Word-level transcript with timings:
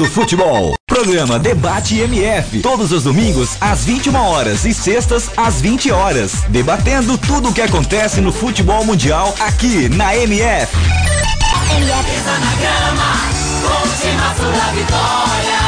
O 0.00 0.02
do 0.02 0.06
futebol. 0.06 0.74
Programa 0.86 1.38
Debate 1.38 1.98
MF. 1.98 2.60
Todos 2.60 2.90
os 2.90 3.04
domingos, 3.04 3.58
às 3.60 3.84
21 3.84 4.16
horas 4.16 4.64
e 4.64 4.72
sextas, 4.72 5.30
às 5.36 5.60
20 5.60 5.92
horas. 5.92 6.32
Debatendo 6.48 7.18
tudo 7.18 7.50
o 7.50 7.52
que 7.52 7.60
acontece 7.60 8.18
no 8.18 8.32
futebol 8.32 8.82
mundial 8.82 9.34
aqui 9.40 9.90
na 9.90 10.16
MF. 10.16 10.74
MF. 11.76 12.20
na 12.40 12.54
grama, 12.56 13.12
vitória. 14.72 15.60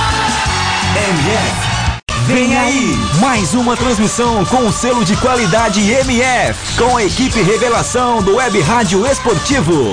MF. 1.10 2.26
Vem 2.26 2.56
aí, 2.56 2.96
mais 3.20 3.52
uma 3.52 3.76
transmissão 3.76 4.46
com 4.46 4.66
o 4.66 4.72
selo 4.72 5.04
de 5.04 5.14
qualidade 5.16 5.80
MF, 5.90 6.58
com 6.78 6.96
a 6.96 7.04
equipe 7.04 7.42
revelação 7.42 8.22
do 8.22 8.36
Web 8.36 8.62
Rádio 8.62 9.06
Esportivo. 9.06 9.92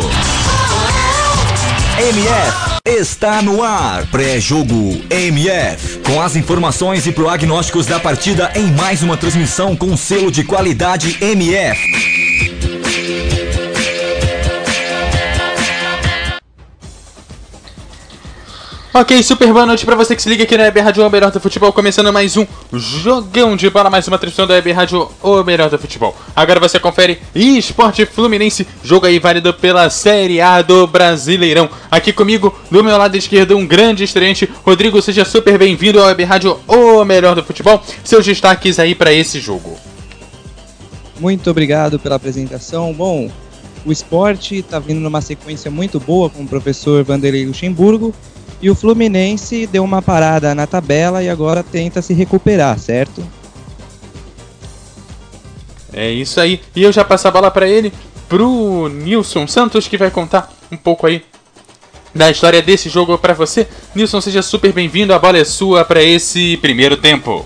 MF 1.99 2.79
está 2.89 3.41
no 3.41 3.61
ar. 3.61 4.07
Pré-jogo 4.07 5.02
MF. 5.09 5.99
Com 5.99 6.21
as 6.21 6.35
informações 6.35 7.05
e 7.05 7.12
prognósticos 7.12 7.85
da 7.85 7.99
partida 7.99 8.52
em 8.55 8.71
mais 8.71 9.03
uma 9.03 9.15
transmissão 9.15 9.75
com 9.75 9.95
selo 9.95 10.31
de 10.31 10.43
qualidade 10.43 11.17
MF. 11.21 12.29
Ok, 18.91 19.21
super 19.21 19.54
boa 19.54 19.68
noite 19.68 19.85
pra 19.85 19.95
você 19.95 20.15
que 20.15 20.21
se 20.21 20.27
liga 20.27 20.43
aqui 20.43 20.57
na 20.57 20.63
Web 20.63 20.79
Rádio 20.79 21.32
do 21.32 21.40
Futebol, 21.40 21.71
começando 21.71 22.12
mais 22.12 22.35
um 22.35 22.45
jogão 22.73 23.55
de 23.55 23.70
bola, 23.70 23.87
mais 23.87 24.07
uma 24.07 24.18
transmissão 24.18 24.48
da 24.48 24.55
Web 24.55 24.71
Rádio 24.71 25.07
O 25.21 25.43
Melhor 25.43 25.70
do 25.70 25.77
Futebol. 25.77 26.18
Agora 26.35 26.59
você 26.59 26.79
confere 26.79 27.20
Esporte 27.35 28.04
Fluminense, 28.07 28.65
jogo 28.84 29.05
aí 29.05 29.20
válido 29.20 29.54
pela 29.54 29.91
Série 29.91 30.41
A 30.41 30.63
do 30.63 30.87
Brasileirão. 30.87 31.70
Aqui 31.91 32.12
comigo, 32.12 32.57
do 32.71 32.84
meu 32.84 32.98
lado 32.98 33.15
esquerdo, 33.15 33.55
um 33.55 33.65
grande 33.65 34.04
estreante, 34.04 34.49
Rodrigo, 34.65 34.99
seja 35.03 35.24
super 35.24 35.55
bem-vindo 35.59 35.99
ao 35.99 36.07
Web 36.07 36.24
Rádio 36.24 36.59
O 36.68 37.05
Melhor 37.05 37.35
do 37.35 37.43
Futebol. 37.43 37.79
Seus 38.03 38.26
destaques 38.26 38.79
aí 38.79 38.96
para 38.96 39.13
esse 39.13 39.40
jogo. 39.40 39.77
Muito 41.20 41.51
obrigado 41.51 41.99
pela 41.99 42.15
apresentação. 42.15 42.91
Bom, 42.91 43.29
o 43.85 43.91
esporte 43.91 44.55
está 44.55 44.79
vindo 44.79 44.99
numa 44.99 45.21
sequência 45.21 45.70
muito 45.70 45.99
boa 45.99 46.27
com 46.27 46.41
o 46.41 46.48
professor 46.48 47.03
Vanderlei 47.03 47.46
Luxemburgo 47.46 48.15
e 48.62 48.70
o 48.70 48.76
Fluminense 48.76 49.65
deu 49.68 49.84
uma 49.84 50.02
parada 50.02 50.54
na 50.54 50.68
tabela 50.68 51.24
e 51.24 51.29
agora 51.29 51.63
tenta 51.63 52.02
se 52.02 52.13
recuperar, 52.13 52.77
certo? 52.77 53.24
É 55.93 56.10
isso 56.12 56.40
aí. 56.40 56.62
E 56.76 56.84
eu 56.84 56.91
já 56.91 57.04
passo 57.04 57.27
a 57.27 57.32
bola 57.32 57.49
para 57.49 57.68
ele, 57.68 57.91
pro 58.27 58.90
Nilson 58.90 59.48
Santos, 59.48 59.87
que 59.87 59.98
vai 59.98 60.12
contar 60.12 60.52
um 60.71 60.77
pouco 60.77 61.07
aí 61.07 61.24
da 62.13 62.30
história 62.30 62.62
desse 62.62 62.90
jogo 62.90 63.18
para 63.18 63.34
você. 63.34 63.68
Nilson, 63.96 64.22
seja 64.22 64.41
super 64.41 64.72
bem-vindo. 64.74 65.13
A 65.13 65.19
bola 65.19 65.38
é 65.38 65.46
sua 65.46 65.85
para 65.85 66.03
esse 66.03 66.57
primeiro 66.57 66.97
tempo. 66.97 67.46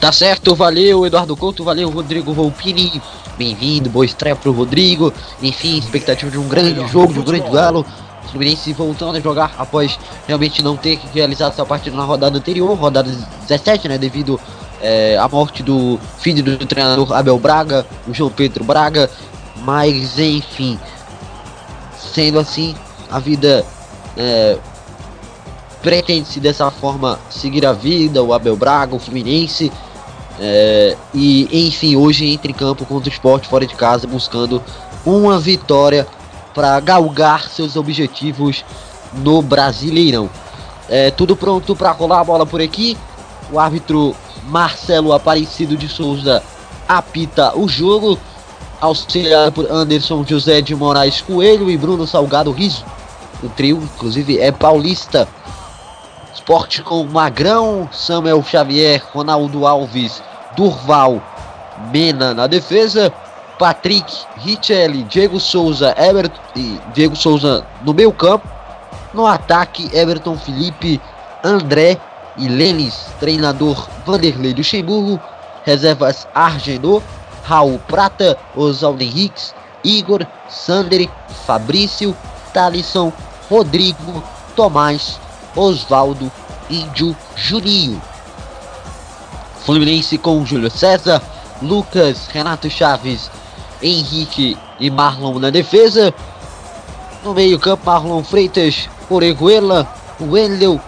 Tá 0.00 0.12
certo, 0.12 0.54
valeu 0.54 1.06
Eduardo 1.06 1.36
Couto, 1.36 1.64
valeu 1.64 1.88
Rodrigo 1.88 2.32
Volpini. 2.32 3.00
Bem-vindo, 3.38 3.90
boa 3.90 4.04
estreia 4.04 4.36
pro 4.36 4.52
Rodrigo. 4.52 5.12
Enfim, 5.42 5.78
expectativa 5.78 6.30
de 6.30 6.38
um 6.38 6.48
grande 6.48 6.86
jogo, 6.88 7.12
de 7.12 7.20
um 7.20 7.24
grande 7.24 7.48
duelo. 7.48 7.84
Fluminense 8.26 8.72
voltando 8.72 9.16
a 9.16 9.20
jogar 9.20 9.54
após 9.58 9.98
realmente 10.26 10.62
não 10.62 10.76
ter 10.76 10.98
realizado 11.14 11.52
essa 11.52 11.64
partida 11.64 11.96
na 11.96 12.04
rodada 12.04 12.36
anterior, 12.36 12.76
rodada 12.76 13.10
17, 13.46 13.88
né? 13.88 13.98
Devido 13.98 14.40
é, 14.80 15.16
à 15.18 15.28
morte 15.28 15.62
do 15.62 15.98
filho 16.18 16.42
do 16.42 16.66
treinador 16.66 17.12
Abel 17.12 17.38
Braga, 17.38 17.86
o 18.06 18.14
João 18.14 18.30
Pedro 18.30 18.64
Braga. 18.64 19.10
Mas 19.62 20.18
enfim, 20.18 20.78
sendo 21.98 22.38
assim, 22.38 22.74
a 23.10 23.18
vida 23.18 23.64
é, 24.16 24.58
pretende-se 25.82 26.40
dessa 26.40 26.70
forma 26.70 27.18
seguir 27.30 27.64
a 27.64 27.72
vida, 27.72 28.22
o 28.22 28.32
Abel 28.32 28.56
Braga, 28.56 28.94
o 28.94 28.98
Fluminense. 28.98 29.72
É, 30.38 30.96
e 31.14 31.66
enfim, 31.66 31.96
hoje 31.96 32.28
entra 32.28 32.50
em 32.50 32.54
campo 32.54 32.84
contra 32.84 33.08
o 33.08 33.12
esporte 33.12 33.48
fora 33.48 33.66
de 33.66 33.74
casa, 33.74 34.06
buscando 34.06 34.62
uma 35.04 35.38
vitória 35.38 36.06
para 36.56 36.80
galgar 36.80 37.50
seus 37.50 37.76
objetivos 37.76 38.64
no 39.12 39.42
Brasileirão. 39.42 40.30
É, 40.88 41.10
tudo 41.10 41.36
pronto 41.36 41.76
para 41.76 41.90
rolar 41.90 42.20
a 42.20 42.24
bola 42.24 42.46
por 42.46 42.62
aqui. 42.62 42.96
O 43.52 43.60
árbitro 43.60 44.16
Marcelo 44.44 45.12
Aparecido 45.12 45.76
de 45.76 45.86
Souza 45.86 46.42
apita 46.88 47.54
o 47.54 47.68
jogo, 47.68 48.18
auxiliado 48.80 49.52
por 49.52 49.70
Anderson 49.70 50.24
José 50.26 50.62
de 50.62 50.74
Moraes 50.74 51.20
Coelho 51.20 51.70
e 51.70 51.76
Bruno 51.76 52.06
Salgado 52.06 52.50
Riso. 52.52 52.86
O 53.42 53.50
trio, 53.50 53.76
inclusive, 53.76 54.38
é 54.38 54.50
paulista. 54.50 55.28
Esporte 56.34 56.82
com 56.82 57.04
Magrão, 57.04 57.86
Samuel 57.92 58.42
Xavier, 58.42 59.02
Ronaldo 59.12 59.66
Alves, 59.66 60.22
Durval, 60.56 61.22
Mena 61.92 62.32
na 62.32 62.46
defesa, 62.46 63.12
Patrick, 63.58 64.12
Richelli, 64.36 65.02
Diego 65.04 65.40
Souza, 65.40 65.94
Everton 65.96 66.40
e 66.54 66.78
Diego 66.92 67.16
Souza 67.16 67.66
no 67.82 67.94
meio 67.94 68.12
campo. 68.12 68.46
No 69.14 69.26
ataque, 69.26 69.88
Everton 69.94 70.36
Felipe, 70.36 71.00
André 71.42 71.98
e 72.36 72.48
Lênis, 72.48 73.06
treinador 73.18 73.88
Vanderlei 74.04 74.52
Luxemburgo, 74.52 75.20
reservas 75.64 76.28
Argenor, 76.34 77.02
Raul 77.44 77.78
Prata, 77.86 78.36
Oswaldo 78.54 79.02
Henriques, 79.02 79.54
Igor, 79.82 80.26
Sander, 80.48 81.08
Fabrício, 81.46 82.14
Talisson, 82.52 83.12
Rodrigo, 83.50 84.22
Tomás, 84.54 85.18
Oswaldo, 85.54 86.30
Índio, 86.68 87.16
Juninho. 87.36 88.02
Fluminense 89.64 90.18
com 90.18 90.44
Júlio 90.44 90.70
César, 90.70 91.22
Lucas, 91.62 92.28
Renato 92.28 92.68
Chaves, 92.68 93.30
Henrique 93.82 94.56
e 94.80 94.90
Marlon 94.90 95.38
na 95.38 95.50
defesa. 95.50 96.12
No 97.24 97.34
meio 97.34 97.58
campo, 97.58 97.84
Marlon 97.86 98.22
Freitas, 98.22 98.88
Oreguela, 99.10 99.88
Wendel. 100.20 100.80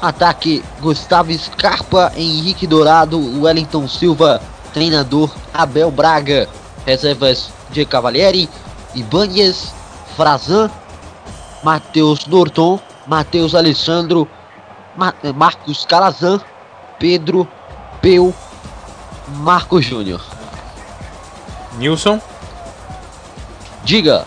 Ataque, 0.00 0.62
Gustavo 0.80 1.32
Scarpa, 1.32 2.12
Henrique 2.16 2.66
Dourado, 2.66 3.18
Wellington 3.40 3.88
Silva, 3.88 4.40
treinador 4.72 5.34
Abel 5.52 5.90
Braga. 5.90 6.48
Reservas 6.84 7.50
de 7.70 7.86
Cavalieri, 7.86 8.48
Ibanez, 8.94 9.72
Frazan, 10.14 10.70
Matheus 11.62 12.26
Norton, 12.26 12.78
Matheus 13.06 13.54
Alessandro, 13.54 14.28
Ma 14.94 15.14
Marcos 15.34 15.84
Calazan, 15.86 16.40
Pedro 16.98 17.48
Peu, 18.02 18.32
Marcos 19.38 19.84
Júnior. 19.84 20.33
Nilson. 21.78 22.20
Diga. 23.84 24.26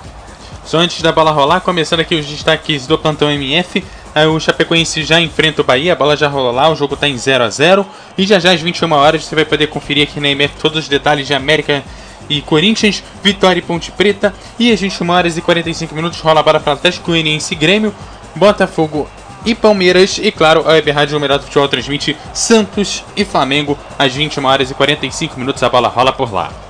Só 0.66 0.80
antes 0.80 1.02
da 1.02 1.12
bola 1.12 1.32
rolar, 1.32 1.62
começando 1.62 2.02
aqui 2.02 2.16
os 2.16 2.26
destaques 2.26 2.86
do 2.86 2.98
plantão 2.98 3.32
MF. 3.32 3.84
O 4.26 4.40
Chapecoense 4.40 5.04
já 5.04 5.22
enfrenta 5.22 5.62
o 5.62 5.64
Bahia, 5.66 5.94
a 5.94 5.96
bola 5.96 6.18
já 6.18 6.28
rolou 6.28 6.52
lá, 6.52 6.70
o 6.70 6.76
jogo 6.76 6.96
está 6.96 7.08
em 7.08 7.16
0 7.16 7.44
a 7.44 7.50
0 7.50 7.86
E 8.18 8.26
já 8.26 8.40
já 8.40 8.52
às 8.52 8.60
21 8.60 8.92
horas 8.92 9.24
você 9.24 9.36
vai 9.36 9.46
poder 9.46 9.68
conferir 9.68 10.04
aqui 10.04 10.20
na 10.20 10.30
MF 10.30 10.56
todos 10.60 10.80
os 10.80 10.88
detalhes 10.90 11.28
de 11.28 11.34
América 11.34 11.84
e 12.30 12.42
Corinthians, 12.42 13.04
Vitória 13.24 13.60
e 13.60 13.62
Ponte 13.62 13.92
Preta. 13.92 14.34
E 14.58 14.72
às 14.72 14.80
21 14.80 15.10
horas 15.10 15.38
e 15.38 15.42
45 15.42 15.96
minutos 15.96 16.20
rola 16.20 16.40
a 16.40 16.44
bola 16.44 16.60
para 16.60 16.74
Atlético 16.74 17.12
Goianiense 17.12 17.54
Grêmio, 17.56 17.94
Botafogo 18.36 19.08
e 19.46 19.56
Palmeiras. 19.56 20.20
E 20.22 20.32
claro, 20.32 20.64
a 20.68 20.72
Web 20.74 20.92
Rádio 20.92 21.20
Melhor 21.20 21.38
do 21.38 21.46
Futebol 21.46 21.68
transmite 21.68 22.18
Santos 22.34 23.04
e 23.16 23.24
Flamengo 23.24 23.78
às 23.98 24.14
21 24.14 24.46
horas 24.46 24.72
e 24.72 24.74
45 24.74 25.40
minutos. 25.40 25.64
A 25.64 25.70
bola 25.70 25.88
rola 25.88 26.12
por 26.12 26.34
lá. 26.34 26.67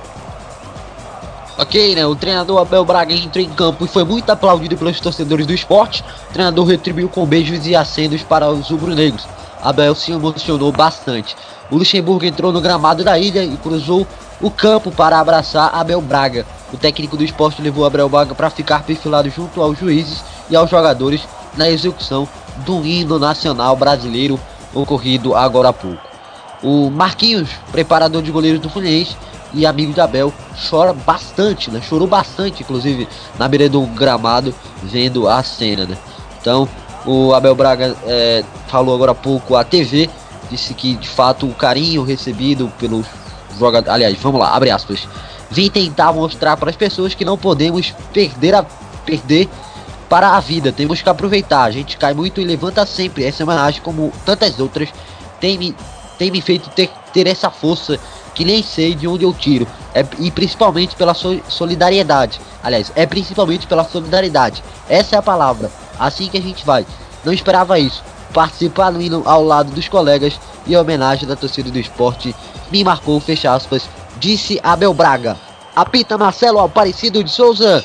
Ok, 1.58 1.96
né? 1.96 2.06
O 2.06 2.14
treinador 2.14 2.60
Abel 2.60 2.84
Braga 2.84 3.12
entrou 3.12 3.44
em 3.44 3.48
campo 3.48 3.84
e 3.84 3.88
foi 3.88 4.04
muito 4.04 4.30
aplaudido 4.30 4.76
pelos 4.76 5.00
torcedores 5.00 5.44
do 5.44 5.52
esporte. 5.52 6.04
O 6.30 6.32
treinador 6.32 6.64
retribuiu 6.64 7.08
com 7.08 7.26
beijos 7.26 7.66
e 7.66 7.74
acendos 7.74 8.22
para 8.22 8.48
os 8.48 8.70
rubro-negros. 8.70 9.26
Abel 9.60 9.92
se 9.96 10.12
emocionou 10.12 10.70
bastante. 10.70 11.36
O 11.68 11.76
Luxemburgo 11.76 12.24
entrou 12.24 12.52
no 12.52 12.60
gramado 12.60 13.02
da 13.02 13.18
ilha 13.18 13.42
e 13.42 13.56
cruzou 13.56 14.06
o 14.40 14.52
campo 14.52 14.92
para 14.92 15.18
abraçar 15.18 15.74
Abel 15.74 16.00
Braga. 16.00 16.46
O 16.72 16.76
técnico 16.76 17.16
do 17.16 17.24
esporte 17.24 17.60
levou 17.60 17.84
Abel 17.84 18.08
Braga 18.08 18.36
para 18.36 18.50
ficar 18.50 18.84
perfilado 18.84 19.28
junto 19.28 19.60
aos 19.60 19.76
juízes 19.76 20.22
e 20.48 20.54
aos 20.54 20.70
jogadores 20.70 21.22
na 21.56 21.68
execução 21.68 22.28
do 22.58 22.86
hino 22.86 23.18
nacional 23.18 23.74
brasileiro 23.74 24.38
ocorrido 24.72 25.34
agora 25.34 25.70
há 25.70 25.72
pouco. 25.72 26.06
O 26.62 26.88
Marquinhos, 26.88 27.50
preparador 27.72 28.22
de 28.22 28.30
goleiros 28.30 28.60
do 28.60 28.70
Fluminense, 28.70 29.16
e 29.52 29.66
amigo 29.66 29.92
de 29.92 30.00
Abel 30.00 30.32
chora 30.68 30.92
bastante, 30.92 31.70
né? 31.70 31.80
Chorou 31.80 32.06
bastante, 32.06 32.62
inclusive, 32.62 33.08
na 33.38 33.48
beira 33.48 33.68
do 33.68 33.82
gramado, 33.82 34.54
vendo 34.82 35.28
a 35.28 35.42
cena, 35.42 35.86
né? 35.86 35.96
Então, 36.40 36.68
o 37.06 37.32
Abel 37.32 37.54
Braga 37.54 37.96
é, 38.06 38.44
falou 38.66 38.94
agora 38.94 39.12
há 39.12 39.14
pouco 39.14 39.56
à 39.56 39.64
TV, 39.64 40.10
disse 40.50 40.74
que 40.74 40.94
de 40.96 41.08
fato 41.08 41.46
o 41.46 41.54
carinho 41.54 42.02
recebido 42.02 42.72
pelos 42.78 43.06
jogadores. 43.58 43.92
Aliás, 43.92 44.18
vamos 44.20 44.40
lá, 44.40 44.54
abre 44.54 44.70
aspas. 44.70 45.08
Vim 45.50 45.70
tentar 45.70 46.12
mostrar 46.12 46.56
para 46.56 46.70
as 46.70 46.76
pessoas 46.76 47.14
que 47.14 47.24
não 47.24 47.38
podemos 47.38 47.94
perder 48.12 48.54
a 48.54 48.66
perder 49.04 49.48
para 50.08 50.36
a 50.36 50.40
vida. 50.40 50.72
Temos 50.72 51.00
que 51.00 51.08
aproveitar. 51.08 51.64
A 51.64 51.70
gente 51.70 51.96
cai 51.96 52.12
muito 52.12 52.40
e 52.40 52.44
levanta 52.44 52.84
sempre. 52.84 53.24
Essa 53.24 53.44
homenagem, 53.44 53.80
como 53.80 54.12
tantas 54.24 54.58
outras, 54.58 54.90
tem 55.40 55.56
me, 55.56 55.74
tem 56.18 56.30
me 56.30 56.40
feito 56.40 56.68
ter, 56.70 56.90
ter 57.12 57.26
essa 57.26 57.50
força 57.50 57.98
que 58.34 58.44
nem 58.44 58.62
sei 58.62 58.94
de 58.94 59.08
onde 59.08 59.24
eu 59.24 59.32
tiro. 59.32 59.66
É, 59.94 60.04
e 60.18 60.30
principalmente 60.30 60.94
pela 60.94 61.14
so, 61.14 61.40
solidariedade. 61.48 62.40
Aliás, 62.62 62.92
é 62.94 63.06
principalmente 63.06 63.66
pela 63.66 63.84
solidariedade. 63.84 64.62
Essa 64.88 65.16
é 65.16 65.18
a 65.18 65.22
palavra. 65.22 65.70
Assim 65.98 66.28
que 66.28 66.38
a 66.38 66.42
gente 66.42 66.64
vai. 66.64 66.86
Não 67.24 67.32
esperava 67.32 67.78
isso. 67.78 68.02
Participar 68.32 68.92
no 68.92 69.00
hino 69.00 69.22
ao 69.24 69.42
lado 69.42 69.72
dos 69.72 69.88
colegas 69.88 70.38
e 70.66 70.74
a 70.74 70.80
homenagem 70.80 71.26
da 71.26 71.34
torcida 71.34 71.70
do 71.70 71.78
esporte 71.78 72.34
me 72.70 72.84
marcou, 72.84 73.18
fecha 73.18 73.52
aspas, 73.52 73.88
disse 74.18 74.60
Abel 74.62 74.92
Braga. 74.92 75.36
Apita 75.74 76.18
Marcelo 76.18 76.58
Aparecido 76.58 77.24
de 77.24 77.30
Souza. 77.30 77.84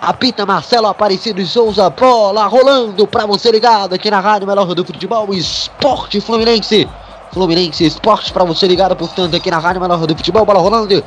Apita 0.00 0.46
Marcelo 0.46 0.86
Aparecido 0.86 1.42
de 1.42 1.48
Souza. 1.48 1.90
Bola 1.90 2.46
rolando 2.46 3.06
pra 3.06 3.26
você 3.26 3.50
ligado 3.50 3.94
aqui 3.94 4.10
na 4.10 4.20
Rádio 4.20 4.46
Melhor 4.48 4.74
do 4.74 4.84
Futebol. 4.84 5.32
Esporte 5.34 6.20
Fluminense. 6.20 6.88
Fluminense 7.36 7.84
Esporte 7.84 8.32
pra 8.32 8.44
você 8.44 8.66
ligado, 8.66 8.96
portanto, 8.96 9.36
aqui 9.36 9.50
na 9.50 9.58
Rádio 9.58 9.78
Melhor 9.78 10.06
do 10.06 10.16
Futebol. 10.16 10.46
Bola 10.46 10.58
rolando. 10.58 11.04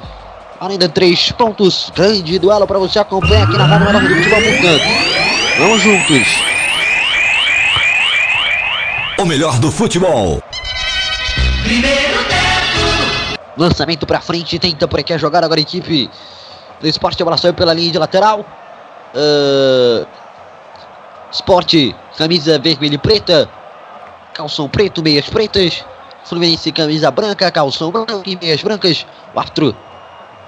Ainda 0.62 0.88
três 0.88 1.32
pontos. 1.32 1.92
Grande 1.96 2.38
duelo 2.38 2.68
pra 2.68 2.78
você 2.78 3.00
acompanhar 3.00 3.46
aqui 3.46 3.58
na 3.58 3.66
Rádio 3.66 3.88
Melhor 3.88 4.02
do 4.04 4.16
Futebol, 4.16 4.40
portanto. 4.40 4.84
Vamos 5.58 5.82
juntos. 5.82 6.28
O 9.18 9.26
melhor 9.26 9.58
do 9.58 9.72
futebol. 9.72 10.44
Primeiro 11.64 12.24
tempo. 12.26 13.40
Lançamento 13.58 14.06
pra 14.06 14.22
frente, 14.22 14.60
tenta 14.60 14.88
por 14.88 15.00
aqui 15.00 15.12
a 15.12 15.18
jogada 15.18 15.48
agora 15.48 15.60
a 15.60 15.64
equipe 15.64 16.12
do 16.80 16.88
esporte. 16.88 17.24
A 17.24 17.26
bola 17.26 17.38
saiu 17.38 17.56
pela 17.56 17.74
linha 17.74 17.92
de 17.92 17.98
lateral. 17.98 18.46
Uh, 19.16 20.06
esporte, 21.32 21.96
camisa 22.16 22.60
vermelha 22.60 22.94
e 22.94 22.98
preta. 23.00 23.50
Calção 24.32 24.70
preto, 24.70 25.02
meias 25.02 25.28
pretas. 25.28 25.84
Fluminense, 26.24 26.72
camisa 26.72 27.10
branca, 27.12 27.52
calção 27.52 27.92
branco 27.92 28.24
e 28.26 28.36
meias 28.36 28.62
brancas. 28.62 29.06
O 29.34 29.40
árbitro, 29.40 29.76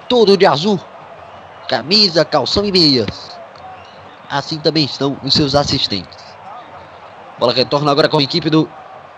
todo 0.08 0.38
de 0.38 0.46
azul. 0.46 0.80
Camisa, 1.68 2.26
calção 2.26 2.66
e 2.66 2.72
meias. 2.72 3.40
Assim 4.30 4.60
também 4.60 4.86
estão 4.86 5.18
os 5.24 5.34
seus 5.34 5.56
assistentes. 5.56 6.24
Bola 7.40 7.54
retorna 7.54 7.92
agora 7.92 8.08
com 8.08 8.20
a 8.20 8.24
equipe 8.24 8.50
do 8.50 8.70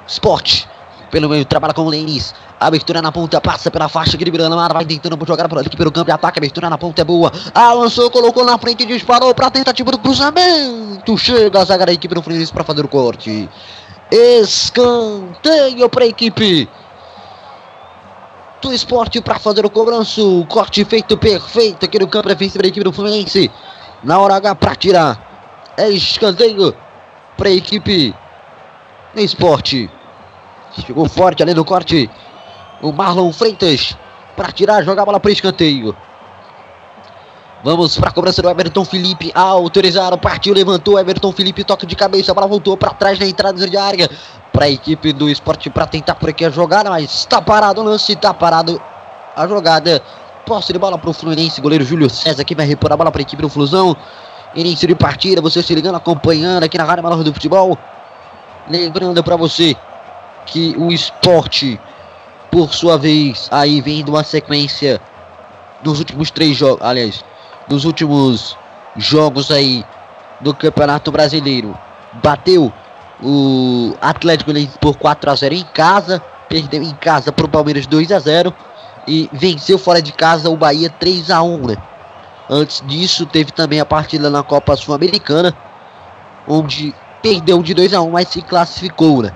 Esporte. 0.08 0.68
Pelo 1.12 1.30
meio, 1.30 1.46
trabalha 1.46 1.74
com 1.74 1.84
o 1.84 1.90
Lenis. 1.90 2.34
Abertura 2.60 3.02
na 3.02 3.12
ponta, 3.12 3.40
passa 3.40 3.70
pela 3.70 3.88
faixa, 3.88 4.16
equilibrando 4.16 4.58
a 4.58 4.68
vai 4.70 4.86
tentando 4.86 5.18
jogar 5.28 5.48
por 5.48 5.60
aqui 5.60 5.78
pelo 5.78 5.92
campo 5.92 6.06
de 6.06 6.12
ataque. 6.12 6.40
Abertura 6.40 6.70
na 6.70 6.78
ponta 6.78 7.02
é 7.02 7.06
boa. 7.06 7.32
Avançou, 7.54 8.10
colocou 8.10 8.44
na 8.44 8.58
frente, 8.58 8.86
disparou 8.86 9.34
para 9.36 9.52
tentativa 9.52 9.92
do 9.92 10.00
cruzamento. 10.00 11.16
Chega 11.18 11.60
a 11.60 11.66
zaga 11.66 11.86
da 11.86 11.94
equipe 11.94 12.16
do 12.16 12.22
Fluminense 12.24 12.52
para 12.52 12.64
fazer 12.64 12.84
o 12.84 12.88
corte. 12.88 13.48
Escanteio 14.16 15.90
para 15.90 16.04
a 16.04 16.08
equipe 16.08 16.70
do 18.62 18.72
esporte 18.72 19.20
para 19.20 19.40
fazer 19.40 19.66
o 19.66 19.72
cobrança. 19.72 20.22
Corte 20.48 20.86
feito 20.86 21.18
perfeito 21.18 21.84
aqui 21.84 21.98
no 21.98 22.08
campo 22.08 22.28
defensivo 22.28 22.62
da 22.62 22.68
equipe 22.68 22.84
do 22.84 22.94
Fluminense. 22.94 23.50
Na 24.04 24.20
hora 24.20 24.36
H 24.36 24.54
para 24.54 24.76
tirar. 24.76 25.74
É 25.76 25.90
escanteio 25.90 26.76
para 27.36 27.50
a 27.50 27.54
equipe 27.54 28.14
do 29.16 29.20
esporte. 29.20 29.90
Chegou 30.86 31.10
forte 31.10 31.42
ali 31.42 31.56
no 31.56 31.66
corte. 31.66 32.08
O 32.84 32.92
Marlon 32.92 33.34
Freitas 33.34 33.98
para 34.36 34.52
tirar, 34.52 34.84
jogar 34.84 35.02
a 35.02 35.06
bola 35.06 35.20
para 35.20 35.32
escanteio. 35.32 35.98
Vamos 37.64 37.98
para 37.98 38.10
a 38.10 38.12
cobrança 38.12 38.42
do 38.42 38.50
Everton 38.50 38.84
Felipe. 38.84 39.32
Autorizaram, 39.34 40.18
partiu, 40.18 40.54
levantou. 40.54 41.00
Everton 41.00 41.32
Felipe 41.32 41.64
toca 41.64 41.88
de 41.88 41.96
cabeça. 41.96 42.32
A 42.32 42.36
bola 42.36 42.46
voltou 42.46 42.76
para 42.76 42.94
trás 42.94 43.18
na 43.18 43.26
entrada 43.26 43.66
de 43.66 43.78
área. 43.78 44.10
Para 44.52 44.66
a 44.66 44.70
equipe 44.70 45.14
do 45.14 45.30
esporte 45.30 45.70
para 45.70 45.88
tentar 45.88 46.16
por 46.16 46.28
aqui 46.28 46.44
a 46.44 46.50
jogada. 46.50 46.90
Mas 46.90 47.06
está 47.22 47.42
parado 47.42 47.80
o 47.80 47.84
lance, 47.86 48.12
está 48.12 48.34
parado 48.34 48.82
a 49.34 49.48
jogada. 49.48 50.04
Posse 50.46 50.74
de 50.74 50.80
bola 50.80 50.98
para 50.98 51.10
o 51.10 51.14
Fluminense. 51.14 51.62
Goleiro 51.62 51.86
Júlio 51.86 52.10
César 52.10 52.44
que 52.44 52.54
vai 52.54 52.66
repor 52.66 52.92
a 52.92 52.98
bola 52.98 53.10
para 53.10 53.22
a 53.22 53.24
equipe 53.24 53.42
do 53.42 53.48
Flusão. 53.48 53.96
Início 54.54 54.86
de 54.86 54.94
partida. 54.94 55.40
Você 55.42 55.64
se 55.64 55.74
ligando, 55.74 55.96
acompanhando 55.96 56.64
aqui 56.64 56.78
na 56.78 56.84
Rádio 56.84 57.04
Malor 57.04 57.24
do 57.24 57.34
Futebol. 57.34 57.78
Lembrando 58.70 59.24
para 59.24 59.38
você 59.38 59.74
que 60.46 60.76
o 60.78 60.92
esporte, 60.92 61.80
por 62.52 62.74
sua 62.74 62.98
vez, 62.98 63.48
aí 63.50 63.80
vem 63.80 64.04
de 64.04 64.12
uma 64.12 64.24
sequência 64.24 65.00
dos 65.82 66.00
últimos 66.00 66.30
três 66.30 66.58
jogos, 66.58 66.82
aliás, 66.82 67.24
dos 67.68 67.86
últimos 67.86 68.58
jogos 68.96 69.52
aí 69.52 69.86
do 70.42 70.54
Campeonato 70.54 71.12
Brasileiro. 71.12 71.78
Bateu 72.22 72.72
o 73.22 73.94
Atlético 74.02 74.52
por 74.80 74.98
4 74.98 75.32
a 75.32 75.36
0 75.36 75.56
em 75.56 75.64
casa, 75.74 76.22
perdeu 76.50 76.84
em 76.84 76.94
casa 76.96 77.32
para 77.32 77.46
o 77.46 77.50
Palmeiras 77.50 77.88
2 77.88 78.12
a 78.12 78.20
0 78.20 78.54
e 79.08 79.30
venceu 79.34 79.78
fora 79.78 80.02
de 80.02 80.12
casa 80.12 80.50
o 80.50 80.58
Bahia 80.58 80.90
3 80.90 81.30
a 81.30 81.42
1, 81.42 81.68
né? 81.68 81.78
Antes 82.50 82.84
disso, 82.86 83.26
teve 83.26 83.52
também 83.52 83.80
a 83.80 83.86
partida 83.86 84.30
na 84.30 84.44
Copa 84.44 84.76
Sul-Americana, 84.76 85.56
onde 86.48 86.94
perdeu 87.22 87.64
de 87.64 87.74
2 87.74 87.94
a 87.94 88.02
1, 88.02 88.12
mas 88.12 88.28
se 88.28 88.42
classificou, 88.42 89.24
né? 89.24 89.32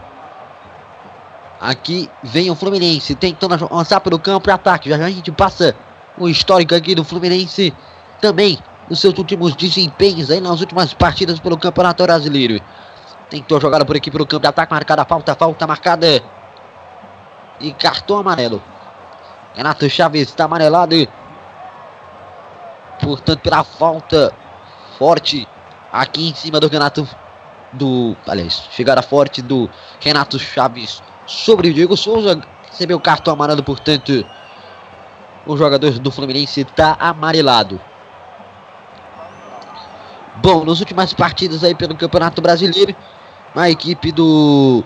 Aqui 1.60 2.10
vem 2.22 2.52
o 2.52 2.56
Fluminense 2.56 3.16
tentando 3.16 3.54
avançar 3.56 4.00
pelo 4.02 4.20
campo 4.20 4.50
e 4.50 4.52
ataque. 4.52 4.90
Já, 4.90 4.98
já 4.98 5.06
a 5.06 5.10
gente 5.10 5.32
passa 5.32 5.76
o 6.18 6.30
histórico 6.30 6.76
aqui 6.76 6.94
do 6.94 7.04
Fluminense 7.04 7.74
também 8.22 8.58
nos 8.90 9.00
seus 9.00 9.18
últimos 9.18 9.56
desempenhos 9.56 10.32
aí 10.32 10.40
nas 10.40 10.60
últimas 10.60 10.94
partidas 10.94 11.40
pelo 11.40 11.58
Campeonato 11.58 12.04
Brasileiro. 12.04 12.62
Tentou 13.30 13.60
jogar 13.60 13.84
por 13.86 13.96
aqui 13.96 14.10
pelo 14.10 14.26
campo 14.26 14.42
de 14.42 14.48
ataque, 14.48 14.72
marcada 14.72 15.06
falta, 15.06 15.36
falta 15.36 15.68
marcada 15.68 16.24
e 17.60 17.72
cartão 17.74 18.18
amarelo. 18.18 18.62
Renato 19.54 19.90
Chaves 19.90 20.30
está 20.30 20.46
amarelado. 20.46 20.96
Portanto, 23.02 23.42
pela 23.42 23.64
falta 23.64 24.32
forte 24.98 25.48
aqui 25.92 26.30
em 26.30 26.36
cima 26.36 26.60
do 26.60 26.68
Renato 26.68 27.08
do, 27.74 28.16
aliás, 28.28 28.64
chegada 28.72 29.02
forte 29.02 29.42
do 29.42 29.70
Renato 30.00 30.40
Chaves 30.40 31.02
sobre 31.26 31.70
o 31.70 31.74
Diego 31.74 31.98
Souza. 31.98 32.40
Recebeu 32.70 33.00
cartão 33.00 33.34
amarelo, 33.34 33.64
portanto, 33.64 34.26
o 35.46 35.58
jogador 35.58 36.00
do 36.00 36.12
Fluminense 36.12 36.62
está 36.62 36.96
amarelado. 37.00 37.80
Bom, 40.42 40.64
nas 40.64 40.80
últimas 40.80 41.14
partidas 41.14 41.64
aí 41.64 41.76
pelo 41.76 41.96
Campeonato 41.96 42.42
Brasileiro, 42.42 42.96
a 43.56 43.70
equipe 43.70 44.12
do 44.12 44.84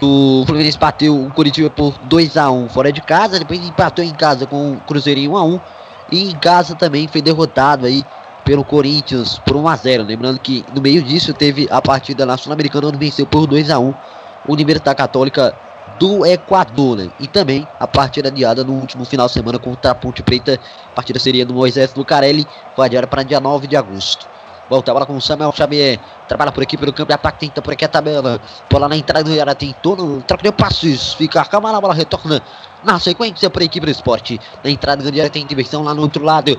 do 0.00 0.44
Fluminense 0.46 0.78
bateu 0.78 1.18
o 1.18 1.30
Curitiba 1.30 1.70
por 1.70 1.96
2 2.04 2.36
a 2.36 2.50
1 2.50 2.68
fora 2.68 2.92
de 2.92 3.00
casa, 3.00 3.38
depois 3.38 3.66
empatou 3.66 4.04
em 4.04 4.12
casa 4.12 4.46
com 4.46 4.72
o 4.72 4.80
Cruzeiro 4.80 5.18
em 5.18 5.28
1 5.28 5.36
a 5.36 5.44
1 5.44 5.60
e 6.12 6.30
em 6.30 6.36
casa 6.36 6.74
também 6.74 7.08
foi 7.08 7.22
derrotado 7.22 7.86
aí 7.86 8.04
pelo 8.44 8.64
Corinthians 8.64 9.38
por 9.38 9.56
1 9.56 9.68
a 9.68 9.76
0. 9.76 10.04
Lembrando 10.04 10.38
que 10.40 10.64
no 10.74 10.80
meio 10.80 11.02
disso 11.02 11.32
teve 11.32 11.66
a 11.70 11.80
partida 11.80 12.26
na 12.26 12.36
Sul-Americana 12.36 12.88
onde 12.88 12.98
venceu 12.98 13.26
por 13.26 13.46
2 13.46 13.70
a 13.70 13.78
1 13.78 13.94
Universidade 14.48 14.96
Católica 14.96 15.54
do 15.98 16.24
Equador. 16.24 16.96
Né? 16.96 17.10
E 17.18 17.26
também 17.26 17.66
a 17.78 17.86
partida 17.86 18.28
adiada 18.28 18.64
no 18.64 18.74
último 18.74 19.04
final 19.04 19.26
de 19.26 19.32
semana 19.32 19.58
contra 19.58 19.90
a 19.90 19.94
Ponte 19.94 20.22
Preta. 20.22 20.58
A 20.92 20.94
partida 20.96 21.18
seria 21.18 21.44
do 21.44 21.54
Moisés 21.54 21.94
Lucarelli, 21.94 22.46
foi 22.74 22.86
adiada 22.86 23.06
para 23.06 23.22
dia 23.22 23.40
9 23.40 23.66
de 23.66 23.76
agosto. 23.76 24.26
Volta 24.68 24.90
a 24.90 24.94
bola 24.94 25.06
com 25.06 25.16
o 25.16 25.20
Samuel 25.20 25.52
Xavier. 25.52 25.98
Trabalha 26.26 26.52
por 26.52 26.62
aqui 26.62 26.76
pelo 26.76 26.92
campo 26.92 27.08
de 27.08 27.14
ataque. 27.14 27.46
Tenta 27.46 27.62
por 27.62 27.72
aqui 27.72 27.84
a 27.84 27.88
tabela. 27.88 28.40
Bola 28.70 28.88
na 28.88 28.96
entrada 28.96 29.24
do 29.24 29.34
Yara. 29.34 29.54
Tentou 29.54 29.96
no 29.96 30.22
troca 30.22 30.42
de 30.42 30.52
passes. 30.52 31.14
Fica 31.14 31.44
calma 31.44 31.72
na 31.72 31.80
bola. 31.80 31.94
Retorna 31.94 32.42
na 32.84 32.98
sequência 32.98 33.50
para 33.50 33.62
a 33.62 33.66
equipe 33.66 33.86
do 33.86 33.92
esporte. 33.92 34.40
Na 34.62 34.70
entrada 34.70 35.02
do 35.02 35.16
Yara 35.16 35.30
tem 35.30 35.46
diversão 35.46 35.82
lá 35.82 35.94
no 35.94 36.02
outro 36.02 36.24
lado. 36.24 36.58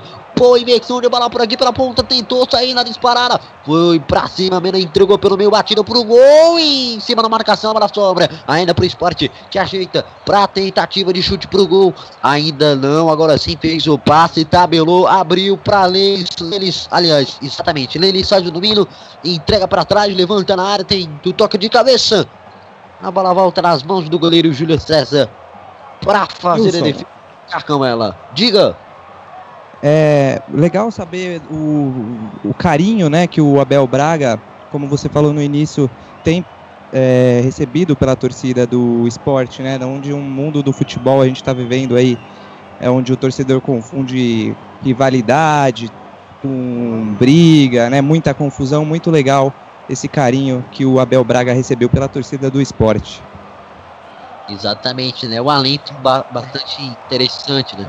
Inversão 0.58 1.02
de 1.02 1.08
bola 1.08 1.28
por 1.28 1.42
aqui 1.42 1.54
pela 1.54 1.70
ponta. 1.70 2.02
Tentou 2.02 2.48
sair 2.50 2.72
na 2.72 2.82
disparada. 2.82 3.38
Foi 3.62 4.00
pra 4.00 4.26
cima. 4.26 4.58
Mena 4.58 4.78
entregou 4.78 5.18
pelo 5.18 5.36
meio. 5.36 5.50
Batido 5.50 5.84
pro 5.84 6.02
gol. 6.02 6.58
Em 6.58 6.98
cima 6.98 7.22
da 7.22 7.28
marcação. 7.28 7.74
Bola 7.74 7.90
sobra. 7.92 8.26
Ainda 8.48 8.74
pro 8.74 8.86
esporte 8.86 9.30
que 9.50 9.58
ajeita 9.58 10.02
pra 10.24 10.46
tentativa 10.46 11.12
de 11.12 11.22
chute 11.22 11.46
pro 11.46 11.66
gol. 11.66 11.92
Ainda 12.22 12.74
não. 12.74 13.10
Agora 13.10 13.36
sim 13.36 13.54
fez 13.60 13.86
o 13.86 13.98
passe. 13.98 14.46
Tabelou. 14.46 15.06
Abriu 15.06 15.58
pra 15.58 15.84
Lelis. 15.84 16.30
Lelis 16.40 16.88
aliás, 16.90 17.36
exatamente. 17.42 17.98
Lelis 17.98 18.26
faz 18.26 18.46
o 18.46 18.50
domínio. 18.50 18.88
Entrega 19.22 19.68
pra 19.68 19.84
trás. 19.84 20.16
Levanta 20.16 20.56
na 20.56 20.64
área. 20.64 20.84
Tem 20.86 21.20
o 21.26 21.34
toque 21.34 21.58
de 21.58 21.68
cabeça. 21.68 22.26
A 23.02 23.10
bola 23.10 23.34
volta 23.34 23.60
nas 23.60 23.82
mãos 23.82 24.08
do 24.08 24.18
goleiro 24.18 24.50
Júlio 24.54 24.80
César. 24.80 25.28
Pra 26.00 26.26
fazer 26.26 26.64
Wilson. 26.64 26.78
a 26.78 26.82
defesa. 26.82 27.06
Carcão 27.50 27.84
ela. 27.84 28.16
Diga. 28.32 28.76
É 29.82 30.40
legal 30.52 30.90
saber 30.90 31.40
o, 31.50 32.30
o 32.44 32.54
carinho 32.54 33.08
né, 33.08 33.26
que 33.26 33.40
o 33.40 33.60
Abel 33.60 33.86
Braga, 33.86 34.38
como 34.70 34.86
você 34.86 35.08
falou 35.08 35.32
no 35.32 35.42
início, 35.42 35.90
tem 36.22 36.44
é, 36.92 37.40
recebido 37.42 37.96
pela 37.96 38.14
torcida 38.14 38.66
do 38.66 39.06
esporte, 39.06 39.62
né? 39.62 39.78
Onde 39.84 40.12
um 40.12 40.20
mundo 40.22 40.62
do 40.62 40.72
futebol 40.72 41.22
a 41.22 41.26
gente 41.26 41.36
está 41.36 41.52
vivendo 41.52 41.96
aí, 41.96 42.18
é 42.78 42.90
onde 42.90 43.12
o 43.12 43.16
torcedor 43.16 43.60
confunde 43.60 44.54
rivalidade, 44.82 45.90
com 46.42 47.14
briga, 47.18 47.90
né? 47.90 48.00
Muita 48.00 48.34
confusão, 48.34 48.84
muito 48.84 49.10
legal 49.10 49.52
esse 49.88 50.08
carinho 50.08 50.64
que 50.70 50.84
o 50.84 51.00
Abel 51.00 51.24
Braga 51.24 51.52
recebeu 51.52 51.88
pela 51.88 52.08
torcida 52.08 52.50
do 52.50 52.60
esporte. 52.60 53.22
Exatamente, 54.50 55.26
né? 55.26 55.40
Um 55.40 55.48
alento 55.48 55.94
ba 55.94 56.24
bastante 56.30 56.82
interessante, 56.82 57.76
né? 57.78 57.88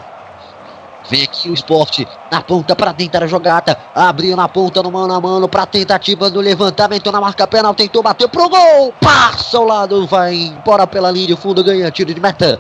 Vem 1.10 1.24
aqui 1.24 1.50
o 1.50 1.54
esporte 1.54 2.08
na 2.32 2.42
ponta 2.42 2.76
para 2.76 2.94
tentar 2.94 3.24
a 3.24 3.28
jogada. 3.28 3.78
Abriu 3.96 4.36
na 4.36 4.48
ponta 4.48 4.84
no 4.84 4.92
mano 4.92 5.14
a 5.14 5.20
mano 5.20 5.50
para 5.50 5.66
tentativa 5.66 6.30
do 6.30 6.40
levantamento 6.40 7.12
na 7.12 7.20
marca 7.20 7.48
penal. 7.48 7.74
Tentou 7.74 8.04
bater 8.04 8.30
pro 8.30 8.48
gol. 8.48 8.94
Passa 9.02 9.58
ao 9.58 9.66
lado, 9.66 10.06
vai 10.06 10.36
embora 10.36 10.86
pela 10.86 11.10
linha. 11.10 11.34
O 11.34 11.38
fundo 11.38 11.64
ganha 11.64 11.90
tiro 11.90 12.14
de 12.14 12.22
meta. 12.22 12.60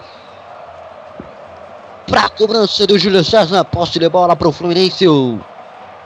Pra 2.08 2.27
cobrança 2.29 2.88
do 2.88 2.98
Júlio 2.98 3.24
César. 3.24 3.63
Posse 3.63 4.00
de 4.00 4.10
bola 4.10 4.36
pro 4.36 4.51
Fluminense. 4.51 5.08
O 5.08 5.39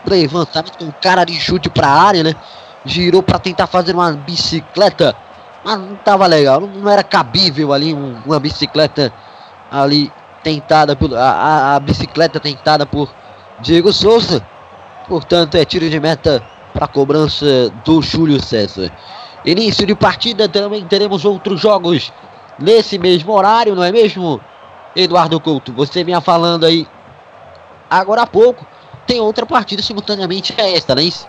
levantamento 0.06 0.78
com 0.78 0.92
cara 1.02 1.24
de 1.24 1.40
chute 1.40 1.70
pra 1.70 1.88
área, 1.88 2.24
né? 2.24 2.36
Girou 2.84 3.24
para 3.24 3.40
tentar 3.40 3.66
fazer 3.66 3.96
uma 3.96 4.12
bicicleta. 4.12 5.16
Mas 5.66 5.80
não 5.80 5.96
tava 5.96 6.28
legal. 6.28 6.62
Não 6.62 6.90
era 6.90 7.04
cabível 7.04 7.74
ali 7.74 7.92
uma 7.92 8.40
bicicleta 8.40 9.12
ali 9.72 10.12
tentada 10.44 10.96
por 10.96 11.12
a, 11.16 11.76
a, 11.76 11.80
bicicleta 11.80 12.40
tentada 12.40 12.86
por 12.86 13.12
Diego 13.60 13.92
Souza. 13.92 14.46
Portanto, 15.08 15.56
é 15.56 15.66
tiro 15.66 15.90
de 15.90 16.00
meta 16.00 16.44
para 16.72 16.88
cobrança 16.88 17.70
do 17.84 18.00
Júlio 18.00 18.40
César. 18.40 18.92
Início 19.44 19.88
de 19.88 19.96
partida 19.96 20.48
também 20.48 20.86
teremos 20.86 21.26
outros 21.26 21.60
jogos 21.60 22.14
nesse 22.60 23.00
mesmo 23.00 23.34
horário, 23.34 23.76
não 23.76 23.84
é 23.84 23.92
mesmo? 23.92 24.40
Eduardo 24.96 25.40
Couto, 25.40 25.74
você 25.74 26.04
vinha 26.04 26.22
falando 26.22 26.64
aí 26.64 26.88
agora 27.90 28.22
há 28.22 28.28
pouco. 28.28 28.66
Tem 29.06 29.20
outra 29.20 29.46
partida 29.46 29.82
simultaneamente 29.82 30.54
a 30.58 30.68
esta, 30.68 30.96
não 30.96 31.02
é 31.02 31.06
isso? 31.06 31.28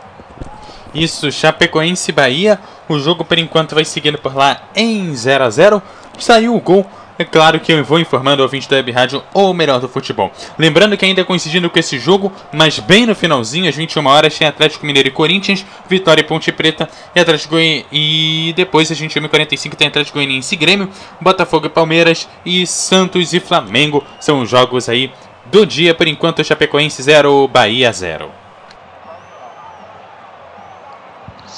Isso, 0.94 1.30
Chapecoense 1.30 2.12
Bahia. 2.12 2.58
O 2.88 2.98
jogo 2.98 3.24
por 3.24 3.38
enquanto 3.38 3.74
vai 3.74 3.84
seguindo 3.84 4.18
por 4.18 4.36
lá 4.36 4.62
em 4.74 5.14
0 5.14 5.44
a 5.44 5.50
0 5.50 5.82
Saiu 6.18 6.54
o 6.54 6.60
gol 6.60 6.86
é 7.18 7.24
claro 7.24 7.58
que 7.58 7.72
eu 7.72 7.82
vou 7.82 7.98
informando 7.98 8.42
o 8.42 8.44
ouvinte 8.44 8.68
da 8.68 8.76
Web 8.76 8.92
Rádio 8.92 9.22
o 9.32 9.54
melhor 9.54 9.80
do 9.80 9.88
futebol. 9.88 10.30
Lembrando 10.58 10.98
que 10.98 11.04
ainda 11.04 11.24
coincidindo 11.24 11.70
com 11.70 11.78
esse 11.78 11.98
jogo, 11.98 12.30
mas 12.52 12.78
bem 12.78 13.06
no 13.06 13.14
finalzinho, 13.14 13.68
às 13.68 13.74
21 13.74 14.06
horas, 14.06 14.36
tem 14.36 14.46
Atlético 14.46 14.84
Mineiro 14.84 15.08
e 15.08 15.10
Corinthians, 15.10 15.64
Vitória 15.88 16.20
e 16.20 16.24
Ponte 16.24 16.52
Preta 16.52 16.88
e 17.14 17.20
Atlético. 17.20 17.56
E 17.58 18.52
depois, 18.54 18.92
às 18.92 19.00
21h45, 19.00 19.74
tem 19.74 19.88
Atlético 19.88 20.18
Goianiense 20.18 20.54
e 20.54 20.58
Grêmio, 20.58 20.90
Botafogo 21.18 21.66
e 21.66 21.70
Palmeiras 21.70 22.28
e 22.44 22.66
Santos 22.66 23.32
e 23.32 23.40
Flamengo. 23.40 24.04
São 24.20 24.42
os 24.42 24.50
jogos 24.50 24.86
aí 24.88 25.10
do 25.46 25.64
dia. 25.64 25.94
Por 25.94 26.06
enquanto, 26.06 26.44
Chapecoense 26.44 27.02
0, 27.02 27.48
Bahia 27.48 27.90
0. 27.92 28.30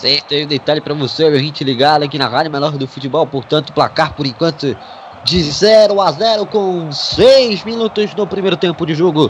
Certo, 0.01 0.33
aí 0.33 0.45
o 0.45 0.47
detalhe 0.47 0.81
para 0.81 0.95
você, 0.95 1.25
a 1.25 1.39
gente 1.39 1.65
ligado 1.65 2.05
aqui 2.05 2.17
na 2.17 2.29
Rádio 2.29 2.53
Melhor 2.53 2.71
do 2.71 2.87
Futebol, 2.87 3.27
portanto, 3.27 3.73
placar 3.73 4.15
por 4.15 4.25
enquanto 4.29 4.77
de 5.25 5.43
0 5.43 6.01
a 6.01 6.13
0 6.13 6.47
com 6.47 6.93
6 6.93 7.65
minutos 7.65 8.15
no 8.15 8.25
primeiro 8.25 8.57
tempo 8.57 8.87
de 8.87 8.95
jogo. 8.95 9.29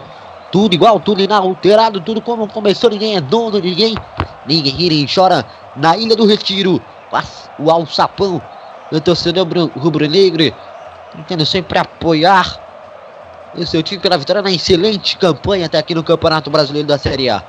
Tudo 0.52 0.74
igual, 0.74 1.00
tudo 1.00 1.22
inalterado, 1.22 2.02
tudo 2.02 2.20
como 2.20 2.46
começou, 2.46 2.90
ninguém 2.90 3.16
é 3.16 3.20
dono 3.22 3.62
de 3.62 3.70
ninguém. 3.70 3.94
Ninguém 4.46 4.74
ri 4.74 4.90
nem 4.90 5.06
chora 5.06 5.42
na 5.74 5.96
Ilha 5.96 6.14
do 6.14 6.26
Retiro. 6.26 6.82
O 7.58 7.70
alçapão 7.70 8.38
do 8.92 9.00
torcedor 9.00 9.46
rubro-negro, 9.74 10.54
tentando 11.16 11.46
sempre 11.46 11.78
apoiar 11.78 12.60
o 13.56 13.64
seu 13.64 13.82
time 13.82 14.02
pela 14.02 14.18
vitória 14.18 14.42
na 14.42 14.50
excelente 14.50 15.16
campanha 15.16 15.64
até 15.64 15.78
aqui 15.78 15.94
no 15.94 16.04
Campeonato 16.04 16.50
Brasileiro 16.50 16.86
da 16.86 16.98
Série 16.98 17.30
A. 17.30 17.42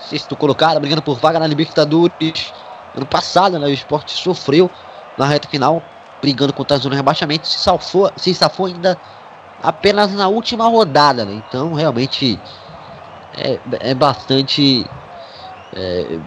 Sexto 0.00 0.36
colocado, 0.36 0.80
brigando 0.80 1.02
por 1.02 1.18
vaga 1.18 1.38
na 1.38 1.46
Libertadores. 1.46 2.52
Ano 2.96 3.06
passado, 3.06 3.58
né, 3.58 3.66
o 3.66 3.70
esporte 3.70 4.12
sofreu 4.12 4.70
na 5.16 5.26
reta 5.26 5.48
final 5.48 5.82
brigando 6.20 6.52
contra 6.52 6.76
a 6.76 6.80
zona 6.80 6.94
de 6.94 6.98
rebaixamento, 6.98 7.46
se 7.46 7.58
salvou, 7.58 8.10
se 8.16 8.34
safou 8.34 8.66
ainda 8.66 8.96
apenas 9.62 10.12
na 10.12 10.28
última 10.28 10.68
rodada, 10.68 11.24
né? 11.24 11.42
Então 11.48 11.72
realmente 11.72 12.38
é, 13.36 13.58
é 13.80 13.94
bastante 13.94 14.86
é, 15.74 16.18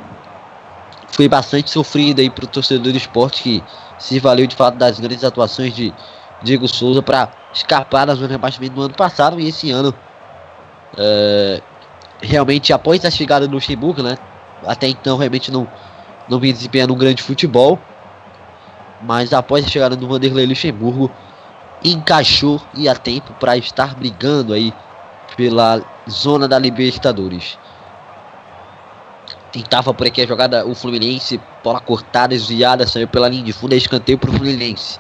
foi 1.09 1.27
bastante 1.27 1.69
sofrido 1.69 2.21
aí 2.21 2.29
para 2.29 2.45
o 2.45 2.47
torcedor 2.47 2.91
do 2.91 2.97
esporte 2.97 3.43
que 3.43 3.63
se 3.99 4.19
valeu 4.19 4.47
de 4.47 4.55
fato 4.55 4.77
das 4.77 4.99
grandes 4.99 5.23
atuações 5.23 5.73
de 5.75 5.93
Diego 6.41 6.67
Souza 6.67 7.01
para 7.01 7.29
escapar 7.53 8.05
da 8.05 8.15
zona 8.15 8.27
de 8.27 8.33
rebaixamento 8.33 8.75
do 8.75 8.81
ano 8.83 8.95
passado 8.95 9.39
e 9.39 9.47
esse 9.47 9.69
ano 9.71 9.93
é, 10.97 11.61
realmente 12.23 12.73
após 12.73 13.05
a 13.05 13.11
chegada 13.11 13.47
do 13.47 13.53
Luxemburgo, 13.53 14.01
né? 14.01 14.17
Até 14.65 14.87
então 14.87 15.17
realmente 15.17 15.51
não 15.51 15.67
não 16.27 16.39
vinha 16.39 16.53
desempenhando 16.53 16.93
um 16.93 16.97
grande 16.97 17.21
futebol 17.21 17.77
mas 19.05 19.33
após 19.33 19.65
a 19.65 19.67
chegada 19.67 19.95
do 19.95 20.07
Vanderlei 20.07 20.45
Luxemburgo, 20.45 21.11
encaixou 21.83 22.61
e 22.73 22.87
a 22.87 22.95
tempo 22.95 23.33
para 23.33 23.57
estar 23.57 23.93
brigando 23.95 24.53
aí 24.53 24.73
pela 25.35 25.81
zona 26.09 26.47
da 26.47 26.57
Libertadores. 26.57 27.57
Tentava 29.51 29.93
por 29.93 30.07
aqui 30.07 30.21
a 30.21 30.25
jogada 30.25 30.65
o 30.65 30.73
Fluminense, 30.73 31.39
bola 31.63 31.79
cortada, 31.79 32.29
desviada, 32.29 32.87
saiu 32.87 33.07
pela 33.07 33.29
linha 33.29 33.43
de 33.43 33.53
fundo, 33.53 33.73
é 33.73 33.77
escanteio 33.77 34.17
para 34.17 34.29
o 34.29 34.33
Fluminense. 34.33 34.97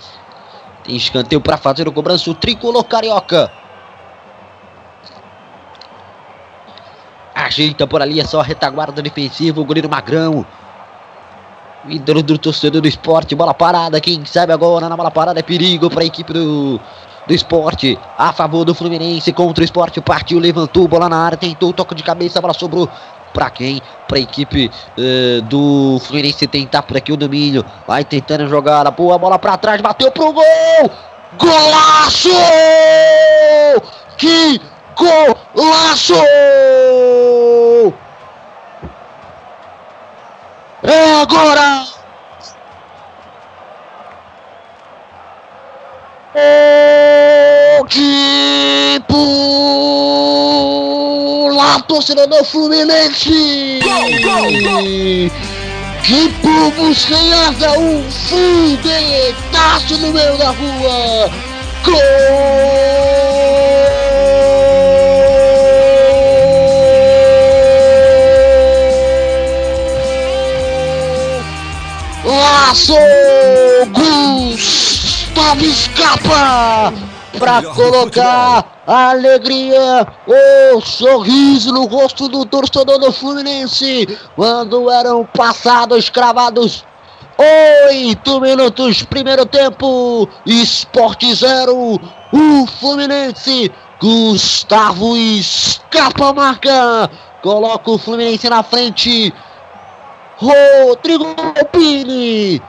Tem 0.83 0.95
escanteio 0.95 1.41
para 1.41 1.57
fazer 1.57 1.87
o 1.87 1.91
cobrança, 1.91 2.29
o 2.29 2.35
tricolor 2.35 2.83
carioca. 2.83 3.51
Ajeita 7.33 7.87
por 7.87 8.01
ali, 8.01 8.19
é 8.19 8.25
só 8.25 8.41
retaguarda 8.41 9.01
defensiva, 9.01 9.59
o 9.59 9.65
goleiro 9.65 9.89
Magrão. 9.89 10.45
Ídolo 11.87 12.23
do 12.23 12.37
torcedor 12.37 12.81
do 12.81 12.87
esporte, 12.87 13.35
bola 13.35 13.53
parada, 13.53 13.99
quem 13.99 14.23
sabe 14.25 14.53
agora 14.53 14.87
na 14.87 14.95
bola 14.95 15.11
parada 15.11 15.39
é 15.39 15.43
perigo 15.43 15.89
para 15.89 16.03
a 16.03 16.05
equipe 16.05 16.31
do, 16.31 16.79
do 17.27 17.33
esporte, 17.33 17.99
a 18.17 18.31
favor 18.31 18.63
do 18.63 18.73
Fluminense 18.73 19.33
contra 19.33 19.61
o 19.61 19.65
esporte, 19.65 19.99
partiu, 19.99 20.39
levantou, 20.39 20.87
bola 20.87 21.09
na 21.09 21.17
área, 21.17 21.37
tentou, 21.37 21.73
toque 21.73 21.93
de 21.95 22.03
cabeça, 22.03 22.39
a 22.39 22.41
bola 22.41 22.53
sobrou 22.53 22.87
para 23.33 23.49
quem? 23.49 23.81
Para 24.07 24.17
a 24.17 24.21
equipe 24.21 24.71
uh, 24.97 25.41
do 25.41 25.99
Fluminense 25.99 26.47
tentar 26.47 26.83
por 26.83 26.95
aqui 26.95 27.11
o 27.11 27.17
domínio, 27.17 27.65
vai 27.85 28.05
tentando 28.05 28.47
jogar, 28.47 28.89
boa 28.91 29.17
bola 29.17 29.37
para 29.37 29.57
trás, 29.57 29.81
bateu 29.81 30.09
pro 30.09 30.31
gol, 30.31 30.91
golaço! 31.37 32.29
Que 34.17 34.61
golaço! 34.95 36.15
É 40.83 41.21
agora! 41.21 41.85
O 47.79 47.85
tipo 47.87 49.19
lá, 51.55 51.79
torcedor 51.87 52.27
do 52.27 52.43
Fluminense! 52.43 53.79
Que 56.03 56.27
busca 56.75 57.15
em 57.15 57.33
asa 57.33 57.71
um 57.79 58.03
foguetaço 58.11 59.97
no 59.99 60.11
meio 60.11 60.37
da 60.37 60.49
rua! 60.49 61.31
Gol! 61.85 63.22
Laço! 72.73 72.95
Gustavo 73.91 75.63
escapa 75.63 76.91
para 77.37 77.61
colocar 77.61 78.81
a 78.87 79.09
alegria, 79.11 80.07
o 80.25 80.81
sorriso 80.81 81.71
no 81.71 81.85
rosto 81.85 82.27
do 82.27 82.43
torcedor 82.47 82.97
do 82.97 83.11
Fluminense 83.11 84.17
quando 84.35 84.89
eram 84.89 85.23
passados 85.23 86.09
cravados 86.09 86.83
oito 87.87 88.41
minutos 88.41 89.03
primeiro 89.03 89.45
tempo, 89.45 90.27
Esporte 90.43 91.31
zero, 91.35 91.99
o 92.31 92.65
Fluminense, 92.79 93.71
Gustavo 94.01 95.15
escapa 95.15 96.29
a 96.29 96.33
marca, 96.33 97.11
coloca 97.43 97.91
o 97.91 97.99
Fluminense 97.99 98.49
na 98.49 98.63
frente 98.63 99.31
Rodrigo 100.37 101.35
Pini. 101.71 102.61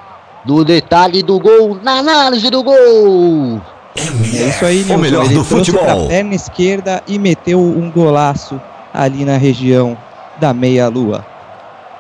No 0.44 0.64
detalhe 0.64 1.22
do 1.22 1.40
gol, 1.40 1.78
na 1.82 1.98
análise 1.98 2.50
do 2.50 2.62
gol. 2.62 3.60
É 3.96 4.48
isso 4.48 4.64
aí, 4.64 4.78
Nilson. 4.78 4.94
O 4.94 4.98
melhor 4.98 5.24
Ele 5.24 5.34
do 5.34 5.44
futebol. 5.44 6.08
perna 6.08 6.34
esquerda 6.34 7.02
e 7.06 7.18
meteu 7.18 7.60
um 7.60 7.90
golaço 7.90 8.60
ali 8.92 9.24
na 9.24 9.36
região 9.36 9.96
da 10.38 10.52
meia-lua. 10.52 11.24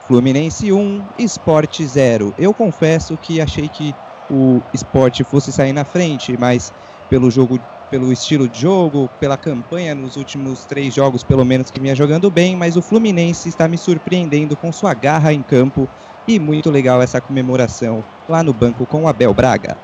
Fluminense 0.06 0.70
1, 0.70 1.02
Esporte 1.18 1.86
0. 1.86 2.34
Eu 2.36 2.52
confesso 2.52 3.16
que 3.16 3.40
achei 3.40 3.68
que 3.68 3.94
o 4.30 4.60
Esporte 4.72 5.24
fosse 5.24 5.50
sair 5.50 5.72
na 5.72 5.84
frente, 5.84 6.36
mas 6.38 6.72
pelo 7.08 7.30
jogo 7.30 7.58
pelo 7.90 8.12
estilo 8.12 8.48
de 8.48 8.60
jogo, 8.60 9.08
pela 9.20 9.36
campanha 9.36 9.94
nos 9.94 10.16
últimos 10.16 10.64
três 10.64 10.94
jogos, 10.94 11.22
pelo 11.22 11.44
menos 11.44 11.70
que 11.70 11.80
vinha 11.80 11.94
jogando 11.94 12.30
bem, 12.30 12.56
mas 12.56 12.76
o 12.76 12.82
Fluminense 12.82 13.48
está 13.48 13.68
me 13.68 13.78
surpreendendo 13.78 14.56
com 14.56 14.72
sua 14.72 14.94
garra 14.94 15.32
em 15.32 15.42
campo 15.42 15.88
e 16.26 16.38
muito 16.38 16.70
legal 16.70 17.02
essa 17.02 17.20
comemoração 17.20 18.04
lá 18.28 18.42
no 18.42 18.52
banco 18.52 18.86
com 18.86 19.04
o 19.04 19.08
Abel 19.08 19.34
Braga. 19.34 19.76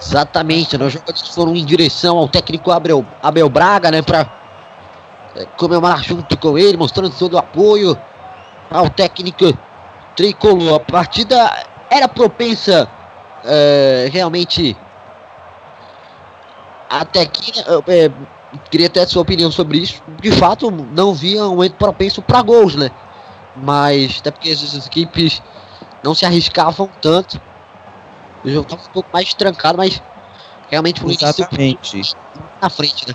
Exatamente, 0.00 0.78
né? 0.78 0.86
os 0.86 0.92
jogadores 0.92 1.28
foram 1.28 1.54
em 1.54 1.64
direção 1.64 2.16
ao 2.16 2.28
técnico 2.28 2.70
Abel, 2.70 3.04
Abel 3.22 3.48
Braga, 3.48 3.90
né, 3.90 4.00
para 4.00 4.26
é, 5.36 5.44
comemorar 5.56 6.02
junto 6.02 6.36
com 6.38 6.56
ele, 6.56 6.76
mostrando 6.76 7.14
todo 7.18 7.34
o 7.34 7.38
apoio 7.38 7.96
ao 8.70 8.88
técnico 8.88 9.52
tricolor. 10.16 10.76
A 10.76 10.80
partida 10.80 11.66
era 11.90 12.08
propensa 12.08 12.88
é, 13.44 14.08
realmente 14.12 14.76
até 16.90 17.20
aqui. 17.20 17.52
É, 17.88 18.10
queria 18.70 18.90
ter 18.90 19.06
sua 19.06 19.22
opinião 19.22 19.50
sobre 19.50 19.78
isso. 19.78 20.02
De 20.20 20.32
fato, 20.32 20.70
não 20.70 21.14
via 21.14 21.46
um 21.46 21.50
momento 21.50 21.76
propenso 21.76 22.20
para 22.20 22.42
gols, 22.42 22.74
né? 22.74 22.90
Mas 23.56 24.18
até 24.20 24.30
porque 24.30 24.50
as 24.50 24.86
equipes 24.86 25.40
não 26.02 26.14
se 26.14 26.24
arriscavam 26.24 26.90
tanto. 27.00 27.40
O 28.42 28.48
jogo 28.48 28.62
estava 28.62 28.82
um 28.82 28.92
pouco 28.92 29.08
mais 29.12 29.32
trancado, 29.34 29.78
mas 29.78 30.02
realmente 30.68 31.00
foi 31.00 31.12
Exatamente. 31.12 32.16
na 32.60 32.70
frente, 32.70 33.06
né? 33.06 33.14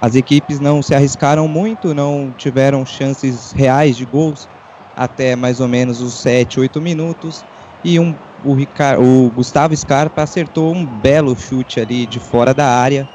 As 0.00 0.14
equipes 0.14 0.58
não 0.60 0.82
se 0.82 0.94
arriscaram 0.94 1.46
muito, 1.46 1.94
não 1.94 2.32
tiveram 2.36 2.84
chances 2.86 3.52
reais 3.52 3.96
de 3.96 4.06
gols 4.06 4.48
até 4.96 5.36
mais 5.36 5.60
ou 5.60 5.68
menos 5.68 6.00
os 6.00 6.14
7, 6.14 6.58
8 6.60 6.80
minutos. 6.80 7.44
E 7.84 8.00
um, 8.00 8.14
o, 8.44 8.54
Ricardo, 8.54 9.02
o 9.02 9.30
Gustavo 9.30 9.76
Scarpa 9.76 10.22
acertou 10.22 10.74
um 10.74 10.84
belo 10.84 11.36
chute 11.36 11.80
ali 11.80 12.06
de 12.06 12.18
fora 12.18 12.54
da 12.54 12.66
área. 12.66 13.08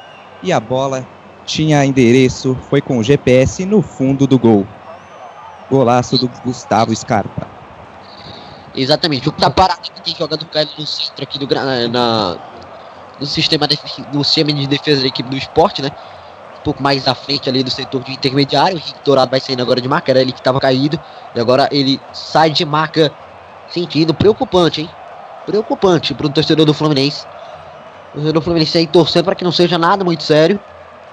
E 0.44 0.52
a 0.52 0.60
bola 0.60 1.06
tinha 1.46 1.86
endereço, 1.86 2.56
foi 2.70 2.82
com 2.82 2.98
o 2.98 3.04
GPS 3.04 3.66
no 3.66 3.82
fundo 3.82 4.28
do 4.28 4.38
gol. 4.38 4.66
Golaço 5.70 6.18
do 6.18 6.30
Gustavo 6.44 6.96
Scarpa. 6.96 7.48
Exatamente, 8.76 9.30
o 9.30 9.32
que 9.32 9.42
tá 9.42 9.50
parado 9.50 9.82
tem 10.04 10.16
jogando 10.16 10.48
no 10.78 10.86
centro 10.86 11.24
aqui 11.24 11.40
do, 11.40 11.48
na, 11.90 12.38
no 13.20 13.26
sistema 13.26 13.68
de, 13.68 13.80
no 14.14 14.24
sistema 14.24 14.52
de 14.52 14.68
defesa 14.68 15.02
da 15.02 15.08
equipe 15.08 15.30
do 15.30 15.38
esporte, 15.38 15.82
né? 15.82 15.90
Um 16.60 16.64
pouco 16.64 16.84
mais 16.84 17.08
à 17.08 17.16
frente 17.16 17.48
ali 17.48 17.64
do 17.64 17.72
setor 17.72 18.04
de 18.04 18.12
intermediário. 18.12 18.76
O 18.76 18.80
Henrique 18.80 19.00
Dourado 19.04 19.32
vai 19.32 19.40
saindo 19.40 19.62
agora 19.62 19.80
de 19.80 19.88
marca, 19.88 20.12
era 20.12 20.22
ele 20.22 20.32
que 20.32 20.40
estava 20.40 20.60
caído. 20.60 21.00
E 21.34 21.40
agora 21.40 21.70
ele 21.72 22.00
sai 22.12 22.50
de 22.50 22.66
marca 22.66 23.12
sentindo 23.70 24.14
preocupante, 24.14 24.82
hein? 24.82 24.90
Preocupante 25.46 26.14
para 26.14 26.28
o 26.28 26.30
torcedor 26.30 26.66
do 26.66 26.74
Fluminense. 26.74 27.26
O 28.10 28.14
torcedor 28.14 28.34
do 28.34 28.42
Fluminense 28.42 28.78
aí 28.78 28.88
torcendo 28.88 29.26
para 29.26 29.36
que 29.36 29.44
não 29.44 29.52
seja 29.52 29.78
nada 29.78 30.04
muito 30.04 30.24
sério, 30.24 30.60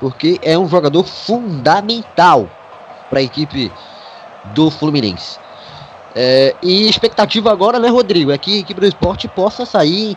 porque 0.01 0.39
é 0.43 0.59
um 0.59 0.69
jogador 0.69 1.05
fundamental 1.05 2.49
para 3.11 3.21
a 3.21 3.23
equipe 3.23 3.71
do 4.55 4.71
Fluminense. 4.71 5.39
É, 6.15 6.55
e 6.63 6.89
expectativa 6.89 7.51
agora, 7.51 7.79
né, 7.79 7.89
Rodrigo, 7.89 8.31
é 8.31 8.39
que 8.39 8.57
a 8.57 8.61
equipe 8.61 8.81
do 8.81 8.87
esporte 8.87 9.29
possa 9.29 9.65
sair 9.65 10.17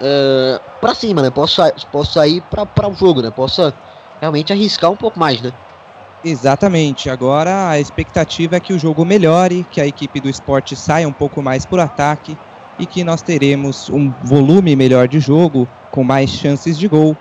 uh, 0.00 0.60
pra 0.80 0.94
cima, 0.94 1.22
né? 1.22 1.30
Possa, 1.30 1.72
possa 1.92 2.12
sair 2.12 2.42
para 2.42 2.88
o 2.88 2.94
jogo, 2.94 3.22
né? 3.22 3.30
Possa 3.30 3.74
realmente 4.20 4.52
arriscar 4.52 4.90
um 4.90 4.96
pouco 4.96 5.18
mais, 5.18 5.40
né? 5.40 5.52
Exatamente. 6.24 7.08
Agora 7.08 7.68
a 7.68 7.78
expectativa 7.78 8.56
é 8.56 8.60
que 8.60 8.72
o 8.72 8.78
jogo 8.78 9.04
melhore, 9.04 9.64
que 9.70 9.80
a 9.80 9.86
equipe 9.86 10.20
do 10.20 10.28
esporte 10.28 10.74
saia 10.74 11.06
um 11.06 11.12
pouco 11.12 11.42
mais 11.42 11.64
por 11.64 11.78
ataque 11.78 12.36
e 12.78 12.86
que 12.86 13.02
nós 13.04 13.22
teremos 13.22 13.88
um 13.90 14.10
volume 14.22 14.76
melhor 14.76 15.08
de 15.08 15.20
jogo, 15.20 15.68
com 15.90 16.04
mais 16.04 16.30
chances 16.30 16.78
de 16.78 16.88
gol. 16.88 17.16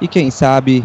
E 0.00 0.08
quem 0.08 0.30
sabe 0.30 0.84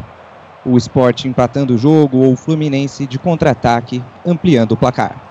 o 0.65 0.77
esporte 0.77 1.27
empatando 1.27 1.75
o 1.75 1.77
jogo 1.77 2.17
ou 2.17 2.34
o 2.34 2.38
Fluminense 2.38 3.08
de 3.08 3.17
contra-ataque 3.17 4.03
ampliando 4.25 4.73
o 4.73 4.77
placar. 4.77 5.29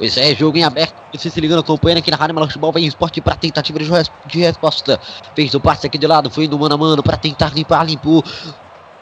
Pois 0.00 0.16
é, 0.16 0.34
jogo 0.34 0.56
em 0.56 0.64
aberto. 0.64 0.94
Você 1.12 1.28
se 1.28 1.40
ligando, 1.40 1.60
acompanhando 1.60 1.98
aqui 1.98 2.10
na 2.10 2.16
Rádio 2.16 2.34
Melo 2.34 2.46
Futebol. 2.46 2.72
Vem 2.72 2.86
esporte 2.86 3.20
para 3.20 3.36
tentativa 3.36 3.78
de, 3.78 3.84
res 3.84 4.10
de 4.26 4.40
resposta. 4.40 4.98
Fez 5.34 5.52
o 5.54 5.60
passe 5.60 5.86
aqui 5.86 5.98
de 5.98 6.06
lado. 6.06 6.30
Foi 6.30 6.48
no 6.48 6.58
mano 6.58 6.74
a 6.74 6.78
mano 6.78 7.02
para 7.02 7.18
tentar 7.18 7.52
limpar. 7.52 7.84
Limpou. 7.84 8.24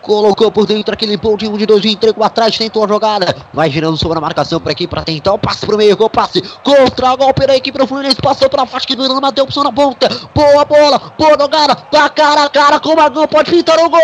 Colocou 0.02 0.50
por 0.50 0.64
dentro 0.64 0.94
aquele 0.94 1.16
de 1.16 1.48
um 1.48 1.56
de 1.56 1.66
dois, 1.66 1.84
entregou 1.84 2.24
atrás, 2.24 2.56
tentou 2.56 2.84
a 2.84 2.88
jogada. 2.88 3.34
Vai 3.52 3.68
girando 3.70 3.96
sobre 3.96 4.18
a 4.18 4.20
marcação 4.20 4.60
por 4.60 4.70
aqui 4.70 4.86
para 4.86 5.02
tentar 5.02 5.32
o 5.32 5.38
passe 5.38 5.66
pro 5.66 5.76
meio. 5.76 5.96
Gol 5.96 6.08
passe 6.08 6.40
contra 6.62 7.16
golpe 7.16 7.46
da 7.46 7.56
equipe 7.56 7.76
do 7.76 7.86
Fluminense. 7.86 8.16
Passou 8.16 8.48
para 8.48 8.64
faixa 8.64 8.86
que 8.86 8.94
do 8.94 9.04
Irã, 9.04 9.20
deu 9.32 9.44
opção 9.44 9.64
na 9.64 9.72
ponta. 9.72 10.08
Boa 10.34 10.64
bola, 10.64 11.12
boa 11.18 11.36
jogada. 11.38 11.74
Tá 11.74 12.08
cara 12.08 12.44
a 12.44 12.48
cara 12.48 12.80
com 12.80 12.90
o 12.90 12.96
Magão. 12.96 13.26
Pode 13.26 13.50
pintar 13.50 13.78
o 13.78 13.90
gol. 13.90 13.98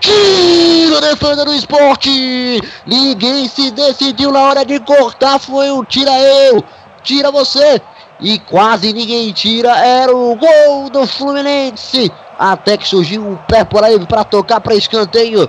Tiro 0.00 1.00
defesa 1.00 1.44
do 1.44 1.54
esporte. 1.54 2.60
Ninguém 2.86 3.48
se 3.48 3.70
decidiu 3.70 4.30
na 4.30 4.40
hora 4.40 4.64
de 4.64 4.78
cortar. 4.80 5.38
Foi 5.38 5.70
um 5.70 5.82
tira 5.82 6.12
eu, 6.12 6.62
tira 7.02 7.30
você. 7.30 7.80
E 8.20 8.38
quase 8.38 8.92
ninguém 8.92 9.32
tira. 9.32 9.76
Era 9.78 10.14
o 10.14 10.36
gol 10.36 10.90
do 10.90 11.06
Fluminense. 11.06 12.12
Até 12.38 12.76
que 12.76 12.86
surgiu 12.86 13.26
um 13.26 13.36
pé 13.36 13.64
por 13.64 13.84
aí 13.84 13.98
para 14.06 14.24
tocar 14.24 14.60
para 14.60 14.74
escanteio. 14.74 15.48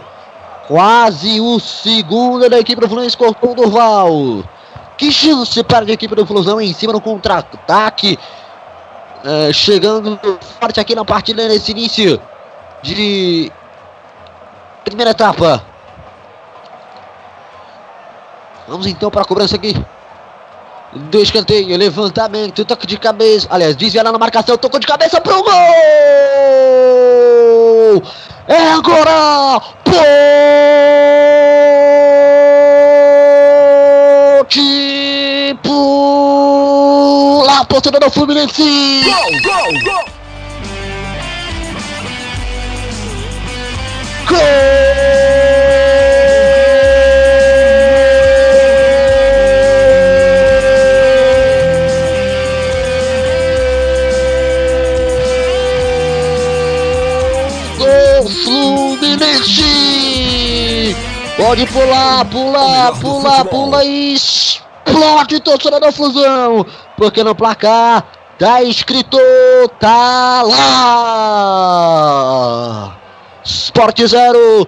Quase 0.67 1.39
o 1.39 1.59
segundo 1.59 2.49
da 2.49 2.59
equipe 2.59 2.81
do 2.81 2.87
Fluminense 2.87 3.17
cortou 3.17 3.51
o 3.51 3.55
Durval. 3.55 4.43
Que 4.97 5.11
chance 5.11 5.63
para 5.63 5.85
a 5.85 5.91
equipe 5.91 6.15
do 6.15 6.25
Flusão 6.25 6.59
em 6.59 6.73
cima 6.73 6.93
no 6.93 7.01
contra-ataque. 7.01 8.17
É, 9.23 9.51
chegando 9.51 10.19
forte 10.59 10.79
aqui 10.79 10.93
na 10.93 11.03
partida 11.03 11.47
nesse 11.47 11.71
início 11.71 12.21
de 12.81 13.51
primeira 14.83 15.11
etapa. 15.11 15.63
Vamos 18.67 18.85
então 18.87 19.09
para 19.11 19.21
a 19.21 19.25
cobrança 19.25 19.55
aqui. 19.55 19.75
Do 20.95 21.21
escanteio, 21.21 21.75
levantamento, 21.75 22.63
toque 22.63 22.87
de 22.87 22.97
cabeça. 22.97 23.45
Aliás, 23.49 23.75
desviada 23.75 24.13
na 24.13 24.17
marcação, 24.17 24.57
tocou 24.57 24.79
de 24.79 24.87
cabeça 24.87 25.19
pro 25.19 25.43
gol! 25.43 25.51
É 28.47 28.71
agora! 28.71 29.61
Tipo! 34.47 35.73
Lá, 37.45 37.65
torcedor 37.65 37.99
do 37.99 38.09
Fluminense! 38.09 39.01
Gol, 39.03 39.31
gol, 39.43 39.73
gol! 39.83 40.05
Fluminense! 44.27 45.24
Pode 61.45 61.67
pular, 61.67 62.25
pular, 62.25 62.99
pular, 62.99 63.45
pula 63.45 63.85
e 63.85 64.15
explode 64.15 65.39
torcedor 65.41 65.79
da 65.79 65.91
fusão! 65.91 66.65
Porque 66.97 67.23
no 67.23 67.35
placar 67.35 68.03
tá 68.39 68.63
escrito, 68.63 69.19
tá 69.79 70.41
lá! 70.41 71.37
Sport 73.43 74.07
0, 74.07 74.67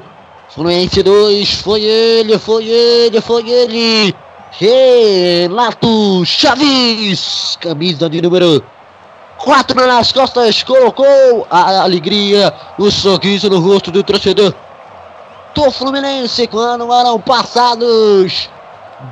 Fluminense 0.50 1.02
2, 1.02 1.62
foi 1.62 1.82
ele, 1.82 2.38
foi 2.38 2.66
ele, 2.66 3.22
foi 3.22 3.50
ele. 3.50 4.14
Renato 4.52 6.24
Chaves, 6.26 7.58
camisa 7.60 8.08
de 8.08 8.22
número 8.22 8.64
4 9.40 9.88
nas 9.88 10.12
costas, 10.12 10.62
colocou 10.62 11.48
a 11.50 11.82
alegria, 11.82 12.54
o 12.78 12.92
sorriso 12.92 13.50
no 13.50 13.58
rosto 13.60 13.90
do 13.90 14.04
torcedor 14.04 14.54
do 15.58 15.72
Fluminense 15.72 16.46
quando 16.46 16.94
eram 16.94 17.20
passados 17.20 18.48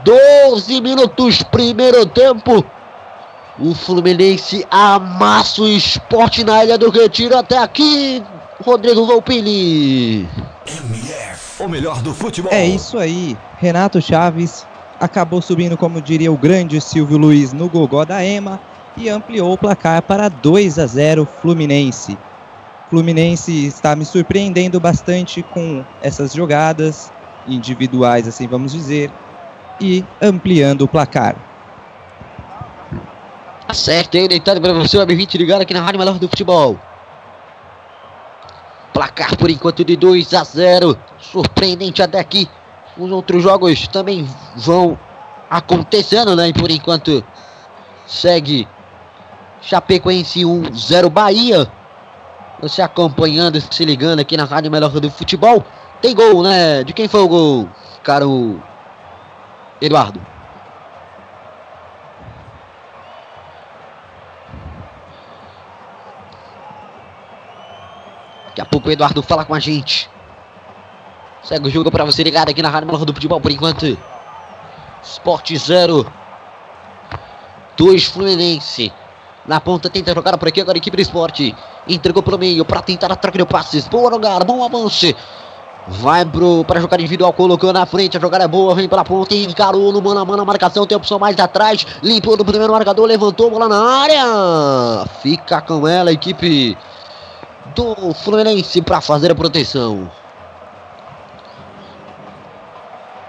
12 0.03 0.79
minutos, 0.79 1.41
primeiro 1.41 2.05
tempo. 2.05 2.63
O 3.57 3.73
Fluminense 3.73 4.63
amassa 4.69 5.63
o 5.63 5.67
esporte 5.67 6.43
na 6.43 6.63
Ilha 6.63 6.77
do 6.77 6.91
Retiro 6.91 7.35
até 7.35 7.57
aqui. 7.57 8.23
Rodrigo 8.63 9.07
Volpini. 9.07 10.29
MF, 10.67 11.63
o 11.63 11.67
melhor 11.67 12.03
do 12.03 12.13
futebol. 12.13 12.53
É 12.53 12.63
isso 12.63 12.99
aí. 12.99 13.35
Renato 13.57 13.99
Chaves 13.99 14.67
acabou 14.99 15.41
subindo, 15.41 15.75
como 15.75 15.99
diria 15.99 16.31
o 16.31 16.37
grande 16.37 16.79
Silvio 16.79 17.17
Luiz, 17.17 17.53
no 17.53 17.67
gogó 17.67 18.05
da 18.05 18.23
EMA 18.23 18.59
e 18.95 19.09
ampliou 19.09 19.51
o 19.51 19.57
placar 19.57 20.03
para 20.03 20.29
2 20.29 20.77
a 20.77 20.85
0 20.85 21.27
Fluminense. 21.41 22.15
Fluminense 22.89 23.65
está 23.65 23.95
me 23.95 24.05
surpreendendo 24.05 24.79
bastante 24.79 25.41
com 25.41 25.83
essas 26.01 26.33
jogadas 26.33 27.11
individuais, 27.47 28.27
assim 28.27 28.47
vamos 28.47 28.71
dizer, 28.71 29.11
e 29.79 30.03
ampliando 30.21 30.83
o 30.83 30.87
placar. 30.87 31.35
Tá 33.67 33.73
certo, 33.73 34.15
aí 34.15 34.27
deitado 34.27 34.61
para 34.61 34.73
você, 34.73 34.97
o 34.97 35.05
20 35.05 35.37
ligado 35.37 35.61
aqui 35.61 35.73
na 35.73 35.81
Rádio 35.81 35.99
Melhor 35.99 36.19
do 36.19 36.29
Futebol. 36.29 36.79
Placar 38.93 39.35
por 39.35 39.49
enquanto 39.49 39.83
de 39.83 39.95
2 39.95 40.33
a 40.33 40.43
0. 40.43 40.97
Surpreendente 41.19 42.01
até 42.01 42.19
aqui. 42.19 42.47
Os 42.97 43.11
outros 43.11 43.43
jogos 43.43 43.87
também 43.87 44.25
vão 44.55 44.97
acontecendo, 45.49 46.35
né? 46.35 46.47
E 46.47 46.53
por 46.53 46.71
enquanto 46.71 47.21
segue 48.07 48.67
Chapecoense 49.61 50.45
1 50.45 50.73
0 50.73 51.09
Bahia. 51.09 51.69
Você 52.61 52.81
acompanhando, 52.81 53.59
se 53.59 53.85
ligando 53.85 54.19
aqui 54.19 54.37
na 54.37 54.45
Rádio 54.45 54.71
Melhor 54.71 54.89
do 54.89 55.09
Futebol. 55.09 55.63
Tem 56.01 56.15
gol, 56.15 56.43
né? 56.43 56.83
De 56.83 56.93
quem 56.93 57.07
foi 57.07 57.21
o 57.21 57.27
gol, 57.27 57.69
caro 58.03 58.61
Eduardo? 59.81 60.21
Daqui 68.47 68.61
a 68.61 68.65
pouco 68.65 68.87
o 68.87 68.91
Eduardo 68.91 69.21
fala 69.21 69.43
com 69.43 69.53
a 69.53 69.59
gente. 69.59 70.09
Segue 71.43 71.67
o 71.67 71.69
jogo 71.69 71.91
para 71.91 72.05
você 72.05 72.23
ligado 72.23 72.49
aqui 72.49 72.61
na 72.61 72.69
Rádio 72.69 72.87
Melhor 72.87 73.05
do 73.05 73.13
Futebol 73.13 73.41
por 73.41 73.51
enquanto. 73.51 73.97
Sport 75.03 75.55
0. 75.55 76.11
2 77.77 78.05
Fluminense. 78.05 78.93
Na 79.47 79.61
ponta 79.61 79.89
tenta 79.89 80.13
jogar 80.13 80.37
por 80.37 80.47
aqui 80.47 80.61
agora 80.61 80.77
a 80.77 80.79
equipe 80.79 80.97
do 80.97 81.01
esporte. 81.01 81.55
Entregou 81.87 82.23
pelo 82.23 82.37
meio 82.37 82.65
para 82.65 82.81
tentar 82.81 83.11
a 83.11 83.15
troca 83.15 83.37
de 83.37 83.45
passes. 83.45 83.87
Boa 83.87 84.09
lugar, 84.09 84.43
bom 84.43 84.63
avanço. 84.63 85.13
Vai 85.87 86.25
pro 86.25 86.63
para 86.65 86.79
jogar 86.79 86.99
individual, 86.99 87.31
colocou 87.31 87.71
na 87.71 87.85
frente, 87.85 88.17
a 88.17 88.19
jogada 88.19 88.45
é 88.45 88.47
boa, 88.47 88.73
vem 88.73 88.89
pela 88.89 89.03
ponta, 89.03 89.35
encarou 89.35 89.91
no 89.91 90.01
mano 90.01 90.19
a 90.19 90.25
mano 90.25 90.41
a 90.41 90.45
marcação, 90.45 90.87
tem 90.87 90.97
opção 90.97 91.19
mais 91.19 91.39
atrás, 91.39 91.85
limpou 92.01 92.35
do 92.35 92.43
primeiro 92.43 92.73
marcador, 92.73 93.05
levantou, 93.05 93.51
bola 93.51 93.69
na 93.69 93.85
área. 94.01 95.05
Fica 95.21 95.61
com 95.61 95.87
ela 95.87 96.09
a 96.09 96.13
equipe 96.13 96.75
do 97.75 98.15
Fluminense 98.15 98.81
para 98.81 98.99
fazer 98.99 99.31
a 99.31 99.35
proteção. 99.35 100.09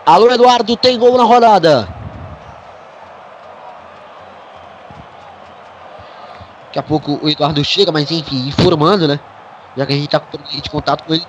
Alô, 0.07 0.31
Eduardo, 0.31 0.77
tem 0.79 0.99
gol 0.99 1.19
na 1.19 1.25
rodada. 1.25 2.06
Daqui 6.77 6.79
a 6.79 6.83
pouco 6.83 7.19
o 7.23 7.29
Eduardo 7.31 7.65
chega, 7.65 7.91
mas 7.91 8.11
enfim, 8.11 8.49
informando, 8.49 9.09
né? 9.09 9.19
Já 9.75 9.87
que 9.87 9.95
a 9.95 9.97
gente 9.97 10.09
tá 10.09 10.21
com 10.21 10.37
de 10.37 10.69
contato 10.69 11.05
com 11.05 11.15
ele. 11.15 11.27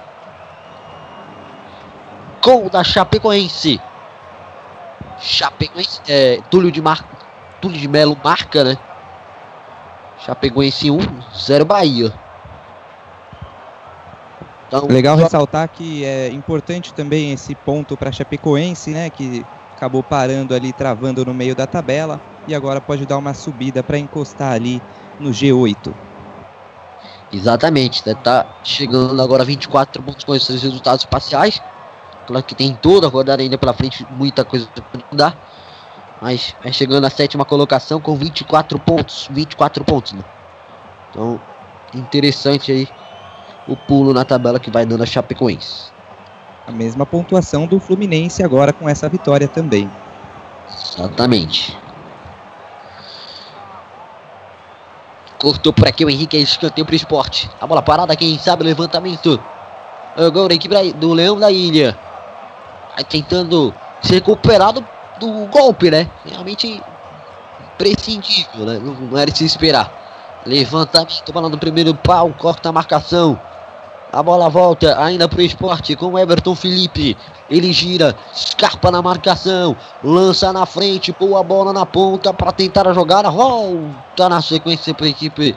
Gol 2.43 2.69
da 2.69 2.83
Chapecoense. 2.83 3.79
Chapecoense, 5.21 6.01
é, 6.09 6.41
Túlio 6.51 6.69
de 6.69 6.81
Mar... 6.81 7.05
Túlio 7.61 7.79
de 7.79 7.87
Melo 7.87 8.17
marca, 8.21 8.61
né? 8.61 8.77
Chapecoense 10.19 10.91
1, 10.91 10.99
0 11.33 11.63
Bahia. 11.63 12.13
Então, 14.67 14.85
Legal 14.87 15.15
ressaltar 15.15 15.69
que 15.69 16.03
é 16.03 16.27
importante 16.27 16.93
também 16.93 17.31
esse 17.31 17.55
ponto 17.55 17.95
para 17.95 18.11
Chapecoense, 18.11 18.89
né, 18.89 19.09
que 19.09 19.45
acabou 19.73 20.03
parando 20.03 20.53
ali, 20.53 20.73
travando 20.73 21.25
no 21.25 21.33
meio 21.33 21.55
da 21.55 21.65
tabela 21.65 22.19
e 22.49 22.53
agora 22.53 22.81
pode 22.81 23.05
dar 23.05 23.17
uma 23.17 23.33
subida 23.33 23.81
para 23.81 23.97
encostar 23.97 24.51
ali 24.51 24.81
no 25.19 25.31
G8. 25.31 25.93
Exatamente, 27.31 28.01
né, 28.07 28.13
tá 28.15 28.45
chegando 28.63 29.21
agora 29.21 29.43
24 29.43 30.01
pontos 30.01 30.23
com 30.23 30.33
esses 30.33 30.61
resultados 30.61 31.05
parciais. 31.05 31.61
Claro 32.25 32.43
que 32.43 32.55
tem 32.55 32.73
toda 32.73 33.07
a 33.07 33.09
rodada 33.09 33.41
ainda 33.41 33.57
pela 33.57 33.73
frente, 33.73 34.05
muita 34.11 34.45
coisa 34.45 34.67
para 34.67 35.01
mudar. 35.11 35.37
Mas 36.21 36.55
é 36.63 36.71
chegando 36.71 37.05
à 37.05 37.09
sétima 37.09 37.45
colocação 37.45 38.01
com 38.01 38.15
24 38.15 38.79
pontos. 38.79 39.27
24 39.31 39.83
pontos, 39.83 40.13
né? 40.13 40.23
Então, 41.09 41.39
interessante 41.93 42.71
aí 42.71 42.89
o 43.67 43.75
pulo 43.75 44.13
na 44.13 44.25
tabela 44.25 44.59
que 44.59 44.71
vai 44.71 44.85
dando 44.85 45.03
a 45.03 45.05
Chapecoense. 45.05 45.91
A 46.65 46.71
mesma 46.71 47.05
pontuação 47.05 47.67
do 47.67 47.79
Fluminense 47.79 48.43
agora 48.43 48.73
com 48.73 48.89
essa 48.89 49.07
vitória 49.07 49.47
também. 49.47 49.89
Exatamente. 50.95 51.77
Cortou 55.39 55.71
por 55.71 55.87
aqui 55.87 56.03
o 56.03 56.09
Henrique, 56.09 56.37
é 56.37 56.39
escanteio 56.39 56.85
pro 56.85 56.95
esporte. 56.95 57.49
A 57.61 57.67
bola 57.67 57.81
parada, 57.81 58.15
quem 58.15 58.37
sabe, 58.39 58.63
levantamento. 58.63 59.39
Agora 60.15 60.53
a 60.53 60.55
equipe 60.55 60.93
do 60.93 61.13
Leão 61.13 61.37
da 61.37 61.51
Ilha. 61.51 61.97
Vai 62.95 63.03
tentando 63.03 63.73
se 64.01 64.13
recuperar 64.13 64.73
do, 64.73 64.83
do 65.19 65.45
golpe, 65.47 65.91
né? 65.91 66.09
Realmente 66.25 66.81
prescindível, 67.77 68.65
né? 68.65 68.79
Não, 68.79 68.93
não 68.95 69.17
era 69.17 69.29
de 69.29 69.37
se 69.37 69.45
esperar. 69.45 70.41
Levantamento, 70.45 71.31
bola 71.31 71.49
no 71.49 71.57
primeiro 71.57 71.93
pau, 71.93 72.33
corta 72.37 72.69
a 72.69 72.71
marcação. 72.71 73.39
A 74.11 74.23
bola 74.23 74.49
volta 74.49 74.97
ainda 75.03 75.27
para 75.27 75.39
o 75.39 75.43
esporte 75.43 75.95
com 75.95 76.17
Everton 76.17 76.55
Felipe. 76.55 77.17
Ele 77.49 77.73
gira, 77.73 78.15
escarpa 78.33 78.89
na 78.89 79.01
marcação, 79.01 79.75
lança 80.03 80.51
na 80.53 80.65
frente, 80.65 81.11
pôr 81.11 81.35
a 81.35 81.43
bola 81.43 81.73
na 81.73 81.85
ponta 81.85 82.33
para 82.33 82.51
tentar 82.53 82.87
a 82.87 82.93
jogada. 82.93 83.29
Volta 83.29 84.29
na 84.29 84.41
sequência 84.41 84.93
para 84.93 85.07
a 85.07 85.09
equipe 85.09 85.55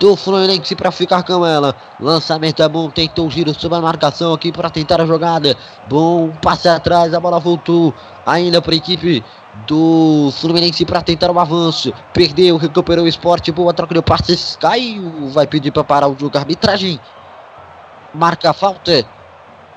do 0.00 0.16
Fluminense 0.16 0.74
para 0.74 0.90
ficar 0.90 1.22
com 1.22 1.46
ela. 1.46 1.74
Lançamento 2.00 2.62
é 2.62 2.68
bom, 2.68 2.90
tentou 2.90 3.26
o 3.26 3.30
giro 3.30 3.54
sobre 3.54 3.78
a 3.78 3.80
marcação 3.80 4.34
aqui 4.34 4.50
para 4.52 4.68
tentar 4.68 5.00
a 5.00 5.06
jogada. 5.06 5.56
Bom 5.88 6.30
passe 6.42 6.68
atrás, 6.68 7.14
a 7.14 7.20
bola 7.20 7.38
voltou 7.38 7.94
ainda 8.26 8.60
para 8.60 8.74
a 8.74 8.76
equipe 8.76 9.24
do 9.66 10.30
Fluminense 10.32 10.84
para 10.84 11.00
tentar 11.00 11.30
o 11.30 11.38
avanço. 11.38 11.92
Perdeu, 12.12 12.56
recuperou 12.56 13.04
o 13.04 13.08
esporte, 13.08 13.50
boa 13.50 13.72
troca 13.72 13.94
de 13.94 14.02
passes, 14.02 14.56
caiu. 14.60 15.28
Vai 15.28 15.46
pedir 15.46 15.70
para 15.70 15.84
parar 15.84 16.08
o 16.08 16.16
jogo, 16.18 16.36
arbitragem 16.36 17.00
marca 18.14 18.52
falta. 18.52 19.06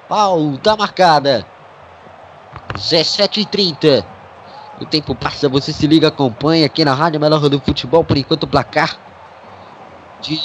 Falta 0.07 0.75
marcada. 0.75 1.45
17 2.75 3.45
30 3.45 4.05
O 4.79 4.85
tempo 4.85 5.15
passa, 5.15 5.47
você 5.47 5.71
se 5.71 5.87
liga, 5.87 6.07
acompanha 6.07 6.65
aqui 6.65 6.83
na 6.83 6.93
Rádio 6.93 7.19
Melhor 7.19 7.47
do 7.49 7.59
Futebol. 7.59 8.03
Por 8.03 8.17
enquanto, 8.17 8.43
o 8.43 8.47
placar 8.47 8.97
de 10.21 10.39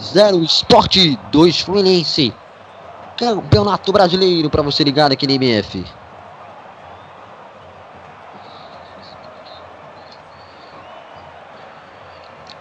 0 0.00 0.42
Esporte 0.42 1.18
2 1.30 1.60
Fluminense. 1.60 2.34
Campeonato 3.16 3.92
Brasileiro 3.92 4.50
para 4.50 4.62
você 4.62 4.82
ligado 4.84 5.12
aqui 5.12 5.26
na 5.26 5.34
MF. 5.34 5.84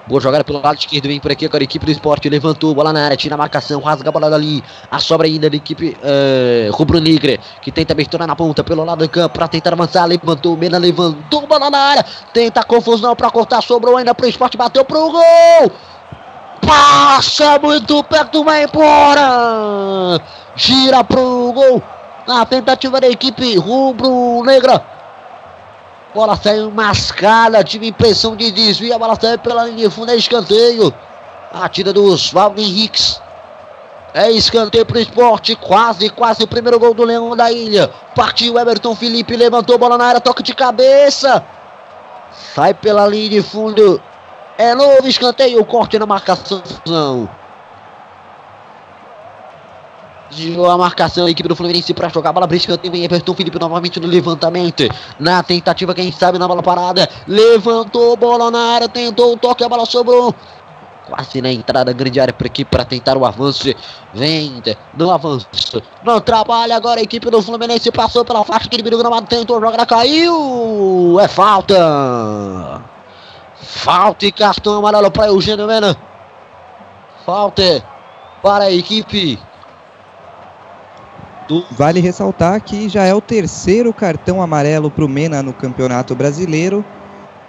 Boa 0.06 0.20
jogada 0.20 0.44
pelo 0.44 0.62
lado 0.62 0.78
esquerdo, 0.78 1.08
vem 1.08 1.18
por 1.18 1.32
aqui 1.32 1.46
agora 1.46 1.63
a 1.63 1.66
equipe 1.66 1.86
do 1.86 1.92
esporte. 1.92 2.28
Levantou, 2.28 2.76
bola 2.76 2.92
na 2.92 3.06
área, 3.06 3.16
tira 3.16 3.36
a 3.36 3.38
marcação, 3.38 3.80
rasga 3.80 4.10
a 4.10 4.12
bola 4.12 4.30
dali. 4.30 4.62
A 4.92 5.00
sobra 5.00 5.28
ainda 5.28 5.50
da 5.50 5.56
equipe 5.56 5.96
uh, 5.96 6.72
rubro-negra, 6.74 7.39
que 7.62 7.72
tenta 7.72 7.94
abertura 7.94 8.28
na 8.28 8.36
ponta 8.36 8.66
pelo 8.66 8.84
lado 8.84 9.00
do 9.00 9.10
campo 9.10 9.36
para 9.36 9.48
tentar 9.48 9.72
avançar. 9.72 10.06
Levantou, 10.06 10.58
Mena 10.58 10.78
levantou, 10.78 11.48
bola 11.48 11.70
na 11.70 11.78
área. 11.78 12.06
Tenta 12.34 12.63
confusão 12.66 13.16
para 13.16 13.32
cortar, 13.32 13.62
sobrou 13.63 13.96
ainda 13.96 14.13
pro 14.13 14.28
esporte, 14.28 14.58
bateu 14.58 14.84
pro 14.84 15.10
gol. 15.10 15.72
Passa 16.68 17.58
muito 17.60 18.04
perto, 18.04 18.44
vai 18.44 18.66
embora. 18.66 20.20
Gira 20.54 21.02
pro 21.02 21.54
gol. 21.54 21.82
Na 22.28 22.46
tentativa 22.46 23.00
da 23.00 23.08
equipe 23.08 23.58
rubro-negra. 23.58 24.92
Bola 26.13 26.36
saiu 26.36 26.69
mascada, 26.69 27.63
tive 27.63 27.88
impressão 27.88 28.36
de 28.36 28.52
desvio. 28.52 28.93
A 28.93 28.99
bola 28.99 29.17
saiu 29.19 29.39
pela 29.39 29.65
linha 29.65 29.89
de 29.89 29.93
fundo, 29.93 30.12
é 30.12 30.15
escanteio. 30.15 30.93
A 31.52 31.67
tira 31.67 31.91
do 31.91 32.06
Oswaldo 32.06 32.62
Henriques. 32.62 33.19
É 34.13 34.30
escanteio 34.32 34.86
pro 34.86 34.99
esporte. 34.99 35.56
Quase, 35.56 36.10
quase 36.10 36.43
o 36.43 36.47
primeiro 36.47 36.80
gol 36.80 36.93
do 36.93 37.04
Leão 37.04 37.36
da 37.36 37.52
Ilha. 37.52 37.89
Partiu 38.15 38.60
Everton 38.60 38.95
Felipe, 38.95 39.36
levantou 39.36 39.78
bola 39.78 39.97
na 39.97 40.06
área, 40.06 40.21
toque 40.21 40.43
de 40.43 40.54
cabeça. 40.54 41.43
Sai 42.54 42.76
pela 42.76 43.08
linha 43.08 43.30
de 43.30 43.41
fundo. 43.41 43.99
É 44.56 44.76
novo 44.76 45.08
escanteio, 45.08 45.65
corte 45.65 45.97
na 45.97 46.06
marcação. 46.06 46.62
Girou 50.36 50.69
a 50.69 50.78
marcação, 50.78 51.26
a 51.26 51.32
equipe 51.32 51.48
do 51.48 51.56
Fluminense 51.56 51.93
para 51.93 52.10
jogar 52.10 52.32
a 52.32 52.34
bola 52.34 52.48
brisca. 52.48 52.78
Tem 52.78 53.04
Everton 53.04 53.36
Felipe 53.36 53.60
novamente 53.60 54.00
no 54.00 54.08
levantamento. 54.08 54.84
Na 55.19 55.43
tentativa, 55.43 55.93
quem 55.93 56.12
sabe, 56.12 56.39
na 56.39 56.48
bola 56.48 56.63
parada. 56.63 57.08
Levantou, 57.28 58.15
bola 58.17 58.50
na 58.50 58.74
área, 58.74 58.89
tentou 58.89 59.34
o 59.34 59.38
toque, 59.38 59.63
a 59.63 59.69
bola 59.69 59.86
sobrou. 59.86 60.34
Quase 61.06 61.41
na 61.41 61.52
entrada, 61.52 61.91
grande 61.91 62.19
área 62.19 62.34
para 62.34 62.48
aqui 62.48 62.65
para 62.65 62.86
tentar 62.86 63.17
o 63.17 63.26
avanço. 63.26 63.74
Vem 64.13 64.63
no 64.98 65.12
avanço. 65.12 65.48
Não 66.04 66.19
trabalha 66.19 66.76
agora 66.76 67.00
a 67.00 67.04
equipe 67.04 67.30
do 67.30 67.41
Fluminense. 67.41 67.91
Passou 67.91 68.26
pela 68.26 68.43
faixa, 68.43 68.65
aquele 68.65 68.82
perigo 68.82 69.02
gramado, 69.02 69.28
tentou 69.28 69.60
jogar, 69.60 69.86
caiu. 69.86 71.19
É 71.19 71.28
falta. 71.28 72.82
Falta 73.56 74.26
e 74.26 74.32
cartão 74.32 74.78
amarelo 74.78 75.12
para 75.12 75.28
Eugênio 75.28 75.67
Mena. 75.67 75.96
Falta 77.26 77.84
para 78.41 78.65
a 78.65 78.72
equipe 78.72 79.39
Vale 81.71 81.99
ressaltar 81.99 82.62
que 82.62 82.88
já 82.88 83.03
é 83.03 83.13
o 83.13 83.21
terceiro 83.21 83.93
cartão 83.93 84.41
amarelo 84.41 84.89
para 84.89 85.06
o 85.06 85.10
Mena 85.10 85.43
no 85.43 85.53
Campeonato 85.53 86.15
Brasileiro. 86.15 86.84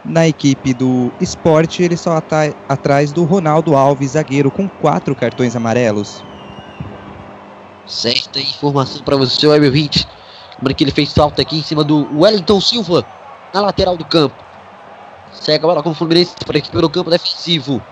Na 0.05 0.29
equipe 0.29 0.75
do 0.75 1.11
esporte, 1.21 1.83
ele 1.83 1.97
só 1.97 2.19
está 2.19 2.53
atrás 2.69 3.13
do 3.13 3.25
Ronaldo 3.25 3.75
Alves, 3.75 4.11
zagueiro, 4.11 4.51
com 4.51 4.69
quatro 4.69 5.15
cartões 5.15 5.57
amarelos. 5.57 6.23
Certa 7.87 8.39
informação 8.39 9.03
para 9.03 9.17
você, 9.17 9.47
Web 9.47 9.71
20. 9.71 10.07
Lembrando 10.59 10.77
que 10.77 10.85
ele 10.85 10.91
fez 10.91 11.13
falta 11.13 11.43
aqui 11.43 11.59
em 11.59 11.63
cima 11.63 11.83
do 11.83 12.21
Wellington 12.21 12.61
Silva, 12.61 13.05
na 13.53 13.61
lateral 13.61 13.97
do 13.97 14.05
campo. 14.05 14.35
Segue 15.33 15.65
a 15.65 15.69
bola 15.69 15.83
com 15.83 15.91
o 15.91 15.95
Fluminense 15.95 16.35
por 16.45 16.57
aqui 16.57 16.71
pelo 16.71 16.91
campo 16.91 17.11
defensivo. 17.11 17.83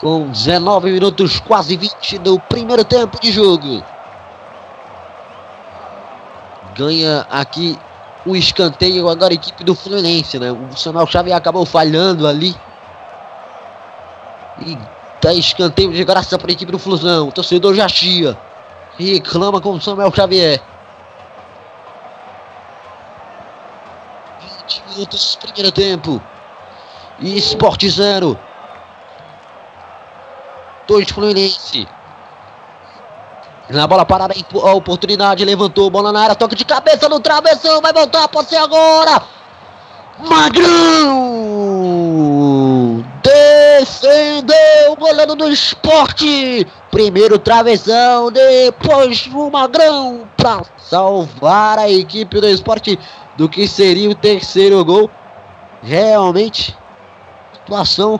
Com 0.00 0.28
19 0.28 0.92
minutos, 0.92 1.40
quase 1.40 1.76
20 1.76 2.18
do 2.18 2.38
primeiro 2.40 2.84
tempo 2.84 3.20
de 3.20 3.32
jogo. 3.32 3.82
Ganha 6.76 7.26
aqui 7.30 7.78
o 8.26 8.34
escanteio 8.34 9.08
agora 9.08 9.32
a 9.32 9.34
equipe 9.34 9.62
do 9.64 9.74
Fluminense, 9.74 10.38
né? 10.38 10.50
O 10.50 10.76
Samuel 10.76 11.06
Xavier 11.06 11.36
acabou 11.36 11.64
falhando 11.64 12.26
ali. 12.26 12.54
E 14.66 14.76
dá 15.22 15.32
escanteio 15.32 15.92
de 15.92 16.04
graça 16.04 16.38
para 16.38 16.50
a 16.50 16.52
equipe 16.52 16.72
do 16.72 16.78
Flusão. 16.78 17.28
O 17.28 17.32
torcedor 17.32 17.74
já 17.74 17.88
chia. 17.88 18.36
Reclama 18.98 19.60
com 19.60 19.72
o 19.72 19.80
Samuel 19.80 20.12
Xavier. 20.12 20.60
20 24.62 24.82
minutos, 24.90 25.36
primeiro 25.36 25.70
tempo. 25.70 26.20
E 27.20 27.38
Sport 27.38 27.84
0. 27.86 28.38
2 30.88 31.10
Fluminense. 31.10 31.88
Na 33.68 33.86
bola 33.86 34.04
parada, 34.04 34.34
a 34.34 34.74
oportunidade, 34.74 35.44
levantou, 35.44 35.90
bola 35.90 36.12
na 36.12 36.20
área, 36.20 36.36
toque 36.36 36.54
de 36.54 36.64
cabeça 36.64 37.08
no 37.08 37.18
travessão, 37.18 37.80
vai 37.80 37.92
voltar, 37.92 38.28
pode 38.28 38.48
ser 38.48 38.56
agora. 38.56 39.22
Magrão! 40.20 41.34
Defendeu 43.22 44.92
o 44.92 44.96
goleiro 44.96 45.34
do 45.34 45.48
esporte. 45.50 46.66
Primeiro 46.92 47.38
travessão, 47.38 48.30
depois 48.30 49.28
o 49.34 49.50
Magrão 49.50 50.28
para 50.36 50.62
salvar 50.78 51.78
a 51.78 51.90
equipe 51.90 52.40
do 52.40 52.48
esporte 52.48 52.98
do 53.36 53.48
que 53.48 53.66
seria 53.66 54.08
o 54.08 54.14
terceiro 54.14 54.82
gol. 54.84 55.10
Realmente, 55.82 56.74
situação 57.52 58.18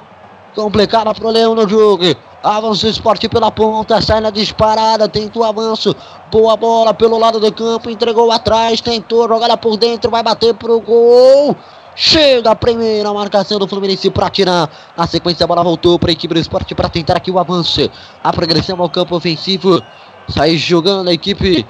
complicada 0.55 1.15
para 1.15 1.27
o 1.27 1.31
Leão 1.31 1.55
no 1.55 1.69
jogo. 1.69 2.05
Avança 2.47 2.87
o 2.87 2.91
esporte 2.91 3.29
pela 3.29 3.51
ponta, 3.51 4.01
sai 4.01 4.21
na 4.21 4.31
disparada, 4.31 5.09
tentou 5.09 5.43
avanço. 5.43 5.93
Boa 6.31 6.57
bola 6.57 6.95
pelo 6.95 7.19
lado 7.19 7.41
do 7.41 7.53
campo, 7.53 7.91
entregou 7.91 8.31
atrás, 8.31 8.81
tentou 8.81 9.27
jogar 9.27 9.57
por 9.57 9.77
dentro, 9.77 10.13
vai 10.13 10.23
bater 10.23 10.55
pro 10.55 10.79
gol. 10.79 11.57
Chega 11.97 12.53
a 12.53 12.55
primeira 12.55 13.13
marcação 13.13 13.59
do 13.59 13.67
Fluminense 13.67 14.09
para 14.11 14.31
tirar. 14.31 14.71
Na 14.97 15.09
sequência, 15.09 15.43
a 15.43 15.47
bola 15.49 15.65
voltou 15.65 15.99
para 15.99 16.11
a 16.11 16.13
equipe 16.13 16.35
do 16.35 16.39
esporte 16.39 16.73
para 16.73 16.89
tentar 16.89 17.17
aqui 17.17 17.33
o 17.33 17.39
avanço. 17.41 17.91
A 18.23 18.33
progressão 18.33 18.81
ao 18.81 18.89
campo 18.89 19.17
ofensivo. 19.17 19.83
Sai 20.29 20.57
jogando 20.57 21.09
a 21.09 21.13
equipe 21.13 21.67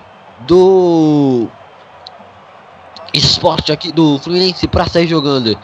do 0.47 1.49
esporte 3.15 3.73
aqui 3.73 3.91
do 3.91 4.19
Fluminense 4.19 4.69
para 4.69 4.87
sair 4.87 5.07
jogando. 5.07 5.59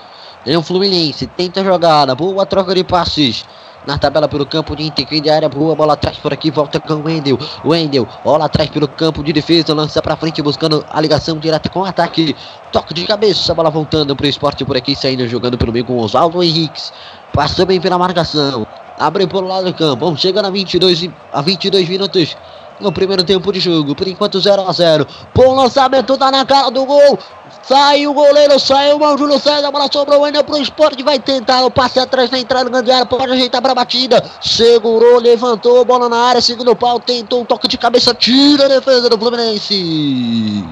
É 0.46 0.56
o 0.56 0.62
Fluminense, 0.62 1.26
tenta 1.26 1.60
a 1.60 1.64
jogada, 1.64 2.14
boa 2.14 2.46
troca 2.46 2.74
de 2.74 2.82
passes 2.82 3.44
na 3.86 3.98
tabela 3.98 4.28
pelo 4.28 4.46
campo 4.46 4.76
de 4.76 4.84
Inter, 4.84 5.20
de 5.20 5.30
área 5.30 5.48
boa, 5.48 5.74
bola 5.74 5.94
atrás 5.94 6.16
por 6.16 6.32
aqui, 6.32 6.50
volta 6.50 6.78
com 6.78 6.94
o 6.94 7.04
Wendel, 7.04 7.38
Wendel, 7.64 8.06
bola 8.24 8.44
atrás 8.44 8.70
pelo 8.70 8.86
campo 8.86 9.22
de 9.22 9.32
defesa, 9.32 9.74
lança 9.74 10.00
para 10.00 10.16
frente 10.16 10.40
buscando 10.42 10.84
a 10.90 11.00
ligação 11.00 11.38
direta 11.38 11.68
com 11.68 11.80
o 11.80 11.84
ataque, 11.84 12.36
toque 12.70 12.94
de 12.94 13.04
cabeça, 13.06 13.54
bola 13.54 13.70
voltando 13.70 14.14
para 14.14 14.26
o 14.26 14.28
esporte 14.28 14.64
por 14.64 14.76
aqui, 14.76 14.94
saindo 14.94 15.26
jogando 15.28 15.58
pelo 15.58 15.72
meio 15.72 15.84
com 15.84 15.94
o 15.94 16.00
Oswaldo 16.00 16.42
Henriques, 16.42 16.92
passou 17.32 17.66
bem 17.66 17.80
pela 17.80 17.98
marcação, 17.98 18.66
abre 18.98 19.26
pelo 19.26 19.46
lado 19.46 19.66
do 19.66 19.74
campo, 19.74 20.04
vamos 20.04 20.20
chegando 20.20 20.46
a 20.46 20.50
22, 20.50 21.10
a 21.32 21.42
22 21.42 21.88
minutos 21.88 22.36
no 22.82 22.92
primeiro 22.92 23.24
tempo 23.24 23.52
de 23.52 23.60
jogo, 23.60 23.94
por 23.94 24.06
enquanto 24.06 24.40
0 24.40 24.68
a 24.68 24.72
0 24.72 25.06
bom 25.34 25.54
lançamento, 25.54 26.18
tá 26.18 26.30
na 26.30 26.44
cara 26.44 26.70
do 26.70 26.84
gol, 26.84 27.18
Sai 27.62 28.08
o 28.08 28.12
goleiro, 28.12 28.58
saiu 28.58 28.98
o 28.98 29.16
Júlio 29.16 29.38
César, 29.38 29.68
a 29.68 29.70
bola 29.70 29.88
sobrou 29.90 30.24
ainda 30.24 30.42
pro 30.42 30.60
esporte, 30.60 31.02
vai 31.02 31.20
tentar 31.20 31.64
o 31.64 31.70
passe 31.70 32.00
atrás 32.00 32.28
na 32.28 32.38
entrada 32.38 32.68
grande 32.68 32.90
área, 32.90 33.06
pode 33.06 33.32
ajeitar 33.32 33.62
pra 33.62 33.72
batida, 33.72 34.22
segurou, 34.40 35.20
levantou, 35.20 35.84
bola 35.84 36.08
na 36.08 36.16
área, 36.16 36.40
segundo 36.40 36.74
pau, 36.74 36.98
tentou 36.98 37.42
um 37.42 37.44
toque 37.44 37.68
de 37.68 37.78
cabeça, 37.78 38.12
tira 38.14 38.64
a 38.64 38.68
defesa 38.68 39.08
do 39.08 39.16
Fluminense. 39.16 40.66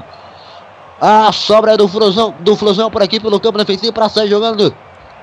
A 1.00 1.30
sobra 1.32 1.76
do 1.76 1.86
Flusão, 1.86 2.34
do 2.40 2.56
Flusão 2.56 2.90
por 2.90 3.02
aqui 3.02 3.20
pelo 3.20 3.38
campo 3.38 3.58
defensivo 3.58 3.92
para 3.92 4.08
sair 4.08 4.28
jogando. 4.28 4.74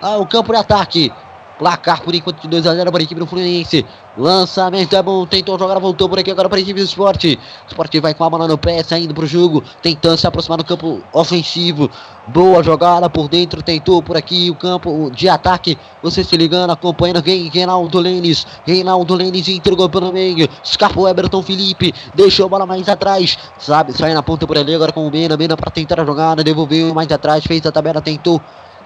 Ao 0.01 0.25
campo 0.25 0.53
de 0.53 0.59
ataque. 0.59 1.13
Placar 1.57 2.01
por 2.03 2.13
enquanto 2.13 2.41
de 2.41 2.47
2 2.47 2.67
a 2.67 2.75
0 2.75 2.91
para 2.91 3.01
a 3.01 3.03
equipe 3.03 3.19
do 3.19 3.25
Fluminense. 3.25 3.85
Lançamento 4.17 4.95
é 4.95 5.01
bom, 5.01 5.25
tentou 5.25 5.57
jogar, 5.59 5.77
voltou 5.79 6.09
por 6.09 6.17
aqui 6.17 6.31
agora 6.31 6.49
para 6.49 6.57
a 6.57 6.61
equipe 6.61 6.79
do 6.79 6.85
esporte. 6.85 7.39
O 7.65 7.67
esporte 7.67 7.99
vai 7.99 8.13
com 8.13 8.23
a 8.23 8.29
bola 8.29 8.47
no 8.47 8.57
pé, 8.57 8.83
saindo 8.83 9.13
para 9.13 9.23
o 9.23 9.27
jogo, 9.27 9.63
tentando 9.81 10.17
se 10.17 10.25
aproximar 10.25 10.57
do 10.57 10.65
campo 10.65 11.01
ofensivo. 11.13 11.89
Boa 12.27 12.63
jogada 12.63 13.09
por 13.09 13.27
dentro, 13.27 13.61
tentou 13.61 14.01
por 14.01 14.17
aqui 14.17 14.49
o 14.49 14.55
campo 14.55 15.11
de 15.13 15.29
ataque. 15.29 15.77
Você 16.03 16.23
se 16.23 16.35
ligando, 16.35 16.71
acompanhando? 16.71 17.21
Reinaldo 17.21 17.99
Lênis. 17.99 18.45
Reinaldo 18.65 19.15
Lênis 19.15 19.47
entregou 19.47 19.87
pelo 19.87 20.11
meio. 20.11 20.49
Escapou 20.63 21.07
Everton 21.07 21.41
Felipe, 21.41 21.93
deixou 22.13 22.47
a 22.47 22.49
bola 22.49 22.65
mais 22.65 22.89
atrás. 22.89 23.37
Sabe, 23.57 23.93
sai 23.93 24.13
na 24.13 24.23
ponta 24.23 24.45
por 24.45 24.57
ali 24.57 24.73
agora 24.73 24.91
com 24.91 25.07
o 25.07 25.11
Mena. 25.11 25.37
Mena 25.37 25.55
para 25.55 25.71
tentar 25.71 26.01
a 26.01 26.05
jogada, 26.05 26.43
devolveu 26.43 26.93
mais 26.93 27.11
atrás, 27.11 27.43
fez 27.45 27.65
a 27.65 27.71
tabela, 27.71 28.01
tentou 28.01 28.41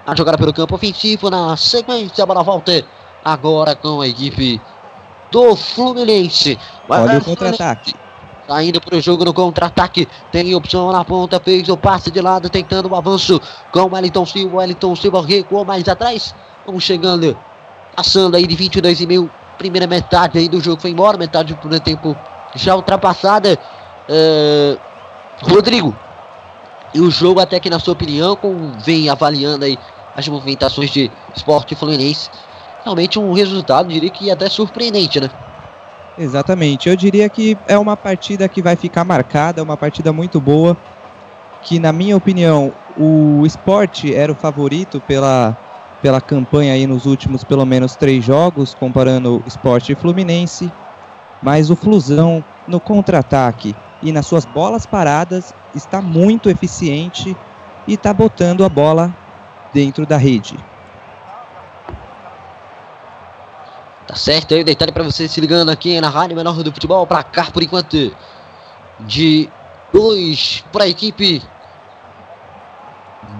a 0.06 0.14
jogada 0.14 0.38
pelo 0.38 0.52
campo 0.52 0.74
ofensivo. 0.74 1.30
Na 1.30 1.56
sequência, 1.56 2.22
a 2.22 2.26
bola 2.26 2.42
volta 2.42 2.84
agora 3.24 3.74
com 3.74 4.00
a 4.00 4.08
equipe 4.08 4.60
do 5.30 5.56
Fluminense. 5.56 6.58
Vai 6.88 7.02
Olha 7.02 7.18
o 7.18 7.24
contra-ataque. 7.24 7.94
Saindo 8.46 8.80
para 8.80 8.96
o 8.96 9.00
jogo 9.00 9.24
no 9.24 9.32
contra-ataque. 9.32 10.08
Tem 10.30 10.54
opção 10.54 10.92
na 10.92 11.04
ponta. 11.04 11.40
Fez 11.40 11.68
o 11.68 11.76
passe 11.76 12.10
de 12.10 12.20
lado, 12.20 12.50
tentando 12.50 12.88
o 12.88 12.96
avanço 12.96 13.40
com 13.72 13.80
o 13.80 13.94
Wellington 13.94 14.26
Silva. 14.26 14.56
Wellington 14.58 14.96
Silva 14.96 15.22
recuou 15.24 15.64
mais 15.64 15.88
atrás. 15.88 16.34
Vamos 16.66 16.84
chegando. 16.84 17.36
Passando 17.96 18.36
aí 18.36 18.46
de 18.46 18.54
22 18.54 19.00
e 19.00 19.06
meio. 19.06 19.30
Primeira 19.58 19.86
metade 19.86 20.38
aí 20.38 20.48
do 20.48 20.60
jogo 20.60 20.80
foi 20.80 20.90
embora. 20.90 21.16
Metade 21.16 21.54
do 21.54 21.58
primeiro 21.58 21.84
tempo 21.84 22.16
já 22.54 22.74
ultrapassada. 22.74 23.58
Uh, 24.08 24.78
Rodrigo, 25.42 25.96
e 26.94 27.00
o 27.00 27.10
jogo, 27.10 27.40
até 27.40 27.58
que 27.58 27.70
na 27.70 27.78
sua 27.78 27.94
opinião, 27.94 28.36
com, 28.36 28.72
vem 28.84 29.08
avaliando 29.08 29.64
aí 29.64 29.78
as 30.16 30.26
movimentações 30.28 30.90
de 30.90 31.10
esporte 31.34 31.74
fluminense, 31.74 32.30
realmente 32.84 33.18
um 33.18 33.32
resultado, 33.32 33.88
diria 33.88 34.10
que 34.10 34.30
até 34.30 34.48
surpreendente, 34.48 35.20
né? 35.20 35.30
Exatamente. 36.18 36.88
Eu 36.88 36.96
diria 36.96 37.28
que 37.28 37.56
é 37.66 37.78
uma 37.78 37.96
partida 37.96 38.48
que 38.48 38.60
vai 38.60 38.76
ficar 38.76 39.04
marcada, 39.04 39.62
uma 39.62 39.76
partida 39.76 40.12
muito 40.12 40.40
boa, 40.40 40.76
que 41.62 41.78
na 41.78 41.92
minha 41.92 42.16
opinião 42.16 42.72
o 42.98 43.46
esporte 43.46 44.14
era 44.14 44.30
o 44.30 44.34
favorito 44.34 45.00
pela, 45.00 45.56
pela 46.02 46.20
campanha 46.20 46.74
aí 46.74 46.86
nos 46.86 47.06
últimos 47.06 47.44
pelo 47.44 47.64
menos 47.64 47.96
três 47.96 48.24
jogos, 48.24 48.74
comparando 48.74 49.42
esporte 49.46 49.92
e 49.92 49.94
Fluminense, 49.94 50.70
mas 51.42 51.70
o 51.70 51.76
Flusão 51.76 52.44
no 52.68 52.78
contra-ataque 52.78 53.74
e 54.02 54.12
nas 54.12 54.26
suas 54.26 54.44
bolas 54.44 54.84
paradas 54.84 55.54
está 55.74 56.02
muito 56.02 56.50
eficiente 56.50 57.34
e 57.88 57.94
está 57.94 58.12
botando 58.12 58.64
a 58.64 58.68
bola 58.68 59.14
dentro 59.72 60.06
da 60.06 60.16
rede. 60.16 60.56
Tá 64.06 64.16
certo 64.16 64.54
aí, 64.54 64.64
detalhe 64.64 64.92
para 64.92 65.04
você 65.04 65.26
se 65.28 65.40
ligando 65.40 65.70
aqui 65.70 66.00
na 66.00 66.08
Rádio 66.08 66.36
Menor 66.36 66.62
do 66.62 66.72
Futebol, 66.72 67.06
para 67.06 67.22
cá 67.22 67.50
por 67.50 67.62
enquanto 67.62 68.14
de 69.00 69.48
dois 69.92 70.64
para 70.72 70.84
a 70.84 70.88
equipe 70.88 71.42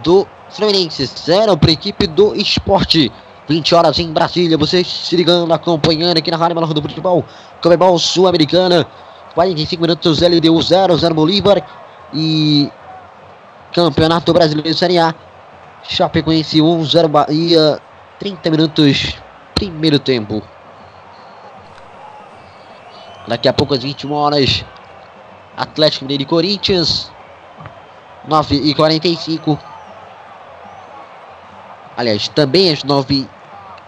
do 0.03 0.27
Fluminense, 0.51 1.07
zero 1.07 1.57
para 1.57 1.71
a 1.71 1.73
equipe 1.73 2.07
do 2.07 2.35
Esporte. 2.35 3.13
20 3.49 3.75
horas 3.75 3.99
em 3.99 4.13
Brasília, 4.13 4.57
você 4.57 4.85
se 4.85 5.17
ligando, 5.17 5.53
acompanhando 5.53 6.17
aqui 6.17 6.31
na 6.31 6.37
Rádio 6.37 6.55
Menor 6.55 6.73
do 6.73 6.81
Futebol, 6.81 7.25
Comebol 7.61 7.99
Sul-Americana. 7.99 8.87
45 9.35 9.81
minutos 9.81 10.21
LDU 10.21 10.63
0, 10.63 10.97
0 10.97 11.15
Bolívar. 11.15 11.63
E 12.15 12.71
Campeonato 13.73 14.33
Brasileiro 14.33 14.77
Série 14.77 14.99
A. 14.99 15.15
Chapecoense 15.83 16.61
1, 16.61 16.85
0 16.85 17.09
Bahia. 17.09 17.81
30 18.19 18.51
minutos, 18.51 19.17
primeiro 19.55 19.99
tempo. 19.99 20.43
Daqui 23.27 23.49
a 23.49 23.53
pouco 23.53 23.75
às 23.75 23.83
21 23.83 24.13
horas. 24.13 24.65
Atlético 25.57 26.05
Mineiro 26.05 26.23
e 26.23 26.27
Corinthians. 26.27 27.11
9 28.29 28.55
e 28.55 28.75
45. 28.75 29.59
Aliás, 31.97 32.29
também 32.29 32.71
às 32.71 32.85
9 32.85 33.29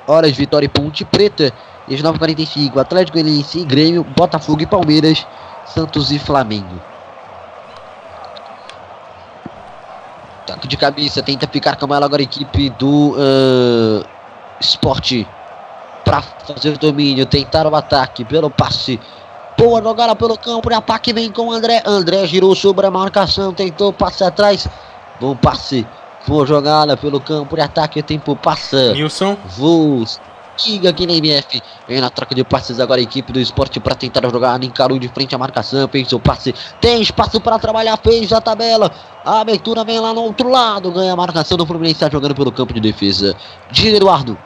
horas, 0.07 0.33
Vitória 0.33 0.67
e 0.67 0.69
Ponte 0.69 1.05
Preta. 1.05 1.53
E 1.87 1.95
às 1.95 2.03
9h45, 2.03 2.79
Atlético 2.79 3.19
Goianiense 3.19 3.61
e 3.61 3.65
Grêmio, 3.65 4.03
Botafogo 4.03 4.63
e 4.63 4.67
Palmeiras, 4.67 5.27
Santos 5.67 6.11
e 6.11 6.19
Flamengo. 6.19 6.94
Toque 10.47 10.69
de 10.69 10.77
cabeça, 10.77 11.23
tenta 11.23 11.47
ficar 11.47 11.77
com 11.77 11.95
ela 11.95 12.05
agora 12.05 12.23
a 12.23 12.25
equipe 12.25 12.71
do 12.71 13.13
uh, 13.13 14.05
Esporte 14.61 15.27
para 16.05 16.21
fazer 16.21 16.75
o 16.75 16.79
domínio, 16.79 17.25
tentar 17.25 17.67
o 17.67 17.75
ataque 17.75 18.25
pelo 18.25 18.51
passe 18.51 19.01
Boa 19.57 19.81
jogada 19.81 20.17
pelo 20.17 20.37
campo 20.37 20.69
de 20.69 20.75
ataque. 20.75 21.13
Vem 21.13 21.31
com 21.31 21.49
o 21.49 21.53
André. 21.53 21.83
André 21.87 22.27
girou 22.27 22.55
sobre 22.55 22.87
a 22.87 22.91
marcação. 22.91 23.55
Tentou 23.55 23.93
passe 23.93 24.25
atrás. 24.25 24.69
Bom 25.21 25.37
passe. 25.37 25.87
Boa 26.27 26.45
jogada 26.45 26.97
pelo 26.97 27.21
campo 27.21 27.55
de 27.55 27.63
ataque. 27.63 28.01
O 28.01 28.03
tempo 28.03 28.35
passa. 28.35 28.93
Nilson. 28.93 29.37
Voos. 29.57 30.21
Liga 30.67 30.95
MF. 30.99 31.63
Vem 31.89 32.01
na 32.01 32.11
troca 32.11 32.35
de 32.35 32.45
passes 32.45 32.79
agora 32.81 33.01
a 33.01 33.03
equipe 33.03 33.33
do 33.33 33.41
esporte 33.41 33.81
para 33.81 33.95
tentar 33.95 34.23
jogar. 34.31 34.63
Encarou 34.63 34.99
de 34.99 35.09
frente 35.09 35.35
a 35.35 35.39
marcação. 35.39 35.89
Fez 35.89 36.13
o 36.13 36.21
passe. 36.21 36.55
Tem 36.81 37.01
espaço 37.03 37.41
para 37.41 37.59
trabalhar. 37.59 37.97
Fez 37.97 38.33
a 38.33 38.41
tabela. 38.41 38.91
A 39.25 39.41
abertura 39.41 39.85
vem 39.85 39.99
lá 39.99 40.15
no 40.15 40.23
outro 40.23 40.49
lado. 40.49 40.93
Ganha 40.93 41.13
a 41.13 41.17
marcação 41.17 41.57
do 41.57 41.67
Fluminense. 41.67 41.97
Está 41.97 42.11
jogando 42.11 42.35
pelo 42.35 42.53
campo 42.53 42.73
de 42.73 42.81
defesa. 42.81 43.37
De 43.71 43.89
Eduardo. 43.89 44.39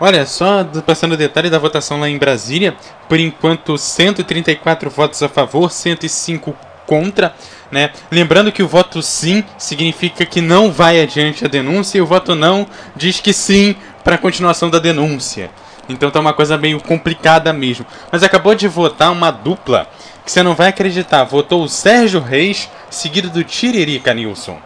Olha, 0.00 0.26
só 0.26 0.64
passando 0.84 1.12
o 1.12 1.16
detalhe 1.16 1.48
da 1.48 1.60
votação 1.60 2.00
lá 2.00 2.08
em 2.08 2.18
Brasília, 2.18 2.76
por 3.08 3.20
enquanto 3.20 3.78
134 3.78 4.90
votos 4.90 5.22
a 5.22 5.28
favor, 5.28 5.70
105 5.70 6.56
contra, 6.86 7.34
né? 7.70 7.90
Lembrando 8.10 8.50
que 8.50 8.62
o 8.62 8.68
voto 8.68 9.00
sim 9.00 9.44
significa 9.56 10.26
que 10.26 10.40
não 10.40 10.72
vai 10.72 11.00
adiante 11.00 11.44
a 11.44 11.48
denúncia 11.48 11.98
e 11.98 12.00
o 12.00 12.06
voto 12.06 12.34
não 12.34 12.66
diz 12.96 13.20
que 13.20 13.32
sim 13.32 13.76
para 14.04 14.16
a 14.16 14.18
continuação 14.18 14.70
da 14.70 14.78
denúncia. 14.78 15.50
Então 15.88 16.10
tá 16.10 16.20
uma 16.20 16.32
coisa 16.32 16.56
meio 16.56 16.80
complicada 16.80 17.52
mesmo. 17.52 17.84
Mas 18.10 18.22
acabou 18.22 18.54
de 18.54 18.68
votar 18.68 19.10
uma 19.10 19.30
dupla 19.30 19.88
que 20.24 20.30
você 20.30 20.42
não 20.42 20.54
vai 20.54 20.68
acreditar. 20.68 21.24
Votou 21.24 21.62
o 21.62 21.68
Sérgio 21.68 22.20
Reis, 22.20 22.70
seguido 22.90 23.30
do 23.30 23.42
Tiririca 23.42 24.14
Nilson. 24.14 24.58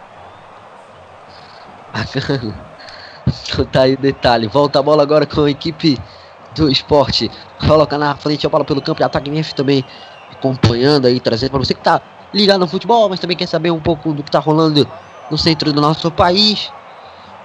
tá 3.71 3.81
aí 3.81 3.95
o 3.95 3.97
detalhe. 3.97 4.47
Volta 4.47 4.79
a 4.79 4.83
bola 4.83 5.03
agora 5.03 5.25
com 5.25 5.41
a 5.41 5.49
equipe 5.49 5.97
do 6.55 6.69
esporte. 6.69 7.31
Coloca 7.65 7.97
na 7.97 8.15
frente 8.15 8.45
a 8.45 8.49
bola 8.49 8.63
pelo 8.63 8.81
campo 8.81 8.99
de 8.99 9.03
ataque 9.03 9.29
MF 9.29 9.55
também. 9.55 9.83
Acompanhando 10.31 11.07
aí, 11.07 11.19
trazendo 11.19 11.51
para 11.51 11.59
você 11.59 11.73
que 11.73 11.81
tá 11.81 11.99
ligado 12.33 12.59
no 12.59 12.67
futebol, 12.67 13.09
mas 13.09 13.19
também 13.19 13.35
quer 13.35 13.47
saber 13.47 13.71
um 13.71 13.79
pouco 13.79 14.13
do 14.13 14.21
que 14.21 14.29
tá 14.29 14.39
rolando 14.39 14.87
no 15.31 15.37
centro 15.37 15.73
do 15.73 15.81
nosso 15.81 16.11
país. 16.11 16.71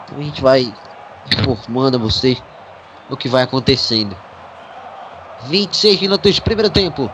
Então 0.04 0.18
a 0.18 0.22
gente 0.22 0.42
vai 0.42 0.74
informando 1.26 1.96
a 1.96 2.00
você 2.00 2.36
o 3.08 3.16
que 3.16 3.28
vai 3.28 3.42
acontecendo. 3.42 4.16
26 5.46 6.00
minutos, 6.00 6.38
primeiro 6.38 6.70
tempo. 6.70 7.10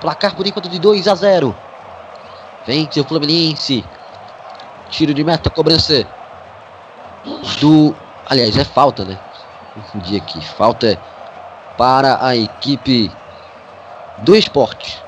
Placar 0.00 0.34
por 0.34 0.46
enquanto 0.46 0.68
de 0.68 0.78
2 0.78 1.08
a 1.08 1.14
0. 1.14 1.54
Vence 2.66 3.00
o 3.00 3.04
Fluminense. 3.04 3.84
Tiro 4.90 5.14
de 5.14 5.24
meta, 5.24 5.50
cobrança 5.50 6.06
do. 7.60 7.94
Aliás, 8.26 8.56
é 8.56 8.64
falta, 8.64 9.04
né? 9.04 9.18
Confundi 9.74 10.16
aqui. 10.16 10.40
Falta 10.44 11.00
para 11.76 12.24
a 12.24 12.36
equipe 12.36 13.10
do 14.18 14.34
esporte. 14.34 15.02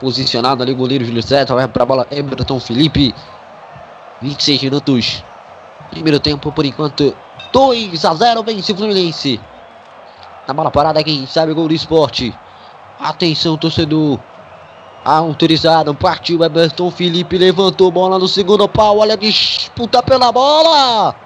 Posicionado 0.00 0.62
ali, 0.62 0.72
goleiro 0.74 1.04
Júlio 1.04 1.22
César. 1.22 1.54
Vai 1.54 1.68
para 1.68 1.82
a 1.82 1.86
bola, 1.86 2.06
Everton 2.10 2.60
Felipe. 2.60 3.14
26 4.22 4.62
minutos. 4.62 5.24
Primeiro 5.98 6.20
tempo, 6.20 6.52
por 6.52 6.64
enquanto, 6.64 7.12
2 7.52 8.04
a 8.04 8.14
0 8.14 8.44
vence 8.44 8.70
o 8.70 8.76
Fluminense. 8.76 9.40
Na 10.46 10.54
bola 10.54 10.70
parada, 10.70 11.02
quem 11.02 11.26
sabe 11.26 11.52
gol 11.52 11.66
do 11.66 11.74
esporte. 11.74 12.32
Atenção, 13.00 13.56
torcedor. 13.56 14.20
Autorizado, 15.04 15.92
partiu 15.96 16.44
Everton 16.44 16.88
Felipe, 16.92 17.36
levantou 17.36 17.90
bola 17.90 18.16
no 18.16 18.28
segundo 18.28 18.68
pau, 18.68 18.98
olha 18.98 19.16
disputa 19.16 20.00
pela 20.00 20.30
bola. 20.30 21.16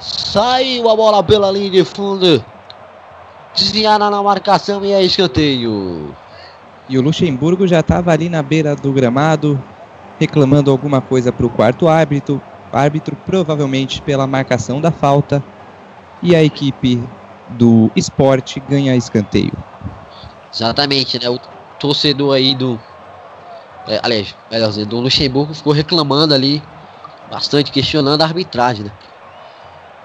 Saiu 0.00 0.88
a 0.88 0.96
bola 0.96 1.22
pela 1.22 1.50
linha 1.50 1.68
de 1.68 1.84
fundo. 1.84 2.42
Desviada 3.54 4.08
na 4.08 4.22
marcação 4.22 4.82
e 4.82 4.92
é 4.92 5.02
escanteio. 5.02 6.16
E 6.88 6.96
o 6.96 7.02
Luxemburgo 7.02 7.66
já 7.66 7.80
estava 7.80 8.12
ali 8.12 8.30
na 8.30 8.42
beira 8.42 8.74
do 8.74 8.94
gramado, 8.94 9.62
reclamando 10.18 10.70
alguma 10.70 11.02
coisa 11.02 11.30
para 11.30 11.44
o 11.44 11.50
quarto 11.50 11.86
árbitro. 11.86 12.40
Árbitro, 12.72 13.16
provavelmente 13.26 14.00
pela 14.02 14.26
marcação 14.26 14.80
da 14.80 14.90
falta. 14.90 15.42
E 16.22 16.34
a 16.34 16.42
equipe 16.42 17.02
do 17.50 17.90
esporte 17.96 18.60
ganha 18.60 18.96
escanteio. 18.96 19.52
Exatamente, 20.52 21.18
né? 21.18 21.28
O 21.28 21.38
torcedor 21.78 22.34
aí 22.34 22.54
do. 22.54 22.78
É, 23.88 24.00
aliás, 24.02 24.34
melhor 24.50 24.68
dizendo, 24.68 24.90
do 24.90 25.00
Luxemburgo 25.00 25.52
ficou 25.52 25.72
reclamando 25.72 26.32
ali, 26.34 26.62
bastante 27.30 27.72
questionando 27.72 28.22
a 28.22 28.24
arbitragem, 28.24 28.84
né? 28.84 28.92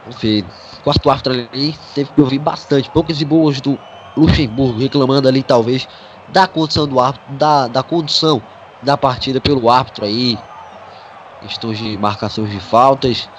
Enfim, 0.08 0.44
quarto 0.84 1.10
árbitro 1.10 1.34
ali 1.34 1.76
teve 1.94 2.10
que 2.12 2.22
ouvir 2.22 2.40
bastante, 2.40 2.90
poucas 2.90 3.22
e 3.22 3.26
boas 3.26 3.62
do 3.62 3.78
Luxemburgo, 4.16 4.80
reclamando 4.80 5.28
ali 5.28 5.44
talvez 5.44 5.88
da 6.30 6.48
condição 6.48 6.88
do 6.88 7.00
árbitro, 7.00 7.36
da, 7.36 7.68
da 7.68 7.84
condição 7.84 8.42
da 8.82 8.98
partida 8.98 9.40
pelo 9.40 9.70
árbitro 9.70 10.06
aí, 10.06 10.38
questões 11.42 11.78
de 11.78 11.98
marcações 11.98 12.52
de 12.52 12.60
faltas 12.60 13.30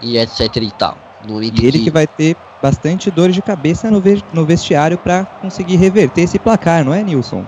e 0.00 0.18
etc 0.18 0.56
e 0.56 0.70
tal. 0.70 0.96
No 1.26 1.42
e 1.42 1.48
ele 1.48 1.72
que... 1.72 1.84
que 1.84 1.90
vai 1.90 2.06
ter 2.06 2.36
bastante 2.62 3.10
dor 3.10 3.30
de 3.30 3.42
cabeça 3.42 3.90
no, 3.90 4.00
ve 4.00 4.22
no 4.32 4.44
vestiário 4.44 4.98
para 4.98 5.24
conseguir 5.24 5.76
reverter 5.76 6.22
esse 6.22 6.38
placar, 6.38 6.84
não 6.84 6.94
é, 6.94 7.02
Nilson? 7.02 7.44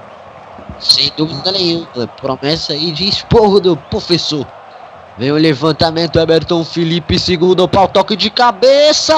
Sem 0.78 1.12
dúvida 1.16 1.52
nenhuma. 1.52 2.06
Promessa 2.20 2.72
aí 2.72 2.90
de 2.92 3.08
esporro 3.08 3.60
do 3.60 3.76
professor. 3.76 4.46
Vem 5.18 5.30
o 5.30 5.36
levantamento, 5.36 6.18
Everton 6.18 6.64
Felipe, 6.64 7.18
segundo 7.18 7.68
pau, 7.68 7.86
toque 7.86 8.16
de 8.16 8.30
cabeça! 8.30 9.14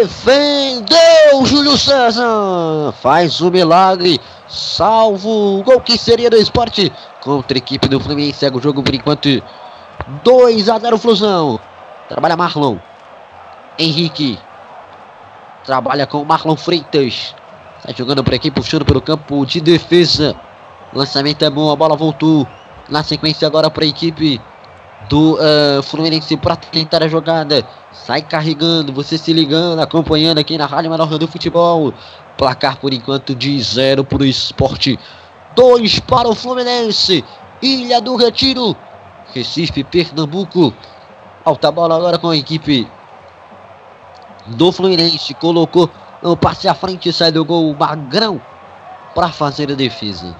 Defendeu 0.00 1.44
Júlio 1.44 1.76
César! 1.76 2.92
Faz 3.02 3.42
o 3.42 3.50
milagre, 3.50 4.18
salvo 4.52 5.58
o 5.58 5.62
gol 5.62 5.80
que 5.80 5.96
seria 5.96 6.28
do 6.28 6.36
esporte 6.36 6.92
contra 7.20 7.56
a 7.56 7.58
equipe 7.58 7.88
do 7.88 7.98
Fluminense. 7.98 8.38
Segue 8.38 8.58
o 8.58 8.62
jogo 8.62 8.82
por 8.82 8.94
enquanto 8.94 9.42
2 10.22 10.68
a 10.68 10.78
0 10.78 10.98
Flusão. 10.98 11.58
Trabalha 12.08 12.36
Marlon. 12.36 12.76
Henrique. 13.78 14.38
Trabalha 15.64 16.06
com 16.06 16.24
Marlon 16.24 16.56
Freitas. 16.56 17.34
Sai 17.80 17.94
jogando 17.96 18.22
por 18.22 18.34
aqui, 18.34 18.50
puxando 18.50 18.84
pelo 18.84 19.00
campo 19.00 19.44
de 19.46 19.60
defesa. 19.60 20.36
Lançamento 20.92 21.44
é 21.44 21.50
bom, 21.50 21.70
a 21.70 21.76
bola 21.76 21.96
voltou. 21.96 22.46
Na 22.88 23.02
sequência 23.02 23.46
agora 23.46 23.70
para 23.70 23.84
a 23.84 23.88
equipe 23.88 24.40
do 25.08 25.34
uh, 25.34 25.82
Fluminense 25.82 26.36
para 26.36 26.56
tentar 26.56 27.02
a 27.02 27.08
jogada. 27.08 27.66
Sai 27.92 28.22
carregando, 28.22 28.92
você 28.92 29.16
se 29.16 29.32
ligando, 29.32 29.80
acompanhando 29.80 30.38
aqui 30.38 30.58
na 30.58 30.66
Rádio 30.66 30.90
Menor 30.90 31.18
do 31.18 31.28
Futebol. 31.28 31.94
Placar 32.36 32.78
por 32.78 32.92
enquanto 32.92 33.34
de 33.34 33.60
zero 33.62 34.04
para 34.04 34.22
o 34.22 34.26
esporte. 34.26 34.98
Dois 35.54 35.98
para 36.00 36.28
o 36.28 36.34
Fluminense. 36.34 37.24
Ilha 37.60 38.00
do 38.00 38.16
Retiro. 38.16 38.76
Recife, 39.34 39.84
Pernambuco. 39.84 40.74
Alta 41.44 41.70
bola 41.70 41.96
agora 41.96 42.18
com 42.18 42.30
a 42.30 42.36
equipe 42.36 42.88
do 44.46 44.72
Fluminense. 44.72 45.34
Colocou 45.34 45.90
no 46.22 46.36
passe 46.36 46.68
à 46.68 46.74
frente, 46.74 47.12
sai 47.12 47.32
do 47.32 47.44
gol 47.44 47.74
Magrão 47.74 48.40
para 49.14 49.28
fazer 49.28 49.70
a 49.70 49.74
defesa. 49.74 50.34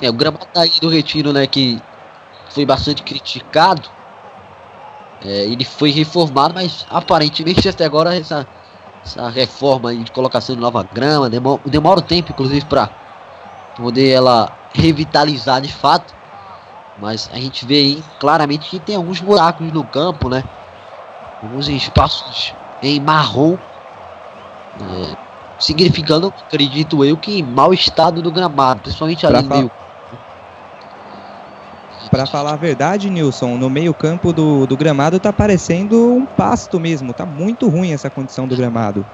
É, 0.00 0.10
o 0.10 0.12
gramado 0.12 0.48
aí 0.56 0.72
do 0.80 0.88
Retiro, 0.88 1.32
né, 1.32 1.46
que 1.46 1.80
foi 2.50 2.66
bastante 2.66 3.02
criticado. 3.02 3.88
É, 5.24 5.44
ele 5.44 5.64
foi 5.64 5.90
reformado, 5.90 6.54
mas 6.54 6.84
aparentemente 6.88 7.68
até 7.68 7.84
agora 7.84 8.16
essa, 8.16 8.46
essa 9.04 9.28
reforma 9.28 9.94
de 9.94 10.10
colocação 10.10 10.54
de 10.54 10.60
nova 10.60 10.82
grama 10.82 11.30
demora, 11.30 11.62
demora 11.66 12.00
um 12.00 12.02
tempo, 12.02 12.32
inclusive, 12.32 12.66
para 12.66 12.90
poder 13.76 14.08
ela 14.08 14.52
revitalizar 14.74 15.60
de 15.60 15.72
fato. 15.72 16.14
Mas 16.98 17.28
a 17.32 17.36
gente 17.38 17.64
vê 17.64 17.76
aí 17.76 18.04
claramente 18.18 18.68
que 18.68 18.80
tem 18.80 18.96
alguns 18.96 19.20
buracos 19.20 19.72
no 19.72 19.84
campo, 19.84 20.28
né? 20.28 20.44
Alguns 21.42 21.68
espaços 21.68 22.54
em 22.82 23.00
marrom. 23.00 23.56
É, 24.80 25.16
significando, 25.58 26.34
acredito 26.46 27.04
eu, 27.04 27.16
que 27.16 27.42
mau 27.42 27.72
estado 27.72 28.20
do 28.20 28.32
gramado, 28.32 28.80
principalmente 28.82 29.26
ali 29.26 29.42
no 29.42 29.48
meio. 29.48 29.72
Para 32.12 32.26
falar 32.26 32.52
a 32.52 32.56
verdade, 32.56 33.08
Nilson, 33.08 33.56
no 33.56 33.70
meio-campo 33.70 34.34
do, 34.34 34.66
do 34.66 34.76
gramado 34.76 35.18
tá 35.18 35.32
parecendo 35.32 36.12
um 36.12 36.26
pasto 36.26 36.78
mesmo. 36.78 37.14
Tá 37.14 37.24
muito 37.24 37.70
ruim 37.70 37.94
essa 37.94 38.10
condição 38.10 38.46
do 38.46 38.54
gramado. 38.54 39.06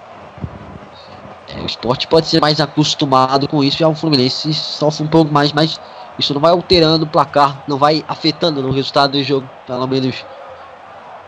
É, 1.46 1.62
o 1.62 1.66
esporte 1.66 2.08
pode 2.08 2.26
ser 2.26 2.40
mais 2.40 2.58
acostumado 2.58 3.46
com 3.46 3.62
isso, 3.62 3.78
já 3.78 3.86
o 3.86 3.94
Fluminense 3.94 4.52
sofre 4.52 5.04
um 5.04 5.08
pouco 5.08 5.32
mais, 5.32 5.52
mas 5.52 5.78
isso 6.18 6.34
não 6.34 6.40
vai 6.40 6.50
alterando 6.50 7.04
o 7.04 7.08
placar, 7.08 7.62
não 7.68 7.78
vai 7.78 8.02
afetando 8.08 8.60
no 8.60 8.72
resultado 8.72 9.12
do 9.12 9.22
jogo, 9.22 9.48
pelo 9.64 9.86
menos 9.86 10.26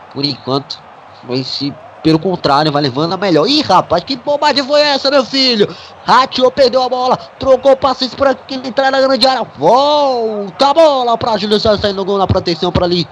por 0.09 0.25
enquanto. 0.25 0.77
Mas 1.23 1.47
se 1.47 1.73
pelo 2.03 2.17
contrário, 2.17 2.71
vai 2.71 2.81
levando 2.81 3.13
a 3.13 3.17
melhor. 3.17 3.47
Ih, 3.47 3.61
rapaz, 3.61 4.03
que 4.03 4.15
bobagem 4.15 4.63
foi 4.63 4.81
essa, 4.81 5.11
meu 5.11 5.23
filho? 5.23 5.67
Ratio 6.03 6.49
perdeu 6.51 6.81
a 6.81 6.89
bola, 6.89 7.15
trocou 7.37 7.75
passes 7.75 8.13
para 8.15 8.35
entrar 8.49 8.91
na 8.91 8.99
grande 8.99 9.27
área. 9.27 9.45
Volta 9.57 10.69
a 10.69 10.73
bola 10.73 11.17
para 11.17 11.37
Júlio 11.37 11.59
César 11.59 11.77
saindo 11.77 12.03
gol 12.03 12.17
na 12.17 12.25
proteção 12.25 12.71
para 12.71 12.85
ali. 12.85 13.07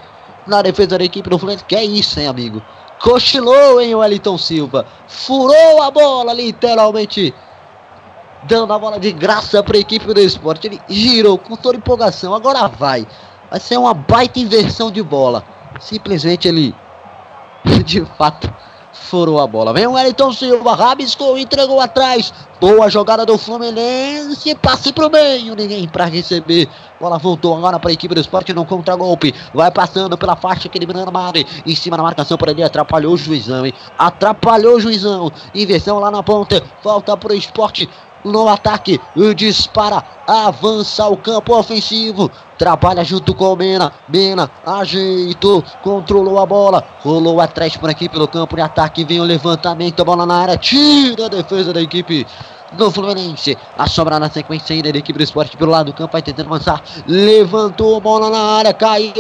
Na 0.48 0.64
defesa 0.64 0.98
da 0.98 1.04
equipe 1.04 1.30
do 1.30 1.38
Fluminense. 1.38 1.64
Que 1.66 1.76
é 1.76 1.86
isso, 1.86 2.20
hein, 2.20 2.28
amigo? 2.28 2.62
Cochilou, 3.00 3.80
hein, 3.80 3.94
o 3.94 4.00
Wellington 4.00 4.38
Silva. 4.38 4.86
Furou 5.08 5.82
a 5.84 5.92
bola, 5.92 6.34
literalmente. 6.34 7.34
Dando 8.44 8.74
a 8.74 8.80
bola 8.80 9.00
de 9.00 9.12
graça 9.12 9.62
para 9.62 9.78
a 9.78 9.80
equipe 9.80 10.12
do 10.12 10.20
esporte. 10.20 10.66
Ele 10.66 10.82
girou 10.90 11.38
com 11.38 11.56
toda 11.56 11.78
empolgação. 11.78 12.34
Agora 12.34 12.68
vai. 12.68 13.06
Vai 13.52 13.60
ser 13.60 13.78
uma 13.78 13.94
baita 13.94 14.40
inversão 14.40 14.90
de 14.90 15.04
bola. 15.04 15.44
Simplesmente 15.80 16.48
ele, 16.48 16.74
de 17.86 18.04
fato, 18.18 18.52
furou 19.10 19.40
a 19.40 19.48
bola. 19.48 19.74
Vem 19.74 19.88
o 19.88 19.94
Wellington 19.94 20.32
Silva, 20.32 20.76
rabiscou, 20.76 21.38
entregou 21.38 21.82
atrás. 21.82 22.32
Boa 22.62 22.90
jogada 22.90 23.26
do 23.26 23.38
Fluminense, 23.38 24.54
passe 24.56 24.94
pro 24.94 25.10
meio, 25.10 25.56
ninguém 25.56 25.88
para 25.88 26.06
receber. 26.06 26.70
Bola 27.00 27.18
voltou 27.18 27.56
agora 27.56 27.80
para 27.80 27.90
a 27.90 27.94
equipe 27.94 28.14
do 28.14 28.22
esporte 28.22 28.54
no 28.54 28.66
contra-golpe. 28.66 29.34
Vai 29.54 29.72
passando 29.72 30.18
pela 30.18 30.36
faixa 30.36 30.70
que 30.70 30.78
eliminando 30.78 31.10
a 31.10 31.12
Mari. 31.12 31.48
Em 31.66 31.76
cima 31.76 31.98
da 31.98 32.04
marcação 32.04 32.38
por 32.38 32.50
ali, 32.50 32.62
atrapalhou 32.62 33.14
o 33.14 33.18
juizão, 33.18 33.66
hein? 33.66 33.74
Atrapalhou 33.98 34.76
o 34.76 34.80
juizão. 34.80 35.32
Inversão 35.56 36.00
lá 36.00 36.12
na 36.12 36.22
ponta, 36.22 36.62
volta 36.84 37.16
pro 37.18 37.34
esporte 37.34 37.90
no 38.24 38.48
ataque, 38.48 39.00
dispara, 39.36 40.04
avança 40.28 41.04
ao 41.04 41.18
campo 41.18 41.58
ofensivo, 41.58 42.30
trabalha 42.58 43.04
junto 43.04 43.34
com 43.34 43.54
o 43.54 43.56
Mena, 43.56 43.92
Mena 44.08 44.50
ajeitou, 44.66 45.64
controlou 45.84 46.40
a 46.40 46.46
bola, 46.46 46.84
rolou 47.02 47.40
atrás 47.40 47.76
por 47.78 47.90
aqui 47.90 48.10
pelo 48.10 48.28
campo 48.28 48.56
de 48.56 48.62
ataque, 48.62 49.06
vem 49.06 49.20
o 49.20 49.24
levantamento, 49.24 50.02
a 50.02 50.06
bola 50.06 50.26
na 50.26 50.36
área, 50.36 50.58
tira 50.58 51.26
a 51.26 51.30
defesa 51.30 51.74
da 51.74 51.82
equipe 51.82 52.26
do 52.74 52.92
Fluminense. 52.92 53.58
A 53.78 53.88
sobra 53.88 54.20
na 54.20 54.30
sequência 54.30 54.76
ainda 54.76 54.92
da 54.92 55.00
equipe 55.00 55.18
do 55.18 55.24
esporte 55.24 55.58
pelo 55.58 55.72
lado 55.72 55.88
do 55.88 55.94
campo, 55.94 56.12
vai 56.12 56.22
tentando 56.22 56.48
avançar. 56.48 56.82
Levantou 57.08 57.98
a 57.98 58.00
bola 58.00 58.30
na 58.30 58.40
área, 58.40 58.74
caiu 58.74 59.14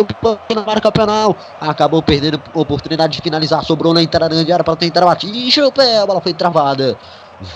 na 0.56 0.64
marca 0.64 0.92
penal. 0.92 1.36
Acabou 1.60 2.02
perdendo 2.02 2.42
a 2.54 2.60
oportunidade 2.60 3.14
de 3.14 3.22
finalizar. 3.22 3.64
Sobrou 3.64 3.94
na 3.94 4.02
entrada 4.02 4.44
de 4.44 4.52
área 4.52 4.64
para 4.64 4.76
tentar 4.76 5.06
bater. 5.06 5.28
Ixi, 5.28 5.62
o 5.62 5.72
pé, 5.72 6.00
a 6.00 6.06
bola 6.06 6.22
foi 6.22 6.34
travada. 6.34 6.98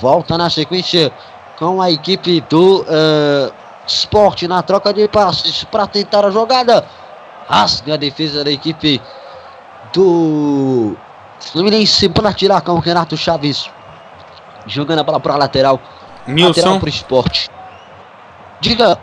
Volta 0.01 0.37
na 0.37 0.49
sequência 0.49 1.11
com 1.57 1.81
a 1.81 1.91
equipe 1.91 2.41
do 2.41 2.81
uh, 2.81 3.53
Sport 3.85 4.43
na 4.43 4.61
troca 4.61 4.93
de 4.93 5.07
passes 5.07 5.63
para 5.65 5.87
tentar 5.87 6.25
a 6.25 6.31
jogada. 6.31 6.85
Rasga 7.47 7.95
a 7.95 7.97
defesa 7.97 8.43
da 8.43 8.51
equipe 8.51 9.01
do 9.93 10.95
Fluminense 11.39 12.07
para 12.09 12.33
tirar 12.33 12.61
com 12.61 12.73
o 12.73 12.79
Renato 12.79 13.17
Chaves. 13.17 13.69
Jogando 14.65 14.99
a 14.99 15.03
bola 15.03 15.19
para 15.19 15.33
a 15.33 15.37
lateral. 15.37 15.79
Nilson. 16.25 16.49
Lateral 16.49 16.79
para 16.79 16.85
o 16.85 16.89
esporte. 16.89 17.49
Diga. 18.61 18.97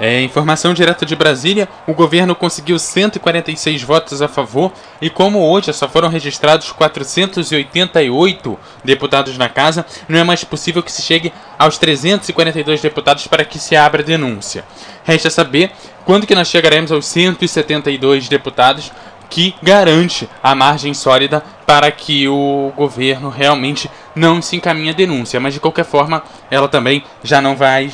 É, 0.00 0.22
informação 0.22 0.72
direto 0.72 1.04
de 1.04 1.16
Brasília: 1.16 1.68
o 1.86 1.92
governo 1.92 2.34
conseguiu 2.34 2.78
146 2.78 3.82
votos 3.82 4.22
a 4.22 4.28
favor 4.28 4.72
e, 5.00 5.10
como 5.10 5.40
hoje 5.40 5.72
só 5.72 5.88
foram 5.88 6.08
registrados 6.08 6.70
488 6.72 8.58
deputados 8.84 9.36
na 9.36 9.48
casa, 9.48 9.84
não 10.08 10.18
é 10.18 10.24
mais 10.24 10.44
possível 10.44 10.82
que 10.82 10.92
se 10.92 11.02
chegue 11.02 11.32
aos 11.58 11.78
342 11.78 12.80
deputados 12.80 13.26
para 13.26 13.44
que 13.44 13.58
se 13.58 13.74
abra 13.74 14.02
denúncia. 14.02 14.64
Resta 15.04 15.30
saber 15.30 15.72
quando 16.04 16.26
que 16.26 16.34
nós 16.34 16.48
chegaremos 16.48 16.92
aos 16.92 17.06
172 17.06 18.28
deputados, 18.28 18.92
que 19.28 19.54
garante 19.62 20.28
a 20.42 20.54
margem 20.54 20.94
sólida 20.94 21.42
para 21.66 21.90
que 21.90 22.28
o 22.28 22.72
governo 22.76 23.28
realmente 23.28 23.90
não 24.14 24.40
se 24.40 24.56
encaminhe 24.56 24.90
a 24.90 24.94
denúncia, 24.94 25.38
mas 25.38 25.54
de 25.54 25.60
qualquer 25.60 25.84
forma 25.84 26.22
ela 26.50 26.68
também 26.68 27.04
já 27.22 27.40
não 27.40 27.56
vai 27.56 27.90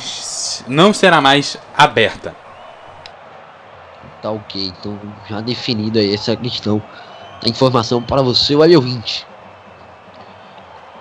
não 0.67 0.93
será 0.93 1.21
mais 1.21 1.57
aberta. 1.75 2.35
Tá 4.21 4.31
ok, 4.31 4.73
então 4.79 4.99
já 5.29 5.41
definido 5.41 5.99
aí 5.99 6.13
essa 6.13 6.35
questão 6.35 6.81
da 7.41 7.49
informação 7.49 8.01
para 8.01 8.21
você, 8.21 8.55
o 8.55 8.75
ouvinte. 8.75 9.27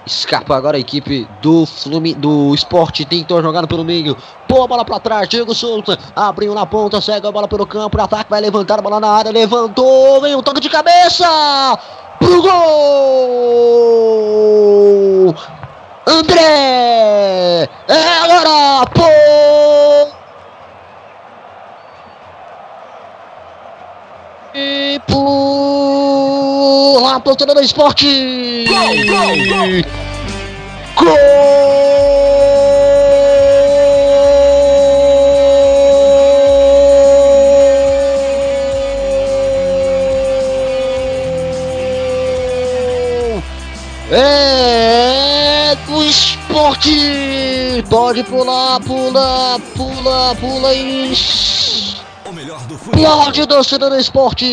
Escapa 0.07 0.55
agora 0.55 0.77
a 0.77 0.81
equipe 0.81 1.27
do 1.41 1.65
Flume, 1.65 2.15
do 2.15 2.55
Esporte, 2.55 3.07
tentou 3.07 3.43
jogar 3.43 3.67
pelo 3.67 3.83
meio. 3.83 4.15
Boa 4.47 4.69
bola 4.69 4.85
para 4.85 5.01
trás, 5.01 5.27
Diego 5.29 5.55
Souza. 5.55 5.99
Abriu 6.15 6.55
na 6.55 6.67
ponta, 6.67 7.01
segue 7.01 7.27
a 7.27 7.33
bola 7.33 7.49
pelo 7.49 7.67
campo. 7.67 7.99
Ataque 7.99 8.29
vai 8.29 8.43
levantar 8.43 8.79
a 8.79 8.83
bola 8.83 9.01
na 9.01 9.09
área. 9.09 9.33
Levantou, 9.33 10.21
vem 10.21 10.37
um 10.37 10.43
toque 10.43 10.61
de 10.61 10.69
cabeça. 10.69 11.27
Pro 12.19 12.43
gol! 12.43 12.55
André! 16.07 17.67
É 17.89 18.19
agora! 18.23 18.85
Pô! 18.93 20.14
E 24.57 25.01
por 25.09 27.01
lá, 27.03 27.19
torcedor 27.19 27.57
do 27.57 27.61
esporte! 27.61 28.65
Gol! 30.97 31.11
É 44.13 45.77
do 45.89 46.05
esporte! 46.05 47.85
Pode 47.91 48.23
pular, 48.23 48.79
pula, 48.83 49.59
pula, 49.75 50.37
pula 50.37 50.73
e 50.73 51.13
melhor 52.55 52.67
do 52.67 52.79
futebol. 52.79 53.47
Torcida 53.47 53.91
do 53.91 53.97
esporte! 53.97 54.47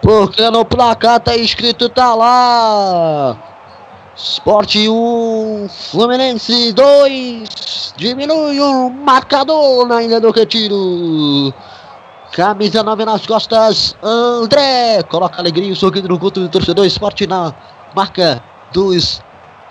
Porque 0.00 0.50
no 0.50 0.64
placar 0.64 1.20
tá 1.20 1.36
escrito, 1.36 1.88
tá 1.88 2.14
lá! 2.14 3.36
Esporte 4.14 4.88
1, 4.88 5.68
Fluminense 5.90 6.72
2, 6.72 7.94
diminui 7.96 8.60
o 8.60 8.90
marcador 8.90 9.86
na 9.86 10.02
Ilha 10.02 10.20
do 10.20 10.30
Retiro. 10.30 11.52
Camisa 12.32 12.82
9 12.82 13.04
nas 13.04 13.26
costas, 13.26 13.96
André, 14.02 15.02
coloca 15.04 15.40
alegria 15.40 15.70
e 15.70 15.76
sorriso 15.76 16.08
no 16.08 16.18
culto 16.18 16.40
do 16.40 16.48
torcedor 16.48 16.86
esporte 16.86 17.26
na 17.26 17.54
marca 17.94 18.42
dos 18.72 19.22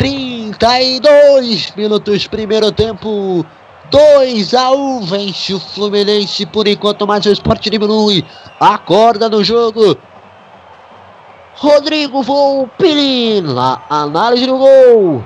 32 0.01 1.73
minutos, 1.75 2.25
primeiro 2.25 2.71
tempo. 2.71 3.45
2 3.91 4.53
a 4.55 4.71
1 4.71 5.01
vence 5.01 5.53
o 5.53 5.59
Fluminense 5.59 6.43
por 6.47 6.65
enquanto, 6.65 7.05
mas 7.05 7.23
o 7.27 7.29
esporte 7.29 7.69
diminui. 7.69 8.25
Acorda 8.59 9.29
no 9.29 9.43
jogo. 9.43 9.95
Rodrigo 11.53 12.23
Volpini, 12.23 13.41
na 13.41 13.79
análise 13.87 14.47
do 14.47 14.57
gol. 14.57 15.23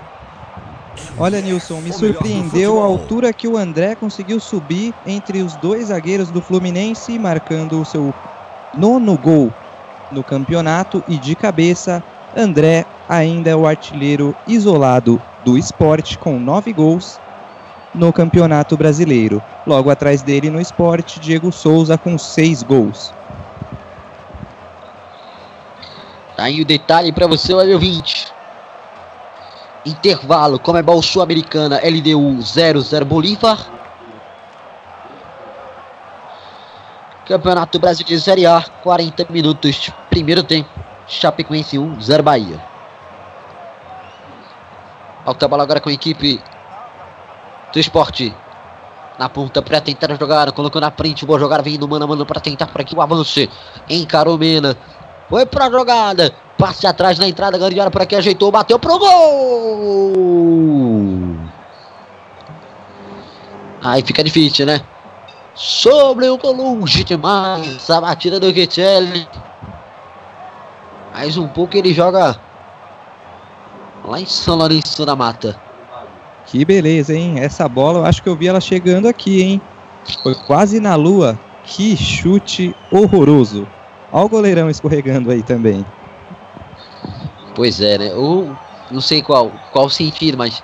Olha, 1.18 1.40
Nilson, 1.40 1.80
me 1.80 1.94
surpreendeu 1.94 2.82
a 2.82 2.86
altura 2.86 3.32
que 3.32 3.48
o 3.48 3.56
André 3.56 3.96
conseguiu 3.96 4.42
subir 4.42 4.94
entre 5.06 5.42
os 5.42 5.56
dois 5.58 5.88
zagueiros 5.88 6.32
do 6.32 6.42
Fluminense, 6.42 7.18
marcando 7.18 7.80
o 7.80 7.86
seu 7.86 8.14
nono 8.74 9.18
gol 9.18 9.54
no 10.12 10.22
campeonato 10.22 11.02
e 11.08 11.18
de 11.18 11.34
cabeça, 11.34 12.04
André 12.36 12.86
ainda 13.08 13.50
é 13.50 13.56
o 13.56 13.68
artilheiro 13.68 14.36
isolado 14.48 15.22
do 15.44 15.58
esporte 15.58 16.18
com 16.18 16.40
nove 16.40 16.74
gols 16.74 17.20
no 17.94 18.12
Campeonato 18.12 18.76
Brasileiro. 18.76 19.42
Logo 19.66 19.90
atrás 19.90 20.22
dele 20.22 20.50
no 20.50 20.60
esporte, 20.60 21.20
Diego 21.20 21.52
Souza 21.52 21.98
com 21.98 22.18
seis 22.18 22.62
gols. 22.62 23.14
Tá 26.36 26.44
aí 26.44 26.62
o 26.62 26.66
detalhe 26.66 27.12
para 27.12 27.28
você, 27.28 27.54
olha 27.54 27.74
ouvinte. 27.74 28.28
Intervalo, 29.86 30.60
Comebol 30.60 31.02
Sul-Americana, 31.02 31.80
LDU 31.84 32.42
00 32.42 33.06
Bolívar. 33.06 33.66
Campeonato 37.26 37.80
Brasileiro 37.80 38.22
Série 38.22 38.46
A, 38.46 38.64
40 38.84 39.28
minutos, 39.30 39.90
primeiro 40.10 40.44
tempo. 40.44 40.70
Chapecoense 41.08 41.78
1, 41.78 42.02
0 42.02 42.24
Bahia. 42.24 42.75
Alta 45.26 45.48
bola 45.48 45.64
agora 45.64 45.82
com 45.82 45.90
a 45.90 45.94
equipe 45.94 46.40
do 47.74 47.80
esporte. 47.80 48.32
Na 49.18 49.28
ponta 49.28 49.62
para 49.62 49.82
tentar 49.82 50.16
jogar, 50.20 50.52
colocou 50.52 50.80
na 50.80 50.92
frente, 50.92 51.26
boa 51.26 51.40
jogada, 51.40 51.64
vindo 51.64 51.88
mano 51.88 52.06
a 52.06 52.08
mano 52.08 52.26
para 52.26 52.40
tentar 52.40 52.68
por 52.68 52.82
aqui 52.82 52.96
o 52.96 53.02
avanço. 53.02 53.48
Encarou 53.90 54.38
Mena. 54.38 54.78
Foi 55.30 55.46
pra 55.46 55.72
jogada. 55.72 56.32
Passe 56.58 56.86
atrás 56.86 57.18
na 57.18 57.28
entrada, 57.28 57.58
grande 57.58 57.80
área 57.80 57.92
por 57.92 58.02
aqui, 58.02 58.16
ajeitou, 58.16 58.52
bateu 58.52 58.78
pro 58.78 59.00
gol! 59.00 60.16
Aí 63.84 64.02
fica 64.04 64.24
difícil, 64.24 64.66
né? 64.66 64.82
Sobre 65.54 66.30
o 66.30 66.38
gol 66.38 66.54
longe 66.54 67.04
demais. 67.04 67.90
A 67.90 68.00
batida 68.00 68.40
do 68.40 68.52
Guetelli. 68.52 69.28
Mais 71.14 71.38
um 71.38 71.48
pouco 71.48 71.78
ele 71.78 71.94
joga 71.94 72.40
lá 74.06 74.20
em 74.20 74.26
São 74.26 74.56
Lourenço 74.56 75.06
da 75.06 75.16
Mata. 75.16 75.60
Que 76.46 76.64
beleza, 76.64 77.14
hein? 77.14 77.40
Essa 77.40 77.68
bola, 77.68 78.00
eu 78.00 78.06
acho 78.06 78.22
que 78.22 78.30
eu 78.30 78.36
vi 78.36 78.48
ela 78.48 78.62
chegando 78.62 79.08
aqui, 79.08 79.42
hein? 79.42 79.62
Foi 80.22 80.36
quase 80.36 80.80
na 80.80 80.96
lua. 80.96 81.40
Que 81.64 81.98
chute 81.98 82.76
horroroso. 82.92 83.68
Olha 84.12 84.26
o 84.26 84.30
goleirão 84.30 84.70
escorregando 84.70 85.32
aí 85.32 85.42
também. 85.42 85.84
Pois 87.56 87.82
é, 87.82 87.98
né? 87.98 88.14
Ou 88.14 88.56
não 88.92 89.02
sei 89.02 89.22
qual, 89.22 89.52
qual 89.72 89.90
sentido, 89.90 90.38
mas 90.38 90.64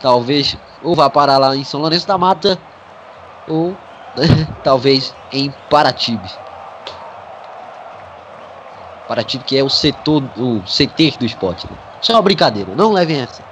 talvez 0.00 0.56
ou 0.82 0.96
vá 0.96 1.08
parar 1.08 1.38
lá 1.38 1.56
em 1.56 1.62
São 1.62 1.80
Lourenço 1.80 2.06
da 2.06 2.18
Mata 2.18 2.58
ou 3.48 3.76
talvez 4.64 5.14
em 5.32 5.52
Paratibe. 5.70 6.28
Paratibe 9.06 9.44
que 9.44 9.56
é 9.56 9.62
o 9.62 9.68
setor, 9.68 10.24
o 10.36 10.60
CT 10.62 11.18
do 11.18 11.24
esporte. 11.24 11.66
Né? 11.70 11.91
Isso 12.02 12.10
é 12.10 12.14
uma 12.16 12.22
brincadeira, 12.22 12.74
não 12.74 12.92
levem 12.92 13.20
essa. 13.20 13.44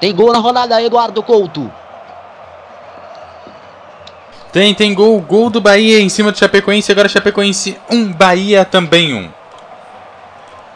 Tem 0.00 0.14
gol 0.14 0.32
na 0.32 0.38
rodada, 0.38 0.80
Eduardo 0.80 1.22
Couto. 1.22 1.70
Tem, 4.52 4.74
tem 4.74 4.94
gol, 4.94 5.20
gol 5.20 5.50
do 5.50 5.60
Bahia 5.60 6.00
em 6.00 6.08
cima 6.08 6.30
do 6.30 6.38
Chapecoense, 6.38 6.92
agora 6.92 7.08
Chapecoense 7.08 7.78
1, 7.90 7.96
um, 7.96 8.12
Bahia 8.12 8.64
também 8.64 9.12
1. 9.12 9.16
Um. 9.16 9.30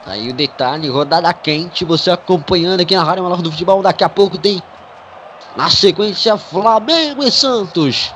Aí 0.06 0.28
o 0.28 0.32
detalhe, 0.32 0.88
rodada 0.88 1.32
quente, 1.34 1.84
você 1.84 2.10
acompanhando 2.10 2.80
aqui 2.80 2.96
na 2.96 3.04
Rádio 3.04 3.22
Maior 3.22 3.42
do 3.42 3.50
Futebol, 3.50 3.82
daqui 3.82 4.02
a 4.02 4.08
pouco 4.08 4.38
tem 4.38 4.62
na 5.56 5.68
sequência 5.68 6.36
Flamengo 6.36 7.22
e 7.22 7.30
Santos. 7.30 8.14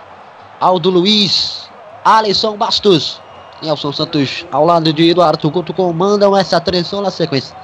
Aldo 0.58 0.90
Luiz, 0.90 1.68
Alisson 2.04 2.56
Bastos, 2.56 3.20
Nelson 3.62 3.92
Santos 3.92 4.46
ao 4.50 4.64
lado 4.64 4.92
de 4.92 5.10
Eduardo 5.10 5.50
Couto 5.50 5.72
comandam 5.74 6.36
essa 6.36 6.56
atenção 6.56 7.00
na 7.00 7.10
sequência. 7.10 7.56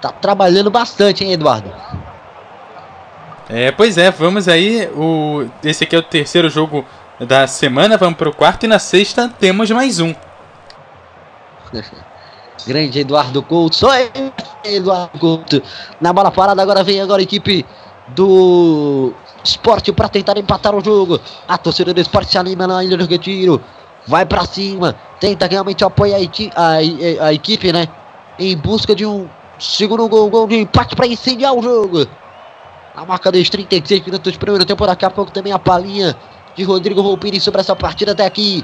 Tá 0.00 0.10
trabalhando 0.10 0.70
bastante, 0.70 1.24
hein, 1.24 1.32
Eduardo? 1.32 1.72
É, 3.48 3.70
pois 3.70 3.98
é, 3.98 4.10
vamos 4.10 4.48
aí. 4.48 4.88
O, 4.96 5.46
esse 5.62 5.84
aqui 5.84 5.94
é 5.94 5.98
o 5.98 6.02
terceiro 6.02 6.48
jogo 6.48 6.84
da 7.20 7.46
semana, 7.46 7.96
vamos 7.96 8.16
para 8.16 8.28
o 8.28 8.34
quarto 8.34 8.64
e 8.64 8.66
na 8.66 8.78
sexta 8.78 9.28
temos 9.28 9.70
mais 9.70 10.00
um. 10.00 10.14
Grande 12.66 13.00
Eduardo 13.00 13.42
Couto, 13.42 13.76
só 13.76 13.90
Eduardo 14.64 15.18
Couto. 15.18 15.62
Na 16.00 16.12
bola 16.12 16.30
parada 16.30 16.62
agora 16.62 16.84
vem 16.84 17.00
agora 17.00 17.20
a 17.20 17.24
equipe 17.24 17.66
do 18.08 19.12
Esporte 19.44 19.92
para 19.92 20.08
tentar 20.08 20.38
empatar 20.38 20.74
o 20.74 20.82
jogo. 20.82 21.20
A 21.48 21.58
torcida 21.58 21.92
do 21.92 22.00
Esporte 22.00 22.30
se 22.30 22.38
anima 22.38 22.66
na 22.66 22.84
ilha 22.84 22.96
do 22.96 23.06
Retiro. 23.06 23.60
Vai 24.06 24.26
para 24.26 24.44
cima, 24.44 24.96
tenta 25.20 25.46
realmente 25.46 25.84
apoiar 25.84 26.18
a, 26.18 26.62
a, 26.62 27.26
a, 27.26 27.32
equipe, 27.32 27.72
né? 27.72 27.86
Em 28.38 28.56
busca 28.56 28.94
de 28.94 29.06
um 29.06 29.28
segundo 29.58 30.08
gol, 30.08 30.28
gol 30.28 30.46
de 30.48 30.56
empate 30.56 30.96
para 30.96 31.06
incendiar 31.06 31.54
o 31.54 31.62
jogo. 31.62 32.06
A 32.94 33.06
marca 33.06 33.30
dos 33.30 33.48
36 33.48 34.04
minutos 34.04 34.32
de 34.32 34.38
primeiro 34.38 34.64
tempo. 34.64 34.86
Daqui 34.86 35.04
a 35.04 35.10
pouco 35.10 35.30
também 35.30 35.52
a 35.52 35.58
palhinha 35.58 36.16
de 36.56 36.64
Rodrigo 36.64 37.02
Volpini 37.02 37.40
sobre 37.40 37.60
essa 37.60 37.74
partida 37.76 38.12
até 38.12 38.26
aqui. 38.26 38.62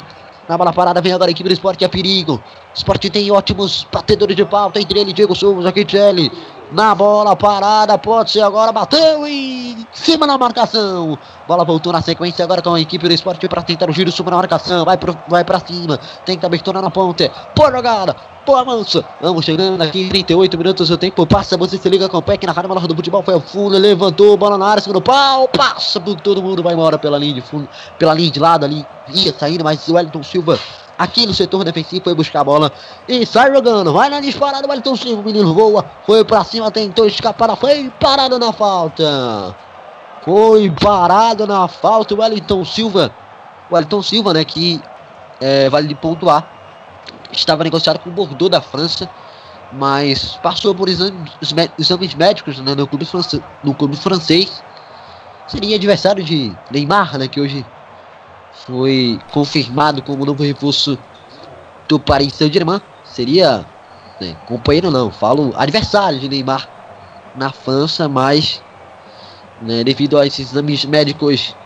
Na 0.49 0.57
bola 0.59 0.72
parada 0.72 1.01
vem 1.01 1.12
agora 1.12 1.30
a 1.30 1.32
equipe 1.32 1.49
do 1.49 1.53
esporte, 1.53 1.84
é 1.84 1.89
perigo. 1.89 2.43
Esporte 2.78 3.10
tem 3.10 3.28
ótimos 3.32 3.84
batedores 3.92 4.36
de 4.36 4.44
pauta, 4.44 4.80
entre 4.80 5.00
ele 5.00 5.12
Diego 5.12 5.34
Souza, 5.34 5.72
Kittelli. 5.72 6.30
Na 6.70 6.94
bola 6.94 7.34
parada, 7.34 7.98
pode 7.98 8.30
ser 8.30 8.42
agora, 8.42 8.70
bateu 8.70 9.26
em 9.26 9.84
cima 9.92 10.28
na 10.28 10.38
marcação. 10.38 11.18
Bola 11.48 11.64
voltou 11.64 11.92
na 11.92 12.00
sequência 12.00 12.44
agora 12.44 12.62
com 12.62 12.74
a 12.74 12.80
equipe 12.80 13.08
do 13.08 13.12
esporte 13.12 13.48
para 13.48 13.62
tentar 13.62 13.90
o 13.90 13.92
giro 13.92 14.12
sobre 14.12 14.32
a 14.32 14.36
marcação. 14.36 14.84
Vai, 14.84 14.96
pro, 14.96 15.16
vai 15.26 15.44
para 15.44 15.58
cima, 15.58 15.98
tenta 16.24 16.46
abertura 16.46 16.80
na 16.80 16.88
ponte. 16.88 17.28
Boa 17.56 17.72
jogada, 17.72 18.14
boa 18.46 18.64
mansa. 18.64 19.04
Vamos 19.20 19.44
chegando 19.44 19.82
aqui 19.82 20.02
em 20.02 20.08
38 20.08 20.56
minutos. 20.56 20.88
O 20.88 20.96
tempo 20.96 21.26
passa, 21.26 21.56
você 21.56 21.78
se 21.78 21.88
liga 21.88 22.08
com 22.08 22.18
o 22.18 22.22
PEC 22.22 22.46
na 22.46 22.52
rádio 22.52 22.86
do 22.86 22.94
futebol. 22.94 23.24
Foi 23.24 23.34
ao 23.34 23.40
fundo, 23.40 23.76
levantou, 23.76 24.36
bola 24.36 24.56
na 24.56 24.66
área, 24.66 24.80
segundo 24.80 25.00
pau, 25.00 25.48
passa 25.48 25.98
por 25.98 26.20
todo 26.20 26.40
mundo, 26.40 26.62
vai 26.62 26.74
embora 26.74 26.96
pela 26.96 27.18
linha 27.18 27.34
de 27.34 27.40
fundo, 27.40 27.68
pela 27.98 28.14
linha 28.14 28.30
de 28.30 28.38
lado 28.38 28.64
ali. 28.64 28.86
Ia 29.08 29.32
saindo, 29.32 29.64
mas 29.64 29.88
o 29.88 29.94
Wellington 29.94 30.22
Silva 30.22 30.56
aqui 30.99 31.24
no 31.26 31.32
setor 31.32 31.62
defensivo, 31.62 32.03
foi 32.03 32.14
buscar 32.14 32.40
a 32.40 32.44
bola 32.44 32.72
e 33.09 33.24
sai 33.24 33.53
jogando, 33.53 33.92
vai 33.92 34.11
na 34.11 34.20
disparada, 34.20 34.66
o 34.66 34.70
Wellington 34.70 34.96
Silva, 34.96 35.22
o 35.22 35.24
menino 35.24 35.55
voa, 35.55 35.84
foi 36.05 36.24
pra 36.24 36.42
cima, 36.42 36.70
tentou 36.70 37.07
escapar, 37.07 37.55
foi 37.57 37.90
parado 38.01 38.38
na 38.38 38.53
falta. 38.53 39.57
Foi 40.24 40.70
parado 40.70 41.46
na 41.46 41.68
falta 41.68 42.14
o 42.14 42.20
Wellington 42.20 42.64
Silva. 42.64 43.12
O 43.70 43.74
Wellington 43.74 44.03
Silva, 44.03 44.34
né, 44.34 44.44
que 44.44 44.80
é, 45.40 45.70
vale 45.70 45.86
de 45.86 45.94
pontuar, 45.94 46.46
estava 47.30 47.62
negociado 47.62 47.99
com 48.01 48.11
o 48.11 48.12
Bordeaux 48.12 48.51
da 48.51 48.61
França, 48.61 49.09
mas 49.72 50.38
passou 50.42 50.74
por 50.74 50.88
exames, 50.88 51.32
exames 51.78 52.14
médicos 52.14 52.59
né, 52.59 52.74
no, 52.74 52.86
clube 52.86 53.05
francês, 53.05 53.42
no 53.62 53.74
clube 53.74 53.96
francês. 53.96 54.62
Seria 55.46 55.76
adversário 55.76 56.22
de 56.22 56.55
Neymar, 56.70 57.16
né, 57.16 57.28
que 57.28 57.40
hoje 57.40 57.64
foi 58.68 59.18
confirmado 59.32 60.02
como 60.02 60.26
novo 60.26 60.42
reforço 60.42 60.98
do 61.88 61.98
Paris 61.98 62.34
Saint-Germain. 62.34 62.80
Seria 63.02 63.64
né, 64.20 64.36
companheiro 64.46 64.90
não, 64.90 65.10
falo 65.10 65.54
adversário 65.56 66.20
de 66.20 66.28
Neymar 66.28 66.68
na 67.34 67.50
França, 67.50 68.06
mas 68.08 68.62
né, 69.62 69.82
devido 69.82 70.18
a 70.18 70.26
esses 70.26 70.50
exames 70.50 70.84
médicos 70.84 71.56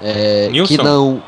é, 0.00 0.48
que 0.66 0.76
não 0.76 1.20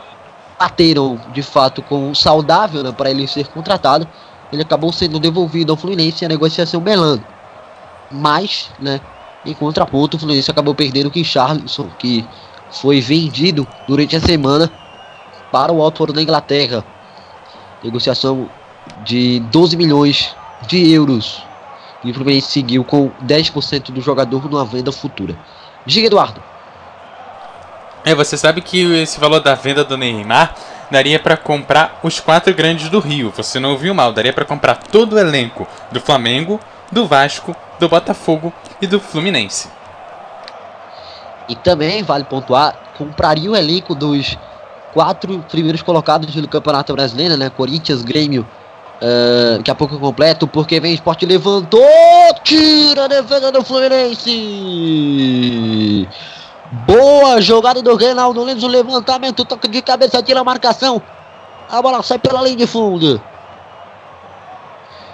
bateram 0.59 1.21
de 1.33 1.43
fato 1.43 1.83
com 1.83 2.13
o 2.13 2.15
saudável 2.15 2.85
né, 2.85 2.93
para 2.93 3.11
ele 3.11 3.27
ser 3.27 3.49
contratado, 3.49 4.07
ele 4.53 4.63
acabou 4.63 4.93
sendo 4.93 5.19
devolvido 5.19 5.73
ao 5.73 5.77
Fluminense 5.77 6.23
e 6.23 6.27
a 6.27 6.29
negociação 6.29 6.81
melando. 6.81 7.25
Mas, 8.11 8.71
né, 8.79 9.01
em 9.45 9.55
contraponto, 9.55 10.17
o 10.17 10.21
Fluminense 10.21 10.51
acabou 10.51 10.75
perdendo 10.75 11.11
o 11.13 11.25
Charles, 11.25 11.79
que 11.99 12.25
foi 12.81 13.01
vendido 13.01 13.67
durante 13.87 14.17
a 14.17 14.21
semana 14.21 14.71
para 15.53 15.73
o 15.73 15.83
Alto 15.83 16.13
da 16.13 16.23
Inglaterra. 16.23 16.85
Negociação 17.83 18.49
de 19.05 19.41
12 19.41 19.77
milhões 19.77 20.35
de 20.67 20.93
euros. 20.93 21.43
E 22.03 22.11
o 22.11 22.15
Fluminense 22.15 22.49
seguiu 22.49 22.85
com 22.85 23.11
10% 23.25 23.93
do 23.93 24.01
jogador 24.01 24.51
numa 24.51 24.65
venda 24.65 24.93
futura. 24.93 25.37
Diga, 25.87 26.07
Eduardo. 26.07 26.43
É, 28.05 28.15
você 28.15 28.37
sabe 28.37 28.61
que 28.61 28.81
esse 28.97 29.19
valor 29.19 29.41
da 29.41 29.55
venda 29.55 29.83
do 29.83 29.97
Neymar 29.97 30.55
daria 30.91 31.19
para 31.19 31.37
comprar 31.37 31.99
os 32.03 32.21
quatro 32.21 32.53
grandes 32.53 32.91
do 32.91 33.01
Rio. 33.01 33.33
Você 33.35 33.59
não 33.59 33.73
ouviu 33.73 33.95
mal, 33.95 34.13
daria 34.13 34.33
para 34.33 34.45
comprar 34.45 34.77
todo 34.77 35.15
o 35.15 35.19
elenco 35.19 35.67
do 35.91 36.01
Flamengo, 36.01 36.61
do 36.93 37.07
Vasco, 37.07 37.57
do 37.81 37.89
Botafogo 37.89 38.53
e 38.81 38.87
do 38.87 39.01
Fluminense. 39.01 39.69
E 41.49 41.55
também, 41.55 42.03
vale 42.03 42.25
pontuar, 42.25 42.75
compraria 42.97 43.51
o 43.51 43.57
elenco 43.57 43.95
dos 43.95 44.39
quatro 44.93 45.45
primeiros 45.51 45.83
colocados 45.83 46.35
do 46.35 46.49
Campeonato 46.49 46.93
Brasileiro, 46.93 47.37
né? 47.37 47.51
Corinthians, 47.51 48.03
Grêmio, 48.03 48.47
uh, 49.03 49.59
daqui 49.59 49.71
a 49.71 49.75
pouco 49.75 49.99
completo, 49.99 50.47
porque 50.47 50.81
vem 50.81 50.95
esporte 50.95 51.27
levantou, 51.27 51.81
tira 52.43 53.05
a 53.05 53.09
defesa 53.09 53.53
do 53.53 53.63
Fluminense. 53.65 54.29
Boa 56.87 57.41
jogada 57.41 57.83
do 57.83 57.95
Reinaldo 57.95 58.43
Lemos, 58.43 58.65
o 58.65 58.69
levantamento, 58.69 59.45
toque 59.45 59.69
de 59.69 59.83
cabeça, 59.83 60.23
tira 60.23 60.41
a 60.41 60.45
marcação. 60.45 61.03
A 61.71 61.83
bola 61.83 62.03
sai 62.03 62.19
pela 62.19 62.43
linha 62.43 62.57
de 62.57 62.67
fundo. 62.67 63.21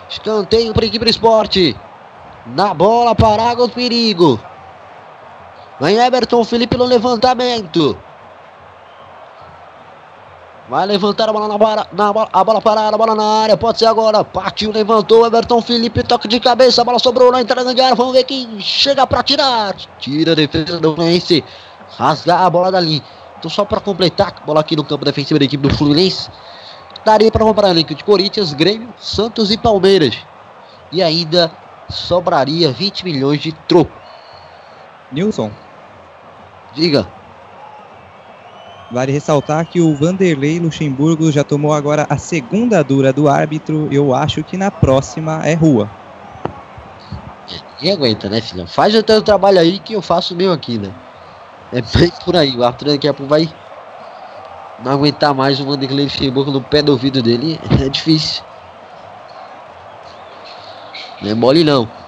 Escanteio 0.09 0.73
para 0.73 0.85
a 0.85 0.89
equipe 0.89 1.05
do 1.05 1.11
esporte. 1.11 1.77
Na 2.47 2.73
bola 2.75 3.15
para 3.15 3.51
água, 3.51 3.69
perigo. 3.69 4.41
Vem 5.81 5.97
Everton 5.97 6.45
Felipe 6.45 6.77
no 6.77 6.85
levantamento. 6.85 7.99
Vai 10.69 10.87
levantar 10.87 11.29
a 11.29 11.33
bola 11.33 11.49
na 11.49 11.59
na 11.91 12.13
bola, 12.13 12.29
a 12.33 12.45
bola 12.45 12.61
parada, 12.61 12.95
a 12.95 12.99
bola 12.99 13.15
na 13.15 13.25
área, 13.25 13.57
pode 13.57 13.79
ser 13.79 13.87
agora. 13.87 14.23
Partiu, 14.23 14.71
levantou, 14.71 15.27
Everton 15.27 15.61
Felipe, 15.63 16.03
toque 16.03 16.29
de 16.29 16.39
cabeça, 16.39 16.83
a 16.83 16.85
bola 16.85 16.99
sobrou 16.99 17.33
na 17.33 17.41
entrada 17.41 17.75
de 17.75 17.81
área, 17.81 17.97
vamos 17.97 18.13
ver 18.13 18.25
quem 18.25 18.61
chega 18.61 19.07
para 19.07 19.23
tirar. 19.23 19.75
Tira 19.99 20.33
a 20.33 20.35
defesa 20.35 20.79
do 20.79 20.95
Fluminense, 20.95 21.43
rasgar 21.97 22.43
a 22.43 22.51
bola 22.51 22.71
dali. 22.71 23.03
Então 23.39 23.51
só 23.51 23.65
para 23.65 23.81
completar, 23.81 24.35
bola 24.47 24.61
aqui 24.61 24.77
no 24.77 24.85
campo 24.85 25.05
defensivo 25.05 25.41
da 25.41 25.47
equipe 25.47 25.67
do 25.67 25.75
Fluminense. 25.75 26.31
Daria 27.05 27.33
para 27.33 27.45
comprar 27.45 27.73
link 27.73 27.95
de 27.95 28.05
Corinthians, 28.05 28.53
Grêmio, 28.53 28.93
Santos 28.99 29.51
e 29.51 29.57
Palmeiras. 29.57 30.15
E 30.93 31.03
ainda 31.03 31.51
sobraria 31.89 32.71
20 32.71 33.05
milhões 33.05 33.41
de 33.41 33.53
troco. 33.67 33.91
Nilson, 35.11 35.51
Diga. 36.75 37.07
Vale 38.91 39.13
ressaltar 39.13 39.65
que 39.67 39.81
o 39.81 39.95
Vanderlei 39.95 40.59
Luxemburgo 40.59 41.31
já 41.31 41.45
tomou 41.45 41.73
agora 41.73 42.07
a 42.09 42.19
segunda 42.19 42.83
dura 42.83 43.13
do 43.13 43.29
árbitro. 43.29 43.89
Eu 43.93 44.13
acho 44.13 44.43
que 44.43 44.57
na 44.57 44.71
próxima 44.71 45.47
é 45.47 45.55
rua. 45.55 45.89
Quem 47.79 47.93
aguenta, 47.93 48.29
né, 48.29 48.41
filhão? 48.41 48.67
Faz 48.67 48.95
o 48.95 49.03
teu 49.03 49.23
trabalho 49.23 49.61
aí 49.61 49.79
que 49.79 49.95
eu 49.95 50.03
faço 50.03 50.35
o 50.35 50.37
meu 50.37 50.53
aqui, 50.53 50.77
né? 50.77 50.93
É 51.73 51.81
bem 51.81 52.13
por 52.25 52.37
aí. 52.37 52.57
O 52.57 52.65
árbitro 52.65 52.89
daqui 52.89 53.07
a 53.07 53.15
pouco 53.15 53.31
vai 53.31 53.49
não 54.85 54.93
aguentar 54.93 55.33
mais 55.35 55.61
o 55.61 55.65
Vanderlei 55.65 56.07
Luxemburgo 56.07 56.51
no 56.51 56.61
pé 56.61 56.83
do 56.83 56.93
ouvido 56.93 57.23
dele. 57.23 57.61
É 57.81 57.89
difícil. 57.89 58.43
Não 61.23 61.31
é 61.31 61.35
mole 61.35 61.63
não. 61.63 62.00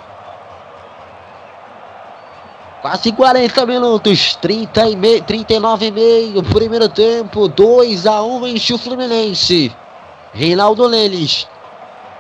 Quase 2.83 3.13
40 3.13 3.65
minutos, 3.65 4.37
30 4.43 4.89
e 4.91 4.97
me... 4.97 5.21
39 5.23 5.87
e 5.87 5.91
meio, 5.93 6.43
primeiro 6.43 6.89
tempo, 6.89 7.47
2 7.47 8.07
a 8.07 8.21
1 8.21 8.41
vence 8.41 8.75
o 8.75 8.79
Fluminense. 8.79 9.73
Reinaldo 10.35 10.85
Leles 10.87 11.47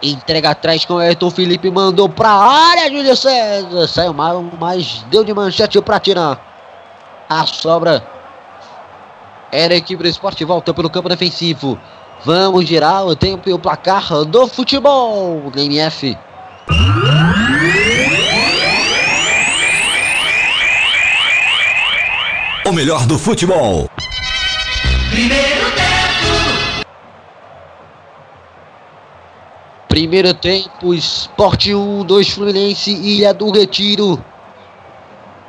entrega 0.00 0.50
atrás 0.50 0.84
com 0.84 0.98
Ayrton 0.98 1.30
Felipe, 1.30 1.70
mandou 1.70 2.08
pra 2.08 2.30
área, 2.30 2.88
Júlio 2.88 3.16
César. 3.16 3.88
Saiu 3.88 4.12
mal, 4.12 4.44
mas 4.60 5.04
deu 5.10 5.24
de 5.24 5.34
manchete 5.34 5.80
pra 5.80 5.98
tirar. 5.98 6.40
A 7.28 7.44
sobra 7.44 8.06
era 9.50 9.74
a 9.74 9.76
equipe 9.76 10.02
do 10.02 10.08
esporte, 10.08 10.44
volta 10.44 10.72
pelo 10.72 10.90
campo 10.90 11.08
defensivo. 11.08 11.78
Vamos 12.24 12.66
girar 12.66 13.04
o 13.04 13.16
tempo 13.16 13.48
e 13.48 13.52
o 13.52 13.58
placar 13.58 14.24
do 14.24 14.46
futebol 14.46 15.50
da 15.50 15.60
O 22.72 22.74
melhor 22.74 23.06
do 23.06 23.18
futebol. 23.18 23.86
Primeiro 25.10 25.70
tempo. 25.72 26.86
Primeiro 29.86 30.32
tempo, 30.32 30.94
Esporte 30.94 31.74
1, 31.74 32.02
2 32.06 32.30
Fluminense, 32.30 32.90
Ilha 32.90 33.34
do 33.34 33.50
Retiro. 33.50 34.24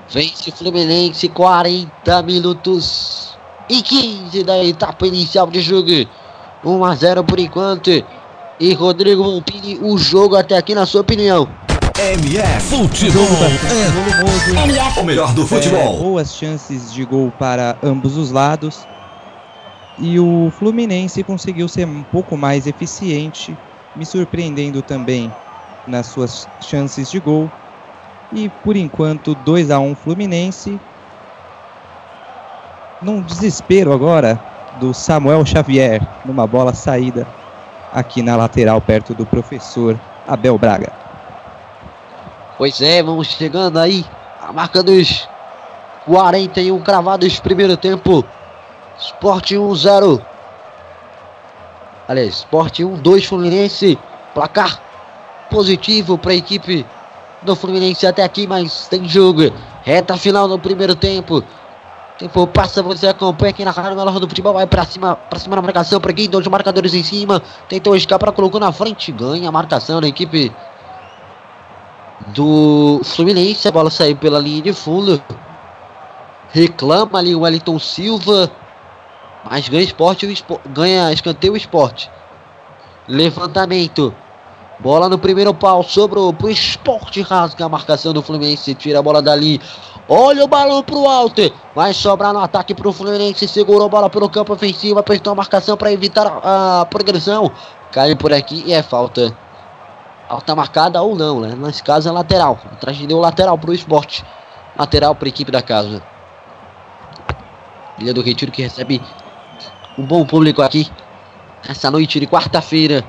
Vence 0.09 0.51
Fluminense 0.51 1.29
40 1.29 2.21
minutos 2.23 3.37
e 3.69 3.81
15 3.81 4.43
da 4.43 4.61
etapa 4.61 5.07
inicial 5.07 5.47
de 5.47 5.61
jogo. 5.61 6.05
1 6.65 6.83
a 6.83 6.93
0 6.93 7.23
por 7.23 7.39
enquanto. 7.39 7.89
E 8.59 8.73
Rodrigo 8.73 9.23
Vampini, 9.23 9.79
o 9.81 9.97
jogo 9.97 10.35
até 10.35 10.57
aqui 10.57 10.75
na 10.75 10.85
sua 10.85 10.99
opinião. 10.99 11.47
MF 11.97 12.61
Futebol. 12.69 13.23
volumoso. 13.27 14.99
O 14.99 15.03
melhor 15.03 15.33
do 15.33 15.43
É, 15.43 15.45
futebol. 15.45 15.99
boas 15.99 16.33
chances 16.35 16.91
de 16.91 17.05
gol 17.05 17.31
para 17.37 17.77
ambos 17.83 18.17
os 18.17 18.31
lados. 18.31 18.87
E 19.99 20.19
o 20.19 20.51
Fluminense 20.57 21.23
conseguiu 21.23 21.67
ser 21.67 21.85
um 21.85 22.01
pouco 22.03 22.35
mais 22.35 22.65
eficiente, 22.65 23.55
me 23.95 24.05
surpreendendo 24.05 24.81
também 24.81 25.31
nas 25.85 26.07
suas 26.07 26.47
chances 26.61 27.11
de 27.11 27.19
gol. 27.19 27.51
E 28.31 28.49
por 28.49 28.75
enquanto 28.75 29.35
2 29.35 29.69
a 29.69 29.79
1 29.79 29.95
Fluminense. 29.95 30.79
Num 33.01 33.21
desespero 33.21 33.93
agora 33.93 34.39
do 34.79 34.93
Samuel 34.93 35.45
Xavier, 35.45 36.01
numa 36.25 36.47
bola 36.47 36.73
saída 36.73 37.27
aqui 37.91 38.23
na 38.23 38.35
lateral 38.35 38.81
perto 38.81 39.13
do 39.13 39.25
professor 39.25 39.99
Abel 40.27 40.57
Braga. 40.57 41.02
Pois 42.57 42.81
é, 42.81 43.01
vamos 43.01 43.27
chegando 43.27 43.79
aí. 43.79 44.05
A 44.41 44.53
marca 44.53 44.83
dos 44.83 45.27
41 46.05 46.79
cravados 46.81 47.39
primeiro 47.39 47.75
tempo. 47.77 48.23
Sport 48.99 49.51
1-0. 49.51 50.21
Aliás, 52.07 52.35
Sport 52.35 52.79
1-2 52.79 53.25
Fluminense. 53.25 53.97
Placar 54.33 54.81
positivo 55.49 56.17
para 56.17 56.31
a 56.31 56.35
equipe 56.35 56.85
do 57.41 57.55
Fluminense 57.55 58.05
até 58.05 58.23
aqui, 58.23 58.47
mas 58.47 58.87
tem 58.87 59.07
jogo. 59.07 59.51
Reta 59.83 60.17
final 60.17 60.47
no 60.47 60.59
primeiro 60.59 60.95
tempo. 60.95 61.43
Tempo 62.17 62.45
passa, 62.47 62.83
você 62.83 63.07
acompanha 63.07 63.49
aqui 63.49 63.65
na 63.65 63.71
Rádio 63.71 64.19
do 64.19 64.27
Futebol. 64.27 64.53
Vai 64.53 64.67
pra 64.67 64.85
cima, 64.85 65.15
pra 65.15 65.39
cima 65.39 65.55
na 65.55 65.61
marcação. 65.61 65.99
Pra 65.99 66.13
quem? 66.13 66.29
Dois 66.29 66.45
marcadores 66.47 66.93
em 66.93 67.03
cima. 67.03 67.41
Tentou 67.67 67.95
escapar, 67.95 68.31
colocou 68.31 68.59
na 68.59 68.71
frente. 68.71 69.11
Ganha 69.11 69.49
a 69.49 69.51
marcação 69.51 69.99
da 69.99 70.07
equipe 70.07 70.51
do 72.27 73.01
Fluminense. 73.03 73.67
A 73.67 73.71
bola 73.71 73.89
saiu 73.89 74.15
pela 74.15 74.39
linha 74.39 74.61
de 74.61 74.73
fundo. 74.73 75.21
Reclama 76.51 77.19
ali 77.19 77.35
o 77.35 77.41
Wellington 77.41 77.79
Silva. 77.79 78.51
Mas 79.49 79.67
ganha 79.67 79.83
esporte, 79.83 80.45
ganha 80.67 81.11
escanteio 81.11 81.53
o 81.53 81.57
esporte. 81.57 82.09
Levantamento. 83.07 84.13
Bola 84.79 85.07
no 85.07 85.17
primeiro 85.17 85.53
pau, 85.53 85.83
sobrou 85.83 86.33
pro 86.33 86.49
esporte, 86.49 87.21
rasga 87.21 87.65
a 87.65 87.69
marcação 87.69 88.11
do 88.11 88.21
Fluminense, 88.21 88.73
tira 88.73 88.99
a 88.99 89.01
bola 89.01 89.21
dali. 89.21 89.61
Olha 90.09 90.43
o 90.43 90.47
balão 90.47 90.83
pro 90.83 91.07
alto, 91.07 91.41
vai 91.73 91.93
sobrar 91.93 92.33
no 92.33 92.39
ataque 92.39 92.73
pro 92.73 92.91
Fluminense, 92.91 93.47
segurou 93.47 93.85
a 93.85 93.89
bola 93.89 94.09
pelo 94.09 94.29
campo 94.29 94.51
ofensivo, 94.51 94.99
apertou 94.99 95.31
a 95.31 95.35
marcação 95.35 95.77
para 95.77 95.93
evitar 95.93 96.27
a, 96.27 96.81
a 96.81 96.85
progressão. 96.85 97.51
Cai 97.91 98.15
por 98.15 98.33
aqui 98.33 98.63
e 98.65 98.73
é 98.73 98.81
falta. 98.81 99.37
Alta 100.33 100.55
marcada 100.55 100.99
ou 100.99 101.15
não, 101.15 101.41
né? 101.41 101.53
Nesse 101.55 101.83
caso 101.83 102.09
é 102.09 102.11
lateral. 102.11 102.57
Atrás 102.71 102.97
deu 102.97 103.19
lateral 103.19 103.55
pro 103.55 103.71
esporte. 103.71 104.25
Lateral 104.75 105.13
para 105.13 105.29
equipe 105.29 105.51
da 105.51 105.61
casa. 105.61 106.01
Ilha 107.99 108.15
do 108.15 108.23
Retiro 108.23 108.51
que 108.51 108.63
recebe 108.63 108.99
um 109.95 110.03
bom 110.03 110.25
público 110.25 110.63
aqui. 110.63 110.91
Essa 111.69 111.91
noite 111.91 112.19
de 112.19 112.25
quarta-feira. 112.25 113.05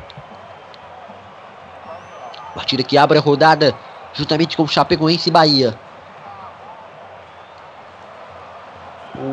Partida 2.54 2.82
que 2.82 2.98
abre 2.98 3.16
a 3.16 3.22
rodada 3.22 3.74
juntamente 4.12 4.54
com 4.54 4.64
o 4.64 4.68
Chapecoense 4.68 5.30
e 5.30 5.32
Bahia. 5.32 5.74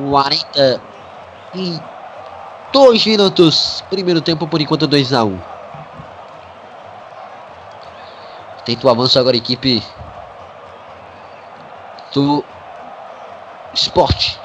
42 0.10 3.06
minutos. 3.06 3.84
Primeiro 3.90 4.22
tempo 4.22 4.48
por 4.48 4.62
enquanto 4.62 4.88
2 4.88 5.12
a 5.12 5.26
1 5.26 5.51
Tenta 8.66 8.86
o 8.86 8.90
avanço 8.90 9.18
agora 9.18 9.36
a 9.36 9.40
equipe 9.40 9.84
do 12.14 12.44
Esporte. 13.74 14.40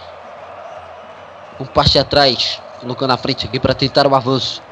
Um 1.60 1.64
passe 1.64 1.98
atrás. 1.98 2.60
Colocando 2.80 3.08
na 3.08 3.16
frente 3.16 3.46
aqui 3.46 3.58
para 3.58 3.74
tentar 3.74 4.06
o 4.06 4.14
avanço. 4.14 4.62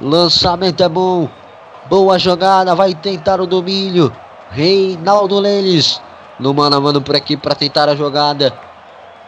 Lançamento 0.00 0.82
é 0.82 0.88
bom. 0.88 1.28
Boa 1.88 2.18
jogada. 2.18 2.74
Vai 2.74 2.94
tentar 2.94 3.40
o 3.40 3.46
domínio. 3.46 4.12
Reinaldo 4.50 5.38
Leles. 5.38 6.00
No 6.40 6.52
mano 6.52 6.76
a 6.76 6.80
mano 6.80 7.00
por 7.00 7.14
aqui 7.14 7.36
para 7.36 7.54
tentar 7.54 7.88
a 7.88 7.94
jogada. 7.94 8.52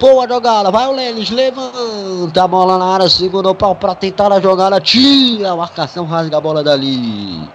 Boa 0.01 0.27
jogada. 0.27 0.71
Vai 0.71 0.87
o 0.87 0.93
Leles. 0.93 1.31
Levanta 1.31 2.43
a 2.43 2.49
bola 2.49 2.79
na 2.79 2.87
área. 2.87 3.09
Segura 3.09 3.51
o 3.51 3.55
pau 3.55 3.75
para 3.75 3.95
tentar 3.95 4.33
a 4.33 4.41
jogada. 4.41 4.81
Tira 4.81 5.53
a 5.53 5.57
marcação. 5.57 6.07
Rasga 6.07 6.39
a 6.39 6.41
bola 6.41 6.65
dali. 6.65 7.49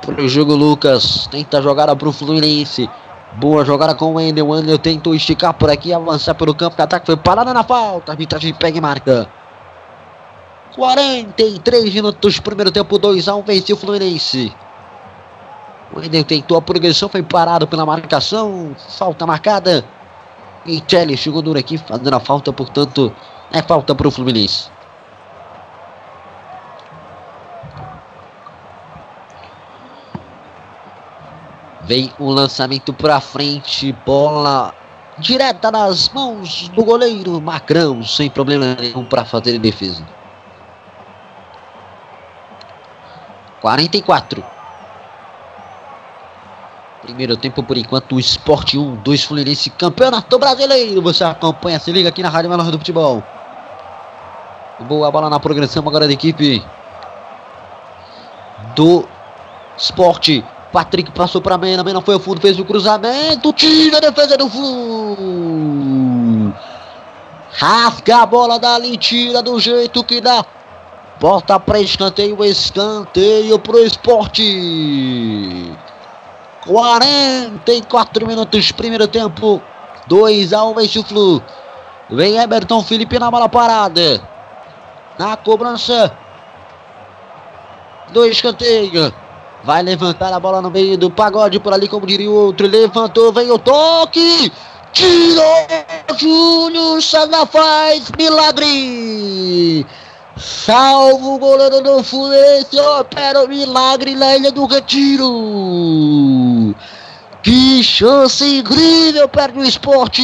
Pro 0.00 0.28
jogo 0.28 0.54
Lucas. 0.54 1.26
Tenta 1.30 1.58
a 1.58 1.62
jogada 1.62 1.94
pro 1.94 2.12
Fluminense. 2.12 2.88
Boa 3.34 3.64
jogada 3.64 3.94
com 3.94 4.12
o 4.12 4.14
Wendel. 4.14 4.46
O 4.46 4.50
Wendel 4.50 4.78
tentou 4.78 5.14
esticar 5.14 5.54
por 5.54 5.70
aqui, 5.70 5.92
avançar 5.92 6.34
pelo 6.34 6.54
campo 6.54 6.76
de 6.76 6.82
ataque. 6.82 7.06
Foi 7.06 7.16
parada 7.16 7.52
na 7.52 7.64
falta. 7.64 8.12
Arbitragem 8.12 8.54
pega 8.54 8.78
e 8.78 8.80
marca. 8.80 9.28
43 10.74 11.94
minutos, 11.94 12.40
primeiro 12.40 12.72
tempo, 12.72 12.98
2x1, 12.98 13.44
venceu 13.44 13.76
o 13.76 13.78
Fluminense. 13.78 14.52
O 15.92 16.00
Wendel 16.00 16.24
tentou 16.24 16.56
a 16.56 16.62
progressão, 16.62 17.08
foi 17.08 17.22
parado 17.22 17.66
pela 17.66 17.86
marcação. 17.86 18.74
Falta 18.98 19.26
marcada. 19.26 19.84
E 20.66 20.80
Kelly 20.80 21.16
chegou 21.16 21.42
duro 21.42 21.58
aqui, 21.58 21.78
fazendo 21.78 22.14
a 22.14 22.20
falta, 22.20 22.52
portanto, 22.52 23.12
é 23.52 23.62
falta 23.62 23.94
para 23.94 24.08
o 24.08 24.10
Fluminense. 24.10 24.73
Vem 31.86 32.12
o 32.18 32.30
lançamento 32.30 32.92
para 32.92 33.20
frente, 33.20 33.92
bola 34.06 34.72
direta 35.18 35.70
nas 35.70 36.08
mãos 36.08 36.68
do 36.68 36.84
goleiro 36.84 37.40
Macrão, 37.40 38.02
sem 38.02 38.30
problema 38.30 38.76
nenhum 38.80 39.04
para 39.04 39.24
fazer 39.24 39.58
defesa. 39.58 40.04
44. 43.60 44.44
Primeiro 47.02 47.36
tempo 47.36 47.62
por 47.62 47.76
enquanto, 47.76 48.16
o 48.16 48.20
Sport 48.20 48.74
1, 48.74 48.96
2 48.96 49.24
Fluminense, 49.24 49.70
campeonato 49.70 50.38
brasileiro. 50.38 51.02
Você 51.02 51.22
acompanha, 51.22 51.78
se 51.78 51.92
liga 51.92 52.08
aqui 52.08 52.22
na 52.22 52.30
Rádio 52.30 52.50
Menor 52.50 52.70
do 52.70 52.78
Futebol. 52.78 53.22
Boa 54.80 55.10
bola 55.10 55.30
na 55.30 55.38
progressão 55.38 55.86
agora 55.86 56.06
da 56.06 56.12
equipe 56.12 56.64
do 58.74 59.06
Sport. 59.76 60.42
Patrick 60.74 61.12
passou 61.12 61.40
para 61.40 61.56
Mena, 61.56 61.84
Mena 61.84 62.00
foi 62.00 62.14
ao 62.14 62.20
fundo, 62.20 62.40
fez 62.40 62.58
o 62.58 62.64
cruzamento, 62.64 63.52
tira 63.52 63.98
a 63.98 64.00
defesa 64.00 64.36
do 64.36 64.50
Flu. 64.50 66.52
Rasga 67.52 68.22
a 68.22 68.26
bola 68.26 68.58
dali, 68.58 68.96
tira 68.96 69.40
do 69.40 69.60
jeito 69.60 70.02
que 70.02 70.20
dá. 70.20 70.44
Bota 71.20 71.60
para 71.60 71.80
escanteio, 71.80 72.44
escanteio 72.44 73.56
pro 73.60 73.84
esporte. 73.84 75.72
44 76.66 78.26
minutos, 78.26 78.72
primeiro 78.72 79.06
tempo. 79.06 79.62
2 80.08 80.52
a 80.52 80.64
1 80.64 80.74
vence 80.74 80.98
o 80.98 81.04
Flu. 81.04 81.40
Vem 82.10 82.36
Everton 82.36 82.82
Felipe 82.82 83.16
na 83.20 83.30
bola 83.30 83.48
parada. 83.48 84.20
Na 85.16 85.36
cobrança 85.36 86.12
do 88.10 88.26
escanteio. 88.26 89.14
Vai 89.64 89.82
levantar 89.82 90.30
a 90.30 90.38
bola 90.38 90.60
no 90.60 90.70
meio 90.70 90.98
do 90.98 91.10
pagode 91.10 91.58
por 91.58 91.72
ali, 91.72 91.88
como 91.88 92.06
diria 92.06 92.30
o 92.30 92.34
outro. 92.34 92.66
Levantou, 92.66 93.32
vem 93.32 93.50
o 93.50 93.58
toque. 93.58 94.52
Tirou! 94.92 95.66
Júnior 96.18 97.02
César 97.02 97.46
faz 97.46 98.10
milagre! 98.16 99.86
Salvo 100.36 101.34
o 101.34 101.38
goleiro 101.38 101.80
do 101.80 102.04
Fluminense, 102.04 102.78
opera 102.78 103.44
o 103.44 103.48
milagre 103.48 104.14
na 104.14 104.36
Ilha 104.36 104.52
do 104.52 104.66
Retiro! 104.66 106.74
Que 107.42 107.82
chance 107.82 108.44
incrível 108.44 109.28
perde 109.28 109.58
o 109.58 109.64
esporte! 109.64 110.22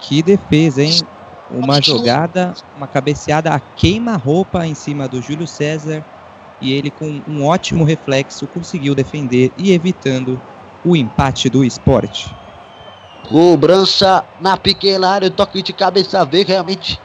Que 0.00 0.22
defesa, 0.22 0.82
hein? 0.82 1.02
Uma 1.56 1.80
jogada, 1.80 2.54
uma 2.76 2.86
cabeceada 2.86 3.52
a 3.52 3.60
queima-roupa 3.60 4.66
em 4.66 4.74
cima 4.74 5.06
do 5.06 5.22
Júlio 5.22 5.46
César 5.46 6.04
e 6.60 6.72
ele 6.72 6.90
com 6.90 7.22
um 7.28 7.46
ótimo 7.46 7.84
reflexo 7.84 8.46
conseguiu 8.46 8.94
defender 8.94 9.52
e 9.56 9.72
evitando 9.72 10.40
o 10.84 10.96
empate 10.96 11.48
do 11.48 11.64
esporte. 11.64 12.34
Cobrança 13.28 14.24
na 14.40 14.56
pequena 14.56 15.08
área, 15.08 15.30
toque 15.30 15.62
de 15.62 15.72
cabeça 15.72 16.24
verde, 16.24 16.52
realmente 16.52 17.00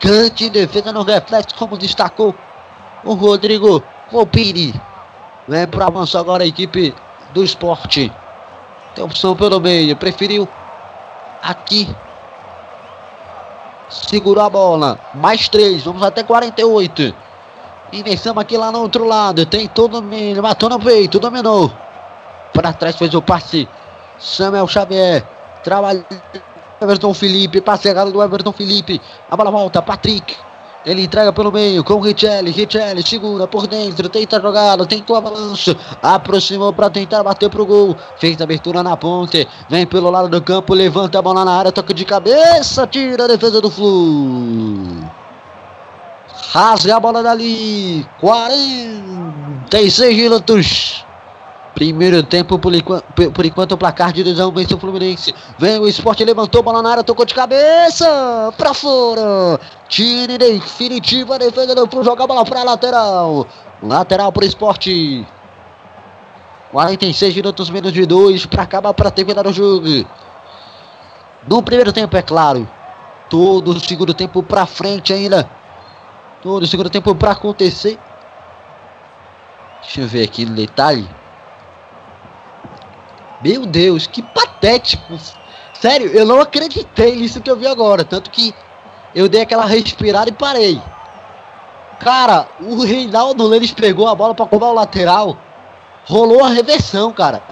cante 0.00 0.50
defesa 0.50 0.92
no 0.92 1.02
reflexo, 1.02 1.54
como 1.56 1.78
destacou 1.78 2.34
o 3.04 3.14
Rodrigo 3.14 3.82
Volpini. 4.10 4.74
Vem 5.48 5.66
para 5.66 5.86
avançar 5.86 6.20
agora 6.20 6.44
a 6.44 6.46
equipe 6.46 6.94
do 7.32 7.42
esporte. 7.42 8.12
Tem 8.94 9.04
opção 9.04 9.34
pelo 9.34 9.60
meio, 9.60 9.96
preferiu 9.96 10.48
aqui. 11.42 11.88
Segurou 13.88 14.44
a 14.44 14.50
bola, 14.50 14.98
mais 15.14 15.48
três, 15.48 15.82
vamos 15.84 16.02
até 16.02 16.22
48. 16.22 17.14
Inversamos 17.92 18.42
aqui 18.42 18.56
lá 18.56 18.70
no 18.70 18.80
outro 18.80 19.06
lado. 19.06 19.46
Tem 19.46 19.66
todo 19.66 20.02
mundo. 20.02 20.42
Matou 20.42 20.68
no 20.68 20.78
peito. 20.78 21.18
Dominou. 21.18 21.72
Para 22.52 22.72
trás 22.72 22.96
fez 22.96 23.14
o 23.14 23.22
passe. 23.22 23.68
Samuel 24.18 24.68
Xavier. 24.68 25.26
Trabalha. 25.64 26.04
Everton 26.80 27.14
Felipe. 27.14 27.60
Passe 27.60 27.88
errado 27.88 28.12
do 28.12 28.22
Everton 28.22 28.52
Felipe. 28.52 29.00
A 29.30 29.36
bola 29.36 29.50
volta. 29.50 29.80
Patrick. 29.80 30.36
Ele 30.88 31.02
entrega 31.02 31.30
pelo 31.34 31.52
meio 31.52 31.84
com 31.84 32.00
Richelli. 32.00 32.50
Richelli 32.50 33.06
segura 33.06 33.46
por 33.46 33.66
dentro. 33.66 34.08
Tenta 34.08 34.40
jogada. 34.40 34.86
Tentou 34.86 35.16
a 35.16 35.20
balança. 35.20 35.76
Aproximou 36.02 36.72
para 36.72 36.88
tentar 36.88 37.22
bater 37.22 37.50
pro 37.50 37.66
gol. 37.66 37.94
Fez 38.16 38.40
a 38.40 38.44
abertura 38.44 38.82
na 38.82 38.96
ponte. 38.96 39.46
Vem 39.68 39.86
pelo 39.86 40.08
lado 40.08 40.30
do 40.30 40.40
campo. 40.40 40.72
Levanta 40.72 41.18
a 41.18 41.22
bola 41.22 41.44
na 41.44 41.52
área. 41.52 41.70
Toca 41.70 41.92
de 41.92 42.06
cabeça. 42.06 42.86
Tira 42.86 43.24
a 43.24 43.28
defesa 43.28 43.60
do 43.60 43.70
Flu. 43.70 45.04
Rasga 46.52 46.96
a 46.96 47.00
bola 47.00 47.22
dali. 47.22 48.06
46 48.18 50.16
minutos. 50.16 51.04
Primeiro 51.78 52.24
tempo, 52.24 52.58
por 52.58 52.74
enquanto, 52.74 53.04
por 53.30 53.46
enquanto 53.46 53.70
o 53.70 53.78
placar 53.78 54.12
de 54.12 54.24
2 54.24 54.40
a 54.40 54.48
1 54.48 54.50
vence 54.50 54.74
o 54.74 54.80
Fluminense. 54.80 55.32
Vem 55.60 55.78
o 55.78 55.86
esporte, 55.86 56.24
levantou, 56.24 56.60
bola 56.60 56.82
na 56.82 56.90
área, 56.90 57.04
tocou 57.04 57.24
de 57.24 57.32
cabeça. 57.32 58.52
Pra 58.56 58.74
fora. 58.74 59.60
Tire 59.88 60.36
definitivo 60.38 61.34
a 61.34 61.38
defesa 61.38 61.76
do 61.76 61.86
Flu, 61.86 62.02
joga 62.02 62.24
a 62.24 62.26
bola 62.26 62.44
pra 62.44 62.64
lateral. 62.64 63.46
Lateral 63.80 64.32
pro 64.32 64.44
esporte. 64.44 65.24
46 66.72 67.36
minutos 67.36 67.70
menos 67.70 67.92
de 67.92 68.04
2 68.04 68.46
para 68.46 68.64
acabar 68.64 68.92
para 68.92 69.12
terminar 69.12 69.46
o 69.46 69.52
jogo. 69.52 69.86
No 71.46 71.62
primeiro 71.62 71.92
tempo, 71.92 72.16
é 72.16 72.22
claro. 72.22 72.68
Todo 73.30 73.70
o 73.70 73.78
segundo 73.78 74.12
tempo 74.12 74.42
para 74.42 74.66
frente 74.66 75.12
ainda. 75.12 75.48
Todo 76.42 76.64
o 76.64 76.66
segundo 76.66 76.90
tempo 76.90 77.14
para 77.14 77.30
acontecer. 77.30 77.96
Deixa 79.80 80.00
eu 80.00 80.08
ver 80.08 80.24
aqui 80.24 80.44
no 80.44 80.56
detalhe. 80.56 81.08
Meu 83.42 83.64
Deus, 83.64 84.06
que 84.06 84.22
patético. 84.22 85.18
Sério, 85.74 86.08
eu 86.08 86.26
não 86.26 86.40
acreditei 86.40 87.16
nisso 87.16 87.40
que 87.40 87.50
eu 87.50 87.56
vi 87.56 87.66
agora. 87.66 88.04
Tanto 88.04 88.30
que 88.30 88.54
eu 89.14 89.28
dei 89.28 89.42
aquela 89.42 89.64
respirada 89.64 90.28
e 90.28 90.32
parei. 90.32 90.80
Cara, 92.00 92.48
o 92.60 92.82
Reinaldo 92.84 93.46
Lênis 93.46 93.72
pegou 93.72 94.08
a 94.08 94.14
bola 94.14 94.34
para 94.34 94.46
cobrar 94.46 94.68
o 94.68 94.74
lateral. 94.74 95.36
Rolou 96.06 96.44
a 96.44 96.48
reversão, 96.48 97.12
cara. 97.12 97.42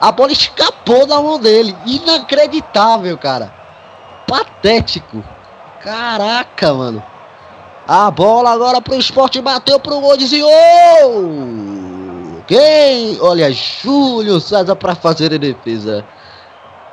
A 0.00 0.12
bola 0.12 0.32
escapou 0.32 1.06
da 1.06 1.20
mão 1.20 1.38
dele. 1.38 1.76
Inacreditável, 1.84 3.16
cara. 3.18 3.52
Patético. 4.26 5.24
Caraca, 5.80 6.72
mano. 6.74 7.02
A 7.86 8.10
bola 8.10 8.50
agora 8.50 8.82
pro 8.82 8.98
esporte, 8.98 9.40
bateu 9.40 9.80
pro 9.80 10.00
gol, 10.00 10.16
desviou! 10.16 11.87
Quem? 12.48 13.20
Olha, 13.20 13.52
Júlio 13.52 14.40
César 14.40 14.74
para 14.74 14.94
fazer 14.94 15.34
a 15.34 15.36
defesa. 15.36 16.02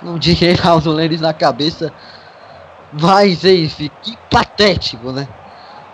Não 0.02 0.20
Reinaldo 0.22 0.92
Lênis 0.92 1.22
na 1.22 1.34
cabeça. 1.34 1.94
Mas 2.92 3.46
enfim, 3.46 3.90
que 4.04 4.18
patético, 4.30 5.14
né? 5.14 5.28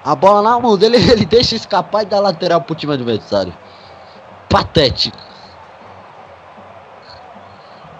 A 0.03 0.15
bola 0.15 0.41
na 0.41 0.59
mão 0.59 0.75
dele, 0.75 0.97
ele 1.11 1.25
deixa 1.25 1.55
escapar 1.55 2.01
e 2.01 2.07
dá 2.07 2.19
lateral 2.19 2.61
pro 2.61 2.73
time 2.75 2.93
adversário. 2.93 3.53
Patético. 4.49 5.17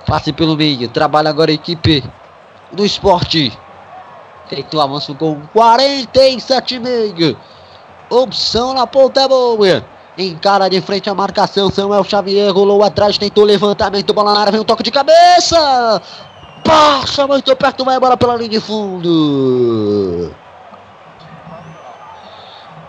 Passe 0.08 0.34
pelo 0.34 0.58
meio, 0.58 0.90
trabalha 0.90 1.30
agora 1.30 1.52
a 1.52 1.54
equipe 1.54 2.04
do 2.72 2.84
esporte. 2.84 3.56
Feito 4.50 4.76
o 4.76 4.82
avanço 4.82 5.14
com 5.14 5.40
47,5. 5.56 7.38
Opção 8.10 8.74
na 8.74 8.88
ponta 8.88 9.22
é 9.22 9.28
boa. 9.28 9.91
Encara 10.18 10.70
de 10.70 10.82
frente 10.82 11.10
a 11.10 11.16
marcação. 11.16 11.70
Samuel 11.70 12.04
Xavier 12.04 12.52
rolou 12.52 12.84
atrás, 12.84 13.18
tentou 13.18 13.44
levantamento. 13.44 14.14
Bola 14.14 14.34
na 14.34 14.42
área, 14.42 14.52
vem 14.52 14.62
um 14.62 14.66
toque 14.66 14.84
de 14.84 14.92
cabeça. 14.92 16.02
Passa 16.64 17.26
muito 17.26 17.56
perto, 17.56 17.86
vai 17.86 17.96
a 17.96 18.00
bola 18.00 18.18
pela 18.18 18.36
linha 18.36 18.50
de 18.50 18.60
fundo. 18.60 20.32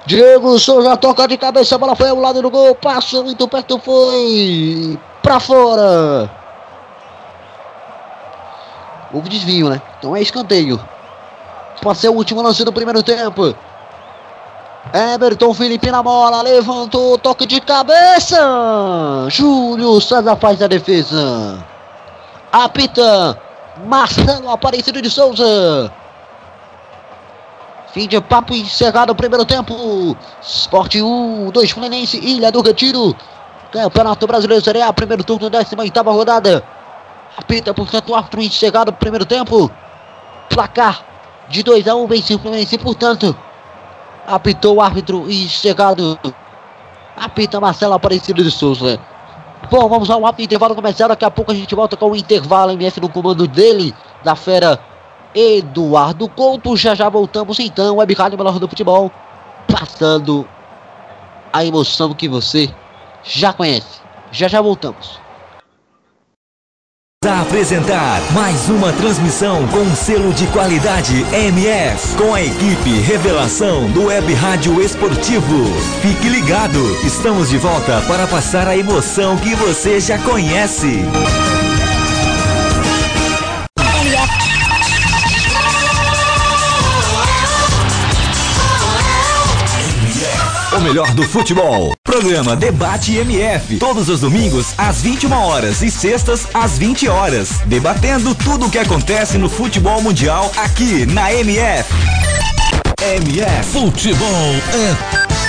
Diego 0.05 0.59
Souza 0.59 0.97
toca 0.97 1.29
de 1.29 1.37
cabeça, 1.37 1.77
a 1.77 1.79
bola 1.79 1.95
foi 1.95 2.09
ao 2.09 2.19
lado 2.19 2.43
do 2.43 2.51
gol. 2.51 2.75
Passou 2.75 3.25
muito 3.25 3.47
perto, 3.47 3.79
foi 3.79 4.99
pra 5.23 5.39
fora. 5.39 6.31
Houve 9.13 9.29
desvio, 9.29 9.69
né? 9.69 9.81
Então 9.99 10.17
é 10.17 10.21
escanteio. 10.21 10.81
Pode 11.81 11.99
ser 11.99 12.09
o 12.09 12.15
último 12.15 12.43
lance 12.43 12.65
do 12.65 12.73
primeiro 12.73 13.03
tempo. 13.03 13.55
Everton 14.93 15.55
Felipe 15.55 15.91
na 15.91 16.03
bola, 16.03 16.43
levantou, 16.43 17.17
toque 17.17 17.47
de 17.47 17.61
cabeça. 17.63 19.27
Júlio 19.31 19.99
César 20.03 20.37
faz 20.37 20.61
a 20.61 20.67
defesa. 20.67 21.65
Apita 22.53 23.41
Marcelo 23.87 24.51
Aparecido 24.51 25.01
de 25.01 25.09
Souza. 25.09 25.91
Fim 27.95 28.07
de 28.07 28.21
papo 28.21 28.55
encerrado 28.55 29.13
o 29.13 29.15
primeiro 29.15 29.47
tempo. 29.47 30.15
Esporte 30.43 31.01
1, 31.01 31.51
2 31.51 31.71
Fluminense, 31.71 32.19
Ilha 32.19 32.53
do 32.53 32.61
Retiro. 32.61 33.17
Campeonato 33.71 34.27
Brasileiro 34.27 34.63
Série 34.63 34.83
A, 34.83 34.93
primeiro 34.93 35.25
turno, 35.25 35.49
18 35.49 36.03
rodada. 36.03 36.63
Apita, 37.39 37.73
portanto, 37.73 38.15
árbitro 38.15 38.43
encerrado 38.43 38.91
o 38.91 38.93
primeiro 38.93 39.25
tempo. 39.25 39.71
Placar 40.51 41.03
de 41.49 41.63
2 41.63 41.89
a 41.89 41.95
1 41.95 42.03
um, 42.03 42.07
vence 42.07 42.35
o 42.35 42.39
Fluminense, 42.39 42.77
portanto, 42.77 43.35
apitou 44.27 44.77
o 44.77 44.81
árbitro 44.81 45.31
e 45.31 45.49
chegado. 45.49 46.19
Apita 47.17 47.61
Marcelo 47.61 47.95
Aparecido 47.95 48.43
de 48.43 48.51
Souza. 48.51 48.99
Bom, 49.71 49.89
vamos 49.89 50.11
ao 50.11 50.23
rápido 50.23 50.47
intervalo 50.47 50.75
comercial. 50.75 51.09
Daqui 51.09 51.25
a 51.25 51.31
pouco 51.31 51.53
a 51.53 51.55
gente 51.55 51.75
volta 51.75 51.97
com 51.97 52.11
o 52.11 52.17
intervalo 52.17 52.73
MF 52.73 53.01
no 53.01 53.09
comando 53.09 53.47
dele, 53.47 53.95
da 54.25 54.35
fera 54.35 54.81
Eduardo 55.35 56.29
Couto. 56.29 56.77
Já 56.77 56.95
já 56.95 57.09
voltamos 57.09 57.59
então. 57.61 57.97
Web 57.97 58.15
Rádio 58.15 58.39
Melhor 58.39 58.59
do 58.59 58.69
Futebol. 58.69 59.11
Passando 59.69 60.47
a 61.53 61.65
emoção 61.65 62.13
que 62.15 62.29
você 62.29 62.69
já 63.23 63.53
conhece. 63.53 64.01
Já 64.31 64.49
já 64.49 64.61
voltamos 64.61 65.22
a 67.29 67.43
apresentar 67.43 68.21
mais 68.33 68.69
uma 68.69 68.93
transmissão 68.93 69.67
com 69.69 69.95
selo 69.95 70.33
de 70.35 70.45
qualidade 70.49 71.25
MS 71.33 72.17
com 72.17 72.35
a 72.35 72.43
equipe 72.43 72.99
Revelação 73.01 73.89
do 73.93 74.07
Web 74.07 74.35
Rádio 74.35 74.83
Esportivo. 74.83 75.65
Fique 76.01 76.29
ligado, 76.29 76.81
estamos 77.05 77.49
de 77.49 77.59
volta 77.59 78.01
para 78.09 78.27
passar 78.27 78.67
a 78.67 78.77
emoção 78.77 79.37
que 79.37 79.55
você 79.55 80.01
já 80.01 80.19
conhece. 80.19 81.05
Melhor 90.83 91.15
do 91.15 91.23
futebol. 91.23 91.95
Programa 92.03 92.57
Debate 92.57 93.17
MF. 93.17 93.79
Todos 93.79 94.09
os 94.09 94.21
domingos 94.21 94.75
às 94.77 95.01
21 95.01 95.33
horas 95.33 95.81
e 95.81 95.91
sextas 95.91 96.49
às 96.53 96.77
20 96.77 97.09
horas. 97.09 97.61
Debatendo 97.67 98.35
tudo 98.35 98.67
o 98.67 98.71
que 98.71 98.79
acontece 98.79 99.39
no 99.39 99.49
futebol 99.49 100.03
mundial 100.03 100.51
aqui 100.57 101.07
na 101.07 101.33
MF. 101.33 101.89
MF. 103.01 103.65
Futebol 103.71 104.29
é 104.29 105.42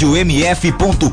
radiomf.com.br, 0.00 1.10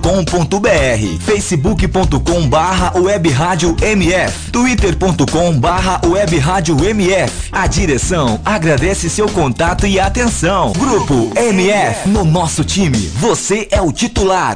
facebook.com 1.19 2.47
barra 2.47 2.97
web 2.97 3.29
rádio 3.29 3.75
mf, 3.81 4.51
twitter.com 4.51 5.59
barra 5.59 5.99
web 6.05 6.37
rádio 6.37 6.77
mf. 6.85 7.49
A 7.51 7.67
direção 7.67 8.39
agradece 8.45 9.09
seu 9.09 9.27
contato 9.27 9.85
e 9.85 9.99
atenção. 9.99 10.71
Grupo 10.71 11.31
MF, 11.35 12.07
no 12.07 12.23
nosso 12.23 12.63
time, 12.63 12.97
você 12.97 13.67
é 13.71 13.81
o 13.81 13.91
titular. 13.91 14.55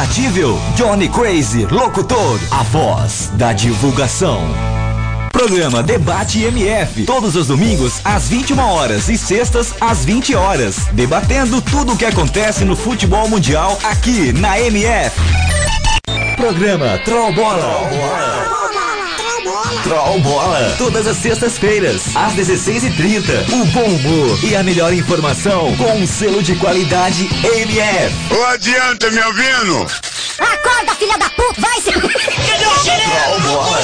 Johnny 0.75 1.07
Crazy 1.09 1.67
Locutor, 1.69 2.39
a 2.49 2.63
voz 2.63 3.29
da 3.35 3.53
divulgação. 3.53 4.41
Programa 5.31 5.83
Debate 5.83 6.43
MF, 6.43 7.05
todos 7.05 7.35
os 7.35 7.45
domingos 7.45 8.01
às 8.03 8.27
21 8.27 8.59
horas 8.59 9.09
e 9.09 9.17
sextas 9.17 9.75
às 9.79 10.03
20 10.03 10.33
horas, 10.33 10.87
debatendo 10.93 11.61
tudo 11.61 11.93
o 11.93 11.97
que 11.97 12.05
acontece 12.05 12.65
no 12.65 12.75
futebol 12.75 13.29
mundial 13.29 13.77
aqui 13.83 14.33
na 14.33 14.59
MF. 14.59 15.15
Programa 16.35 16.97
Troll 17.05 17.33
Bola. 17.33 18.40
Troll 19.91 20.21
Bola. 20.21 20.73
Todas 20.77 21.05
as 21.05 21.17
sextas-feiras, 21.17 22.15
às 22.15 22.31
16h30. 22.35 23.51
O 23.51 23.65
bom 23.65 23.83
humor 23.83 24.39
e 24.41 24.55
a 24.55 24.63
melhor 24.63 24.93
informação 24.93 25.75
com 25.75 25.97
um 25.97 26.07
selo 26.07 26.41
de 26.41 26.55
qualidade 26.55 27.27
MF. 27.43 28.15
Não 28.29 28.45
adianta, 28.45 29.11
me 29.11 29.19
ouvindo? 29.21 29.85
Acorda, 30.39 30.95
filha 30.97 31.17
da 31.17 31.29
puta, 31.31 31.59
vai 31.59 31.81
se... 31.81 31.91
Troll 31.91 33.39
Bola. 33.41 33.79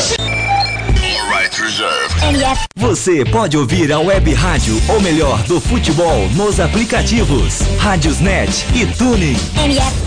Right 1.29 1.61
reserved. 1.61 2.23
MF, 2.23 2.61
Você 2.77 3.25
pode 3.25 3.57
ouvir 3.57 3.91
a 3.91 3.99
web 3.99 4.33
rádio, 4.33 4.81
ou 4.87 5.01
melhor, 5.01 5.43
do 5.43 5.59
futebol, 5.59 6.29
nos 6.29 6.61
aplicativos 6.61 7.59
Rádiosnet 7.79 8.65
e 8.73 8.85
Tuning. 8.85 9.37
MF, 9.61 10.06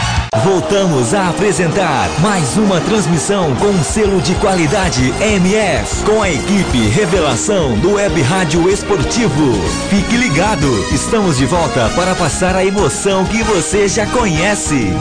Voltamos 0.37 1.13
a 1.13 1.27
apresentar 1.27 2.09
mais 2.21 2.55
uma 2.55 2.79
transmissão 2.79 3.53
com 3.57 3.83
selo 3.83 4.21
de 4.21 4.33
qualidade 4.35 5.13
MF, 5.19 6.05
com 6.05 6.21
a 6.21 6.29
equipe 6.29 6.87
Revelação 6.87 7.77
do 7.79 7.95
Web 7.95 8.21
Rádio 8.21 8.69
Esportivo. 8.69 9.51
Fique 9.89 10.15
ligado, 10.15 10.67
estamos 10.93 11.37
de 11.37 11.45
volta 11.45 11.89
para 11.89 12.15
passar 12.15 12.55
a 12.55 12.63
emoção 12.63 13.25
que 13.25 13.43
você 13.43 13.89
já 13.89 14.05
conhece. 14.07 14.93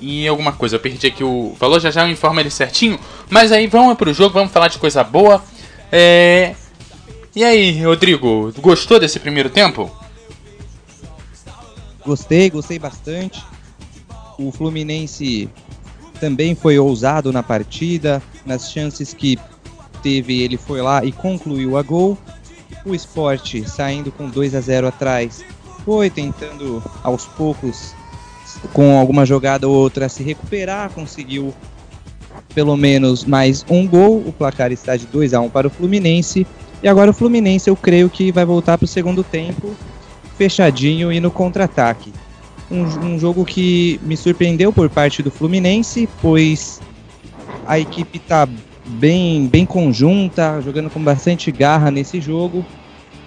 e 0.00 0.26
alguma 0.26 0.52
coisa. 0.52 0.76
Eu 0.76 0.80
perdi 0.80 1.06
aqui 1.06 1.22
o 1.22 1.54
valor, 1.58 1.80
já 1.80 1.90
já 1.90 2.06
eu 2.06 2.10
informo 2.10 2.40
ele 2.40 2.50
certinho. 2.50 2.98
Mas 3.28 3.52
aí 3.52 3.66
vamos 3.66 3.96
pro 3.96 4.12
jogo, 4.12 4.34
vamos 4.34 4.52
falar 4.52 4.68
de 4.68 4.78
coisa 4.78 5.04
boa. 5.04 5.42
É... 5.92 6.54
E 7.34 7.44
aí, 7.44 7.80
Rodrigo, 7.84 8.52
gostou 8.58 8.98
desse 8.98 9.20
primeiro 9.20 9.48
tempo? 9.48 9.88
Gostei, 12.04 12.50
gostei 12.50 12.78
bastante. 12.78 13.44
O 14.36 14.50
Fluminense 14.50 15.48
também 16.18 16.56
foi 16.56 16.78
ousado 16.78 17.32
na 17.32 17.42
partida, 17.42 18.20
nas 18.44 18.72
chances 18.72 19.14
que 19.14 19.38
teve, 20.02 20.42
ele 20.42 20.56
foi 20.56 20.82
lá 20.82 21.04
e 21.04 21.12
concluiu 21.12 21.76
a 21.76 21.82
gol. 21.82 22.18
O 22.84 22.94
Sport 22.94 23.62
saindo 23.64 24.10
com 24.10 24.28
2 24.28 24.54
a 24.56 24.60
0 24.60 24.88
atrás, 24.88 25.44
foi 25.84 26.10
tentando 26.10 26.82
aos 27.02 27.26
poucos 27.26 27.94
com 28.72 28.98
alguma 28.98 29.24
jogada 29.24 29.68
ou 29.68 29.74
outra 29.74 30.08
se 30.08 30.22
recuperar, 30.22 30.90
conseguiu 30.90 31.54
pelo 32.54 32.76
menos 32.76 33.24
mais 33.24 33.64
um 33.68 33.86
gol. 33.86 34.18
O 34.26 34.32
placar 34.32 34.72
está 34.72 34.96
de 34.96 35.06
2 35.06 35.34
a 35.34 35.40
1 35.40 35.50
para 35.50 35.68
o 35.68 35.70
Fluminense. 35.70 36.46
E 36.82 36.88
agora 36.88 37.10
o 37.10 37.14
Fluminense 37.14 37.68
eu 37.68 37.76
creio 37.76 38.08
que 38.08 38.32
vai 38.32 38.44
voltar 38.44 38.78
para 38.78 38.84
o 38.84 38.88
segundo 38.88 39.22
tempo 39.22 39.74
fechadinho 40.36 41.12
e 41.12 41.20
no 41.20 41.30
contra-ataque. 41.30 42.12
Um, 42.70 42.82
um 42.82 43.18
jogo 43.18 43.44
que 43.44 44.00
me 44.02 44.16
surpreendeu 44.16 44.72
por 44.72 44.88
parte 44.88 45.22
do 45.22 45.30
Fluminense, 45.30 46.08
pois 46.22 46.80
a 47.66 47.78
equipe 47.78 48.16
está 48.16 48.48
bem, 48.86 49.46
bem 49.46 49.66
conjunta, 49.66 50.60
jogando 50.62 50.88
com 50.88 51.02
bastante 51.02 51.52
garra 51.52 51.90
nesse 51.90 52.20
jogo 52.20 52.64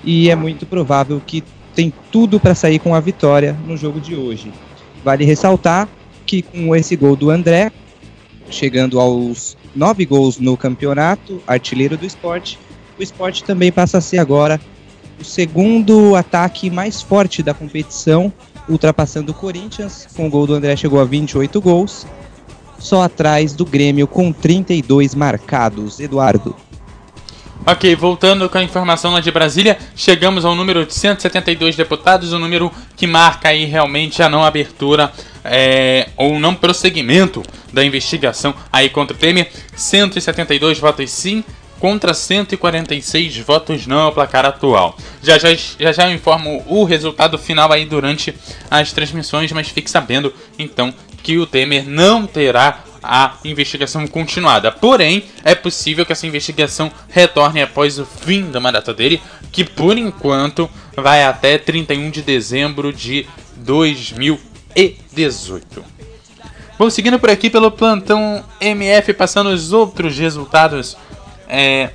e 0.03 0.29
é 0.29 0.35
muito 0.35 0.65
provável 0.65 1.21
que 1.25 1.43
tem 1.75 1.93
tudo 2.11 2.39
para 2.39 2.55
sair 2.55 2.79
com 2.79 2.95
a 2.95 2.99
vitória 2.99 3.55
no 3.67 3.77
jogo 3.77 3.99
de 3.99 4.15
hoje. 4.15 4.51
Vale 5.03 5.23
ressaltar 5.23 5.87
que 6.25 6.41
com 6.41 6.75
esse 6.75 6.95
gol 6.95 7.15
do 7.15 7.29
André, 7.29 7.71
chegando 8.49 8.99
aos 8.99 9.57
nove 9.75 10.05
gols 10.05 10.39
no 10.39 10.57
campeonato, 10.57 11.41
artilheiro 11.45 11.97
do 11.97 12.05
esporte, 12.05 12.57
o 12.97 13.03
esporte 13.03 13.43
também 13.43 13.71
passa 13.71 13.97
a 13.97 14.01
ser 14.01 14.19
agora 14.19 14.59
o 15.19 15.23
segundo 15.23 16.15
ataque 16.15 16.69
mais 16.69 17.01
forte 17.01 17.41
da 17.43 17.53
competição, 17.53 18.31
ultrapassando 18.67 19.31
o 19.31 19.35
Corinthians, 19.35 20.07
com 20.15 20.27
o 20.27 20.29
gol 20.29 20.47
do 20.47 20.53
André 20.53 20.75
chegou 20.75 20.99
a 20.99 21.05
28 21.05 21.61
gols, 21.61 22.05
só 22.79 23.03
atrás 23.03 23.53
do 23.53 23.65
Grêmio 23.65 24.07
com 24.07 24.31
32 24.31 25.15
marcados. 25.15 25.99
Eduardo. 25.99 26.55
Ok, 27.65 27.95
voltando 27.95 28.49
com 28.49 28.57
a 28.57 28.63
informação 28.63 29.13
lá 29.13 29.21
de 29.21 29.31
Brasília, 29.31 29.77
chegamos 29.95 30.43
ao 30.43 30.53
número 30.53 30.85
de 30.85 30.93
172 30.93 31.77
deputados, 31.77 32.33
o 32.33 32.35
um 32.35 32.39
número 32.39 32.69
que 32.97 33.07
marca 33.07 33.47
aí 33.47 33.63
realmente 33.63 34.21
a 34.21 34.27
não 34.27 34.43
abertura 34.43 35.13
é, 35.45 36.09
ou 36.17 36.37
não 36.37 36.53
prosseguimento 36.53 37.41
da 37.71 37.85
investigação 37.85 38.53
aí 38.69 38.89
contra 38.89 39.15
o 39.15 39.19
Temer. 39.19 39.49
172 39.73 40.77
votos 40.77 41.09
sim, 41.09 41.41
contra 41.83 42.13
146 42.13 43.39
votos 43.39 43.85
não 43.85 44.03
ao 44.03 44.13
placar 44.13 44.45
atual. 44.45 44.95
Já 45.21 45.37
já, 45.37 45.49
já 45.53 45.91
já 45.91 46.09
informo 46.09 46.63
o 46.65 46.85
resultado 46.85 47.37
final 47.37 47.69
aí 47.73 47.85
durante 47.85 48.33
as 48.71 48.93
transmissões, 48.93 49.51
mas 49.51 49.67
fique 49.67 49.91
sabendo 49.91 50.33
então 50.57 50.93
que 51.21 51.37
o 51.37 51.45
Temer 51.45 51.85
não 51.85 52.25
terá 52.25 52.85
a 53.03 53.33
investigação 53.43 54.07
continuada. 54.07 54.71
Porém, 54.71 55.25
é 55.43 55.53
possível 55.53 56.05
que 56.05 56.13
essa 56.13 56.25
investigação 56.25 56.89
retorne 57.09 57.61
após 57.61 57.99
o 57.99 58.05
fim 58.05 58.49
da 58.49 58.61
mandato 58.61 58.93
dele, 58.93 59.21
que 59.51 59.65
por 59.65 59.97
enquanto 59.97 60.69
vai 60.95 61.25
até 61.25 61.57
31 61.57 62.09
de 62.09 62.21
dezembro 62.21 62.93
de 62.93 63.27
2018. 63.57 65.83
Bom, 66.79 66.89
seguindo 66.89 67.19
por 67.19 67.29
aqui 67.29 67.49
pelo 67.49 67.69
plantão 67.69 68.41
MF, 68.61 69.13
passando 69.13 69.49
os 69.49 69.73
outros 69.73 70.17
resultados 70.17 70.95
é, 71.53 71.91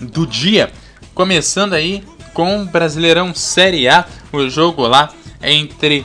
do 0.00 0.26
dia. 0.26 0.72
Começando 1.14 1.72
aí 1.72 2.02
com 2.34 2.62
o 2.62 2.66
Brasileirão 2.66 3.32
Série 3.32 3.88
A, 3.88 4.04
o 4.32 4.50
jogo 4.50 4.86
lá 4.86 5.10
entre 5.40 6.04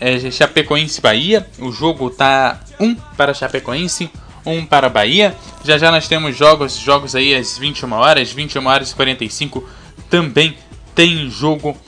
é, 0.00 0.30
Chapecoense 0.30 0.98
e 0.98 1.02
Bahia. 1.02 1.46
O 1.60 1.70
jogo 1.70 2.10
tá 2.10 2.60
1 2.80 2.84
um 2.84 2.94
para 3.16 3.32
Chapecoense, 3.32 4.10
1 4.44 4.52
um 4.52 4.66
para 4.66 4.88
Bahia. 4.88 5.34
Já 5.64 5.78
já 5.78 5.92
nós 5.92 6.08
temos 6.08 6.36
jogos, 6.36 6.76
jogos 6.76 7.14
aí 7.14 7.34
às 7.34 7.56
21 7.56 7.92
horas, 7.92 8.32
21 8.32 8.66
horas 8.66 8.90
e 8.90 8.94
45 8.96 9.66
também 10.10 10.56
tem 10.92 11.30
jogo 11.30 11.78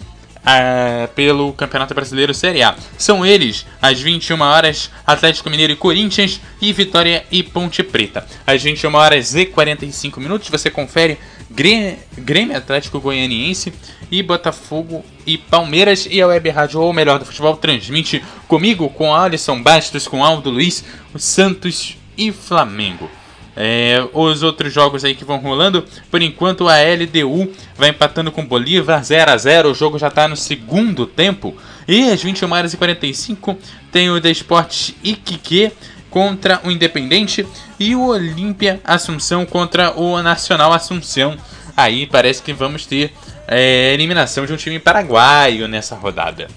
uh, 0.42 1.08
pelo 1.14 1.52
Campeonato 1.52 1.94
Brasileiro 1.94 2.34
Série 2.34 2.62
A. 2.62 2.74
São 2.98 3.24
eles, 3.24 3.66
às 3.80 4.00
21 4.00 4.40
horas, 4.40 4.90
Atlético 5.06 5.50
Mineiro 5.50 5.72
e 5.72 5.76
Corinthians 5.76 6.40
e 6.60 6.72
Vitória 6.72 7.24
e 7.30 7.42
Ponte 7.42 7.82
Preta. 7.82 8.26
Às 8.46 8.62
21 8.62 8.94
horas 8.94 9.34
e 9.34 9.46
45 9.46 10.20
minutos 10.20 10.48
você 10.48 10.70
confere 10.70 11.18
Grêmio 11.50 12.56
Atlético 12.56 13.00
Goianiense 13.00 13.72
e 14.10 14.22
Botafogo 14.22 15.04
e 15.26 15.36
Palmeiras 15.36 16.06
e 16.10 16.20
a 16.20 16.26
Web 16.26 16.48
Rádio 16.50 16.80
ou 16.80 16.92
melhor 16.92 17.18
do 17.18 17.24
futebol 17.24 17.56
transmite 17.56 18.22
comigo, 18.48 18.88
com 18.88 19.14
Alisson 19.14 19.62
Bastos, 19.62 20.08
com 20.08 20.24
Aldo 20.24 20.50
Luiz, 20.50 20.84
Santos 21.16 21.96
e 22.16 22.32
Flamengo. 22.32 23.21
É, 23.54 24.02
os 24.14 24.42
outros 24.42 24.72
jogos 24.72 25.04
aí 25.04 25.14
que 25.14 25.24
vão 25.24 25.38
rolando, 25.38 25.84
por 26.10 26.22
enquanto 26.22 26.68
a 26.68 26.76
LDU 26.76 27.52
vai 27.76 27.90
empatando 27.90 28.32
com 28.32 28.44
Bolívar 28.44 29.04
0 29.04 29.30
a 29.30 29.36
0 29.36 29.70
o 29.70 29.74
jogo 29.74 29.98
já 29.98 30.08
está 30.08 30.26
no 30.26 30.36
segundo 30.36 31.06
tempo. 31.06 31.56
E 31.86 32.10
às 32.10 32.22
21 32.22 32.50
horas 32.50 32.72
e 32.72 32.76
45 32.76 33.58
tem 33.90 34.10
o 34.10 34.20
Desportes 34.20 34.94
Iquique 35.02 35.72
contra 36.08 36.60
o 36.64 36.70
Independente 36.70 37.46
e 37.78 37.94
o 37.94 38.06
Olímpia 38.06 38.80
Assunção 38.84 39.44
contra 39.44 39.92
o 39.98 40.22
Nacional 40.22 40.72
Assunção. 40.72 41.36
Aí 41.76 42.06
parece 42.06 42.42
que 42.42 42.52
vamos 42.52 42.86
ter 42.86 43.12
é, 43.48 43.92
eliminação 43.92 44.46
de 44.46 44.52
um 44.52 44.56
time 44.56 44.78
paraguaio 44.78 45.66
nessa 45.66 45.94
rodada. 45.94 46.48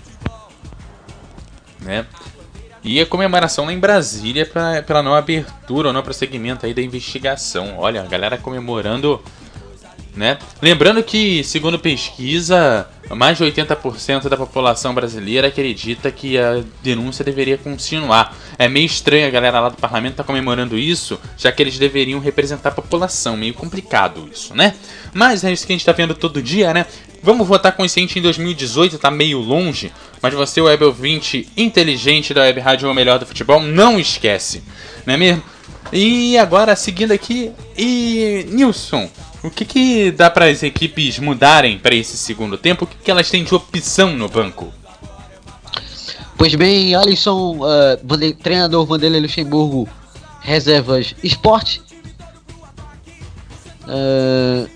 Né? 1.79 2.05
E 2.87 3.01
a 3.01 3.05
comemoração 3.05 3.65
lá 3.65 3.73
em 3.73 3.79
Brasília 3.79 4.45
pra, 4.45 4.83
pela 4.83 5.01
não 5.01 5.15
abertura 5.15 5.87
ou 5.87 5.93
não 5.93 6.03
prosseguimento 6.03 6.67
aí 6.67 6.73
da 6.73 6.83
investigação. 6.83 7.79
Olha, 7.79 8.03
a 8.03 8.05
galera 8.05 8.37
comemorando 8.37 9.19
né? 10.15 10.37
Lembrando 10.61 11.03
que, 11.03 11.43
segundo 11.43 11.77
pesquisa, 11.77 12.87
mais 13.09 13.37
de 13.37 13.43
80% 13.43 14.29
da 14.29 14.37
população 14.37 14.93
brasileira 14.93 15.47
acredita 15.47 16.11
que 16.11 16.37
a 16.37 16.63
denúncia 16.81 17.23
deveria 17.23 17.57
continuar. 17.57 18.35
É 18.57 18.67
meio 18.67 18.85
estranho 18.85 19.27
a 19.27 19.29
galera 19.29 19.59
lá 19.59 19.69
do 19.69 19.77
parlamento 19.77 20.13
estar 20.13 20.23
tá 20.23 20.27
comemorando 20.27 20.77
isso, 20.77 21.19
já 21.37 21.51
que 21.51 21.61
eles 21.61 21.77
deveriam 21.77 22.19
representar 22.19 22.69
a 22.69 22.73
população. 22.73 23.35
Meio 23.35 23.53
complicado 23.53 24.29
isso, 24.31 24.55
né? 24.55 24.73
Mas 25.13 25.43
é 25.43 25.51
isso 25.51 25.65
que 25.65 25.73
a 25.73 25.75
gente 25.75 25.81
está 25.81 25.91
vendo 25.91 26.15
todo 26.15 26.41
dia, 26.41 26.73
né? 26.73 26.85
Vamos 27.21 27.47
votar 27.47 27.71
consciente 27.71 28.19
em 28.19 28.21
2018, 28.21 28.99
tá 28.99 29.09
meio 29.09 29.39
longe, 29.39 29.91
mas 30.21 30.33
você, 30.33 30.61
web 30.61 30.83
ouvinte 30.83 31.49
inteligente 31.57 32.35
da 32.35 32.41
Web 32.41 32.59
Rádio, 32.59 32.89
o 32.89 32.93
melhor 32.93 33.17
do 33.17 33.25
futebol, 33.25 33.59
não 33.59 33.99
esquece, 33.99 34.63
não 35.07 35.15
é 35.15 35.17
mesmo? 35.17 35.43
E 35.91 36.37
agora, 36.37 36.75
seguindo 36.75 37.11
aqui, 37.11 37.51
e 37.75 38.45
Nilson, 38.49 39.09
o 39.45 39.51
que, 39.51 39.65
que 39.65 40.11
dá 40.11 40.29
para 40.29 40.45
as 40.45 40.63
equipes 40.63 41.19
mudarem 41.19 41.77
para 41.77 41.95
esse 41.95 42.17
segundo 42.17 42.57
tempo? 42.57 42.85
O 42.85 42.87
que, 42.87 42.97
que 42.97 43.11
elas 43.11 43.29
têm 43.29 43.43
de 43.43 43.53
opção 43.53 44.15
no 44.15 44.27
banco? 44.27 44.73
Pois 46.37 46.53
bem, 46.55 46.95
Alisson, 46.95 47.59
uh, 47.59 48.33
treinador 48.41 48.85
Vanderlei 48.85 49.21
Luxemburgo, 49.21 49.87
reservas 50.41 51.15
esporte. 51.23 51.81
Uh, 53.83 54.69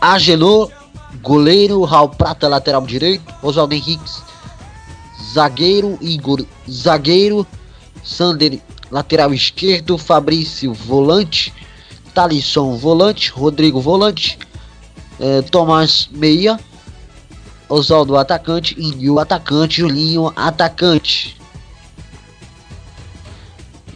Agenor, 0.00 0.70
goleiro, 1.22 1.82
Raul 1.84 2.08
Prata, 2.08 2.48
lateral 2.48 2.84
direito, 2.86 3.34
Oswaldo 3.42 3.74
Henriques, 3.74 4.22
zagueiro, 5.32 5.98
Igor, 6.00 6.44
zagueiro, 6.70 7.46
Sander, 8.02 8.60
lateral 8.90 9.34
esquerdo, 9.34 9.98
Fabrício, 9.98 10.72
volante, 10.72 11.52
Talisson 12.18 12.76
volante, 12.76 13.30
Rodrigo 13.30 13.80
volante, 13.80 14.36
é, 15.20 15.40
Tomás 15.40 16.08
meia, 16.10 16.58
Oswaldo 17.68 18.16
atacante, 18.16 18.74
Índio 18.76 19.20
atacante, 19.20 19.82
Julinho 19.82 20.32
atacante. 20.34 21.36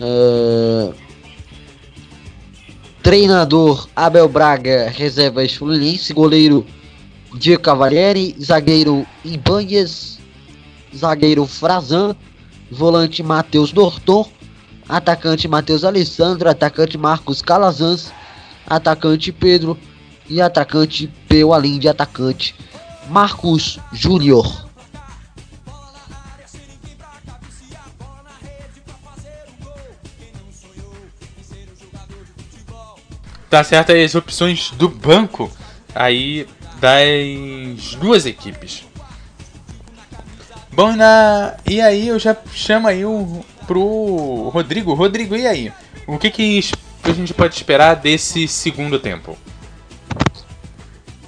É, 0.01 0.93
treinador 3.03 3.89
Abel 3.97 4.29
Braga, 4.29 4.89
reservas 4.97 5.55
Fluminense, 5.55 6.15
goleiro 6.15 6.65
Diego 7.37 7.61
Cavalieri, 7.61 8.37
zagueiro 8.41 9.05
Ibanez, 9.25 10.21
zagueiro 10.97 11.45
Frazan, 11.45 12.15
volante 12.71 13.21
Matheus 13.21 13.73
Dorton, 13.73 14.29
atacante 14.89 15.49
Matheus 15.49 15.85
Alessandro, 15.85 16.49
atacante 16.49 16.99
Marcos 16.99 17.41
Calazans, 17.43 18.13
atacante 18.67 19.33
Pedro 19.33 19.79
e 20.29 20.41
atacante 20.41 21.13
Peu, 21.29 21.53
além 21.53 21.79
de 21.79 21.89
atacante 21.89 22.55
Marcos 23.09 23.79
Júnior. 23.93 24.67
Tá 33.51 33.63
certo 33.63 33.93
as 33.93 34.15
opções 34.15 34.71
do 34.71 34.89
banco 34.89 35.51
aí 35.95 36.49
das 36.81 37.95
duas 37.97 38.25
equipes. 38.25 38.83
Bom, 40.73 40.97
na... 40.97 41.55
e 41.69 41.79
aí 41.79 42.09
eu 42.09 42.19
já 42.19 42.35
chamo 42.55 42.89
aí 42.89 43.05
o, 43.05 43.45
pro 43.67 44.51
Rodrigo. 44.53 44.95
Rodrigo, 44.95 45.37
e 45.37 45.47
aí? 45.47 45.73
O 46.07 46.19
que, 46.19 46.31
que 46.31 46.61
a 47.05 47.13
gente 47.13 47.35
pode 47.35 47.55
esperar 47.55 47.95
desse 47.95 48.47
segundo 48.47 48.99
tempo? 48.99 49.37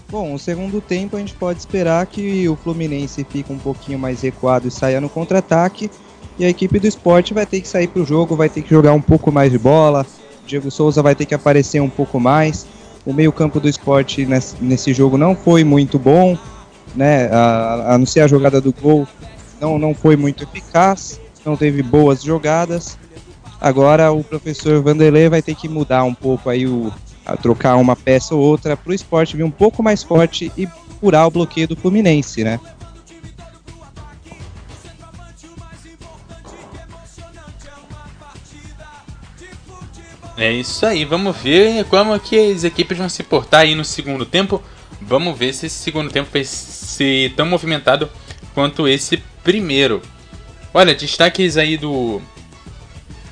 Bom, 0.09 0.35
o 0.35 0.39
segundo 0.39 0.81
tempo 0.81 1.17
a 1.17 1.19
gente 1.19 1.35
pode 1.35 1.59
esperar 1.59 2.07
que 2.07 2.49
o 2.49 2.55
Fluminense 2.55 3.27
fique 3.29 3.53
um 3.53 3.59
pouquinho 3.59 3.99
mais 3.99 4.21
recuado 4.23 4.69
e 4.69 4.71
saia 4.71 5.01
no 5.01 5.09
contra-ataque. 5.09 5.91
E 6.39 6.45
a 6.45 6.49
equipe 6.49 6.79
do 6.79 6.87
esporte 6.87 7.35
vai 7.35 7.47
ter 7.47 7.61
que 7.61 7.69
sair 7.69 7.89
para 7.89 8.03
o 8.03 8.07
jogo, 8.07 8.37
vai 8.37 8.49
ter 8.49 8.63
que 8.63 8.71
jogar 8.71 8.93
um 8.93 9.01
pouco 9.01 9.33
mais 9.33 9.51
de 9.51 9.59
bola. 9.59 10.07
Diego 10.47 10.71
Souza 10.71 11.03
vai 11.03 11.15
ter 11.15 11.27
que 11.27 11.35
aparecer 11.35 11.81
um 11.81 11.91
pouco 11.91 12.21
mais. 12.21 12.67
O 13.05 13.13
meio-campo 13.13 13.61
do 13.61 13.69
esporte 13.69 14.25
nesse, 14.25 14.57
nesse, 14.61 14.93
jogo 14.93 15.19
não 15.19 15.35
foi 15.35 15.65
muito 15.65 15.99
bom, 15.99 16.39
né? 16.95 17.29
A, 17.33 17.95
a 17.95 17.99
não 17.99 18.07
ser 18.07 18.21
a 18.21 18.29
jogada 18.29 18.61
do 18.61 18.73
gol, 18.73 19.07
não, 19.61 19.79
não 19.79 19.95
foi 19.95 20.17
muito 20.17 20.45
eficaz, 20.45 21.21
não 21.45 21.57
teve 21.57 21.83
boas 21.83 22.23
jogadas. 22.23 22.99
Agora 23.61 24.13
o 24.13 24.23
professor 24.23 24.83
Vanderlei 24.83 25.29
vai 25.29 25.41
ter 25.41 25.55
que 25.55 25.69
mudar 25.69 26.05
um 26.05 26.15
pouco 26.15 26.51
aí 26.51 26.67
o, 26.67 26.93
trocar 27.41 27.77
uma 27.77 27.97
peça 27.97 28.35
ou 28.35 28.41
outra 28.43 28.77
para 28.77 28.91
o 28.91 28.95
esporte 28.95 29.37
vir 29.37 29.45
um 29.45 29.51
pouco 29.51 29.83
mais 29.83 30.03
forte 30.03 30.53
e 30.57 30.69
furar 31.01 31.27
o 31.27 31.31
bloqueio 31.31 31.69
do 31.69 31.77
Fluminense, 31.77 32.45
né? 32.45 32.61
É 40.37 40.53
isso 40.53 40.85
aí, 40.85 41.05
vamos 41.05 41.37
ver 41.37 41.85
como 41.85 42.19
que 42.19 42.37
as 42.37 42.65
equipes 42.65 42.99
vão 42.99 43.09
se 43.09 43.23
portar 43.23 43.61
aí 43.61 43.75
no 43.75 43.85
segundo 43.85 44.27
tempo. 44.27 44.61
Vamos 45.01 45.39
ver 45.39 45.55
se 45.55 45.67
esse 45.67 45.77
segundo 45.77 46.11
tempo 46.11 46.29
vai 46.33 46.45
ser 46.45 47.33
tão 47.35 47.47
movimentado 47.47 48.11
quanto 48.53 48.89
esse 48.89 49.19
primeiro. 49.45 50.03
Olha, 50.75 50.93
destaques 50.93 51.57
aí 51.57 51.77
do 51.77 52.21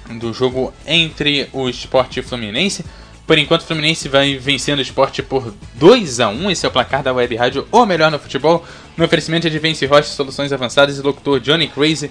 do 0.08 0.32
jogo 0.32 0.72
entre 0.86 1.48
o 1.52 1.68
Sport 1.68 2.16
e 2.16 2.20
o 2.20 2.22
Fluminense. 2.22 2.84
Por 3.26 3.36
enquanto, 3.36 3.62
o 3.62 3.64
Fluminense 3.64 4.08
vai 4.08 4.36
vencendo 4.36 4.78
o 4.78 4.82
esporte 4.82 5.22
por 5.22 5.54
2 5.74 6.20
a 6.20 6.28
1 6.28 6.50
Esse 6.50 6.66
é 6.66 6.68
o 6.68 6.72
placar 6.72 7.02
da 7.02 7.12
Web 7.12 7.34
Rádio, 7.34 7.66
o 7.72 7.84
melhor 7.84 8.10
no 8.10 8.18
futebol. 8.18 8.64
No 8.96 9.04
oferecimento 9.04 9.48
de 9.50 9.58
Vence 9.58 9.86
Rocha, 9.86 10.08
soluções 10.08 10.52
avançadas 10.52 10.98
e 10.98 11.02
locutor 11.02 11.40
Johnny 11.40 11.66
Crazy. 11.66 12.10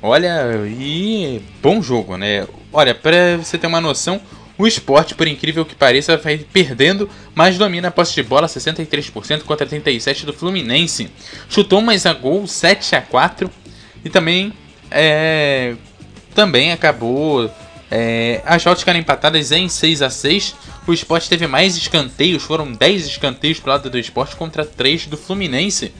Olha, 0.00 0.66
e 0.66 1.40
bom 1.62 1.80
jogo, 1.80 2.16
né? 2.16 2.46
Olha, 2.72 2.94
pra 2.94 3.36
você 3.36 3.56
ter 3.56 3.68
uma 3.68 3.80
noção, 3.80 4.20
o 4.58 4.66
esporte, 4.66 5.14
por 5.14 5.28
incrível 5.28 5.64
que 5.64 5.74
pareça, 5.74 6.16
vai 6.16 6.38
perdendo, 6.38 7.08
mas 7.34 7.58
domina 7.58 7.88
a 7.88 7.90
posse 7.90 8.14
de 8.14 8.22
bola 8.22 8.48
63% 8.48 9.42
contra 9.42 9.66
37% 9.66 10.24
do 10.24 10.32
Fluminense. 10.32 11.10
Chutou 11.48 11.80
mais 11.80 12.06
a 12.06 12.12
gol 12.12 12.46
7 12.46 12.96
a 12.96 13.02
4 13.02 13.61
e 14.04 14.10
também 14.10 14.52
é, 14.90 15.74
também 16.34 16.72
acabou 16.72 17.50
é, 17.94 18.40
as 18.46 18.64
voltas 18.64 18.80
ficaram 18.80 18.98
empatadas 18.98 19.52
em 19.52 19.68
6 19.68 20.00
a 20.00 20.08
6 20.08 20.54
O 20.86 20.94
esporte 20.94 21.28
teve 21.28 21.46
mais 21.46 21.76
escanteios, 21.76 22.42
foram 22.42 22.72
10 22.72 23.06
escanteios 23.06 23.60
pro 23.60 23.70
lado 23.70 23.90
do 23.90 23.98
esporte 23.98 24.34
contra 24.34 24.64
3 24.64 25.08
do 25.08 25.16
Fluminense. 25.18 25.92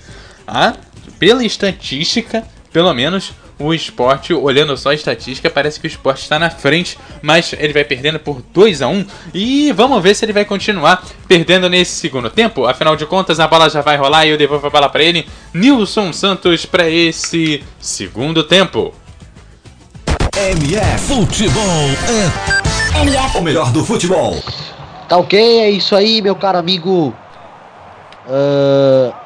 Ah, 0.47 0.75
pela 1.19 1.45
estatística, 1.45 2.49
pelo 2.73 2.93
menos 2.95 3.33
o 3.63 3.75
esporte, 3.75 4.35
olhando 4.35 4.77
só 4.77 4.91
a 4.91 4.95
estatística, 4.95 5.49
parece 5.49 5.79
que 5.81 5.87
o 5.87 5.89
esporte 5.89 6.23
está 6.23 6.39
na 6.39 6.51
frente, 6.51 6.99
mas 7.21 7.55
ele 7.59 7.73
vai 7.73 7.85
perdendo 7.85 8.19
por 8.19 8.43
2 8.53 8.83
a 8.83 8.89
1 8.89 9.07
E 9.33 9.73
vamos 9.73 10.03
ver 10.03 10.15
se 10.15 10.25
ele 10.25 10.33
vai 10.33 10.45
continuar 10.45 11.05
perdendo 11.29 11.69
nesse 11.69 11.93
segundo 11.93 12.29
tempo. 12.29 12.67
Afinal 12.67 12.97
de 12.97 13.07
contas, 13.07 13.41
a 13.41 13.47
bola 13.47 13.71
já 13.71 13.81
vai 13.81 13.97
rolar 13.97 14.27
e 14.27 14.31
eu 14.31 14.39
devolvo 14.39 14.67
a 14.67 14.71
bola 14.71 14.89
para 14.89 15.03
ele. 15.03 15.27
Nilson 15.55 16.13
Santos 16.13 16.67
para 16.67 16.89
esse 16.89 17.63
segundo 17.81 18.43
tempo. 18.43 18.93
MF 20.35 20.99
Futebol 21.07 21.63
é 22.95 23.01
MF. 23.03 23.39
o 23.39 23.43
melhor 23.43 23.71
do 23.71 23.85
futebol. 23.85 24.43
Tá 25.09 25.17
ok? 25.17 25.61
É 25.61 25.71
isso 25.71 25.95
aí, 25.95 26.23
meu 26.23 26.35
caro 26.35 26.59
amigo. 26.59 27.15
Uh... 28.27 29.22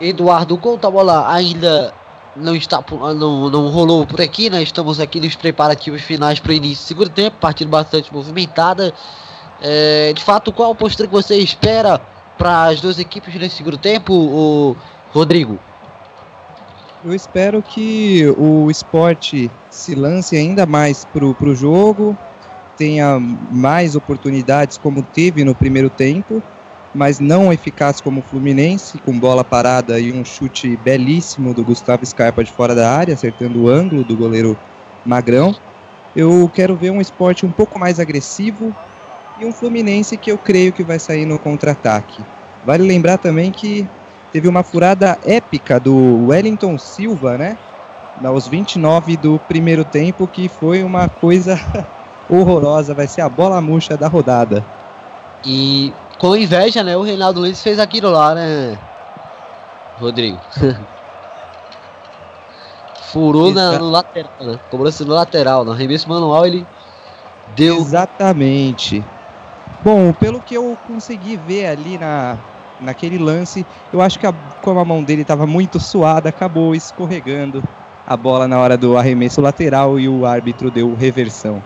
Eduardo 0.00 0.58
Couto, 0.58 0.86
a 0.86 0.90
bola 0.90 1.32
ainda 1.32 1.94
não 2.36 2.54
está 2.54 2.84
não, 3.14 3.48
não 3.48 3.68
rolou 3.68 4.06
por 4.06 4.20
aqui, 4.20 4.50
né? 4.50 4.62
Estamos 4.62 4.98
aqui 4.98 5.20
nos 5.20 5.36
preparativos 5.36 6.02
finais 6.02 6.40
para 6.40 6.50
o 6.50 6.54
início 6.54 6.84
do 6.84 6.88
segundo 6.88 7.10
tempo, 7.10 7.36
partida 7.38 7.70
bastante 7.70 8.12
movimentada. 8.12 8.92
É, 9.60 10.12
de 10.12 10.22
fato, 10.22 10.52
qual 10.52 10.72
a 10.72 10.74
postura 10.74 11.08
que 11.08 11.14
você 11.14 11.36
espera 11.36 12.00
para 12.36 12.64
as 12.64 12.80
duas 12.80 12.98
equipes 12.98 13.34
nesse 13.34 13.56
segundo 13.56 13.78
tempo, 13.78 14.12
o 14.12 14.76
Rodrigo? 15.12 15.58
Eu 17.04 17.14
espero 17.14 17.62
que 17.62 18.26
o 18.36 18.70
esporte 18.70 19.50
se 19.70 19.94
lance 19.94 20.36
ainda 20.36 20.66
mais 20.66 21.04
pro, 21.04 21.34
pro 21.34 21.54
jogo, 21.54 22.16
tenha 22.76 23.18
mais 23.20 23.94
oportunidades 23.94 24.78
como 24.78 25.02
teve 25.02 25.44
no 25.44 25.54
primeiro 25.54 25.90
tempo, 25.90 26.42
mas 26.94 27.18
não 27.18 27.52
eficaz 27.52 28.00
como 28.00 28.20
o 28.20 28.22
Fluminense, 28.22 28.98
com 28.98 29.18
bola 29.18 29.42
parada 29.42 29.98
e 29.98 30.12
um 30.12 30.24
chute 30.24 30.76
belíssimo 30.76 31.52
do 31.52 31.64
Gustavo 31.64 32.06
Scarpa 32.06 32.44
de 32.44 32.52
fora 32.52 32.74
da 32.74 32.90
área, 32.90 33.14
acertando 33.14 33.62
o 33.62 33.68
ângulo 33.68 34.04
do 34.04 34.16
goleiro 34.16 34.56
Magrão. 35.04 35.54
Eu 36.14 36.48
quero 36.54 36.76
ver 36.76 36.90
um 36.90 37.00
esporte 37.00 37.44
um 37.44 37.50
pouco 37.50 37.78
mais 37.80 37.98
agressivo 37.98 38.72
e 39.36 39.44
um 39.44 39.52
Fluminense 39.52 40.16
que 40.16 40.30
eu 40.30 40.38
creio 40.38 40.72
que 40.72 40.84
vai 40.84 41.00
sair 41.00 41.26
no 41.26 41.36
contra-ataque. 41.36 42.24
Vale 42.64 42.84
lembrar 42.84 43.18
também 43.18 43.50
que 43.50 43.88
teve 44.30 44.46
uma 44.46 44.62
furada 44.62 45.18
épica 45.24 45.80
do 45.80 46.26
Wellington 46.26 46.78
Silva, 46.78 47.36
né? 47.36 47.58
Aos 48.22 48.46
29 48.46 49.16
do 49.16 49.40
primeiro 49.40 49.84
tempo, 49.84 50.28
que 50.28 50.48
foi 50.48 50.84
uma 50.84 51.08
coisa 51.08 51.58
horrorosa, 52.30 52.94
vai 52.94 53.08
ser 53.08 53.22
a 53.22 53.28
bola 53.28 53.60
murcha 53.60 53.96
da 53.96 54.06
rodada. 54.06 54.64
E 55.44 55.92
com 56.24 56.34
inveja, 56.34 56.82
né? 56.82 56.96
O 56.96 57.02
Reinaldo 57.02 57.40
Luiz 57.40 57.62
fez 57.62 57.78
aquilo 57.78 58.10
lá, 58.10 58.34
né? 58.34 58.78
Rodrigo. 59.98 60.40
Furou 63.12 63.52
na, 63.52 63.78
no 63.78 63.90
lateral, 63.90 64.32
né? 64.40 64.58
Cobrança 64.70 65.04
no 65.04 65.12
lateral, 65.12 65.66
no 65.66 65.72
arremesso 65.72 66.08
manual 66.08 66.46
ele 66.46 66.66
deu. 67.54 67.76
Exatamente. 67.76 69.04
Bom, 69.82 70.14
pelo 70.14 70.40
que 70.40 70.56
eu 70.56 70.78
consegui 70.86 71.36
ver 71.36 71.66
ali 71.66 71.98
na, 71.98 72.38
naquele 72.80 73.18
lance, 73.18 73.66
eu 73.92 74.00
acho 74.00 74.18
que 74.18 74.26
a, 74.26 74.32
como 74.62 74.80
a 74.80 74.84
mão 74.84 75.04
dele 75.04 75.20
estava 75.22 75.46
muito 75.46 75.78
suada, 75.78 76.30
acabou 76.30 76.74
escorregando 76.74 77.62
a 78.06 78.16
bola 78.16 78.48
na 78.48 78.58
hora 78.58 78.78
do 78.78 78.96
arremesso 78.96 79.42
lateral 79.42 80.00
e 80.00 80.08
o 80.08 80.24
árbitro 80.24 80.70
deu 80.70 80.94
reversão. 80.94 81.62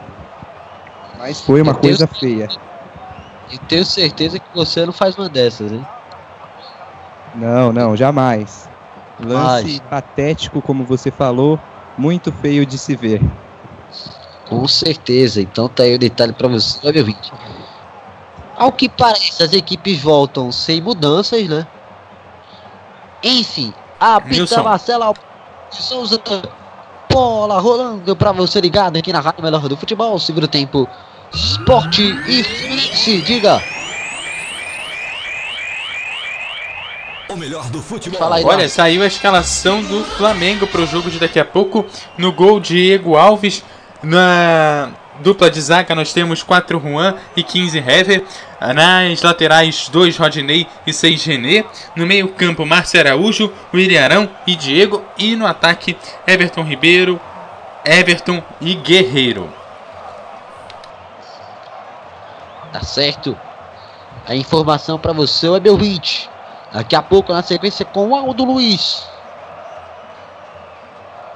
Mas 1.17 1.41
foi 1.41 1.63
uma 1.63 1.77
coisa 1.77 2.09
feia. 2.09 2.49
E 3.51 3.59
tenho 3.59 3.85
certeza 3.85 4.39
que 4.39 4.47
você 4.55 4.85
não 4.85 4.93
faz 4.93 5.17
uma 5.17 5.29
dessas, 5.29 5.71
né? 5.73 5.87
Não, 7.35 7.73
não, 7.73 7.97
jamais. 7.97 8.69
Lance 9.21 9.65
Mas- 9.65 9.81
patético, 9.81 10.63
como 10.63 10.85
você 10.85 11.11
falou, 11.11 11.59
muito 11.97 12.31
feio 12.33 12.65
de 12.65 12.79
se 12.79 12.95
ver. 12.95 13.21
Com 14.49 14.67
certeza. 14.67 15.41
Então 15.41 15.69
tá 15.69 15.83
aí 15.83 15.95
o 15.95 15.99
detalhe 15.99 16.33
pra 16.33 16.49
você, 16.49 16.91
meu 16.93 17.01
ouvinte. 17.03 17.33
Ao 18.57 18.73
que 18.73 18.89
parece, 18.89 19.43
as 19.43 19.53
equipes 19.53 20.01
voltam 20.01 20.51
sem 20.51 20.81
mudanças, 20.81 21.47
né? 21.49 21.67
Enfim, 23.23 23.73
a 23.99 24.21
Pita. 24.21 24.63
Marcela 24.63 25.13
Souza. 25.71 26.21
Bola 27.11 27.59
rolando 27.59 28.15
pra 28.15 28.33
você 28.33 28.61
ligado 28.61 28.97
aqui 28.97 29.13
na 29.13 29.21
Rádio 29.21 29.43
Melhor 29.43 29.69
do 29.69 29.77
Futebol. 29.77 30.19
Segundo 30.19 30.47
tempo, 30.47 30.89
Esporte 31.33 32.03
e 32.27 32.43
Fluminense. 32.45 33.23
Diga, 33.23 33.63
O 37.29 37.37
melhor 37.37 37.69
do 37.69 37.83
futebol. 37.83 38.19
fala 38.19 38.37
aí. 38.37 38.45
Olha, 38.45 38.57
Olha, 38.59 38.69
saiu 38.69 39.03
a 39.03 39.07
escalação 39.07 39.83
do 39.83 40.03
Flamengo 40.03 40.67
para 40.67 40.81
o 40.81 40.87
jogo 40.87 41.11
de 41.11 41.19
daqui 41.19 41.39
a 41.39 41.45
pouco. 41.45 41.85
No 42.17 42.33
gol, 42.33 42.59
Diego 42.59 43.17
Alves. 43.17 43.63
Na 44.03 44.91
dupla 45.21 45.51
de 45.51 45.61
zaga, 45.61 45.95
nós 45.95 46.13
temos 46.13 46.43
4 46.43 46.81
Juan 46.81 47.17
e 47.37 47.43
15 47.43 47.79
Hever. 47.79 48.25
Nas 48.75 49.21
laterais, 49.23 49.89
2 49.91 50.17
Rodney 50.17 50.67
e 50.87 50.93
6 50.93 51.25
René. 51.27 51.65
No 51.95 52.07
meio-campo, 52.07 52.65
Márcio 52.65 52.99
Araújo, 52.99 53.53
William 53.75 54.03
Arão 54.03 54.31
e 54.47 54.57
Diego. 54.57 55.05
E 55.19 55.37
no 55.37 55.47
ataque, 55.47 55.97
Everton 56.27 56.63
Ribeiro, 56.63 57.21
Everton 57.85 58.43
e 58.61 58.75
Guerreiro. 58.75 59.53
Tá 62.73 62.83
certo. 62.83 63.37
A 64.27 64.35
informação 64.35 64.99
pra 64.99 65.13
você, 65.13 65.47
é 65.47 65.71
ouvinte. 65.71 66.29
Daqui 66.73 66.95
a 66.95 67.03
pouco, 67.03 67.33
na 67.33 67.43
sequência, 67.43 67.85
com 67.85 68.09
o 68.09 68.15
Aldo 68.15 68.45
Luiz. 68.45 69.09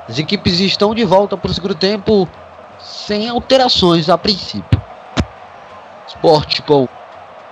As 0.08 0.18
equipes 0.18 0.60
estão 0.60 0.94
de 0.94 1.04
volta 1.04 1.36
para 1.36 1.50
o 1.50 1.54
segundo 1.54 1.74
tempo, 1.74 2.28
sem 2.78 3.28
alterações 3.28 4.08
a 4.08 4.18
princípio. 4.18 4.82
Esporte 6.06 6.60
com 6.62 6.86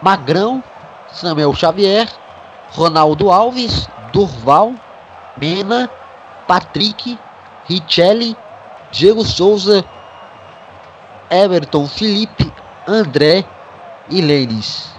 Magrão, 0.02 0.62
Samuel 1.11 1.55
Xavier, 1.55 2.09
Ronaldo 2.73 3.31
Alves, 3.31 3.89
Durval, 4.12 4.74
Mena, 5.36 5.89
Patrick, 6.47 7.19
Richelli, 7.66 8.36
Diego 8.90 9.24
Souza, 9.24 9.85
Everton 11.31 11.86
Felipe, 11.86 12.52
André 12.86 13.47
e 14.11 14.20
Lênis. 14.20 14.93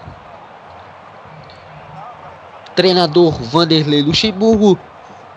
Treinador 2.76 3.34
Vanderlei 3.34 4.02
Luxemburgo. 4.02 4.80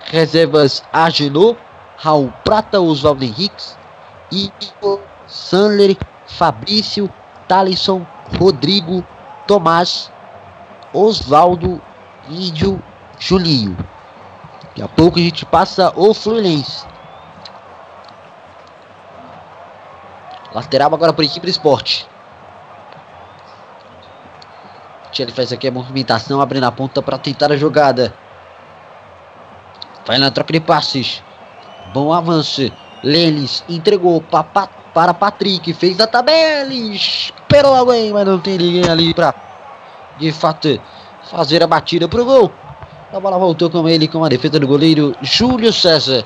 Reservas 0.06 0.84
Agenor, 0.92 1.56
Raul 1.96 2.32
Prata, 2.44 2.80
Oswaldo 2.80 3.24
Henriques, 3.24 3.76
Igor, 4.30 5.00
Sandler, 5.26 5.96
Fabrício, 6.26 7.10
Talisson, 7.48 8.06
Rodrigo, 8.38 9.04
Tomás, 9.46 10.12
Oswaldo, 10.92 11.80
Índio, 12.28 12.82
Julinho. 13.18 13.76
Daqui 14.62 14.82
a 14.82 14.88
pouco 14.88 15.18
a 15.18 15.22
gente 15.22 15.46
passa 15.46 15.92
o 15.96 16.12
Fluminense. 16.12 16.86
Lateral 20.52 20.94
agora 20.94 21.12
para 21.12 21.24
a 21.24 21.26
equipe 21.26 21.46
do 21.46 21.50
esporte. 21.50 22.06
Ele 25.22 25.32
faz 25.32 25.52
aqui 25.52 25.68
a 25.68 25.72
movimentação, 25.72 26.40
abrindo 26.40 26.64
a 26.64 26.72
ponta 26.72 27.02
para 27.02 27.18
tentar 27.18 27.52
a 27.52 27.56
jogada. 27.56 28.14
Vai 30.06 30.18
na 30.18 30.30
troca 30.30 30.52
de 30.52 30.60
passes. 30.60 31.22
Bom 31.92 32.12
avanço. 32.12 32.70
Lelis 33.02 33.64
entregou 33.68 34.20
pa, 34.20 34.42
para 34.42 35.14
Patrick. 35.14 35.72
Fez 35.72 36.00
a 36.00 36.06
tabela. 36.06 36.72
Esperou 36.72 37.74
alguém, 37.74 38.12
mas 38.12 38.26
não 38.26 38.38
tem 38.38 38.58
ninguém 38.58 38.88
ali 38.88 39.14
para 39.14 39.34
de 40.18 40.30
fato 40.32 40.80
fazer 41.24 41.62
a 41.62 41.66
batida 41.66 42.08
pro 42.08 42.24
gol. 42.24 42.52
A 43.12 43.20
bola 43.20 43.38
voltou 43.38 43.70
com 43.70 43.88
ele 43.88 44.08
com 44.08 44.24
a 44.24 44.28
defesa 44.28 44.58
do 44.58 44.66
goleiro 44.66 45.14
Júlio 45.22 45.72
César. 45.72 46.24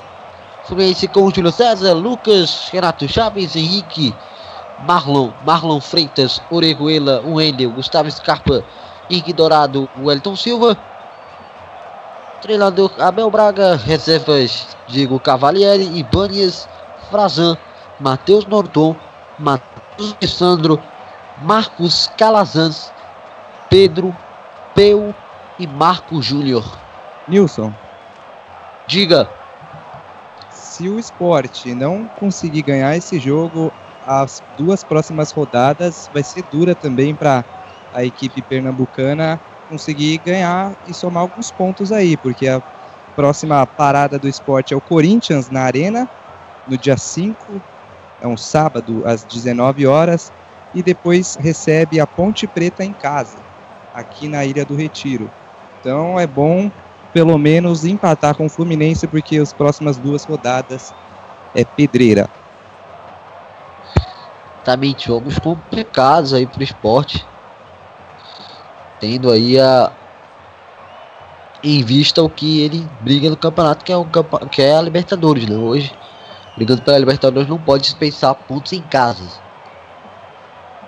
Fluminense 0.65 1.07
com 1.07 1.29
Júlio 1.31 1.51
César, 1.51 1.93
Lucas, 1.93 2.69
Renato 2.71 3.07
Chaves, 3.07 3.55
Henrique, 3.55 4.13
Marlon, 4.85 5.33
Marlon 5.45 5.81
Freitas, 5.81 6.41
Oreguela, 6.49 7.21
Wendel, 7.25 7.71
Gustavo 7.71 8.09
Scarpa, 8.11 8.63
Henrique 9.09 9.33
Dourado, 9.33 9.89
Wellington 9.99 10.35
Silva. 10.35 10.77
Treinador 12.41 12.91
Abel 12.99 13.29
Braga, 13.29 13.75
reservas 13.75 14.67
Diego 14.87 15.19
Cavalieri, 15.19 15.97
Ibanias, 15.97 16.67
Frazan, 17.09 17.57
Matheus 17.99 18.45
Norton, 18.45 18.95
Matheus 19.37 20.15
Alessandro, 20.21 20.81
Marcos 21.41 22.07
Calazans, 22.17 22.93
Pedro, 23.69 24.15
Peu 24.73 25.13
e 25.59 25.67
Marco 25.67 26.21
Júnior. 26.21 26.63
Nilson, 27.27 27.73
Diga, 28.87 29.29
se 30.49 30.89
o 30.89 30.97
esporte 30.97 31.75
não 31.75 32.07
conseguir 32.19 32.63
ganhar 32.63 32.97
esse 32.97 33.19
jogo, 33.19 33.71
as 34.05 34.41
duas 34.57 34.83
próximas 34.83 35.31
rodadas 35.31 36.09
vai 36.13 36.23
ser 36.23 36.43
dura 36.43 36.75
também 36.75 37.13
para 37.13 37.43
a 37.93 38.05
equipe 38.05 38.41
pernambucana 38.41 39.39
conseguir 39.69 40.17
ganhar 40.19 40.75
e 40.87 40.93
somar 40.93 41.21
alguns 41.21 41.51
pontos 41.51 41.91
aí, 41.91 42.17
porque 42.17 42.47
a 42.47 42.61
próxima 43.15 43.65
parada 43.67 44.17
do 44.17 44.27
esporte 44.27 44.73
é 44.73 44.77
o 44.77 44.81
Corinthians 44.81 45.49
na 45.49 45.61
Arena, 45.61 46.09
no 46.67 46.77
dia 46.77 46.97
5, 46.97 47.61
é 48.21 48.27
um 48.27 48.37
sábado, 48.37 49.05
às 49.05 49.23
19 49.23 49.85
horas, 49.85 50.31
e 50.73 50.81
depois 50.81 51.35
recebe 51.35 51.99
a 51.99 52.07
Ponte 52.07 52.47
Preta 52.47 52.83
em 52.83 52.93
casa, 52.93 53.37
aqui 53.93 54.27
na 54.27 54.45
Ilha 54.45 54.65
do 54.65 54.75
Retiro. 54.75 55.31
Então 55.79 56.19
é 56.19 56.27
bom 56.27 56.71
pelo 57.13 57.37
menos 57.37 57.85
empatar 57.85 58.35
com 58.35 58.45
o 58.45 58.49
Fluminense, 58.49 59.07
porque 59.07 59.37
as 59.37 59.51
próximas 59.51 59.97
duas 59.97 60.23
rodadas 60.23 60.93
é 61.53 61.65
pedreira. 61.65 62.29
Também 64.69 64.95
jogos 64.97 65.39
complicados 65.39 66.31
aí 66.31 66.45
pro 66.45 66.61
esporte. 66.61 67.25
Tendo 68.99 69.31
aí 69.31 69.59
a. 69.59 69.91
Em 71.63 71.83
vista 71.83 72.21
o 72.21 72.29
que 72.29 72.61
ele 72.61 72.87
briga 73.01 73.29
no 73.29 73.35
campeonato, 73.35 73.83
que 73.83 73.91
é, 73.91 73.97
o 73.97 74.05
campa- 74.05 74.45
que 74.45 74.61
é 74.61 74.75
a 74.75 74.81
Libertadores, 74.81 75.45
né? 75.49 75.57
Hoje, 75.57 75.91
brigando 76.55 76.83
pela 76.83 76.97
Libertadores, 76.97 77.49
não 77.49 77.57
pode 77.57 77.83
dispensar 77.83 78.35
pontos 78.35 78.71
em 78.71 78.81
casa. 78.81 79.23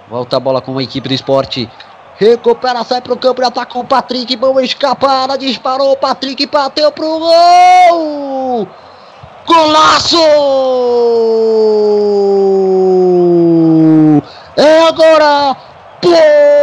Volta 0.09 0.37
a 0.37 0.39
bola 0.39 0.61
com 0.61 0.77
a 0.77 0.83
equipe 0.83 1.09
do 1.09 1.13
esporte. 1.13 1.69
Recupera, 2.17 2.83
sai 2.83 3.01
pro 3.01 3.17
campo 3.17 3.41
de 3.41 3.47
ataque 3.47 3.73
com 3.73 3.79
o 3.79 3.85
Patrick. 3.85 4.35
Boa 4.35 4.63
escapada, 4.63 5.37
disparou. 5.37 5.93
O 5.93 5.97
Patrick 5.97 6.45
bateu 6.45 6.91
pro 6.91 7.19
gol! 7.19 8.67
Golaço! 9.45 10.17
É 14.55 14.87
agora! 14.87 15.57
Gol! 16.03 16.61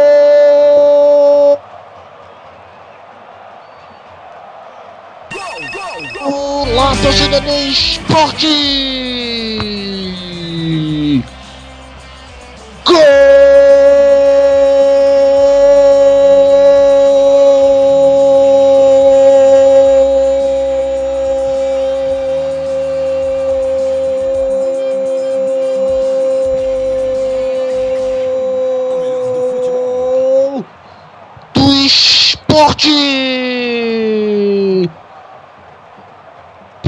Olá, 6.21 6.95
torcida 7.09 7.41
do 7.41 7.49
esporte! 7.49 8.88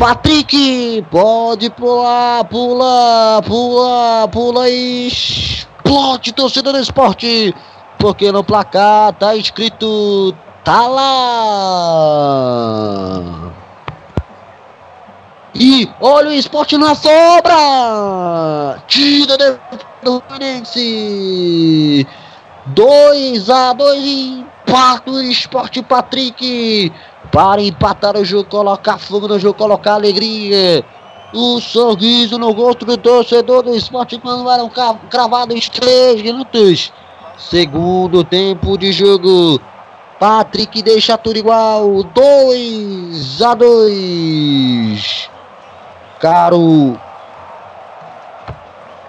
Patrick, 0.01 1.05
pode 1.11 1.69
pular, 1.69 2.43
pula, 2.45 3.39
pula, 3.45 4.27
pula 4.29 4.67
e 4.67 5.05
explode 5.05 6.33
torcida 6.33 6.73
do 6.73 6.79
esporte, 6.79 7.53
porque 7.99 8.31
no 8.31 8.43
placar 8.43 9.13
tá 9.13 9.35
escrito 9.35 10.33
tá 10.63 10.87
lá. 10.87 11.11
E 15.53 15.87
olha 16.01 16.29
o 16.29 16.33
esporte 16.33 16.79
na 16.79 16.95
sobra! 16.95 18.81
Tira 18.87 19.37
do 19.37 19.59
Fluminense! 20.01 22.07
2 22.65 23.49
a 23.51 23.73
2 23.73 24.03
empate 24.03 25.11
o 25.11 25.21
esporte 25.21 25.83
Patrick 25.83 26.91
para 27.31 27.61
empatar 27.61 28.17
o 28.17 28.25
jogo, 28.25 28.49
colocar 28.49 28.97
fogo 28.97 29.27
no 29.27 29.39
jogo, 29.39 29.57
colocar 29.57 29.93
alegria. 29.93 30.83
O 31.33 31.61
sorriso 31.61 32.37
no 32.37 32.51
rosto 32.51 32.85
do 32.85 32.97
torcedor 32.97 33.63
do 33.63 33.73
esporte 33.73 34.19
quando 34.19 34.49
eram 34.49 34.69
cravados 35.09 35.69
3 35.69 36.21
minutos. 36.21 36.91
Segundo 37.37 38.23
tempo 38.23 38.77
de 38.77 38.91
jogo. 38.91 39.61
Patrick 40.19 40.83
deixa 40.83 41.17
tudo 41.17 41.37
igual. 41.37 42.03
2 42.03 43.41
a 43.41 43.55
2. 43.55 45.29
Caro 46.19 46.99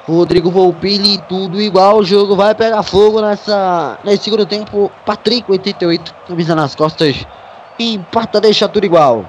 Rodrigo 0.07 0.51
Volpini, 0.51 1.19
tudo 1.29 1.61
igual. 1.61 1.99
O 1.99 2.05
jogo 2.05 2.35
vai 2.35 2.55
pegar 2.55 2.83
fogo 2.83 3.21
nessa, 3.21 3.99
nesse 4.05 4.25
segundo 4.25 4.47
tempo. 4.47 4.91
Patrick, 5.05 5.51
88, 5.51 6.15
camisa 6.29 6.55
nas 6.55 6.75
costas. 6.75 7.27
Empata, 7.83 8.41
deixa 8.41 8.69
tudo 8.69 8.87
igual. 8.87 9.25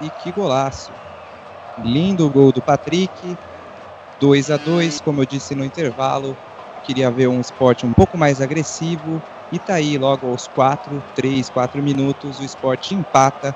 E 0.00 0.08
que 0.08 0.32
golaço! 0.32 0.90
Lindo 1.84 2.28
gol 2.30 2.50
do 2.50 2.62
Patrick. 2.62 3.36
2 4.18 4.50
a 4.50 4.56
2 4.56 5.00
como 5.02 5.20
eu 5.20 5.26
disse 5.26 5.54
no 5.54 5.64
intervalo. 5.64 6.34
Queria 6.84 7.10
ver 7.10 7.28
um 7.28 7.40
esporte 7.40 7.84
um 7.84 7.92
pouco 7.92 8.16
mais 8.16 8.40
agressivo. 8.40 9.22
E 9.52 9.58
tá 9.58 9.74
aí, 9.74 9.98
logo 9.98 10.26
aos 10.26 10.48
4, 10.48 11.02
3, 11.14 11.50
4 11.50 11.82
minutos, 11.82 12.40
o 12.40 12.44
esporte 12.44 12.94
empata. 12.94 13.54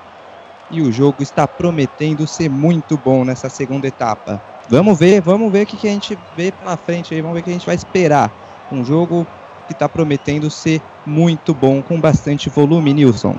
E 0.69 0.81
o 0.81 0.91
jogo 0.91 1.23
está 1.23 1.47
prometendo 1.47 2.27
ser 2.27 2.49
muito 2.49 2.95
bom 2.95 3.25
nessa 3.25 3.49
segunda 3.49 3.87
etapa. 3.87 4.41
Vamos 4.69 4.99
ver, 4.99 5.19
vamos 5.19 5.51
ver 5.51 5.63
o 5.63 5.65
que, 5.65 5.77
que 5.77 5.87
a 5.87 5.91
gente 5.91 6.17
vê 6.37 6.51
pela 6.51 6.77
frente 6.77 7.13
aí, 7.13 7.21
vamos 7.21 7.35
ver 7.35 7.41
o 7.41 7.43
que 7.43 7.49
a 7.49 7.53
gente 7.53 7.65
vai 7.65 7.75
esperar. 7.75 8.31
Um 8.71 8.85
jogo 8.85 9.27
que 9.67 9.73
está 9.73 9.89
prometendo 9.89 10.49
ser 10.49 10.81
muito 11.05 11.53
bom, 11.53 11.81
com 11.81 11.99
bastante 11.99 12.49
volume, 12.49 12.93
Nilson. 12.93 13.35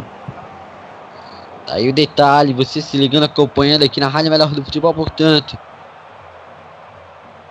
Aí 1.69 1.89
o 1.89 1.93
detalhe, 1.93 2.53
você 2.53 2.83
se 2.83 2.97
ligando, 2.97 3.25
acompanhando 3.25 3.85
aqui 3.85 3.99
na 3.99 4.09
Rádio 4.09 4.31
Melhor 4.31 4.51
do 4.51 4.65
Futebol, 4.65 4.93
portanto. 4.93 5.59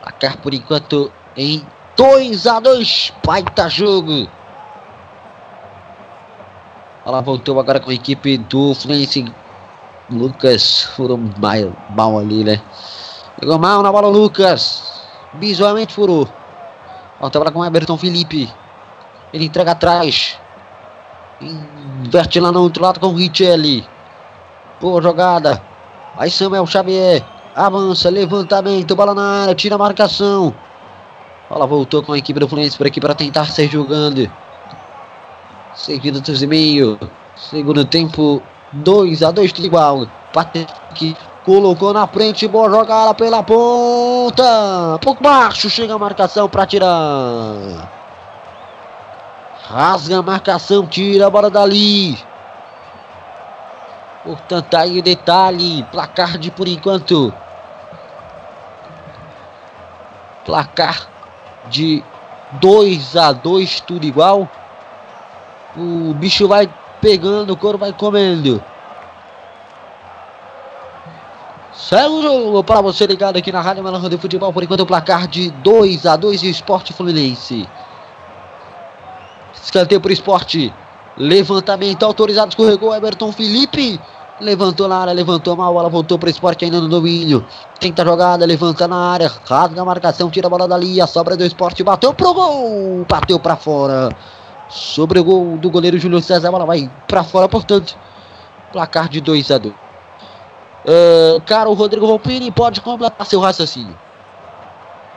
Placar 0.02 0.38
por 0.38 0.54
enquanto 0.54 1.12
em 1.36 1.66
2 1.98 2.48
a 2.48 2.60
2 2.60 3.14
Baita 3.26 3.70
jogo. 3.70 4.28
Ela 7.06 7.22
voltou 7.22 7.60
agora 7.60 7.80
com 7.80 7.90
a 7.90 7.94
equipe 7.94 8.38
do 8.38 8.74
Fluminense. 8.76 9.26
Lucas 10.10 10.84
furou 10.96 11.20
mal, 11.90 12.20
ali, 12.20 12.44
né? 12.44 12.62
Pegou 13.40 13.58
mal 13.58 13.82
na 13.82 13.92
bola, 13.92 14.08
Lucas. 14.08 14.84
Visualmente 15.34 15.94
furou. 15.94 16.30
Volta 17.20 17.38
agora 17.38 17.52
com 17.52 17.60
o 17.60 17.66
Everton 17.66 17.98
Felipe. 17.98 18.50
Ele 19.34 19.46
entrega 19.46 19.72
atrás. 19.72 20.40
Inverte 21.42 22.40
lá 22.40 22.52
no 22.52 22.62
outro 22.62 22.84
lado 22.84 23.00
com 23.00 23.08
o 23.08 23.16
Richelli. 23.16 23.86
Boa 24.80 25.02
jogada. 25.02 25.62
Aí 26.18 26.30
Samuel 26.30 26.66
Xavier. 26.66 27.24
Avança, 27.56 28.10
levantamento, 28.10 28.96
bola 28.96 29.14
na 29.14 29.44
área, 29.44 29.54
tira 29.54 29.76
a 29.76 29.78
marcação. 29.78 30.54
Bola 31.48 31.68
voltou 31.68 32.02
com 32.02 32.14
a 32.14 32.18
equipe 32.18 32.40
do 32.40 32.48
Fluminense 32.48 32.76
por 32.76 32.88
aqui 32.88 33.00
para 33.00 33.14
tentar 33.14 33.46
ser 33.46 33.70
jogando. 33.70 34.30
Seguido 35.76 36.20
dos 36.20 36.42
e 36.42 36.48
meio. 36.48 37.00
Segundo 37.36 37.86
tempo, 37.86 38.42
2 38.72 39.22
a 39.22 39.30
2 39.30 39.54
tudo 39.54 39.66
igual. 39.66 40.08
Patrick 40.34 41.16
colocou 41.46 41.94
na 41.94 42.08
frente, 42.08 42.48
boa 42.48 42.70
jogada 42.70 43.14
pela 43.14 43.44
ponta. 43.44 44.98
Pouco 45.00 45.22
baixo, 45.22 45.70
chega 45.70 45.94
a 45.94 46.00
marcação 46.00 46.50
para 46.50 46.66
tirar. 46.66 47.92
Rasga 49.70 50.20
a 50.20 50.24
marcação, 50.24 50.88
tira 50.88 51.28
a 51.28 51.30
bola 51.30 51.52
dali. 51.52 52.18
Portanto, 54.24 54.74
aí 54.76 55.00
o 55.00 55.04
detalhe, 55.04 55.84
placar 55.92 56.38
de 56.38 56.50
por 56.50 56.68
enquanto. 56.68 57.34
Placar 60.46 61.08
de 61.68 62.04
2 62.54 63.18
a 63.18 63.32
2 63.34 63.82
tudo 63.82 64.06
igual. 64.06 64.50
O 65.76 66.14
bicho 66.14 66.48
vai 66.48 66.70
pegando, 67.02 67.52
o 67.52 67.58
couro 67.58 67.78
vai 67.78 67.92
comendo. 67.92 68.64
Segue 71.74 72.08
o 72.08 72.22
jogo 72.22 72.64
para 72.64 72.82
você 72.82 73.06
ligado 73.06 73.36
aqui 73.36 73.52
na 73.52 73.60
Rádio 73.60 73.84
Melão 73.84 74.08
de 74.08 74.18
Futebol. 74.18 74.54
Por 74.54 74.64
enquanto, 74.64 74.82
o 74.82 74.86
placar 74.86 75.28
de 75.28 75.50
2 75.50 76.06
a 76.06 76.16
2 76.16 76.44
e 76.44 76.50
Esporte 76.50 76.94
Fluminense. 76.94 77.68
Escanteio 79.54 80.00
para 80.00 80.10
o 80.10 80.14
esporte. 80.14 80.74
Levantamento 81.18 82.04
autorizado, 82.04 82.50
escorregou 82.50 82.94
Everton 82.94 83.32
Felipe. 83.32 84.00
Levantou 84.42 84.88
na 84.88 84.98
área, 84.98 85.14
levantou 85.14 85.56
mal, 85.56 85.70
a 85.70 85.74
bola 85.74 85.90
voltou 85.90 86.18
para 86.18 86.28
o 86.28 86.30
esporte 86.30 86.66
ainda 86.66 86.82
no 86.82 86.90
domínio. 86.90 87.46
Tenta 87.80 88.02
a 88.02 88.06
jogada, 88.06 88.46
levanta 88.46 88.88
na 88.88 89.12
área, 89.12 89.32
rasga 89.46 89.82
a 89.82 89.86
marcação, 89.86 90.30
tira 90.30 90.48
a 90.48 90.50
bola 90.50 90.68
dali, 90.68 91.00
a 91.00 91.06
sobra 91.06 91.38
do 91.38 91.46
esporte, 91.46 91.84
bateu 91.84 92.14
pro 92.14 92.34
gol, 92.34 93.06
bateu 93.08 93.40
para 93.40 93.56
fora. 93.56 94.10
Sobre 94.68 95.20
o 95.20 95.24
gol 95.24 95.58
do 95.58 95.70
goleiro 95.70 96.00
Júlio 96.00 96.20
César, 96.20 96.48
a 96.48 96.52
bola 96.52 96.66
vai 96.66 96.90
para 97.08 97.24
fora, 97.24 97.48
portanto, 97.48 97.96
placar 98.72 99.08
de 99.08 99.22
2 99.22 99.52
a 99.52 99.58
2 99.60 99.74
uh, 99.74 101.42
Cara, 101.46 101.70
o 101.70 101.74
Rodrigo 101.74 102.08
Volpini 102.08 102.52
pode 102.52 102.82
completar 102.82 103.26
seu 103.28 103.40
raciocínio. 103.40 103.96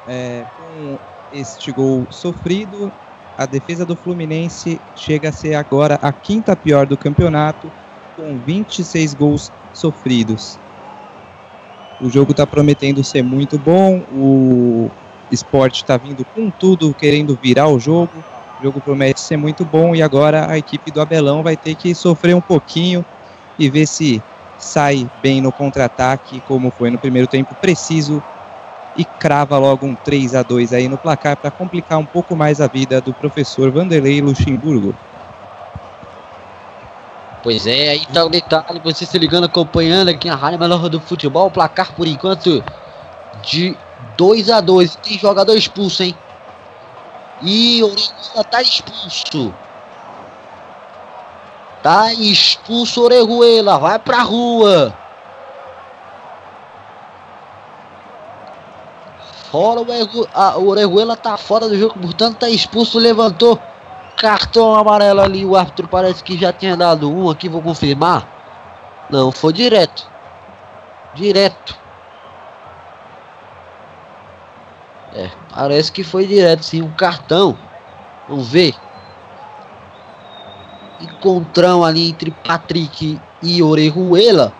É, 0.06 0.44
com 0.56 0.98
este 1.32 1.72
gol 1.72 2.06
sofrido, 2.10 2.92
a 3.36 3.44
defesa 3.44 3.84
do 3.84 3.94
Fluminense 3.94 4.80
chega 4.94 5.28
a 5.28 5.32
ser 5.32 5.54
agora 5.54 5.98
a 6.00 6.12
quinta 6.12 6.56
pior 6.56 6.86
do 6.86 6.96
campeonato, 6.96 7.70
com 8.16 8.38
26 8.38 9.14
gols 9.14 9.52
sofridos. 9.74 10.58
O 12.00 12.08
jogo 12.08 12.30
está 12.30 12.46
prometendo 12.46 13.04
ser 13.04 13.22
muito 13.22 13.58
bom, 13.58 14.00
o 14.12 14.90
esporte 15.30 15.82
está 15.82 15.96
vindo 15.96 16.24
com 16.24 16.50
tudo, 16.50 16.94
querendo 16.94 17.38
virar 17.40 17.68
o 17.68 17.78
jogo. 17.78 18.12
O 18.58 18.64
jogo 18.64 18.80
promete 18.80 19.20
ser 19.20 19.36
muito 19.36 19.64
bom 19.66 19.94
e 19.94 20.00
agora 20.00 20.50
a 20.50 20.56
equipe 20.56 20.90
do 20.90 21.00
Abelão 21.00 21.42
vai 21.42 21.56
ter 21.56 21.74
que 21.74 21.94
sofrer 21.94 22.34
um 22.34 22.40
pouquinho 22.40 23.04
e 23.58 23.68
ver 23.68 23.86
se 23.86 24.22
sai 24.58 25.10
bem 25.22 25.42
no 25.42 25.52
contra-ataque, 25.52 26.40
como 26.48 26.70
foi 26.70 26.90
no 26.90 26.98
primeiro 26.98 27.28
tempo, 27.28 27.54
preciso 27.60 28.22
e 28.96 29.04
crava 29.04 29.58
logo 29.58 29.86
um 29.86 29.94
3 29.94 30.34
a 30.34 30.42
2 30.42 30.72
aí 30.72 30.88
no 30.88 30.96
placar 30.96 31.36
para 31.36 31.50
complicar 31.50 31.98
um 31.98 32.06
pouco 32.06 32.34
mais 32.34 32.60
a 32.60 32.66
vida 32.66 33.00
do 33.00 33.12
professor 33.12 33.70
Vanderlei 33.70 34.20
Luxemburgo. 34.20 34.94
Pois 37.42 37.66
é, 37.66 37.90
aí 37.90 38.06
tá 38.06 38.24
o 38.24 38.28
detalhe, 38.28 38.80
você 38.82 39.06
se 39.06 39.16
ligando, 39.18 39.44
acompanhando 39.44 40.08
aqui 40.08 40.28
na 40.28 40.34
Rádio 40.34 40.58
Melhor 40.58 40.88
do 40.88 40.98
Futebol, 40.98 41.50
placar 41.50 41.92
por 41.92 42.06
enquanto 42.06 42.64
de 43.42 43.76
2 44.16 44.50
a 44.50 44.60
2 44.60 44.96
Tem 44.96 45.18
jogador 45.18 45.54
expulso, 45.54 46.02
hein? 46.02 46.16
E 47.42 47.82
o 47.82 47.90
Orejuela 47.90 48.44
tá 48.50 48.62
expulso. 48.62 49.54
Tá 51.82 52.12
expulso 52.14 53.02
Orejuela, 53.02 53.78
vai 53.78 53.98
pra 53.98 54.22
rua. 54.22 54.92
Fora 59.50 59.80
o 59.80 60.66
Orejuela 60.66 61.16
tá 61.16 61.36
fora 61.36 61.68
do 61.68 61.78
jogo, 61.78 61.98
portanto 61.98 62.38
tá 62.38 62.48
expulso, 62.48 62.98
levantou 62.98 63.60
cartão 64.16 64.74
amarelo 64.74 65.20
ali. 65.20 65.44
O 65.44 65.54
árbitro 65.54 65.86
parece 65.86 66.24
que 66.24 66.36
já 66.36 66.52
tinha 66.52 66.76
dado 66.76 67.10
um 67.10 67.30
aqui, 67.30 67.48
vou 67.48 67.62
confirmar. 67.62 68.26
Não, 69.10 69.30
foi 69.30 69.52
direto. 69.52 70.08
Direto. 71.14 71.78
É, 75.14 75.30
parece 75.54 75.92
que 75.92 76.02
foi 76.02 76.26
direto 76.26 76.64
sim, 76.64 76.82
um 76.82 76.90
cartão. 76.92 77.56
Vamos 78.28 78.48
ver. 78.48 78.74
Encontrão 81.00 81.84
ali 81.84 82.10
entre 82.10 82.30
Patrick 82.30 83.20
e 83.42 83.62
Orejuela. 83.62 84.52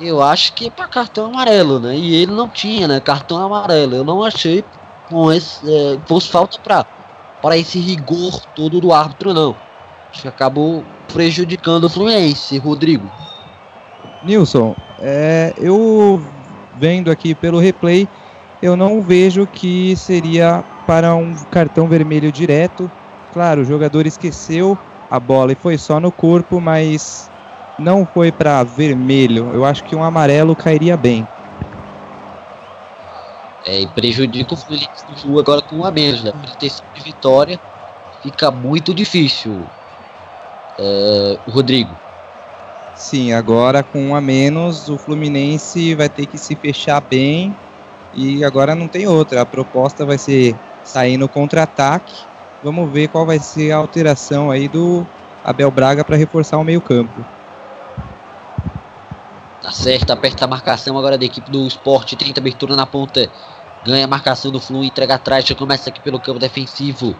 Eu 0.00 0.22
acho 0.22 0.52
que 0.52 0.66
é 0.66 0.70
para 0.70 0.86
cartão 0.86 1.26
amarelo, 1.26 1.80
né? 1.80 1.96
E 1.96 2.14
ele 2.14 2.32
não 2.32 2.48
tinha, 2.48 2.86
né? 2.86 3.00
Cartão 3.00 3.38
amarelo. 3.38 3.94
Eu 3.94 4.04
não 4.04 4.22
achei 4.22 4.64
com 5.08 5.32
esse, 5.32 5.60
é, 5.68 5.98
fosse 6.06 6.28
falta 6.28 6.58
para 6.58 6.86
para 7.40 7.56
esse 7.56 7.78
rigor 7.78 8.40
todo 8.54 8.80
do 8.80 8.92
árbitro, 8.92 9.32
não. 9.32 9.54
Acho 10.10 10.22
que 10.22 10.28
acabou 10.28 10.84
prejudicando 11.12 11.84
o 11.84 11.88
Fluminense, 11.88 12.58
Rodrigo. 12.58 13.08
Nilson, 14.24 14.74
é, 15.00 15.54
eu 15.56 16.20
vendo 16.76 17.10
aqui 17.10 17.34
pelo 17.34 17.58
replay, 17.58 18.08
eu 18.60 18.76
não 18.76 19.00
vejo 19.00 19.46
que 19.46 19.94
seria 19.96 20.64
para 20.86 21.14
um 21.14 21.34
cartão 21.52 21.86
vermelho 21.86 22.32
direto. 22.32 22.90
Claro, 23.32 23.62
o 23.62 23.64
jogador 23.64 24.06
esqueceu 24.06 24.76
a 25.10 25.20
bola 25.20 25.52
e 25.52 25.56
foi 25.56 25.78
só 25.78 26.00
no 26.00 26.10
corpo, 26.10 26.60
mas 26.60 27.30
não 27.78 28.04
foi 28.04 28.32
para 28.32 28.62
vermelho. 28.64 29.50
Eu 29.54 29.64
acho 29.64 29.84
que 29.84 29.94
um 29.94 30.02
amarelo 30.02 30.56
cairia 30.56 30.96
bem. 30.96 31.26
É, 33.64 33.80
e 33.82 33.86
prejudica 33.86 34.54
o 34.54 34.56
Fluminense 34.56 35.04
no 35.08 35.16
jogo 35.16 35.40
agora 35.40 35.62
com 35.62 35.76
um 35.76 35.84
a 35.84 35.90
menos, 35.90 36.24
né? 36.24 36.32
Proteção 36.32 36.86
de 36.94 37.02
vitória 37.02 37.60
fica 38.22 38.50
muito 38.50 38.94
difícil. 38.94 39.62
É, 40.78 41.38
Rodrigo. 41.46 41.94
Sim, 42.94 43.32
agora 43.32 43.82
com 43.82 44.08
um 44.08 44.14
a 44.14 44.20
menos, 44.20 44.88
o 44.88 44.98
Fluminense 44.98 45.94
vai 45.94 46.08
ter 46.08 46.26
que 46.26 46.36
se 46.36 46.56
fechar 46.56 47.00
bem 47.00 47.54
e 48.12 48.42
agora 48.42 48.74
não 48.74 48.88
tem 48.88 49.06
outra. 49.06 49.42
A 49.42 49.46
proposta 49.46 50.04
vai 50.04 50.18
ser 50.18 50.56
sair 50.82 51.16
no 51.16 51.28
contra-ataque. 51.28 52.14
Vamos 52.62 52.90
ver 52.90 53.08
qual 53.08 53.24
vai 53.24 53.38
ser 53.38 53.70
a 53.70 53.76
alteração 53.76 54.50
aí 54.50 54.66
do 54.66 55.06
Abel 55.44 55.70
Braga 55.70 56.02
para 56.04 56.16
reforçar 56.16 56.58
o 56.58 56.64
meio-campo. 56.64 57.37
Tá 59.68 59.72
certo, 59.72 60.10
aperta 60.10 60.46
a 60.46 60.48
marcação 60.48 60.96
agora 60.96 61.18
da 61.18 61.26
equipe 61.26 61.50
do 61.50 61.66
esporte, 61.66 62.16
tenta 62.16 62.40
abertura 62.40 62.74
na 62.74 62.86
ponta 62.86 63.30
Ganha 63.84 64.06
a 64.06 64.08
marcação 64.08 64.50
do 64.50 64.58
Flu, 64.58 64.82
entrega 64.82 65.16
atrás, 65.16 65.44
já 65.44 65.54
começa 65.54 65.90
aqui 65.90 66.00
pelo 66.00 66.18
campo 66.18 66.38
defensivo. 66.38 67.14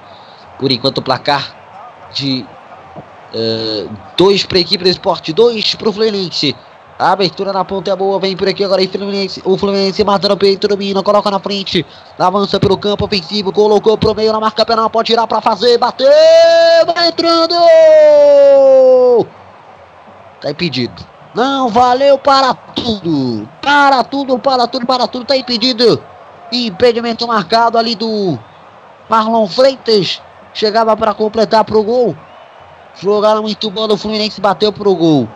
Por 0.59 0.73
enquanto 0.73 0.97
o 0.97 1.03
placar 1.03 2.09
de 2.15 2.47
uh, 3.35 3.91
dois 4.17 4.47
para 4.47 4.57
a 4.57 4.63
equipe 4.63 4.83
do 4.83 4.89
esporte, 4.89 5.31
dois 5.31 5.75
para 5.75 5.91
o 5.91 5.93
Fluminense. 5.93 6.57
A 6.99 7.13
abertura 7.13 7.53
na 7.53 7.67
ponta 7.67 7.91
é 7.91 7.97
boa, 7.97 8.19
vem 8.19 8.35
por 8.35 8.49
aqui 8.49 8.65
agora 8.65 8.83
o 8.83 8.89
Fluminense, 8.89 9.43
o 9.45 9.59
Fluminense 9.59 10.03
mata 10.03 10.27
no 10.27 10.37
peito, 10.39 10.67
domina, 10.67 11.03
coloca 11.03 11.31
na 11.31 11.39
frente, 11.39 11.85
avança 12.19 12.59
pelo 12.59 12.79
campo 12.79 13.05
ofensivo, 13.05 13.53
colocou 13.53 13.99
pro 13.99 14.15
meio 14.15 14.33
na 14.33 14.41
marca 14.41 14.65
penal, 14.65 14.89
pode 14.89 15.09
tirar 15.09 15.27
para 15.27 15.43
fazer, 15.43 15.77
bateu, 15.77 16.09
vai 16.87 17.09
entrando! 17.09 17.55
Tá 20.41 20.51
impedido. 20.51 21.18
Não 21.35 21.69
valeu 21.69 22.19
para 22.19 22.55
tudo, 22.55 23.49
para 23.61 24.03
tudo, 24.03 24.39
para 24.39 24.67
tudo, 24.67 24.87
para 24.87 25.07
tudo, 25.07 25.25
tá 25.25 25.37
impedido. 25.37 26.03
Impedimento 26.51 27.27
marcado 27.27 27.77
ali 27.77 27.95
do 27.95 28.39
Marlon 29.09 29.47
Freitas. 29.47 30.23
Chegava 30.55 30.97
para 30.97 31.13
completar 31.13 31.65
pro 31.65 31.83
gol. 31.83 32.17
Jogaram 33.01 33.43
muito 33.43 33.71
bom. 33.71 33.87
O 33.87 33.97
Fluminense 33.97 34.41
bateu 34.41 34.73
pro 34.73 34.95
gol. 34.95 35.29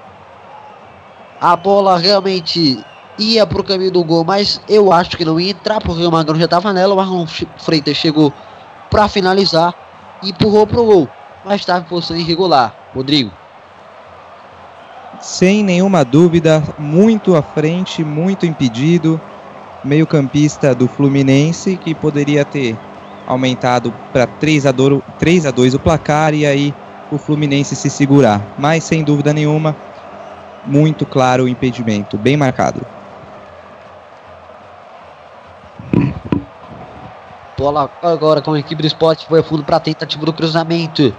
A 1.41 1.55
bola 1.57 1.99
realmente 1.99 2.83
ia 3.19 3.47
pro 3.47 3.63
caminho 3.63 3.91
do 3.91 4.03
gol, 4.03 4.25
mas 4.25 4.61
eu 4.69 4.93
acho 4.93 5.17
que 5.17 5.25
não 5.25 5.39
ia 5.39 5.51
entrar 5.51 5.81
porque 5.81 6.05
o 6.05 6.11
Magrão 6.11 6.39
já 6.39 6.47
estava 6.47 6.73
nela. 6.73 6.95
O 6.95 6.97
Marlon 6.97 7.27
Freitas 7.27 7.97
chegou 7.97 8.33
para 8.91 9.09
finalizar 9.09 9.75
e 10.23 10.31
empurrou 10.31 10.67
pro 10.67 10.85
gol, 10.85 11.09
mas 11.45 11.61
estava 11.61 11.81
em 11.81 11.89
posição 11.89 12.17
irregular. 12.17 12.75
Rodrigo. 12.95 13.42
Sem 15.23 15.63
nenhuma 15.63 16.05
dúvida, 16.05 16.61
muito 16.77 17.37
à 17.37 17.43
frente, 17.43 18.03
muito 18.03 18.45
impedido 18.45 19.21
meio-campista 19.85 20.75
do 20.75 20.89
Fluminense 20.89 21.77
que 21.77 21.95
poderia 21.95 22.45
ter 22.45 22.77
aumentado 23.25 23.95
para 24.13 24.27
3 24.27 24.67
a 24.67 24.73
2 24.73 25.01
3 25.21 25.47
a 25.47 25.53
2 25.53 25.75
o 25.75 25.79
placar 25.79 26.35
e 26.35 26.45
aí 26.45 26.75
o 27.09 27.19
Fluminense 27.19 27.77
se 27.77 27.89
segurar. 27.89 28.43
Mas 28.59 28.83
sem 28.83 29.05
dúvida 29.05 29.33
nenhuma, 29.33 29.77
muito 30.67 31.07
claro 31.07 31.45
o 31.45 31.49
impedimento, 31.49 32.19
bem 32.19 32.37
marcado. 32.37 32.85
Bola 37.57 37.89
agora 38.03 38.43
com 38.43 38.55
a 38.55 38.59
equipe 38.59 38.83
do 38.83 38.89
esporte. 38.89 39.27
Foi 39.27 39.41
fundo 39.41 39.63
para 39.63 39.77
a 39.77 39.81
tentativa 39.81 40.27
do 40.27 40.33
cruzamento. 40.33 41.15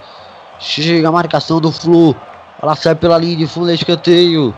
Chega 0.58 1.08
a 1.08 1.12
marcação 1.12 1.58
do 1.58 1.72
Flu. 1.72 2.14
Ela 2.62 2.76
sai 2.76 2.94
pela 2.94 3.18
linha 3.18 3.36
de 3.36 3.46
fundo, 3.46 3.70
é 3.70 3.74
escanteio. 3.74 4.54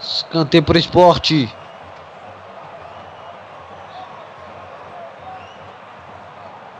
Escanteio 0.00 0.62
para 0.62 0.76
o 0.76 0.78
esporte. 0.78 1.54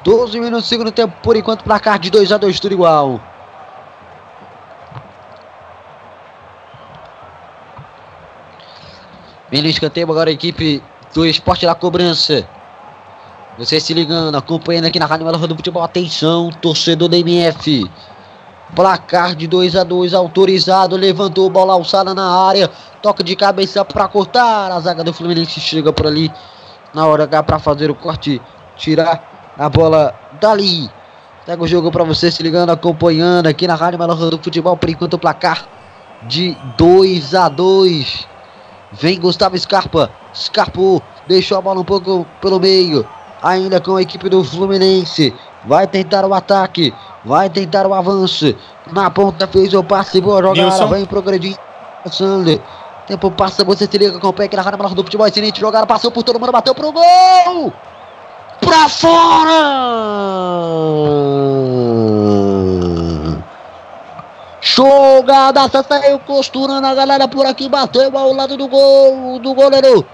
Doze 0.04 0.40
minutos 0.40 0.64
do 0.64 0.68
segundo 0.68 0.90
tempo, 0.90 1.14
por 1.22 1.36
enquanto, 1.36 1.62
placar 1.62 1.98
de 1.98 2.10
2 2.10 2.32
a 2.32 2.36
2 2.36 2.58
tudo 2.58 2.72
igual. 2.72 3.20
Vem 9.50 9.62
no 9.62 9.68
escanteio 9.68 10.10
agora 10.10 10.30
a 10.30 10.32
equipe 10.32 10.82
do 11.14 11.26
esporte 11.26 11.66
da 11.66 11.74
cobrança. 11.74 12.48
Você 13.58 13.78
se 13.78 13.92
ligando, 13.92 14.34
acompanhando 14.34 14.86
aqui 14.86 14.98
na 14.98 15.04
Rádio 15.04 15.26
Melo 15.26 15.46
do 15.46 15.54
Futebol. 15.54 15.82
Atenção, 15.82 16.50
torcedor 16.50 17.08
da 17.08 17.18
MF. 17.18 17.88
Placar 18.74 19.34
de 19.34 19.46
2 19.46 19.76
a 19.76 19.84
2 19.84 20.14
autorizado. 20.14 20.96
Levantou 20.96 21.48
bola 21.50 21.74
alçada 21.74 22.14
na 22.14 22.46
área. 22.46 22.70
Toca 23.00 23.22
de 23.22 23.36
cabeça 23.36 23.84
para 23.84 24.08
cortar. 24.08 24.70
A 24.70 24.80
zaga 24.80 25.04
do 25.04 25.12
Fluminense 25.12 25.60
chega 25.60 25.92
por 25.92 26.06
ali. 26.06 26.32
Na 26.94 27.06
hora 27.06 27.24
H 27.24 27.42
para 27.42 27.58
fazer 27.58 27.90
o 27.90 27.94
corte. 27.94 28.40
Tirar 28.76 29.54
a 29.58 29.68
bola 29.68 30.14
dali. 30.40 30.90
Pega 31.44 31.62
o 31.62 31.66
jogo 31.66 31.90
para 31.90 32.04
você 32.04 32.30
se 32.30 32.42
ligando, 32.42 32.70
acompanhando 32.70 33.46
aqui 33.46 33.66
na 33.66 33.74
Rádio 33.74 33.98
Melo 33.98 34.14
do 34.14 34.38
Futebol. 34.38 34.76
Por 34.76 34.88
enquanto, 34.88 35.14
o 35.14 35.18
placar 35.18 35.66
de 36.28 36.56
2 36.78 37.34
a 37.34 37.48
2 37.48 38.28
Vem 38.92 39.18
Gustavo 39.18 39.58
Scarpa. 39.58 40.10
Escapou. 40.32 41.02
Deixou 41.26 41.56
a 41.56 41.60
bola 41.60 41.80
um 41.80 41.84
pouco 41.84 42.26
pelo 42.40 42.60
meio. 42.60 43.06
Ainda 43.42 43.80
com 43.80 43.96
a 43.96 44.02
equipe 44.02 44.28
do 44.28 44.44
Fluminense. 44.44 45.34
Vai 45.64 45.86
tentar 45.86 46.24
o 46.26 46.34
ataque. 46.34 46.92
Vai 47.24 47.48
tentar 47.48 47.86
o 47.86 47.94
avanço. 47.94 48.54
Na 48.92 49.10
ponta 49.10 49.46
fez 49.46 49.72
o 49.74 49.82
passe. 49.82 50.20
Boa 50.20 50.42
jogada. 50.42 50.86
Vem 50.86 51.04
progredindo. 51.04 51.58
Passando. 52.04 52.60
Tempo 53.06 53.30
passa. 53.30 53.64
Você 53.64 53.86
se 53.86 53.98
liga 53.98 54.18
com 54.18 54.28
o 54.28 54.32
pé 54.32 54.44
aqui 54.44 54.56
na 54.56 54.64
Mala 54.64 54.94
do 54.94 55.04
futebol. 55.04 55.26
Excelente 55.26 55.60
jogada. 55.60 55.86
Passou 55.86 56.10
por 56.10 56.22
todo 56.22 56.40
mundo. 56.40 56.52
Bateu 56.52 56.74
pro 56.74 56.92
gol. 56.92 57.72
Pra 58.60 58.88
fora. 58.88 60.22
Jogada, 64.60 65.68
saiu 65.82 66.20
costurando 66.20 66.86
a 66.86 66.94
galera 66.94 67.26
por 67.26 67.44
aqui, 67.44 67.68
bateu 67.68 68.16
ao 68.16 68.32
lado 68.32 68.56
do 68.56 68.68
gol 68.68 69.40
do 69.40 69.52
goleiro 69.54 70.06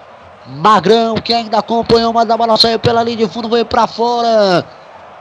Magrão, 0.46 1.16
que 1.16 1.34
ainda 1.34 1.58
acompanhou, 1.58 2.14
mas 2.14 2.30
a 2.30 2.36
bola 2.36 2.56
saiu 2.56 2.78
pela 2.78 3.02
linha 3.02 3.18
de 3.18 3.28
fundo, 3.28 3.50
foi 3.50 3.62
pra 3.62 3.86
fora. 3.86 4.64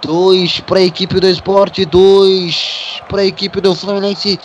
Dois 0.02 0.60
para 0.60 0.80
a 0.80 0.84
equipe 0.84 1.20
do 1.20 1.28
esporte, 1.28 1.84
dois 1.86 3.02
para 3.10 3.22
a 3.22 3.26
equipe 3.26 3.60
do 3.60 3.76
Fluminense. 3.76 4.40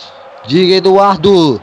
Diga 0.47 0.75
Eduardo. 0.75 1.61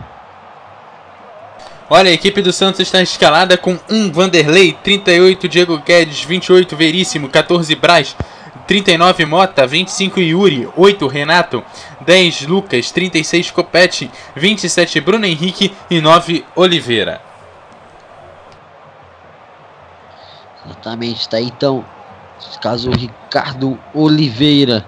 Olha, 1.92 2.08
a 2.10 2.14
equipe 2.14 2.40
do 2.40 2.52
Santos 2.52 2.80
está 2.80 3.02
escalada 3.02 3.58
com 3.58 3.76
1 3.90 4.12
Vanderlei, 4.12 4.72
38 4.72 5.48
Diego 5.48 5.76
Guedes, 5.78 6.22
28 6.22 6.76
Veríssimo, 6.76 7.28
14 7.28 7.74
Braz, 7.74 8.14
39 8.68 9.26
Mota, 9.26 9.66
25 9.66 10.20
Yuri, 10.20 10.68
8 10.76 11.06
Renato, 11.08 11.64
10 12.02 12.42
Lucas, 12.46 12.92
36 12.92 13.50
Copete, 13.50 14.08
27 14.36 15.00
Bruno 15.00 15.26
Henrique 15.26 15.74
e 15.90 16.00
9 16.00 16.44
Oliveira. 16.54 17.20
Exatamente, 20.64 21.28
tá 21.28 21.38
aí 21.38 21.46
então. 21.46 21.84
Caso, 22.60 22.90
Ricardo 22.90 23.78
Oliveira. 23.94 24.86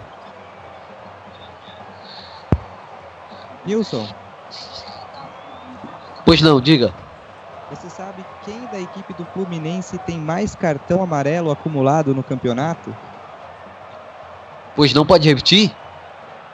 Nilson, 3.64 4.08
Pois 6.24 6.40
não, 6.40 6.60
diga. 6.60 6.94
você 7.70 7.90
sabe 7.90 8.24
quem 8.42 8.66
da 8.68 8.80
equipe 8.80 9.12
do 9.14 9.24
Fluminense 9.26 9.98
tem 9.98 10.18
mais 10.18 10.54
cartão 10.54 11.02
amarelo 11.02 11.50
acumulado 11.50 12.14
no 12.14 12.22
campeonato? 12.22 12.94
Pois 14.74 14.94
não 14.94 15.04
pode 15.04 15.28
repetir? 15.28 15.76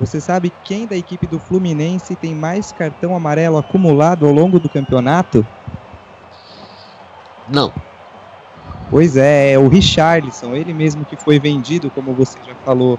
Você 0.01 0.21
sabe 0.21 0.51
quem 0.65 0.87
da 0.87 0.97
equipe 0.97 1.27
do 1.27 1.39
Fluminense 1.41 2.15
tem 2.17 2.35
mais 2.35 2.73
cartão 2.73 3.15
amarelo 3.15 3.57
acumulado 3.57 4.27
ao 4.27 4.33
longo 4.33 4.59
do 4.61 4.69
campeonato? 4.69 5.47
Não. 7.49 7.73
Pois 8.91 9.17
é, 9.17 9.53
é 9.53 9.59
o 9.59 9.69
Richarlison, 9.69 10.55
ele 10.55 10.73
mesmo 10.73 11.05
que 11.05 11.17
foi 11.17 11.39
vendido, 11.39 11.91
como 11.91 12.15
você 12.15 12.39
já 12.43 12.55
falou 12.65 12.99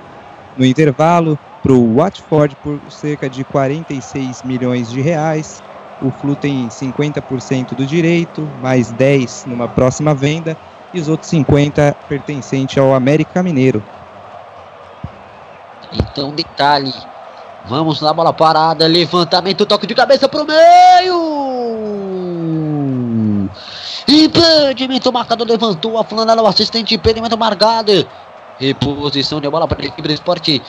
no 0.55 0.65
intervalo, 0.65 1.37
para 1.63 1.73
o 1.73 1.95
Watford 1.95 2.55
por 2.57 2.79
cerca 2.91 3.29
de 3.29 3.43
46 3.43 4.43
milhões 4.43 4.89
de 4.89 5.01
reais. 5.01 5.61
O 6.01 6.11
Flu 6.11 6.35
tem 6.35 6.69
50% 6.69 7.75
do 7.75 7.85
direito, 7.85 8.47
mais 8.61 8.91
10 8.91 9.45
numa 9.45 9.67
próxima 9.67 10.13
venda, 10.13 10.55
e 10.93 10.99
os 10.99 11.09
outros 11.09 11.29
50 11.29 11.95
pertencente 12.07 12.79
ao 12.79 12.93
América 12.93 13.41
Mineiro. 13.43 13.83
Então, 15.91 16.31
detalhe. 16.31 16.93
Vamos 17.65 17.99
lá, 17.99 18.13
bola 18.13 18.31
parada. 18.31 18.87
Levantamento, 18.87 19.65
toque 19.65 19.87
de 19.87 19.95
cabeça 19.95 20.29
pro 20.29 20.45
meio. 20.45 21.19
Impedimento 24.09 25.13
marcado, 25.13 25.45
levantou 25.45 25.95
a 25.97 26.03
flanela, 26.03 26.41
o 26.41 26.47
assistente, 26.47 26.95
impedimento 26.95 27.37
marcado. 27.37 28.07
Reposição 28.57 29.39
de 29.39 29.47
bola 29.47 29.67
para 29.67 29.83
a 29.83 29.85
equipe 29.85 30.01
do 30.01 30.11
esporte. 30.11 30.61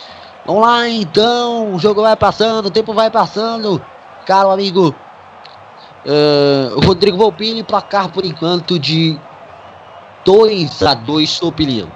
Vamos 0.44 0.62
lá, 0.62 0.86
então. 0.88 1.74
O 1.74 1.78
jogo 1.78 2.02
vai 2.02 2.14
passando, 2.16 2.66
o 2.66 2.70
tempo 2.70 2.92
vai 2.92 3.10
passando. 3.10 3.82
Caro 4.26 4.50
amigo. 4.50 4.94
eh, 6.04 6.70
Rodrigo 6.84 7.16
Volpini, 7.16 7.62
placar 7.62 8.10
por 8.10 8.24
enquanto 8.24 8.78
de 8.78 9.18
2 10.24 10.82
a 10.82 10.94
2 10.94 11.30
sua 11.30 11.48
opinião. 11.48 11.90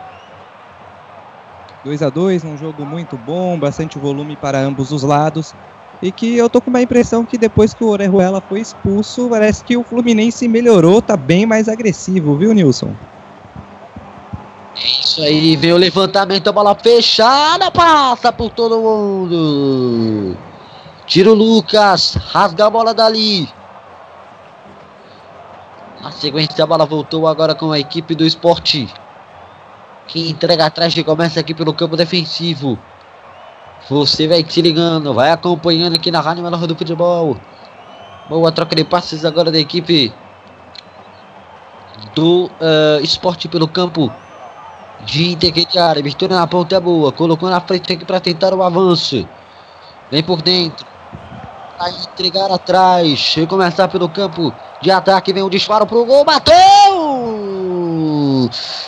2 1.84 2.02
a 2.02 2.08
2 2.08 2.44
um 2.44 2.56
jogo 2.56 2.84
muito 2.86 3.16
bom, 3.18 3.58
bastante 3.58 3.98
volume 3.98 4.36
para 4.36 4.58
ambos 4.58 4.90
os 4.92 5.02
lados. 5.02 5.54
E 6.04 6.12
que 6.12 6.36
eu 6.36 6.50
tô 6.50 6.60
com 6.60 6.68
uma 6.68 6.82
impressão 6.82 7.24
que 7.24 7.38
depois 7.38 7.72
que 7.72 7.82
o 7.82 7.88
Orejuela 7.88 8.38
foi 8.38 8.60
expulso, 8.60 9.26
parece 9.30 9.64
que 9.64 9.74
o 9.74 9.82
Fluminense 9.82 10.46
melhorou, 10.46 11.00
tá 11.00 11.16
bem 11.16 11.46
mais 11.46 11.66
agressivo, 11.66 12.36
viu, 12.36 12.52
Nilson? 12.52 12.94
É 14.76 14.86
isso 14.86 15.22
aí, 15.22 15.56
vem 15.56 15.72
o 15.72 15.78
levantamento, 15.78 16.46
a 16.46 16.52
bola 16.52 16.74
fechada, 16.74 17.70
passa 17.70 18.30
por 18.30 18.50
todo 18.50 18.82
mundo. 18.82 20.36
Tira 21.06 21.30
o 21.30 21.34
Lucas, 21.34 22.16
rasga 22.16 22.66
a 22.66 22.70
bola 22.70 22.92
dali. 22.92 23.48
Na 26.02 26.12
sequência, 26.12 26.62
a 26.62 26.66
bola 26.66 26.84
voltou 26.84 27.26
agora 27.26 27.54
com 27.54 27.72
a 27.72 27.78
equipe 27.78 28.14
do 28.14 28.26
esporte. 28.26 28.92
Que 30.06 30.28
entrega 30.28 30.66
atrás, 30.66 30.92
que 30.92 31.02
começa 31.02 31.40
aqui 31.40 31.54
pelo 31.54 31.72
campo 31.72 31.96
defensivo. 31.96 32.78
Você 33.88 34.26
vai 34.26 34.44
se 34.48 34.62
ligando, 34.62 35.12
vai 35.12 35.30
acompanhando 35.30 35.96
aqui 35.96 36.10
na 36.10 36.20
Rádio 36.20 36.42
Melhor 36.42 36.66
do 36.66 36.74
Futebol. 36.74 37.36
Boa 38.30 38.50
troca 38.50 38.74
de 38.74 38.82
passes 38.82 39.26
agora 39.26 39.52
da 39.52 39.58
equipe 39.58 40.10
do 42.14 42.50
eh, 42.60 43.00
esporte 43.02 43.46
pelo 43.46 43.68
campo 43.68 44.10
de 45.04 45.32
intermediária. 45.32 46.00
Abertura 46.00 46.34
na 46.34 46.46
ponta 46.46 46.76
é 46.76 46.80
boa. 46.80 47.12
Colocou 47.12 47.50
na 47.50 47.60
frente 47.60 47.92
aqui 47.92 48.06
para 48.06 48.20
tentar 48.20 48.54
o 48.54 48.62
avanço. 48.62 49.28
Vem 50.10 50.22
por 50.22 50.40
dentro. 50.40 50.86
Vai 51.78 51.90
entregar 51.90 52.50
atrás. 52.50 53.34
E 53.36 53.46
começar 53.46 53.88
pelo 53.88 54.08
campo 54.08 54.50
de 54.80 54.90
ataque. 54.90 55.30
Vem 55.30 55.42
o 55.42 55.50
disparo 55.50 55.84
pro 55.86 56.06
gol. 56.06 56.24
Bateu! 56.24 56.54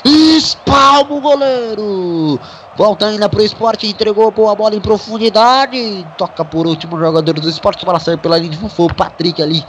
Espalma 0.05 1.15
o 1.15 1.21
goleiro. 1.21 2.41
Volta 2.77 3.07
ainda 3.07 3.29
pro 3.29 3.43
esporte. 3.43 3.87
Entregou 3.87 4.31
boa 4.31 4.55
bola 4.55 4.75
em 4.75 4.81
profundidade. 4.81 6.07
Toca 6.19 6.45
por 6.45 6.67
último 6.67 6.97
o 6.97 7.01
jogador 7.01 7.33
do 7.35 7.49
esporte. 7.49 7.83
A 7.83 7.87
bola 7.87 8.01
saiu 8.01 8.19
pela 8.19 8.37
linha 8.39 8.51
de 8.51 8.59
fundo. 8.59 8.73
Foi 8.73 8.87
o 8.87 8.95
Patrick 8.95 9.43
ali. 9.43 9.65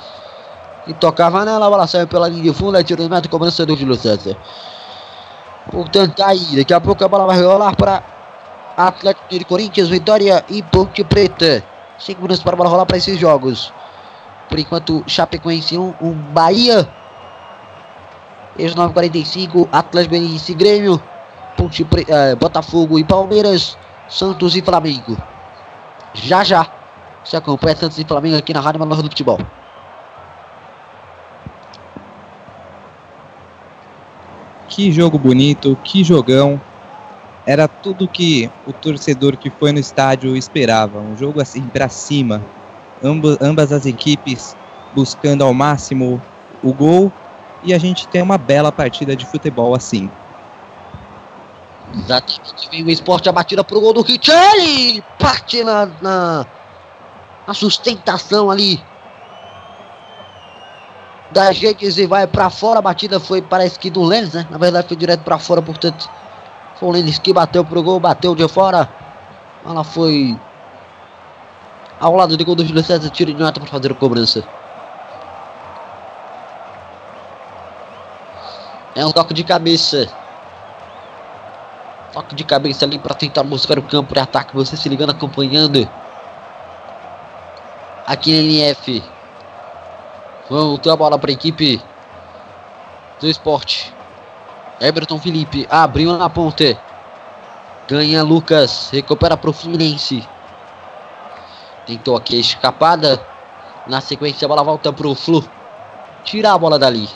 E 0.86 0.94
tocava 0.94 1.46
nela. 1.46 1.68
A 1.68 1.70
bola 1.70 1.88
saiu 1.88 2.08
pela 2.08 2.28
linha 2.28 2.44
de 2.44 2.54
fundo. 2.54 2.78
É 2.78 2.84
tiro 2.84 3.04
de 3.04 3.10
meta. 3.10 3.30
Cobrança 3.30 3.66
do 3.66 3.76
Júlio 3.76 3.96
César. 3.96 4.36
Portanto, 5.72 6.16
tá 6.16 6.28
aí, 6.28 6.56
daqui 6.56 6.74
a 6.74 6.80
pouco 6.80 7.04
a 7.04 7.08
bola 7.10 7.26
vai 7.26 7.42
rolar 7.42 7.76
para 7.76 8.02
Atlético 8.78 9.28
de 9.30 9.44
Corinthians, 9.44 9.90
Vitória 9.90 10.44
e 10.50 10.64
Ponte 10.64 11.04
Preta. 11.04 11.64
5 12.00 12.22
minutos 12.22 12.42
para 12.42 12.54
a 12.54 12.58
bola 12.58 12.70
rolar 12.70 12.86
para 12.86 12.98
esses 12.98 13.20
jogos. 13.20 13.74
Por 14.48 14.58
enquanto, 14.60 15.04
Chapecoense 15.08 15.78
1, 15.78 15.82
um, 15.82 15.94
um 16.00 16.14
Bahia 16.14 16.88
Ex 18.58 18.74
945, 18.74 19.70
Atlas 19.72 20.08
Goianiense 20.08 20.54
Grêmio, 20.54 21.02
Ponte 21.58 21.86
eh, 22.08 22.36
Botafogo 22.36 23.00
e 23.00 23.04
Palmeiras, 23.04 23.78
Santos 24.08 24.56
e 24.56 24.62
Flamengo. 24.62 25.18
Já 26.14 26.44
já 26.44 26.68
você 27.24 27.36
acompanha 27.36 27.76
Santos 27.76 27.98
e 27.98 28.06
Flamengo 28.06 28.38
aqui 28.38 28.54
na 28.54 28.62
Rádio 28.62 28.80
Manoel 28.80 29.02
do 29.04 29.10
Futebol. 29.10 29.40
Que 34.70 34.92
jogo 34.92 35.18
bonito, 35.18 35.76
que 35.84 36.04
jogão. 36.04 36.62
Era 37.46 37.68
tudo 37.68 38.08
que 38.08 38.50
o 38.66 38.72
torcedor 38.74 39.36
que 39.38 39.50
foi 39.50 39.72
no 39.72 39.80
estádio 39.80 40.36
esperava. 40.38 41.00
Um 41.02 41.16
jogo 41.16 41.42
assim 41.42 41.64
pra 41.64 41.90
cima. 41.90 42.46
Amba- 43.02 43.38
ambas 43.42 43.72
as 43.72 43.86
equipes 43.86 44.56
buscando 44.94 45.44
ao 45.44 45.54
máximo 45.54 46.22
o 46.62 46.74
gol. 46.74 47.12
E 47.64 47.74
a 47.74 47.78
gente 47.78 48.08
tem 48.08 48.22
uma 48.22 48.38
bela 48.38 48.72
partida 48.72 49.16
de 49.16 49.26
futebol 49.26 49.74
assim. 49.74 50.12
Exatamente, 51.96 52.70
vem 52.70 52.84
o 52.84 52.90
esporte, 52.90 53.30
a 53.30 53.32
batida 53.32 53.64
pro 53.64 53.80
gol 53.80 53.94
do 53.94 54.02
Richelli! 54.02 55.02
Parte 55.18 55.64
na, 55.64 55.86
na, 56.02 56.46
na 57.48 57.54
sustentação 57.54 58.52
ali 58.52 58.84
da 61.32 61.52
redes 61.52 61.98
e 61.98 62.06
vai 62.06 62.28
pra 62.28 62.50
fora. 62.50 62.80
A 62.80 62.82
batida 62.82 63.20
foi, 63.20 63.42
parece 63.42 63.80
que 63.80 63.90
do 63.90 64.04
Lênis, 64.04 64.34
né? 64.34 64.48
Na 64.50 64.58
verdade 64.58 64.88
foi 64.88 64.98
direto 64.98 65.22
pra 65.22 65.40
fora, 65.40 65.62
portanto 65.62 66.10
foi 66.76 66.90
o 66.90 66.92
Lênis 66.92 67.20
que 67.20 67.34
bateu 67.34 67.64
pro 67.64 67.82
gol, 67.82 68.00
bateu 68.00 68.36
de 68.36 68.48
fora. 68.48 68.90
Ela 69.66 69.84
foi 69.84 70.38
ao 72.00 72.16
lado 72.16 72.38
do 72.38 72.46
gol 72.46 72.56
do 72.56 72.66
Júlio 72.66 72.84
César, 72.84 73.10
tiro 73.10 73.34
de 73.34 73.40
nota 73.40 73.60
para 73.60 73.70
fazer 73.70 73.92
a 73.92 73.96
cobrança. 73.96 74.44
É 78.96 79.06
um 79.06 79.12
toque 79.12 79.34
de 79.34 79.44
cabeça. 79.44 80.08
Toque 82.18 82.34
de 82.34 82.44
cabeça 82.44 82.84
ali 82.84 82.98
para 82.98 83.14
tentar 83.14 83.44
buscar 83.44 83.78
o 83.78 83.84
campo 83.84 84.12
de 84.12 84.20
ataque. 84.20 84.56
Você 84.56 84.76
se 84.76 84.90
ligando, 84.90 85.12
acompanhando. 85.12 85.88
Aqui 88.08 88.32
na 88.32 88.42
NF. 88.42 89.04
Voltou 90.50 90.92
a 90.92 90.96
bola 90.96 91.20
para 91.20 91.30
a 91.30 91.34
equipe 91.34 91.80
do 93.22 93.28
esporte. 93.28 93.94
Everton 94.82 95.20
Felipe 95.20 95.68
abriu 95.70 96.18
na 96.18 96.28
ponta. 96.28 96.76
Ganha 97.88 98.24
Lucas. 98.24 98.90
Recupera 98.92 99.38
para 99.38 99.52
o 99.52 99.54
Fluminense. 99.54 100.28
Tentou 101.86 102.18
aqui 102.18 102.36
a 102.36 102.40
escapada. 102.40 103.24
Na 103.86 104.02
sequência 104.02 104.48
a 104.48 104.50
bola 104.50 104.64
volta 104.64 104.92
para 104.92 105.08
o 105.08 105.14
Flu. 105.14 105.48
Tirar 106.24 106.54
a 106.54 106.58
bola 106.58 106.80
dali. 106.80 107.08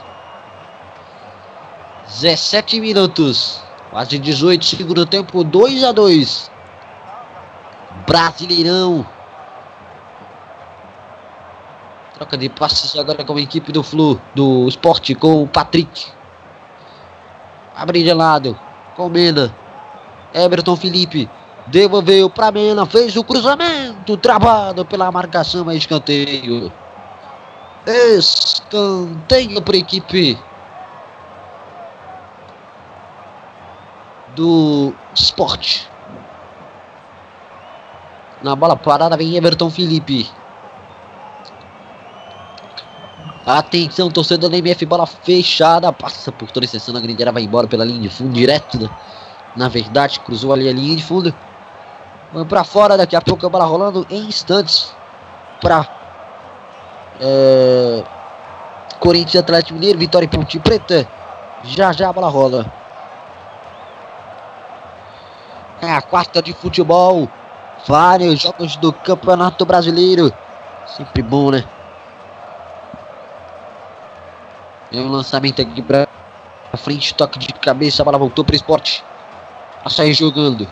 17 2.06 2.80
minutos. 2.80 3.64
Quase 3.91 4.18
18, 4.18 4.63
segundo 4.63 5.05
tempo, 5.05 5.43
2 5.43 5.84
a 5.84 5.91
2 5.91 6.49
Brasileirão. 8.07 9.05
Troca 12.13 12.38
de 12.38 12.47
passes 12.47 12.97
agora 12.97 13.26
com 13.26 13.35
a 13.35 13.41
equipe 13.41 13.69
do 13.73 13.84
Flu, 13.84 14.19
do 14.34 14.65
Esporte, 14.68 15.13
com 15.13 15.43
o 15.43 15.47
Patrick. 15.47 16.07
Abre 17.76 18.01
de 18.01 18.13
lado, 18.13 18.57
com 18.95 19.09
Mena. 19.09 19.53
Everton 20.34 20.77
Felipe. 20.77 21.30
Devolveu 21.68 22.30
para 22.30 22.51
Mena, 22.51 22.85
fez 22.85 23.15
o 23.18 23.23
cruzamento, 23.23 24.15
travado 24.18 24.85
pela 24.85 25.11
marcação, 25.11 25.65
mas 25.65 25.77
escanteio. 25.77 26.72
Escanteio 27.85 29.61
para 29.61 29.76
a 29.76 29.80
equipe 29.80 30.39
do 34.36 34.94
esporte. 35.14 35.90
Na 38.41 38.56
bola 38.56 38.76
parada 38.76 39.16
vem 39.16 39.36
Everton 39.36 39.70
Felipe. 39.70 40.30
Atenção, 43.45 44.10
torcedor 44.10 44.49
da 44.49 44.58
MF, 44.58 44.86
bola 44.86 45.06
fechada. 45.06 45.91
Passa 45.91 46.32
por 46.32 46.49
toda 46.52 46.64
a 46.64 46.68
extensão, 46.68 46.95
a 46.95 46.99
grindeira 46.99 47.32
vai 47.32 47.44
embora 47.44 47.68
pela 47.68 47.84
linha 47.86 48.02
de 48.02 48.10
fundo, 48.10 48.34
direto. 48.34 48.80
né? 48.80 48.90
Na 49.56 49.68
verdade, 49.68 50.20
cruzou 50.20 50.53
ali 50.53 50.70
a 50.70 50.74
linha 50.74 50.95
de 50.95 51.03
fundo. 51.03 51.34
Vai 52.32 52.45
pra 52.45 52.64
fora, 52.64 52.98
daqui 52.98 53.16
a 53.16 53.22
pouco 53.22 53.45
a 53.45 53.49
bola 53.49 53.66
rolando 53.66 54.06
em 54.10 54.28
instantes. 54.28 54.95
Pra 55.60 55.88
é, 57.20 58.03
Corinthians 58.99 59.44
Atlético 59.44 59.74
Mineiro, 59.74 59.99
Vitória 59.99 60.26
e 60.26 60.30
Ponte 60.30 60.60
Preta. 60.60 61.08
Já 61.64 61.91
já 61.91 62.10
a 62.10 62.14
bola 62.14 62.30
rola. 62.30 62.81
É 65.82 65.91
a 65.91 66.02
quarta 66.02 66.41
de 66.41 66.53
futebol. 66.53 67.28
Vários 67.88 68.40
jogos 68.40 68.76
do 68.78 68.94
Campeonato 68.94 69.66
Brasileiro. 69.66 70.32
Sempre 70.86 71.24
bom, 71.24 71.49
né? 71.49 71.66
É 74.94 74.98
um 74.98 75.10
lançamento 75.10 75.62
aqui 75.62 75.82
pra 75.82 76.08
frente, 76.78 77.14
toque 77.16 77.40
de 77.40 77.53
cabeça, 77.53 78.02
a 78.02 78.06
bola 78.06 78.18
voltou 78.18 78.45
pro 78.45 78.56
esporte. 78.56 79.03
A 79.84 79.90
sair 79.90 80.14
jogando. 80.14 80.68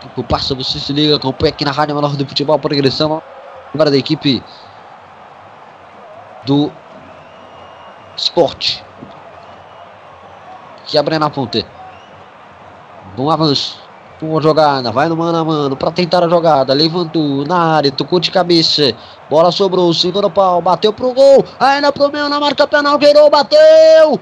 Tempo 0.00 0.22
passa, 0.22 0.54
você 0.54 0.78
se 0.78 0.92
liga, 0.92 1.16
acompanha 1.16 1.52
aqui 1.52 1.64
na 1.64 1.72
Rádio 1.72 1.94
Menor 1.94 2.14
do 2.14 2.26
Futebol, 2.26 2.58
progressão 2.58 3.22
agora 3.72 3.90
da 3.90 3.96
equipe 3.96 4.42
do 6.44 6.70
esporte. 8.16 8.84
Que 10.86 10.98
abre 10.98 11.18
na 11.18 11.30
ponta. 11.30 11.64
Bom 13.16 13.30
avanço. 13.30 13.78
Boa 14.20 14.42
jogada. 14.42 14.90
Vai 14.90 15.08
no 15.08 15.16
mano 15.16 15.38
a 15.38 15.44
mano 15.44 15.76
para 15.76 15.92
tentar 15.92 16.24
a 16.24 16.28
jogada. 16.28 16.72
Levantou 16.74 17.44
na 17.46 17.76
área. 17.76 17.92
Tocou 17.92 18.18
de 18.18 18.30
cabeça. 18.30 18.92
Bola 19.30 19.52
sobrou. 19.52 19.94
Segura 19.94 20.26
o 20.26 20.30
pau. 20.30 20.60
Bateu 20.60 20.92
pro 20.92 21.12
gol. 21.12 21.44
Ainda 21.60 21.92
pro 21.92 22.10
meio 22.10 22.28
na 22.28 22.40
marca 22.40 22.66
penal. 22.66 22.98
Virou. 22.98 23.30
Bateu. 23.30 24.20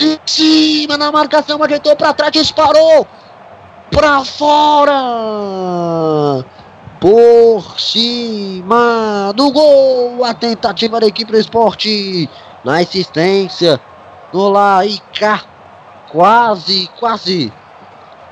Em 0.00 0.18
cima 0.24 0.96
na 0.96 1.10
marcação. 1.10 1.60
Ajeitou 1.62 1.96
para 1.96 2.12
trás. 2.12 2.30
Disparou. 2.32 3.04
Pra 3.90 4.24
fora. 4.24 4.94
Por 7.00 7.80
cima 7.80 9.32
do 9.34 9.50
gol. 9.50 10.24
A 10.24 10.34
tentativa 10.34 11.00
da 11.00 11.06
equipe 11.06 11.32
do 11.32 11.38
esporte. 11.38 12.30
Na 12.64 12.78
assistência. 12.78 13.80
No 14.32 14.50
lá. 14.50 14.82
Quase, 16.12 16.90
quase 16.98 17.52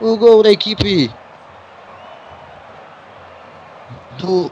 o 0.00 0.16
gol 0.16 0.42
da 0.42 0.50
equipe 0.50 1.10
do 4.18 4.50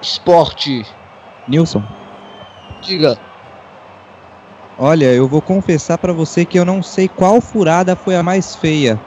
esporte. 0.00 0.86
Nilson, 1.46 1.82
Diga. 2.82 3.18
olha, 4.78 5.06
eu 5.06 5.26
vou 5.26 5.40
confessar 5.40 5.98
pra 5.98 6.12
você 6.12 6.44
que 6.44 6.58
eu 6.58 6.64
não 6.64 6.82
sei 6.82 7.08
qual 7.08 7.40
furada 7.40 7.96
foi 7.96 8.16
a 8.16 8.22
mais 8.22 8.54
feia. 8.54 9.00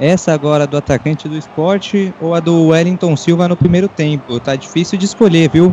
Essa 0.00 0.32
agora 0.32 0.66
do 0.66 0.76
atacante 0.76 1.28
do 1.28 1.36
esporte 1.36 2.12
ou 2.20 2.34
a 2.34 2.40
do 2.40 2.68
Wellington 2.68 3.16
Silva 3.16 3.46
no 3.46 3.56
primeiro 3.56 3.88
tempo. 3.88 4.40
Tá 4.40 4.56
difícil 4.56 4.98
de 4.98 5.04
escolher, 5.04 5.48
viu? 5.48 5.72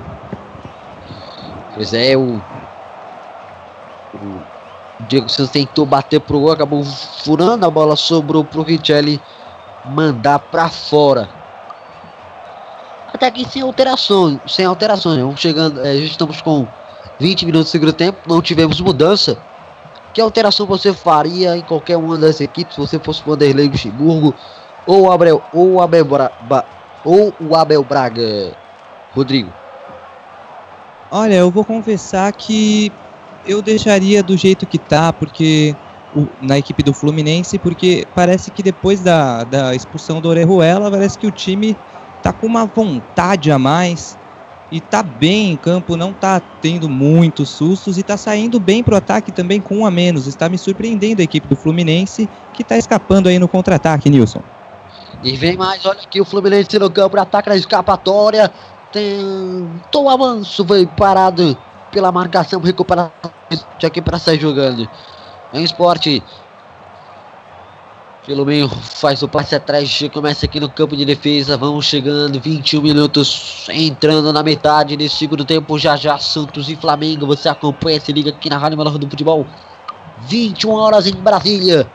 Pois 1.73 1.93
é, 1.93 2.15
o. 2.15 2.39
O 4.13 4.41
Diego 5.07 5.27
Santos 5.27 5.51
tentou 5.51 5.85
bater 5.85 6.19
pro 6.19 6.39
gol, 6.39 6.51
acabou 6.51 6.83
furando, 6.83 7.65
a 7.65 7.69
bola 7.71 7.95
sobrou 7.95 8.43
pro 8.43 8.61
Richelli 8.61 9.19
mandar 9.85 10.39
pra 10.39 10.69
fora. 10.69 11.29
Até 13.13 13.27
aqui 13.27 13.45
sem 13.49 13.61
alterações, 13.61 14.39
sem 14.47 14.65
alterações. 14.65 15.17
né? 15.17 15.23
Vamos 15.23 15.39
chegando, 15.39 15.81
é, 15.85 15.95
estamos 15.95 16.41
com 16.41 16.65
20 17.19 17.45
minutos 17.45 17.67
do 17.69 17.71
segundo 17.71 17.93
tempo, 17.93 18.17
não 18.27 18.41
tivemos 18.41 18.79
mudança. 18.79 19.37
Que 20.13 20.19
alteração 20.21 20.65
você 20.65 20.93
faria 20.93 21.57
em 21.57 21.61
qualquer 21.61 21.97
uma 21.97 22.17
das 22.17 22.41
equipes, 22.41 22.75
se 22.75 22.81
você 22.81 22.99
fosse 22.99 23.21
o 23.21 23.25
Vanderlei 23.25 23.67
Luxemburgo 23.67 24.35
ou 24.85 25.03
o 25.03 25.11
Abel, 25.11 25.41
ou 25.53 25.73
o 25.73 25.81
Abel, 25.81 26.03
Bra- 26.05 26.31
Ba- 26.41 26.65
ou 27.03 27.33
o 27.39 27.55
Abel 27.55 27.83
Braga? 27.83 28.55
Rodrigo. 29.13 29.51
Olha, 31.09 31.35
eu 31.35 31.51
vou 31.51 31.65
confessar 31.65 32.31
que 32.31 32.91
eu 33.45 33.61
deixaria 33.61 34.23
do 34.23 34.37
jeito 34.37 34.65
que 34.65 34.77
tá, 34.77 35.11
porque 35.11 35.75
o- 36.15 36.27
na 36.41 36.57
equipe 36.57 36.83
do 36.83 36.93
Fluminense, 36.93 37.57
porque 37.57 38.07
parece 38.13 38.51
que 38.51 38.61
depois 38.63 39.01
da, 39.01 39.43
da 39.43 39.75
expulsão 39.75 40.21
do 40.21 40.29
Orejuela, 40.29 40.91
parece 40.91 41.17
que 41.17 41.27
o 41.27 41.31
time 41.31 41.75
tá 42.21 42.31
com 42.31 42.47
uma 42.47 42.65
vontade 42.65 43.51
a 43.51 43.57
mais 43.57 44.17
e 44.71 44.79
tá 44.79 45.03
bem 45.03 45.51
em 45.51 45.57
campo, 45.57 45.97
não 45.97 46.13
tá 46.13 46.41
tendo 46.61 46.88
muitos 46.88 47.49
sustos 47.49 47.97
e 47.97 48.03
tá 48.03 48.15
saindo 48.15 48.59
bem 48.59 48.83
pro 48.83 48.95
ataque 48.95 49.31
também 49.31 49.59
com 49.59 49.79
um 49.79 49.85
a 49.85 49.91
menos. 49.91 50.27
Está 50.27 50.47
me 50.47 50.57
surpreendendo 50.57 51.21
a 51.21 51.25
equipe 51.25 51.47
do 51.47 51.55
Fluminense, 51.57 52.29
que 52.53 52.63
tá 52.63 52.77
escapando 52.77 53.27
aí 53.27 53.38
no 53.38 53.49
contra-ataque, 53.49 54.09
Nilson. 54.09 54.41
E 55.21 55.35
vem 55.35 55.57
mais, 55.57 55.85
olha 55.85 55.99
aqui 55.99 56.21
o 56.21 56.25
Fluminense 56.25 56.79
no 56.79 56.89
campo, 56.89 57.19
ataca 57.19 57.49
na 57.49 57.57
escapatória. 57.57 58.49
Tentou 58.91 60.05
o 60.05 60.09
avanço, 60.09 60.65
foi 60.65 60.85
parado 60.85 61.57
pela 61.91 62.11
marcação, 62.11 62.61
recuperação 62.61 63.11
aqui 63.83 64.01
para 64.01 64.17
sair 64.19 64.39
jogando. 64.39 64.88
Vem 65.51 65.63
esporte. 65.63 66.23
Pelo 68.25 68.45
meio, 68.45 68.69
faz 68.69 69.23
o 69.23 69.27
passe 69.27 69.55
atrás, 69.55 69.99
começa 70.13 70.45
aqui 70.45 70.59
no 70.59 70.69
campo 70.69 70.95
de 70.95 71.03
defesa. 71.03 71.57
Vamos 71.57 71.85
chegando, 71.85 72.39
21 72.39 72.81
minutos, 72.81 73.67
entrando 73.69 74.31
na 74.31 74.43
metade 74.43 74.95
desse 74.95 75.15
segundo 75.15 75.43
tempo. 75.43 75.79
Já 75.79 75.95
já, 75.95 76.19
Santos 76.19 76.69
e 76.69 76.75
Flamengo. 76.75 77.25
Você 77.25 77.49
acompanha, 77.49 77.99
se 77.99 78.13
liga 78.13 78.29
aqui 78.29 78.49
na 78.49 78.59
Rádio 78.59 78.77
Melhor 78.77 78.97
do 78.97 79.09
Futebol. 79.09 79.47
21 80.19 80.71
horas 80.71 81.07
em 81.07 81.15
Brasília. 81.15 81.89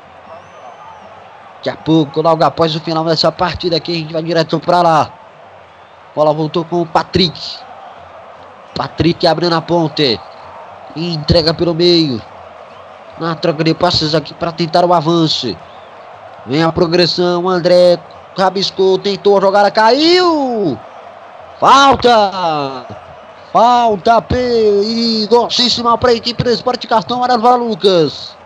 Daqui 1.57 1.71
a 1.71 1.77
pouco, 1.77 2.21
logo 2.21 2.45
após 2.45 2.75
o 2.75 2.81
final 2.81 3.05
dessa 3.05 3.31
partida 3.31 3.77
aqui, 3.77 3.93
a 3.93 3.95
gente 3.95 4.13
vai 4.13 4.23
direto 4.23 4.59
para 4.59 4.83
lá. 4.83 5.13
Bola 6.15 6.35
voltou 6.35 6.65
com 6.65 6.83
o 6.83 6.87
Patrick. 6.87 7.39
Patrick 8.75 9.27
abrindo 9.27 9.55
a 9.55 9.61
ponte. 9.61 10.21
Entrega 10.97 11.55
pelo 11.55 11.75
meio. 11.75 12.21
Na 13.19 13.35
troca 13.35 13.65
de 13.65 13.75
passes 13.75 14.15
aqui 14.15 14.35
para 14.35 14.53
tentar 14.53 14.85
o 14.85 14.93
avanço. 14.93 15.57
Vem 16.45 16.63
a 16.63 16.71
progressão. 16.71 17.49
André 17.49 17.99
rabiscou, 18.37 18.99
tentou 18.99 19.41
jogar, 19.41 19.71
caiu. 19.71 20.79
Falta. 21.59 22.87
Falta 23.53 24.21
perigosíssima 24.21 25.97
para 25.97 26.11
a 26.11 26.15
equipe 26.15 26.43
do 26.43 26.51
Esporte 26.51 26.87
Cartão 26.87 27.17
Amarelo 27.17 27.43
para 27.43 27.57
Lucas. 27.57 28.37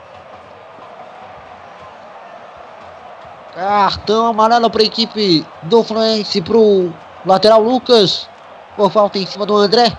Cartão 3.55 4.29
amarelo 4.29 4.71
para 4.71 4.83
a 4.83 4.87
equipe 4.87 5.45
do 5.65 5.83
Fluminense 5.83 6.41
para 6.41 6.57
o 6.57 6.95
lateral 7.27 7.61
Lucas. 7.61 8.29
Por 8.77 8.91
falta 8.91 9.19
em 9.19 9.27
cima 9.27 9.45
do 9.45 9.57
André. 9.57 9.93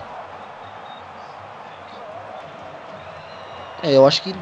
É, 3.82 3.92
eu 3.92 4.06
acho 4.06 4.22
que 4.22 4.34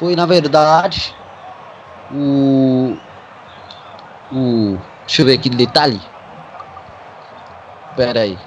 foi 0.00 0.16
na 0.16 0.24
verdade 0.24 1.14
o. 2.10 2.96
O. 4.32 4.78
Deixa 5.06 5.20
eu 5.20 5.26
ver 5.26 5.34
aqui 5.34 5.50
no 5.50 5.56
detalhe. 5.56 6.00
Pera 7.94 8.20
aí. 8.20 8.38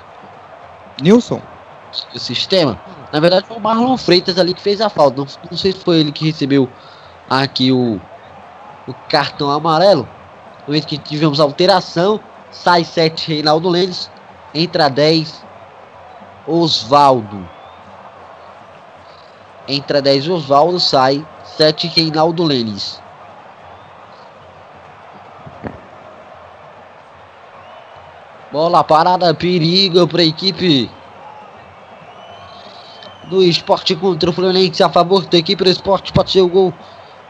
Nilson? 1.00 1.40
O 2.16 2.18
sistema. 2.18 2.82
Na 3.12 3.20
verdade 3.20 3.46
foi 3.46 3.58
o 3.58 3.60
Marlon 3.60 3.96
Freitas 3.98 4.40
ali 4.40 4.56
que 4.56 4.62
fez 4.62 4.82
a 4.82 4.90
falta. 4.90 5.18
Não, 5.18 5.28
não 5.52 5.58
sei 5.58 5.74
se 5.74 5.80
foi 5.80 5.98
ele 5.98 6.12
que 6.12 6.26
recebeu 6.26 6.68
aqui 7.30 7.72
o, 7.72 8.02
o 8.88 8.94
cartão 9.08 9.52
amarelo. 9.52 10.10
No 10.62 10.68
momento 10.74 10.88
que 10.88 10.98
tivemos 10.98 11.40
alteração. 11.40 12.20
Sai 12.50 12.84
7 12.84 13.32
Reinaldo 13.32 13.70
Lênis. 13.70 14.10
Entra 14.56 14.90
10 14.90 15.46
Osvaldo. 16.48 17.48
Entra 19.68 20.02
10 20.02 20.30
Osvaldo, 20.30 20.80
sai 20.80 21.26
7 21.58 21.88
Reinaldo 21.88 22.44
Lênis. 22.44 23.02
Bola 28.52 28.84
parada, 28.84 29.34
perigo 29.34 30.08
para 30.08 30.22
a 30.22 30.26
equipe 30.26 30.90
do 33.26 33.42
esporte 33.42 33.96
contra 33.96 34.30
o 34.30 34.34
Fluminense 34.34 34.84
a 34.84 34.90
favor 34.90 35.26
da 35.26 35.38
equipe 35.38 35.64
do 35.64 35.70
esporte. 35.70 36.12
Pode 36.12 36.32
ser 36.32 36.42
o 36.42 36.48
gol 36.48 36.74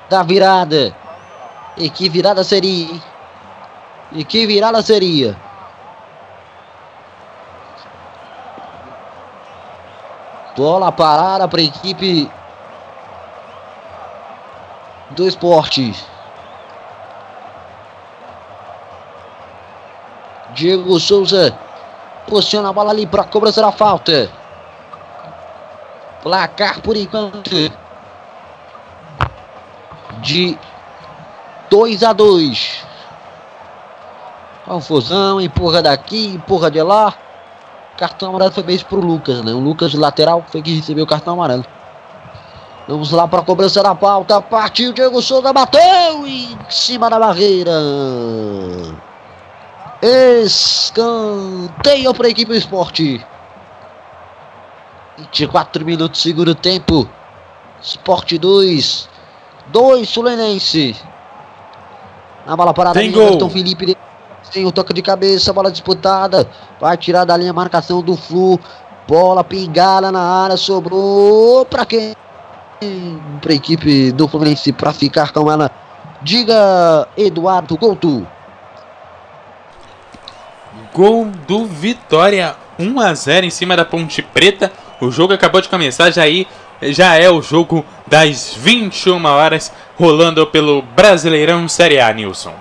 da 0.10 0.24
virada. 0.24 0.96
E 1.78 1.90
que 1.90 2.08
virada 2.08 2.44
seria? 2.44 3.02
E 4.12 4.24
que 4.24 4.46
virada 4.46 4.82
seria? 4.82 5.36
Bola 10.56 10.92
parada 10.92 11.48
para 11.48 11.62
a 11.62 11.64
equipe 11.64 12.30
do 15.16 15.28
esporte. 15.28 15.94
Diego 20.54 21.00
Souza 21.00 21.58
posiciona 22.28 22.70
a 22.70 22.74
bola 22.74 22.92
ali 22.92 23.06
para 23.06 23.24
a 23.24 23.26
cobrança 23.26 23.62
da 23.62 23.72
falta. 23.72 24.30
Placar 26.22 26.82
por 26.82 26.96
enquanto 26.96 27.72
de 30.22 30.58
2 31.70 32.04
a 32.04 32.14
2. 32.14 32.86
Confusão, 34.66 35.42
empurra 35.42 35.82
daqui, 35.82 36.28
empurra 36.28 36.72
de 36.72 36.82
lá. 36.82 37.14
Cartão 37.98 38.30
amarelo 38.30 38.52
foi 38.52 38.64
mesmo 38.64 38.88
pro 38.88 39.02
Lucas, 39.02 39.44
né? 39.44 39.52
O 39.52 39.60
Lucas 39.60 39.94
lateral 39.94 40.44
foi 40.48 40.62
que 40.62 40.76
recebeu 40.76 41.04
o 41.04 41.08
cartão 41.08 41.34
amarelo. 41.34 41.66
Vamos 42.88 43.12
lá 43.12 43.28
para 43.28 43.40
a 43.40 43.44
cobrança 43.44 43.82
da 43.82 43.96
pauta. 43.96 44.42
Partiu 44.42 44.92
Diego 44.92 45.22
Souza, 45.22 45.54
bateu 45.54 46.28
em 46.28 46.58
cima 46.70 47.10
da 47.10 47.18
barreira. 47.18 47.72
Escanteio 50.44 52.14
para 52.14 52.28
a 52.28 52.30
equipe 52.30 52.52
do 52.52 52.58
esporte. 52.58 53.26
24 55.18 55.86
minutos, 55.86 56.22
segundo 56.22 56.54
tempo. 56.54 57.08
Esporte 57.82 58.38
2. 58.38 59.08
2 59.68 60.10
Sulenense. 60.10 60.96
Na 62.46 62.58
bola 62.58 62.74
parada, 62.74 63.00
Tem 63.00 63.10
gol. 63.12 63.24
Everton 63.24 63.50
Felipe 63.50 63.98
tem 64.52 64.66
o 64.66 64.72
toque 64.72 64.94
de 64.94 65.02
cabeça, 65.02 65.54
bola 65.54 65.72
disputada. 65.72 66.50
Vai 66.82 66.98
tirar 66.98 67.24
da 67.24 67.38
linha 67.38 67.54
marcação 67.54 68.02
do 68.02 68.18
Flu. 68.18 68.60
Bola 69.08 69.44
pingada 69.44 70.12
na 70.12 70.22
área, 70.22 70.58
sobrou 70.58 71.66
para 71.66 71.86
quem? 71.86 72.14
Para 73.42 73.52
a 73.52 73.56
equipe 73.56 74.12
do 74.12 74.28
Fluminense 74.28 74.72
para 74.72 74.94
ficar 74.94 75.32
com 75.32 75.52
ela. 75.52 75.70
Diga 76.22 77.08
Eduardo 77.18 77.78
Couto. 77.78 78.26
Gol 80.94 81.26
do 81.48 81.66
Vitória 81.66 82.56
1 82.80 83.00
a 83.00 83.14
0 83.14 83.46
em 83.46 83.50
cima 83.50 83.76
da 83.76 83.84
Ponte 83.84 84.22
Preta. 84.22 84.72
O 85.02 85.12
jogo 85.12 85.34
acabou 85.34 85.60
de 85.60 85.70
começar, 85.70 86.12
já 86.12 86.24
aí 86.24 86.48
já 86.82 87.16
é 87.16 87.30
o 87.30 87.42
jogo 87.42 87.86
das 88.08 88.54
21 88.56 89.26
horas 89.26 89.72
rolando 89.98 90.46
pelo 90.48 90.82
Brasileirão 90.82 91.68
Série 91.68 92.00
A, 92.00 92.12
Nilson. 92.14 92.54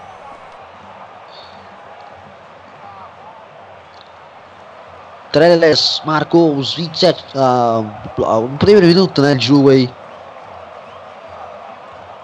Trellis 5.33 6.03
marcou 6.05 6.55
os 6.55 6.75
27, 6.75 7.25
ah, 7.35 7.83
no 8.19 8.59
primeiro 8.59 8.87
minuto 8.87 9.23
né, 9.23 9.35
de 9.35 9.47
jogo 9.47 9.71
aí 9.71 9.89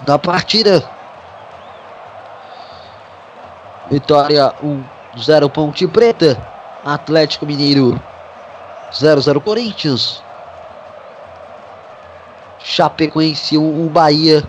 da 0.08 0.18
partida. 0.18 0.82
Vitória 3.90 4.54
1-0 5.14 5.50
Ponte 5.50 5.86
Preta. 5.86 6.40
Atlético 6.82 7.44
Mineiro 7.44 8.00
0-0 8.90 9.38
Corinthians. 9.42 10.22
Chapecoense 12.58 13.58
1 13.58 13.88
Bahia. 13.88 14.42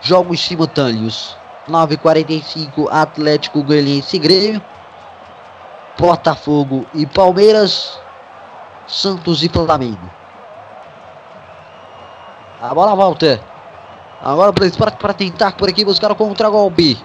Jogos 0.00 0.40
simultâneos. 0.40 1.36
9h45 1.68 2.86
Atlético 2.92 3.64
Goianiense 3.64 4.16
Grêmio. 4.16 4.62
Botafogo 5.98 6.86
e 6.94 7.04
Palmeiras. 7.04 7.98
Santos 8.86 9.42
e 9.42 9.48
Flamengo. 9.48 10.08
A 12.62 12.72
bola 12.72 12.94
volta. 12.94 13.53
Agora 14.24 14.54
para 14.54 14.66
esporte 14.66 14.96
para 14.96 15.12
tentar 15.12 15.52
por 15.52 15.68
aqui 15.68 15.84
buscar 15.84 16.10
o 16.10 16.14
contra-golpe. 16.14 16.96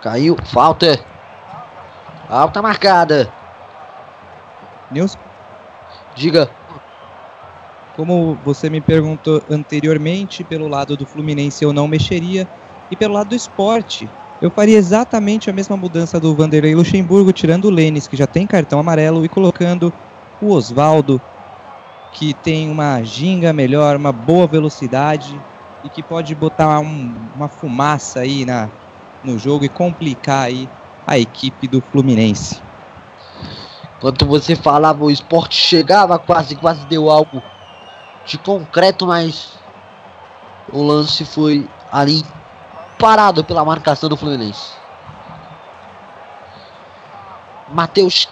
Caiu, 0.00 0.38
falta. 0.46 0.98
Falta 2.26 2.62
marcada. 2.62 3.30
Nilson, 4.90 5.18
Diga. 6.14 6.50
como 7.94 8.38
você 8.42 8.70
me 8.70 8.80
perguntou 8.80 9.42
anteriormente, 9.50 10.42
pelo 10.42 10.66
lado 10.66 10.96
do 10.96 11.04
Fluminense 11.04 11.62
eu 11.62 11.74
não 11.74 11.86
mexeria. 11.86 12.48
E 12.90 12.96
pelo 12.96 13.14
lado 13.14 13.28
do 13.28 13.34
esporte, 13.34 14.08
eu 14.40 14.50
faria 14.50 14.78
exatamente 14.78 15.50
a 15.50 15.52
mesma 15.52 15.76
mudança 15.76 16.18
do 16.18 16.34
Vanderlei 16.34 16.74
Luxemburgo, 16.74 17.34
tirando 17.34 17.66
o 17.66 17.70
Lênis, 17.70 18.06
que 18.06 18.16
já 18.16 18.26
tem 18.26 18.46
cartão 18.46 18.78
amarelo, 18.78 19.26
e 19.26 19.28
colocando 19.28 19.92
o 20.40 20.50
Oswaldo, 20.50 21.20
que 22.12 22.32
tem 22.32 22.70
uma 22.70 23.02
ginga 23.02 23.52
melhor, 23.52 23.94
uma 23.94 24.12
boa 24.12 24.46
velocidade 24.46 25.38
e 25.82 25.90
que 25.90 26.02
pode 26.02 26.34
botar 26.34 26.78
um- 26.80 27.30
uma 27.34 27.48
fumaça 27.48 28.20
aí 28.20 28.44
na, 28.44 28.70
no 29.22 29.38
jogo 29.38 29.64
e 29.64 29.68
complicar 29.68 30.44
aí 30.46 30.68
a 31.06 31.18
equipe 31.18 31.66
do 31.66 31.80
Fluminense. 31.80 32.62
Enquanto 33.96 34.26
você 34.26 34.56
falava, 34.56 35.04
o 35.04 35.10
esporte 35.10 35.54
chegava 35.54 36.18
quase, 36.18 36.56
quase 36.56 36.84
deu 36.86 37.08
algo 37.10 37.42
de 38.26 38.38
concreto, 38.38 39.06
mas 39.06 39.58
o 40.72 40.82
lance 40.82 41.24
foi 41.24 41.68
ali 41.90 42.24
parado 42.98 43.44
pela 43.44 43.64
marcação 43.64 44.08
do 44.08 44.16
Fluminense. 44.16 44.72
Matheus, 47.68 48.28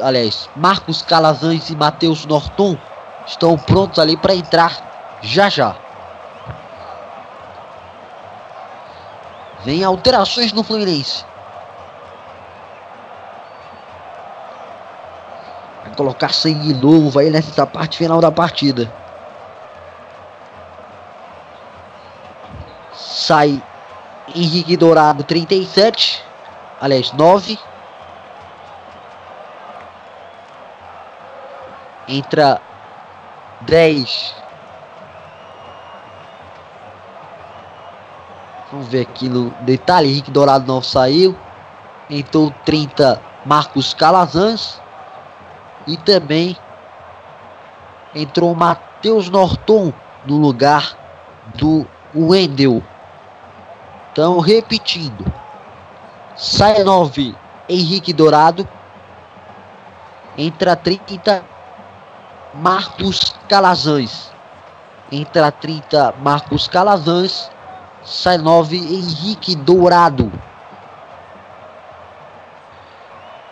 aliás, 0.00 0.48
Marcos 0.56 1.00
Calazans 1.02 1.70
e 1.70 1.76
Matheus 1.76 2.24
Norton 2.26 2.76
estão 3.26 3.56
prontos 3.56 3.98
ali 3.98 4.16
para 4.16 4.34
entrar 4.34 4.80
já 5.22 5.48
já. 5.48 5.76
Vem 9.64 9.84
alterações 9.84 10.52
no 10.52 10.62
Fluminense. 10.62 11.24
Vai 15.84 15.94
colocar 15.94 16.32
sangue 16.32 16.72
novo 16.72 17.18
aí 17.18 17.30
nessa 17.30 17.66
parte 17.66 17.98
final 17.98 18.20
da 18.20 18.30
partida. 18.30 18.92
Sai 22.92 23.62
Henrique 24.34 24.76
Dourado 24.76 25.24
37. 25.24 26.24
Aliás, 26.80 27.12
9. 27.12 27.58
Entra 32.08 32.60
10. 33.60 34.39
Vamos 38.70 38.86
ver 38.86 39.00
aqui 39.00 39.28
no 39.28 39.50
detalhe. 39.62 40.08
Henrique 40.08 40.30
Dourado 40.30 40.66
não 40.66 40.80
saiu. 40.80 41.36
Entrou 42.08 42.52
30 42.64 43.20
Marcos 43.44 43.92
Calazans. 43.92 44.80
E 45.86 45.96
também 45.96 46.56
entrou 48.14 48.54
Matheus 48.54 49.28
Norton 49.28 49.92
no 50.24 50.36
lugar 50.36 50.96
do 51.56 51.84
Wendel. 52.14 52.82
Então, 54.12 54.38
repetindo. 54.38 55.24
Sai 56.36 56.84
9 56.84 57.34
Henrique 57.68 58.12
Dourado. 58.12 58.68
Entra 60.38 60.76
30 60.76 61.42
Marcos 62.54 63.34
Calazans. 63.48 64.32
Entra 65.10 65.50
30 65.50 66.14
Marcos 66.22 66.68
Calazans. 66.68 67.50
Sai 68.04 68.38
9 68.38 68.76
Henrique 68.76 69.54
Dourado. 69.54 70.30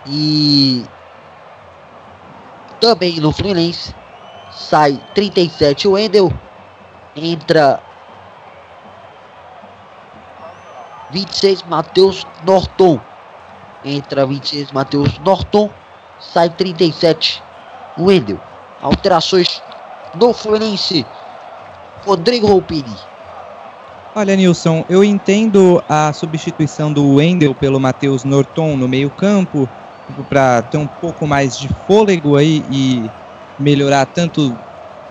E 0.06 0.84
também 2.80 3.20
no 3.20 3.32
Fluminense 3.32 3.94
sai 4.50 5.00
37 5.14 5.88
Wendel. 5.88 6.32
Entra 7.14 7.82
26 11.10 11.62
Matheus 11.64 12.26
Norton. 12.44 13.00
Entra 13.84 14.26
26 14.26 14.72
Matheus 14.72 15.18
Norton. 15.18 15.70
Sai 16.20 16.48
37 16.50 17.42
Wendel. 17.98 18.40
Alterações 18.80 19.62
do 20.14 20.32
Fluminense. 20.32 21.06
Rodrigo 22.06 22.46
Roupini. 22.46 22.96
Olha, 24.18 24.34
Nilson, 24.34 24.84
eu 24.88 25.04
entendo 25.04 25.80
a 25.88 26.12
substituição 26.12 26.92
do 26.92 27.14
Wendel 27.14 27.54
pelo 27.54 27.78
Matheus 27.78 28.24
Norton 28.24 28.76
no 28.76 28.88
meio-campo 28.88 29.70
para 30.28 30.60
ter 30.60 30.76
um 30.76 30.88
pouco 30.88 31.24
mais 31.24 31.56
de 31.56 31.68
fôlego 31.68 32.34
aí 32.34 32.66
e 32.68 33.10
melhorar 33.56 34.06
tanto 34.06 34.58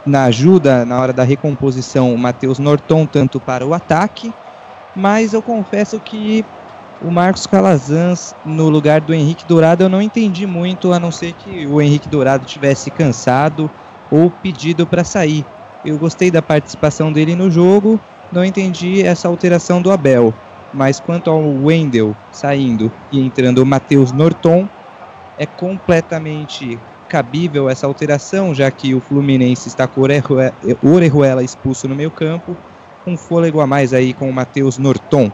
na 0.06 0.26
ajuda 0.26 0.84
na 0.84 1.00
hora 1.00 1.14
da 1.14 1.24
recomposição 1.24 2.14
o 2.14 2.18
Matheus 2.18 2.60
Norton 2.60 3.08
tanto 3.08 3.40
para 3.40 3.66
o 3.66 3.74
ataque, 3.74 4.36
mas 4.94 5.32
eu 5.32 5.42
confesso 5.42 6.02
que 6.02 6.44
o 7.00 7.10
Marcos 7.10 7.48
Calazans 7.48 8.36
no 8.44 8.68
lugar 8.68 9.00
do 9.00 9.14
Henrique 9.14 9.46
Dourado 9.46 9.86
eu 9.86 9.90
não 9.90 10.02
entendi 10.02 10.46
muito, 10.46 10.92
a 10.92 11.00
não 11.00 11.14
ser 11.14 11.32
que 11.32 11.66
o 11.66 11.82
Henrique 11.82 12.10
Dourado 12.10 12.46
tivesse 12.46 12.92
cansado 12.92 13.72
ou 14.12 14.30
pedido 14.30 14.86
para 14.86 15.06
sair. 15.06 15.46
Eu 15.82 15.98
gostei 15.98 16.30
da 16.30 16.42
participação 16.42 17.14
dele 17.14 17.36
no 17.38 17.50
jogo, 17.50 18.02
não 18.32 18.44
entendi 18.44 19.02
essa 19.04 19.28
alteração 19.28 19.82
do 19.82 19.92
Abel. 19.92 20.34
Mas 20.74 21.00
quanto 21.00 21.30
ao 21.30 21.42
Wendel 21.42 22.16
saindo 22.32 22.92
e 23.12 23.20
entrando 23.20 23.60
o 23.60 23.66
Matheus 23.66 24.12
Norton, 24.12 24.68
é 25.38 25.46
completamente 25.46 26.78
cabível 27.08 27.70
essa 27.70 27.88
alteração, 27.88 28.54
já 28.54 28.70
que 28.70 28.94
o 28.94 29.00
Fluminense 29.00 29.70
está 29.70 29.88
com 29.88 30.02
o 30.02 30.90
Orejuela 30.90 31.44
expulso 31.44 31.88
no 31.88 31.96
meio 31.96 32.12
campo, 32.12 32.56
um 33.06 33.16
fôlego 33.16 33.62
a 33.62 33.68
mais 33.68 33.94
aí 33.94 34.14
com 34.14 34.30
o 34.30 34.34
Matheus 34.34 34.78
Norton. 34.78 35.32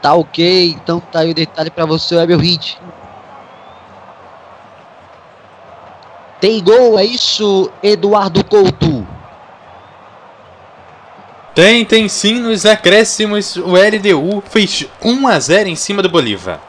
Tá 0.00 0.14
ok, 0.14 0.70
então 0.70 1.00
tá 1.00 1.20
aí 1.20 1.30
o 1.32 1.34
detalhe 1.34 1.70
para 1.70 1.84
você, 1.84 2.16
Abel 2.16 2.38
Hit. 2.38 2.78
Tem 6.40 6.62
gol, 6.62 6.98
é 6.98 7.04
isso, 7.04 7.70
Eduardo 7.82 8.44
Couto? 8.44 9.06
Tem, 11.54 11.86
tem 11.86 12.06
sim, 12.06 12.38
nos 12.38 12.66
acréscimos 12.66 13.56
o 13.56 13.72
LDU 13.72 14.42
fez 14.42 14.86
1 15.02 15.26
a 15.26 15.40
0 15.40 15.70
em 15.70 15.76
cima 15.76 16.02
do 16.02 16.10
Bolívar. 16.10 16.60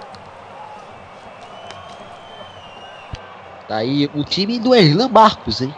Tá 3.68 3.77
aí 3.77 4.10
o 4.15 4.23
time 4.23 4.57
do 4.60 4.73
Erlan 4.73 5.10
Marcos, 5.10 5.60
hein? 5.60 5.76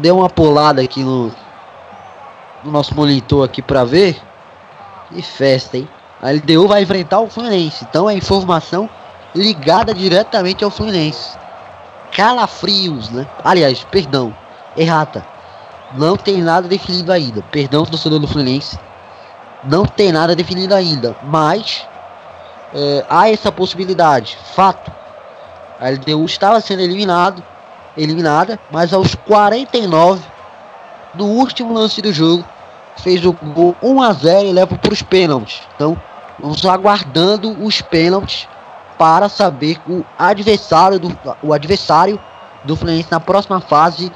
Deu 0.00 0.18
uma 0.18 0.30
pulada 0.30 0.80
aqui 0.80 1.02
no, 1.02 1.34
no 2.62 2.70
nosso 2.70 2.94
monitor 2.94 3.44
aqui 3.44 3.60
para 3.60 3.82
ver. 3.84 4.16
Que 5.12 5.20
festa, 5.20 5.78
hein? 5.78 5.88
A 6.22 6.30
LDU 6.30 6.68
vai 6.68 6.82
enfrentar 6.82 7.18
o 7.18 7.28
Fluminense. 7.28 7.84
Então 7.90 8.08
é 8.08 8.14
informação 8.14 8.88
ligada 9.34 9.92
diretamente 9.92 10.62
ao 10.62 10.70
Fluminense. 10.70 11.36
Calafrios, 12.12 13.10
né? 13.10 13.26
Aliás, 13.44 13.84
perdão, 13.90 14.34
errata. 14.76 15.24
Não 15.94 16.16
tem 16.16 16.42
nada 16.42 16.68
definido 16.68 17.12
ainda. 17.12 17.42
Perdão, 17.50 17.84
torcedor 17.84 18.18
do 18.18 18.28
Fluminense. 18.28 18.78
Não 19.64 19.84
tem 19.84 20.12
nada 20.12 20.36
definido 20.36 20.74
ainda. 20.74 21.16
Mas 21.22 21.86
é, 22.74 23.04
há 23.08 23.30
essa 23.30 23.50
possibilidade. 23.50 24.38
Fato. 24.54 24.92
A 25.80 25.90
LDU 25.90 26.24
estava 26.24 26.60
sendo 26.60 26.82
eliminado, 26.82 27.42
eliminada, 27.96 28.58
mas 28.70 28.92
aos 28.92 29.14
49 29.14 30.22
no 31.14 31.26
último 31.26 31.72
lance 31.72 32.02
do 32.02 32.12
jogo 32.12 32.44
fez 32.96 33.24
o 33.24 33.32
gol 33.32 33.76
1 33.82 34.02
a 34.02 34.12
0 34.12 34.48
e 34.48 34.52
leva 34.52 34.76
para 34.76 34.92
os 34.92 35.02
pênaltis. 35.02 35.62
Então, 35.74 36.00
vamos 36.38 36.64
aguardando 36.64 37.56
os 37.64 37.80
pênaltis 37.80 38.48
para 38.98 39.28
saber 39.28 39.80
o 39.88 40.04
adversário 40.18 40.98
do 40.98 41.16
o 41.42 41.52
adversário 41.52 42.20
do 42.64 42.76
Fluminense 42.76 43.10
na 43.10 43.20
próxima 43.20 43.60
fase 43.60 44.12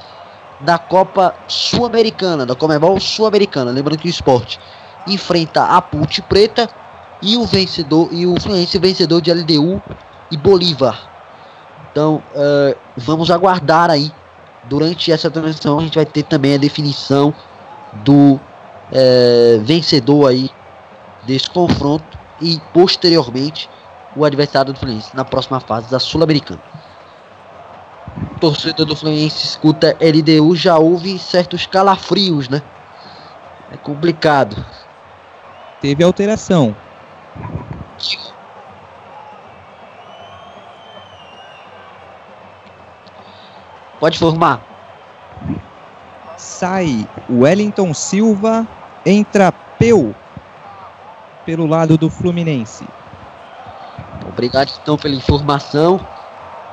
da 0.59 0.77
Copa 0.77 1.33
Sul-Americana, 1.47 2.45
da 2.45 2.55
Comebol 2.55 2.99
Sul-Americana. 2.99 3.71
Lembrando 3.71 3.99
que 3.99 4.07
o 4.07 4.09
esporte 4.09 4.59
enfrenta 5.07 5.63
a 5.63 5.81
Ponte 5.81 6.21
Preta 6.21 6.69
e 7.21 7.37
o 7.37 7.45
vencedor 7.45 8.09
e 8.11 8.27
o 8.27 8.39
Fluminense 8.39 8.77
vencedor 8.77 9.21
de 9.21 9.31
LDU 9.33 9.81
e 10.29 10.37
Bolívar. 10.37 11.09
Então, 11.91 12.21
uh, 12.35 12.75
vamos 12.97 13.31
aguardar 13.31 13.89
aí. 13.89 14.11
Durante 14.65 15.11
essa 15.11 15.29
transmissão 15.29 15.79
a 15.79 15.83
gente 15.83 15.95
vai 15.95 16.05
ter 16.05 16.23
também 16.23 16.55
a 16.55 16.57
definição 16.57 17.33
do 18.03 18.35
uh, 18.35 19.61
vencedor 19.61 20.29
aí 20.29 20.49
desse 21.25 21.49
confronto 21.49 22.17
e 22.41 22.61
posteriormente 22.73 23.69
o 24.15 24.23
adversário 24.23 24.73
do 24.73 24.79
Fluminense 24.79 25.15
na 25.15 25.25
próxima 25.25 25.59
fase 25.59 25.89
da 25.89 25.99
Sul-Americana. 25.99 26.61
Torcedor 28.39 28.85
do 28.85 28.95
Fluminense 28.95 29.45
escuta 29.45 29.97
LDU, 29.99 30.55
já 30.55 30.77
houve 30.77 31.17
certos 31.17 31.65
calafrios, 31.65 32.49
né? 32.49 32.61
É 33.71 33.77
complicado. 33.77 34.63
Teve 35.81 36.03
alteração. 36.03 36.75
Pode 43.99 44.19
formar. 44.19 44.61
Sai 46.37 47.07
Wellington 47.29 47.93
Silva, 47.93 48.67
entra 49.05 49.51
Peu 49.79 50.13
pelo 51.45 51.65
lado 51.65 51.97
do 51.97 52.09
Fluminense. 52.09 52.85
Obrigado 54.33 54.71
então 54.81 54.97
pela 54.97 55.15
informação. 55.15 55.99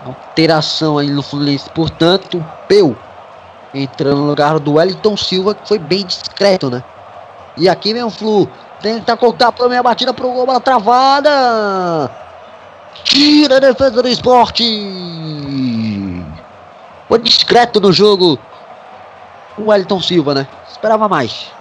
Alteração 0.04 0.98
aí 0.98 1.10
no 1.10 1.22
Fluminense, 1.22 1.68
portanto, 1.70 2.44
Peu 2.66 2.96
entrando 3.72 4.22
no 4.22 4.26
lugar 4.26 4.58
do 4.58 4.74
Wellington 4.74 5.16
Silva, 5.16 5.54
que 5.54 5.68
foi 5.68 5.78
bem 5.78 6.04
discreto, 6.04 6.70
né? 6.70 6.82
E 7.56 7.68
aqui 7.68 7.92
vem 7.92 8.02
o 8.02 8.10
Flu, 8.10 8.48
tenta 8.80 9.16
cortar 9.16 9.52
para 9.52 9.68
minha 9.68 9.82
batida 9.82 10.12
pro 10.12 10.32
gol, 10.32 10.46
bola 10.46 10.60
travada. 10.60 12.10
Tira 13.04 13.56
a 13.56 13.60
defesa 13.60 14.02
do 14.02 14.08
esporte. 14.08 14.64
Foi 17.08 17.18
discreto 17.18 17.80
no 17.80 17.92
jogo. 17.92 18.38
O 19.56 19.70
Wellington 19.70 20.00
Silva, 20.00 20.34
né? 20.34 20.48
Esperava 20.68 21.08
mais. 21.08 21.52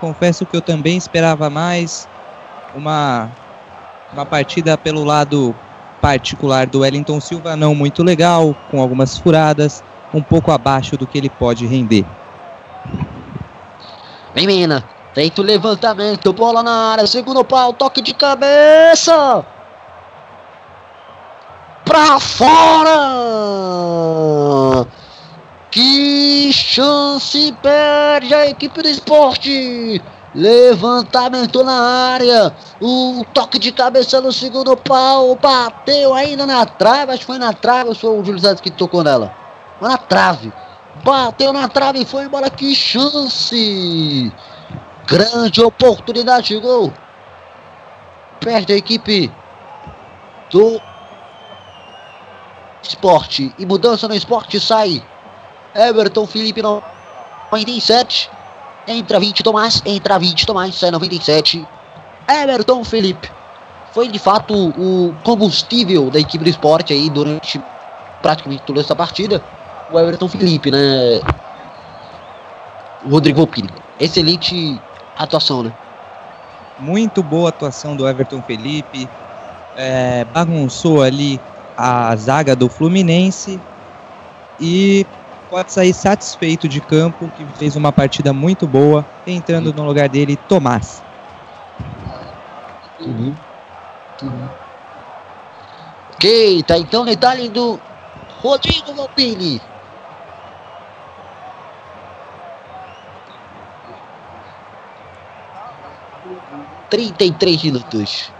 Confesso 0.00 0.46
que 0.46 0.56
eu 0.56 0.62
também 0.62 0.96
esperava 0.96 1.50
mais. 1.50 2.08
Uma, 2.74 3.30
uma 4.12 4.24
partida 4.26 4.76
pelo 4.76 5.04
lado 5.04 5.54
particular 6.00 6.66
do 6.66 6.80
Wellington 6.80 7.20
Silva 7.20 7.56
não 7.56 7.74
muito 7.74 8.02
legal, 8.02 8.54
com 8.70 8.80
algumas 8.80 9.18
furadas, 9.18 9.82
um 10.12 10.22
pouco 10.22 10.50
abaixo 10.50 10.96
do 10.96 11.06
que 11.06 11.18
ele 11.18 11.28
pode 11.28 11.66
render. 11.66 12.04
Vem 14.34 14.46
Mena. 14.46 14.84
Tenta 15.14 15.40
o 15.40 15.44
levantamento. 15.44 16.32
Bola 16.32 16.62
na 16.62 16.92
área. 16.92 17.06
Segundo 17.06 17.44
pau. 17.44 17.72
Toque 17.72 18.00
de 18.00 18.14
cabeça. 18.14 19.44
Pra 21.84 22.20
fora. 22.20 22.96
Que 25.70 26.52
chance 26.52 27.52
perde 27.60 28.32
a 28.32 28.48
equipe 28.48 28.80
do 28.80 28.88
esporte. 28.88 30.00
Levantamento 30.34 31.64
na 31.64 31.80
área. 32.12 32.54
Um 32.80 33.24
toque 33.24 33.58
de 33.58 33.72
cabeça 33.72 34.20
no 34.20 34.32
segundo 34.32 34.76
pau. 34.76 35.34
Bateu 35.36 36.14
ainda 36.14 36.46
na 36.46 36.66
trave. 36.66 37.12
Acho 37.12 37.20
que 37.20 37.26
foi 37.26 37.38
na 37.38 37.52
trave. 37.52 37.88
Ou 37.88 37.94
foi 37.94 38.10
o 38.10 38.24
Júlio 38.24 38.56
que 38.56 38.70
tocou 38.70 39.02
nela? 39.02 39.34
Foi 39.78 39.88
na 39.88 39.96
trave. 39.96 40.52
Bateu 41.02 41.52
na 41.52 41.68
trave 41.68 42.00
e 42.00 42.04
foi 42.04 42.24
embora. 42.24 42.50
Que 42.50 42.74
chance! 42.74 44.32
Grande 45.06 45.62
oportunidade 45.62 46.48
de 46.48 46.60
gol. 46.60 46.92
Perde 48.40 48.74
a 48.74 48.76
equipe 48.76 49.32
do 50.50 50.80
esporte. 52.82 53.54
E 53.58 53.64
mudança 53.64 54.06
no 54.06 54.14
esporte 54.14 54.60
sai. 54.60 55.02
Everton 55.74 56.26
Felipe 56.26 56.60
97. 56.60 58.30
Entra 58.88 59.20
20 59.20 59.42
Tomás. 59.42 59.82
Entra 59.84 60.18
20 60.18 60.46
Tomás. 60.46 60.74
Sai 60.74 60.90
97. 60.90 61.66
Everton 62.26 62.82
Felipe. 62.82 63.30
Foi 63.92 64.08
de 64.08 64.18
fato 64.18 64.54
o 64.54 65.14
combustível 65.22 66.10
da 66.10 66.18
equipe 66.18 66.42
do 66.42 66.50
esporte 66.50 66.92
aí 66.92 67.10
durante 67.10 67.60
praticamente 68.22 68.62
toda 68.62 68.80
essa 68.80 68.96
partida. 68.96 69.42
O 69.92 69.98
Everton 69.98 70.28
Felipe, 70.28 70.70
né? 70.70 71.20
O 73.04 73.10
Rodrigo 73.10 73.38
Volpini. 73.38 73.70
Excelente 74.00 74.80
atuação, 75.16 75.62
né? 75.62 75.72
Muito 76.78 77.22
boa 77.22 77.48
atuação 77.48 77.96
do 77.96 78.08
Everton 78.08 78.42
Felipe. 78.42 79.08
É, 79.76 80.24
bagunçou 80.32 81.02
ali 81.02 81.40
a 81.76 82.14
zaga 82.16 82.56
do 82.56 82.68
Fluminense 82.68 83.60
e 84.60 85.06
pode 85.48 85.72
sair 85.72 85.94
satisfeito 85.94 86.68
de 86.68 86.80
campo, 86.80 87.30
que 87.36 87.44
fez 87.56 87.74
uma 87.74 87.92
partida 87.92 88.32
muito 88.32 88.66
boa, 88.66 89.04
entrando 89.26 89.72
no 89.72 89.84
lugar 89.84 90.08
dele, 90.08 90.36
Tomás. 90.36 91.02
Uhum. 93.00 93.34
Uhum. 94.22 94.48
Ok, 96.14 96.62
tá 96.64 96.78
então 96.78 97.04
detalhe 97.04 97.48
do 97.48 97.80
Rodrigo 98.40 98.92
Volpini. 98.92 99.60
Trinta 106.90 107.24
e 107.24 107.32
três 107.32 107.62
minutos. 107.62 108.32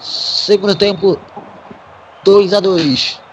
Segundo 0.00 0.74
tempo, 0.74 1.18
2 2.24 2.52
a 2.52 2.60
2 2.60 3.25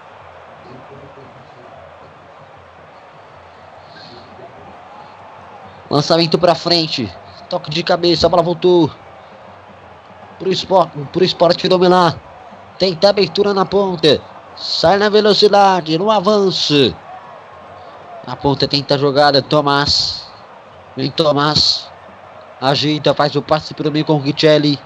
Lançamento 5.93 6.39
para 6.39 6.55
frente. 6.55 7.07
Toque 7.47 7.69
de 7.69 7.83
cabeça, 7.83 8.25
a 8.25 8.29
bola 8.29 8.41
voltou. 8.41 8.89
Pro 10.39 10.51
esporte, 10.51 10.97
pro 11.11 11.23
esporte 11.23 11.67
dominar. 11.67 12.17
Tenta 12.79 13.09
abertura 13.09 13.53
na 13.53 13.63
ponta. 13.63 14.19
Sai 14.55 14.97
na 14.97 15.07
velocidade, 15.07 15.95
no 15.99 16.09
avanço. 16.09 16.95
Na 18.25 18.35
ponta 18.35 18.67
tenta 18.67 18.95
a 18.95 18.97
jogada. 18.97 19.39
Tomás. 19.43 20.27
Vem 20.97 21.11
Tomás. 21.11 21.87
Ajeita, 22.59 23.13
faz 23.13 23.35
o 23.35 23.43
passe 23.43 23.75
pelo 23.75 23.91
meio 23.91 24.03
com 24.03 24.13
o 24.13 24.19
Richelli. 24.19 24.79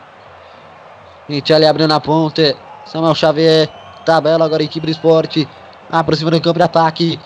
Richelli 1.30 1.66
abriu 1.66 1.88
na 1.88 2.02
ponta. 2.02 2.54
Samuel 2.84 3.16
Xavier. 3.16 3.70
Tabela 4.04 4.44
agora 4.44 4.62
equipe 4.62 4.86
do 4.86 4.92
esporte. 4.92 5.48
Aproxima 5.90 6.32
do 6.32 6.42
campo 6.42 6.60
de 6.60 6.66
ataque. 6.66 7.18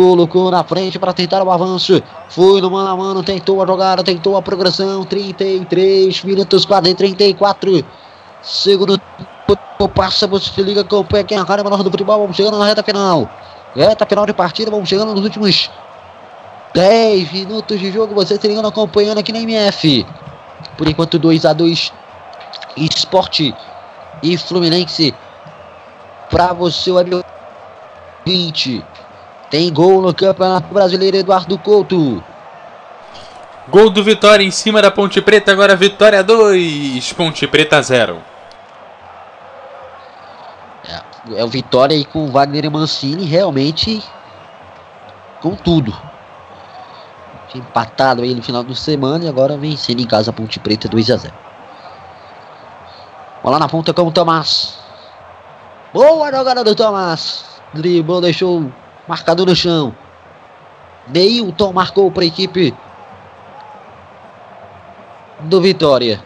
Colocou 0.00 0.50
na 0.50 0.64
frente 0.64 0.98
para 0.98 1.12
tentar 1.12 1.42
o 1.42 1.50
avanço. 1.50 2.02
Foi 2.30 2.58
no 2.62 2.70
mano 2.70 2.88
a 2.88 2.96
mano, 2.96 3.22
tentou 3.22 3.62
a 3.62 3.66
jogada, 3.66 4.02
tentou 4.02 4.34
a 4.34 4.40
progressão. 4.40 5.04
33 5.04 6.24
minutos, 6.24 6.64
quase 6.64 6.94
34. 6.94 7.84
Segundo 8.40 8.98
passa, 9.94 10.26
você 10.26 10.62
liga, 10.62 10.80
acompanha 10.80 11.22
aqui 11.22 11.36
na 11.36 11.42
rádio 11.42 11.64
menor 11.64 11.82
do 11.82 11.90
futebol. 11.90 12.18
Vamos 12.18 12.34
chegando 12.34 12.58
na 12.58 12.64
reta 12.64 12.82
final. 12.82 13.28
Reta 13.76 14.06
final 14.06 14.24
de 14.24 14.32
partida, 14.32 14.70
vamos 14.70 14.88
chegando 14.88 15.14
nos 15.14 15.22
últimos 15.22 15.70
10 16.72 17.30
minutos 17.30 17.78
de 17.78 17.92
jogo. 17.92 18.14
Você 18.14 18.38
se 18.38 18.48
ligando, 18.48 18.68
acompanhando 18.68 19.18
aqui 19.18 19.34
na 19.34 19.40
MF. 19.40 20.06
Por 20.78 20.88
enquanto, 20.88 21.18
2 21.18 21.44
a 21.44 21.52
2 21.52 21.92
Esporte 22.74 23.54
e 24.22 24.38
Fluminense. 24.38 25.14
Para 26.30 26.54
você, 26.54 26.90
o 26.90 27.22
20. 28.24 28.82
Tem 29.50 29.72
gol 29.72 30.00
no 30.00 30.14
Campeonato 30.14 30.72
Brasileiro, 30.72 31.16
Eduardo 31.16 31.58
Couto. 31.58 32.22
Gol 33.68 33.90
do 33.90 34.02
Vitória 34.04 34.44
em 34.44 34.50
cima 34.50 34.80
da 34.80 34.90
Ponte 34.90 35.20
Preta, 35.20 35.50
agora 35.50 35.74
Vitória 35.74 36.22
2, 36.22 37.12
Ponte 37.14 37.46
Preta 37.48 37.82
0. 37.82 38.22
É, 40.88 41.40
é 41.40 41.44
o 41.44 41.48
Vitória 41.48 41.96
aí 41.96 42.04
com 42.04 42.24
o 42.24 42.30
Wagner 42.30 42.64
e 42.64 42.70
Mancini, 42.70 43.24
realmente 43.24 44.02
com 45.40 45.56
tudo. 45.56 45.92
Tinha 47.48 47.64
empatado 47.64 48.22
aí 48.22 48.34
no 48.34 48.42
final 48.42 48.62
do 48.62 48.74
semana 48.76 49.24
e 49.24 49.28
agora 49.28 49.56
vencendo 49.56 50.00
em 50.00 50.06
casa 50.06 50.30
a 50.30 50.32
Ponte 50.32 50.60
Preta 50.60 50.88
2 50.88 51.10
a 51.10 51.16
0. 51.16 51.34
Bola 53.42 53.58
na 53.58 53.68
ponta 53.68 53.92
com 53.92 54.02
o 54.02 54.12
Tomás. 54.12 54.78
Boa 55.92 56.30
jogada 56.30 56.62
do 56.62 56.74
Tomás. 56.74 57.44
Dribou, 57.72 58.20
deixou 58.20 58.70
marcador 59.10 59.44
no 59.44 59.56
chão. 59.56 59.92
Neilton 61.08 61.72
marcou 61.72 62.12
para 62.12 62.22
a 62.22 62.26
equipe 62.26 62.72
do 65.40 65.60
Vitória. 65.60 66.22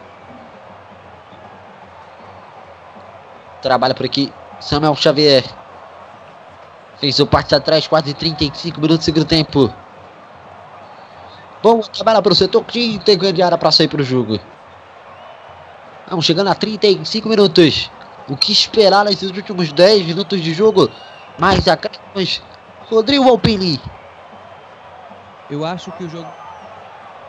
Trabalha 3.59 3.95
por 3.95 4.05
aqui 4.05 4.31
Samuel 4.59 4.95
Xavier. 4.95 5.43
Fez 6.99 7.19
o 7.19 7.25
parte 7.25 7.55
atrás, 7.55 7.87
quase 7.87 8.13
35 8.13 8.79
minutos 8.79 8.99
do 8.99 9.03
segundo 9.03 9.25
tempo. 9.25 9.73
Bom, 11.63 11.79
trabalha 11.81 12.21
para 12.21 12.33
o 12.33 12.35
setor 12.35 12.63
que 12.63 12.99
tem 12.99 13.17
grande 13.17 13.41
área 13.41 13.57
para 13.57 13.71
sair 13.71 13.87
para 13.87 14.01
o 14.01 14.05
jogo. 14.05 14.39
Vamos 16.07 16.23
chegando 16.23 16.51
a 16.51 16.55
35 16.55 17.27
minutos. 17.27 17.89
O 18.29 18.37
que 18.37 18.51
esperar 18.51 19.05
nesses 19.05 19.31
últimos 19.31 19.71
10 19.71 20.05
minutos 20.05 20.39
de 20.39 20.53
jogo? 20.53 20.87
Mais 21.39 21.67
acréscimos. 21.67 22.43
Rodrigo 22.89 23.23
Volpini. 23.23 23.79
Eu 25.49 25.65
acho 25.65 25.91
que 25.91 26.03
o 26.03 26.09
jogo 26.09 26.27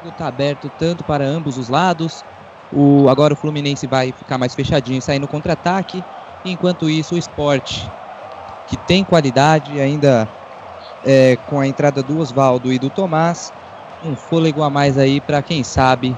está 0.05 0.29
aberto 0.29 0.71
tanto 0.79 1.03
para 1.05 1.25
ambos 1.25 1.57
os 1.57 1.69
lados. 1.69 2.25
O, 2.73 3.09
agora 3.09 3.35
o 3.35 3.37
Fluminense 3.37 3.87
vai 3.87 4.13
ficar 4.13 4.39
mais 4.39 4.55
fechadinho 4.55 4.99
e 4.99 5.03
sair 5.03 5.19
no 5.19 5.29
contra-ataque. 5.29 6.03
Enquanto 6.45 6.91
isso, 6.91 7.15
o 7.15 7.19
esporte, 7.19 7.91
que 8.69 8.77
tem 8.77 9.03
qualidade, 9.03 9.81
ainda 9.81 10.29
é, 11.05 11.37
com 11.49 11.59
a 11.59 11.67
entrada 11.67 12.03
do 12.03 12.19
Oswaldo 12.19 12.73
e 12.73 12.79
do 12.79 12.91
Tomás, 12.91 13.53
um 14.05 14.15
fôlego 14.15 14.63
a 14.63 14.71
mais 14.71 14.99
aí 14.99 15.21
para 15.21 15.43
quem 15.43 15.65
sabe 15.65 16.15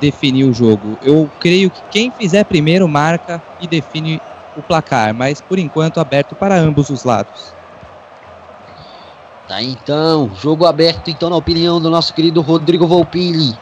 definir 0.00 0.44
o 0.44 0.52
jogo. 0.52 0.98
Eu 1.02 1.30
creio 1.40 1.70
que 1.70 1.82
quem 1.90 2.10
fizer 2.10 2.44
primeiro 2.44 2.86
marca 2.88 3.42
e 3.60 3.66
define 3.66 4.20
o 4.56 4.62
placar, 4.62 5.14
mas 5.14 5.40
por 5.40 5.58
enquanto 5.58 5.98
aberto 5.98 6.34
para 6.34 6.56
ambos 6.56 6.90
os 6.90 7.04
lados. 7.04 7.59
Tá 9.50 9.60
então, 9.60 10.30
jogo 10.40 10.64
aberto 10.64 11.10
então 11.10 11.28
na 11.28 11.34
opinião 11.34 11.80
do 11.80 11.90
nosso 11.90 12.14
querido 12.14 12.40
Rodrigo 12.40 12.86
Volpini. 12.86 13.58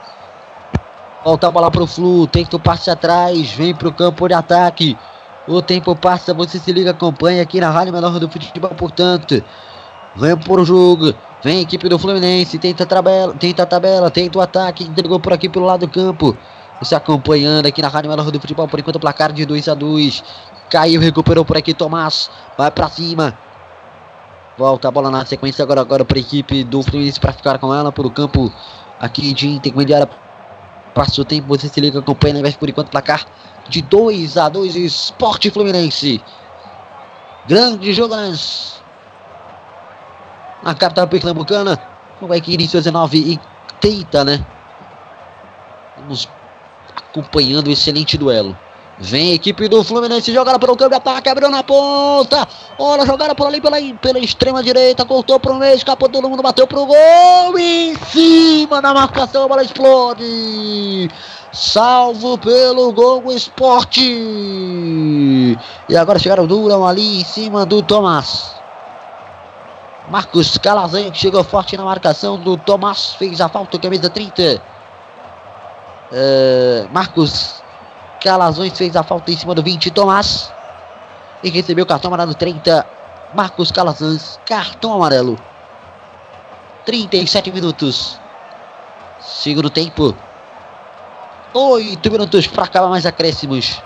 Volta 1.25 1.49
a 1.49 1.51
bola 1.51 1.71
pro 1.71 1.87
Flu, 1.87 2.27
tenta 2.27 2.57
o 2.57 2.61
passe 2.61 2.91
atrás, 2.91 3.53
vem 3.53 3.75
pro 3.75 3.91
campo 3.91 4.29
de 4.29 4.35
ataque. 4.35 4.99
O 5.47 5.63
tempo 5.63 5.97
passa, 5.97 6.35
você 6.35 6.59
se 6.59 6.71
liga, 6.73 6.91
acompanha 6.91 7.43
aqui 7.43 7.59
na 7.59 7.71
Rádio 7.71 7.95
Menor 7.95 8.21
do 8.21 8.29
Futebol, 8.29 8.69
portanto. 8.75 9.43
Vem 10.15 10.37
pro 10.37 10.63
jogo, 10.63 11.15
vem 11.43 11.61
a 11.61 11.63
equipe 11.63 11.89
do 11.89 11.99
Fluminense, 11.99 12.59
tenta 12.59 12.83
a 12.83 12.87
tabela, 12.87 13.33
tenta 13.33 13.63
a 13.63 13.67
tabela, 13.67 14.11
tenta 14.11 14.39
o 14.39 14.43
ataque, 14.43 14.85
entregou 14.85 15.19
por 15.19 15.33
aqui 15.33 15.49
pelo 15.49 15.65
lado 15.65 15.87
do 15.87 15.89
campo. 15.91 16.37
Você 16.83 16.95
acompanhando 16.95 17.65
aqui 17.65 17.81
na 17.81 17.89
Rádio 17.89 18.11
Menor 18.11 18.31
do 18.31 18.39
Futebol, 18.39 18.69
por 18.69 18.79
enquanto 18.79 19.01
placar 19.01 19.33
de 19.33 19.47
2 19.47 19.67
a 19.69 19.75
2 19.75 20.23
Caiu, 20.69 21.01
recuperou 21.01 21.47
por 21.47 21.57
aqui, 21.57 21.73
Tomás, 21.73 22.31
vai 22.59 22.71
pra 22.71 22.91
cima. 22.91 23.48
Volta 24.59 24.89
a 24.89 24.91
bola 24.91 25.09
na 25.09 25.25
sequência 25.25 25.63
agora, 25.63 25.81
agora 25.81 26.05
para 26.05 26.19
a 26.19 26.21
equipe 26.21 26.65
do 26.65 26.83
Fluminense 26.83 27.21
para 27.21 27.33
ficar 27.33 27.61
com 27.61 27.73
ela 27.73 27.93
pelo 27.93 28.11
campo 28.11 28.53
aqui 28.99 29.33
de 29.33 29.47
intermediária. 29.47 30.11
Passa 30.93 31.21
o 31.21 31.25
tempo, 31.25 31.47
você 31.47 31.69
se 31.69 31.81
liga, 31.81 32.01
acompanha, 32.01 32.43
né? 32.43 32.51
por 32.51 32.69
enquanto 32.69 32.91
placar 32.91 33.25
de 33.69 33.81
2 33.83 34.37
a 34.37 34.49
2 34.49 34.75
Esporte 34.75 35.49
Fluminense. 35.49 36.21
Grande 37.47 37.93
jogo 37.93 38.17
na 40.61 40.75
capital 40.75 41.07
pernambucana. 41.07 41.79
Vai 42.21 42.41
que 42.41 42.53
início 42.53 42.81
19 42.81 43.17
e 43.17 43.41
tenta, 43.81 44.25
né? 44.25 44.45
Vamos 45.99 46.29
acompanhando 46.97 47.69
o 47.69 47.71
excelente 47.71 48.19
duelo. 48.19 48.59
Vem 49.01 49.31
a 49.31 49.35
equipe 49.35 49.69
do 49.69 49.85
Fluminense, 49.85 50.33
jogada 50.33 50.59
pelo 50.59 50.77
câmbio, 50.77 50.97
ataque, 50.97 51.29
abriu 51.29 51.49
na 51.49 51.63
ponta. 51.63 52.49
Olha, 52.77 53.07
jogada 53.07 53.33
por 53.33 53.47
ali 53.47 53.61
pela, 53.61 53.77
pela 54.03 54.19
extrema 54.19 54.61
direita, 54.61 55.05
cortou 55.05 55.39
pro 55.39 55.55
meio, 55.55 55.77
escapou 55.77 56.09
todo 56.09 56.29
mundo, 56.29 56.43
bateu 56.43 56.67
pro 56.67 56.85
gol. 56.85 57.57
Em 57.57 57.95
cima 58.07 58.83
da 58.83 58.93
marcação, 58.93 59.45
a 59.45 59.49
bola 59.49 59.63
explode. 59.63 61.09
Salvo 61.53 62.39
pelo 62.39 62.93
gol 62.93 63.31
esporte. 63.31 64.03
E 65.89 65.97
agora 65.97 66.19
chegaram 66.19 66.45
Durão 66.45 66.85
ali 66.85 67.21
em 67.21 67.25
cima 67.25 67.65
do 67.65 67.81
Tomás. 67.83 68.57
Marcos 70.11 70.59
Calazan 70.59 71.15
chegou 71.15 71.45
forte 71.45 71.77
na 71.77 71.85
marcação 71.85 72.37
do 72.37 72.57
Tomás, 72.57 73.15
fez 73.15 73.41
a 73.41 73.49
falta, 73.49 73.79
camisa 73.79 74.11
30. 74.11 74.61
Uh, 76.11 76.89
Marcos 76.91 77.63
Calazões 78.23 78.77
fez 78.77 78.97
a 78.97 79.03
falta 79.03 79.31
em 79.31 79.37
cima 79.37 79.55
do 79.55 79.63
20, 79.63 79.91
Tomás. 79.91 80.53
E 81.43 81.51
recebeu 81.51 81.85
o 81.85 81.87
cartão 81.87 82.09
amarelo 82.09 82.35
30, 82.35 82.85
Marcos 83.33 83.71
Calazans, 83.71 84.41
cartão 84.45 84.93
amarelo. 84.93 85.39
37 86.85 87.53
minutos. 87.53 88.19
Segundo 89.21 89.71
tempo. 89.71 90.17
8 91.55 92.11
minutos 92.11 92.47
para 92.47 92.65
acabar 92.65 92.89
mais 92.89 93.07
acréscimos. 93.07 93.81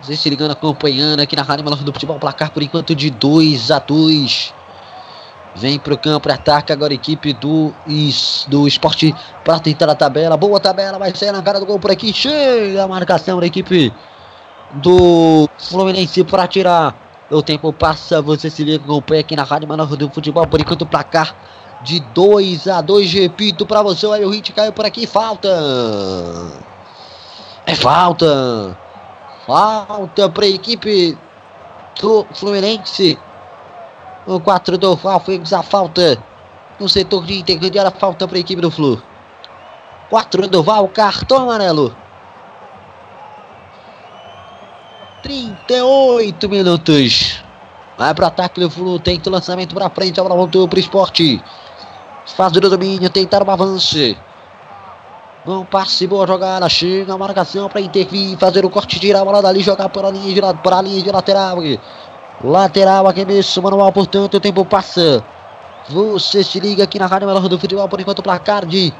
Você 0.00 0.16
se 0.16 0.30
ligando, 0.30 0.52
acompanhando 0.52 1.20
aqui 1.20 1.36
na 1.36 1.42
Rádio 1.42 1.64
Melhor 1.64 1.82
do 1.82 1.92
Futebol. 1.92 2.18
Placar 2.18 2.50
por 2.50 2.62
enquanto 2.62 2.94
de 2.94 3.10
2 3.10 3.70
a 3.70 3.78
2 3.78 4.54
Vem 5.56 5.78
pro 5.78 5.98
campo, 5.98 6.30
ataca 6.30 6.72
agora 6.72 6.92
a 6.92 6.94
equipe 6.94 7.32
do, 7.32 7.72
do 8.48 8.68
esporte 8.68 9.14
para 9.44 9.58
tentar 9.58 9.90
a 9.90 9.94
tabela. 9.94 10.36
Boa 10.36 10.60
tabela, 10.60 10.98
vai 10.98 11.14
sair 11.14 11.32
na 11.32 11.42
cara 11.42 11.58
do 11.58 11.66
gol 11.66 11.78
por 11.78 11.90
aqui. 11.90 12.12
Chega 12.12 12.84
a 12.84 12.88
marcação 12.88 13.40
da 13.40 13.46
equipe 13.46 13.92
do 14.74 15.48
Fluminense 15.58 16.22
para 16.24 16.46
tirar. 16.46 16.94
O 17.30 17.42
tempo 17.42 17.72
passa, 17.72 18.22
você 18.22 18.48
se 18.48 18.64
liga, 18.64 18.82
acompanha 18.82 19.20
aqui 19.20 19.36
na 19.36 19.44
Rádio 19.44 19.68
Menor 19.68 19.86
do 19.96 20.08
Futebol. 20.08 20.46
Por 20.46 20.60
enquanto, 20.60 20.82
o 20.82 20.86
placar 20.86 21.34
de 21.82 22.00
2 22.00 22.66
a 22.68 22.80
2 22.80 23.12
Repito 23.12 23.66
para 23.66 23.82
você, 23.82 24.06
o 24.06 24.30
Hit 24.30 24.52
caiu 24.52 24.72
por 24.72 24.86
aqui. 24.86 25.06
Falta. 25.06 25.48
É 27.66 27.74
falta. 27.74 28.78
Falta 29.46 30.28
para 30.28 30.44
a 30.46 30.48
equipe 30.48 31.18
do 32.00 32.26
Fluminense. 32.32 33.18
O 34.28 34.38
4 34.38 34.76
do 34.76 34.94
fez 35.24 35.54
a 35.54 35.62
falta 35.62 36.22
no 36.78 36.86
setor 36.86 37.24
de 37.24 37.38
intermediária. 37.38 37.90
Falta 37.90 38.28
para 38.28 38.36
a 38.36 38.40
equipe 38.40 38.60
do 38.60 38.70
Flu. 38.70 39.02
4 40.10 40.46
do 40.48 40.62
Val, 40.62 40.86
cartão 40.88 41.44
amarelo. 41.44 41.96
38 45.22 46.46
minutos. 46.46 47.42
Vai 47.96 48.12
para 48.12 48.26
o 48.26 48.28
ataque 48.28 48.60
do 48.60 48.68
Flu. 48.68 48.98
Tenta 48.98 49.30
o 49.30 49.32
lançamento 49.32 49.74
para 49.74 49.88
frente. 49.88 50.20
A 50.20 50.22
bola 50.22 50.36
voltou 50.36 50.68
para 50.68 50.76
o 50.76 50.80
esporte. 50.80 51.42
Faz 52.36 52.54
o 52.54 52.60
domínio. 52.60 53.08
Tentar 53.08 53.42
um 53.42 53.50
avanço. 53.50 54.14
Bom 55.46 55.64
passe, 55.64 56.06
boa 56.06 56.26
jogada. 56.26 56.68
Chega 56.68 57.14
a 57.14 57.18
marcação 57.18 57.66
para 57.66 57.80
intervir. 57.80 58.36
Fazer 58.36 58.62
o 58.62 58.68
corte, 58.68 59.00
tirar 59.00 59.22
a 59.22 59.24
bola 59.24 59.40
dali. 59.40 59.60
Jogar 59.60 59.88
para 59.88 60.08
a 60.08 60.10
linha 60.10 60.34
de, 60.34 60.58
para 60.62 60.80
a 60.80 60.82
linha 60.82 61.02
de 61.02 61.10
lateral. 61.10 61.56
Lateral 62.42 63.08
aqui 63.08 63.24
mesmo, 63.24 63.62
manual, 63.62 63.92
portanto, 63.92 64.34
o 64.34 64.40
tempo 64.40 64.64
passa. 64.64 65.24
Você 65.88 66.44
se 66.44 66.60
liga 66.60 66.84
aqui 66.84 66.98
na 66.98 67.06
Rádio 67.06 67.26
Melhor 67.26 67.48
do 67.48 67.58
Futebol, 67.58 67.88
por 67.88 68.00
enquanto, 68.00 68.22
placar 68.22 68.64
de 68.64 68.92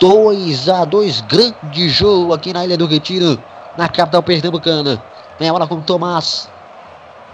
2 0.00 0.68
a 0.68 0.84
2 0.84 1.20
grande 1.22 1.88
jogo 1.88 2.32
aqui 2.32 2.52
na 2.52 2.64
Ilha 2.64 2.76
do 2.76 2.86
Retiro, 2.86 3.40
na 3.76 3.88
capital 3.88 4.22
pernambucana. 4.22 5.00
Vem 5.38 5.48
a 5.48 5.52
bola 5.52 5.68
com 5.68 5.80
Tomás. 5.80 6.50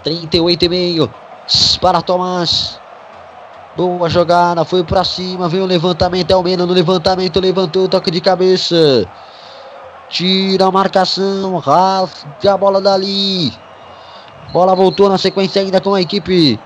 38 0.03 0.65
e 0.65 0.69
meio 0.69 1.13
para 1.79 2.01
Tomás. 2.01 2.79
Boa 3.75 4.09
jogada, 4.09 4.65
foi 4.65 4.83
para 4.83 5.03
cima, 5.03 5.47
veio 5.47 5.63
o 5.63 5.67
levantamento, 5.67 6.29
é 6.29 6.35
o 6.35 6.43
menos 6.43 6.67
no 6.67 6.73
levantamento, 6.73 7.39
levantou, 7.39 7.87
toque 7.87 8.11
de 8.11 8.19
cabeça. 8.19 9.07
Tira 10.09 10.65
a 10.65 10.71
marcação, 10.71 11.57
rasga 11.57 12.53
a 12.53 12.57
bola 12.57 12.81
dali. 12.81 13.53
Bola 14.51 14.75
voltou 14.75 15.07
na 15.07 15.17
sequência 15.17 15.61
ainda 15.61 15.79
com 15.79 15.93
a 15.93 16.01
equipe 16.01 16.59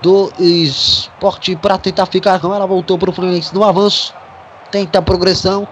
do 0.00 0.32
Esporte 0.38 1.54
para 1.54 1.76
tentar 1.76 2.06
ficar 2.06 2.40
com 2.40 2.54
ela. 2.54 2.66
Voltou 2.66 2.98
para 2.98 3.10
o 3.10 3.12
Fluminense 3.12 3.54
no 3.54 3.62
avanço. 3.62 4.14
Tenta 4.70 4.98
a 4.98 5.02
progressão. 5.02 5.68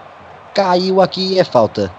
Caiu 0.53 1.01
aqui 1.01 1.39
é 1.39 1.43
falta. 1.43 1.91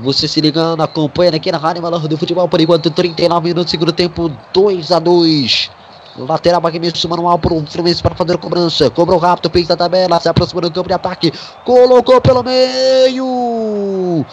Você 0.00 0.26
se 0.26 0.40
ligando, 0.40 0.82
acompanha 0.82 1.30
aqui 1.36 1.52
na 1.52 1.58
Rádio 1.58 1.82
Valor 1.82 2.08
do 2.08 2.18
Futebol 2.18 2.48
por 2.48 2.60
enquanto 2.60 2.90
39 2.90 3.48
minutos, 3.48 3.70
segundo 3.70 3.92
tempo 3.92 4.28
2 4.52 4.90
a 4.90 4.98
2 4.98 5.70
Lateral 6.16 6.62
mesmo, 6.80 7.10
manual 7.10 7.38
para 7.38 7.54
o 7.54 7.66
Fluminense 7.66 8.02
para 8.02 8.14
fazer 8.14 8.34
a 8.34 8.38
cobrança. 8.38 8.88
Cobrou 8.88 9.18
rápido, 9.18 9.50
fez 9.50 9.68
a 9.70 9.76
tabela, 9.76 10.20
se 10.20 10.28
aproxima 10.28 10.60
do 10.60 10.70
campo 10.70 10.88
de 10.88 10.94
ataque. 10.94 11.32
Colocou 11.64 12.20
pelo 12.20 12.42
meio 12.42 14.24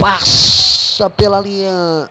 passa 0.00 1.10
pela 1.10 1.40
linha 1.40 2.08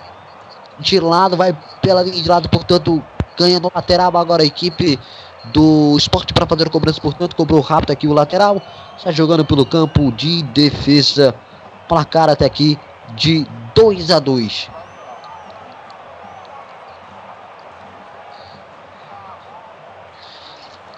de 0.79 0.99
lado, 0.99 1.35
vai 1.35 1.57
pela 1.81 2.03
linha 2.03 2.21
de 2.21 2.29
lado, 2.29 2.47
portanto, 2.49 3.03
ganha 3.37 3.59
no 3.59 3.71
lateral 3.73 4.15
agora 4.15 4.43
a 4.43 4.45
equipe 4.45 4.99
do 5.45 5.97
esporte 5.97 6.33
para 6.33 6.45
fazer 6.45 6.69
cobrança, 6.69 7.01
portanto, 7.01 7.35
cobrou 7.35 7.61
rápido 7.61 7.91
aqui 7.91 8.07
o 8.07 8.13
lateral, 8.13 8.61
está 8.97 9.11
jogando 9.11 9.43
pelo 9.43 9.65
campo 9.65 10.11
de 10.11 10.43
defesa, 10.43 11.33
placar 11.87 12.29
até 12.29 12.45
aqui 12.45 12.77
de 13.15 13.47
2 13.73 14.11
a 14.11 14.19
2 14.19 14.69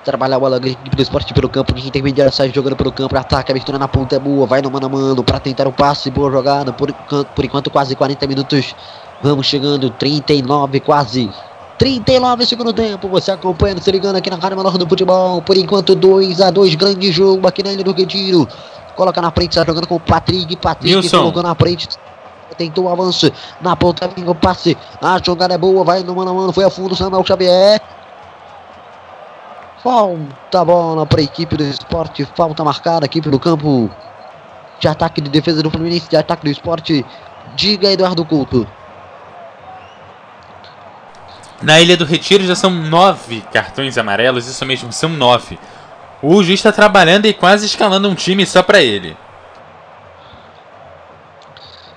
Trabalha 0.03 0.35
a 0.35 0.39
bola 0.39 0.59
do 0.59 0.67
esporte 0.99 1.31
pelo 1.31 1.47
campo 1.47 1.73
de 1.73 1.87
intermediário, 1.87 2.33
sai 2.33 2.51
jogando 2.51 2.75
pelo 2.75 2.91
campo, 2.91 3.15
ataca, 3.15 3.51
abertura 3.51 3.77
na 3.77 3.87
ponta 3.87 4.15
é 4.15 4.19
boa, 4.19 4.47
vai 4.47 4.59
no 4.59 4.71
mano 4.71 4.87
a 4.87 4.89
mano 4.89 5.23
para 5.23 5.39
tentar 5.39 5.67
um 5.67 5.71
passe, 5.71 6.09
boa 6.09 6.31
jogada, 6.31 6.73
por, 6.73 6.91
por 6.91 7.45
enquanto 7.45 7.69
quase 7.69 7.95
40 7.95 8.25
minutos, 8.25 8.73
vamos 9.21 9.45
chegando, 9.45 9.91
39 9.91 10.79
quase, 10.79 11.29
39 11.77 12.47
segundo 12.47 12.73
tempo, 12.73 13.07
você 13.09 13.29
acompanhando, 13.29 13.79
se 13.79 13.91
ligando 13.91 14.15
aqui 14.15 14.31
na 14.31 14.37
Rádio 14.37 14.57
Menor 14.57 14.75
do 14.75 14.87
Futebol, 14.87 15.39
por 15.43 15.55
enquanto 15.55 15.93
2 15.93 16.41
a 16.41 16.49
2 16.49 16.73
grande 16.73 17.11
jogo 17.11 17.47
aqui 17.47 17.61
na 17.61 17.71
Ilha 17.71 17.83
do 17.83 17.93
Retiro, 17.93 18.47
coloca 18.95 19.21
na 19.21 19.29
frente, 19.29 19.51
está 19.51 19.63
jogando 19.63 19.85
com 19.85 19.95
o 19.97 19.99
Patrick, 19.99 20.55
Patrick 20.55 20.95
Wilson. 20.95 21.19
colocou 21.19 21.43
na 21.43 21.53
frente, 21.53 21.87
tentou 22.57 22.85
o 22.85 22.89
avanço, 22.89 23.31
na 23.61 23.75
ponta 23.75 24.07
vem 24.07 24.27
o 24.27 24.33
passe, 24.33 24.75
a 24.99 25.21
jogada 25.23 25.53
é 25.53 25.57
boa, 25.59 25.83
vai 25.83 26.01
no 26.01 26.15
mano 26.15 26.31
a 26.31 26.33
mano, 26.33 26.51
foi 26.51 26.63
a 26.63 26.71
fundo, 26.71 26.95
Samuel 26.95 27.23
Xavier, 27.23 27.79
Falta 29.83 30.63
bola 30.63 31.05
para 31.05 31.21
a 31.21 31.23
equipe 31.23 31.57
do 31.57 31.63
esporte. 31.63 32.27
Falta 32.35 32.63
marcada 32.63 33.05
aqui 33.05 33.21
pelo 33.21 33.39
campo 33.39 33.89
de 34.79 34.87
ataque 34.87 35.21
de 35.21 35.29
defesa 35.29 35.63
do 35.63 35.71
Fluminense, 35.71 36.09
de 36.09 36.15
ataque 36.15 36.43
do 36.43 36.51
esporte. 36.51 37.05
Diga, 37.55 37.91
Eduardo 37.91 38.23
Couto. 38.23 38.67
Na 41.61 41.79
Ilha 41.79 41.95
do 41.95 42.05
Retiro 42.05 42.43
já 42.43 42.55
são 42.55 42.71
nove 42.71 43.41
cartões 43.53 43.97
amarelos, 43.97 44.47
isso 44.47 44.65
mesmo, 44.65 44.91
são 44.91 45.09
nove. 45.09 45.59
O 46.21 46.43
juiz 46.43 46.59
está 46.59 46.71
trabalhando 46.71 47.25
e 47.25 47.33
quase 47.33 47.65
escalando 47.65 48.09
um 48.09 48.15
time 48.15 48.45
só 48.45 48.63
para 48.63 48.81
ele. 48.81 49.15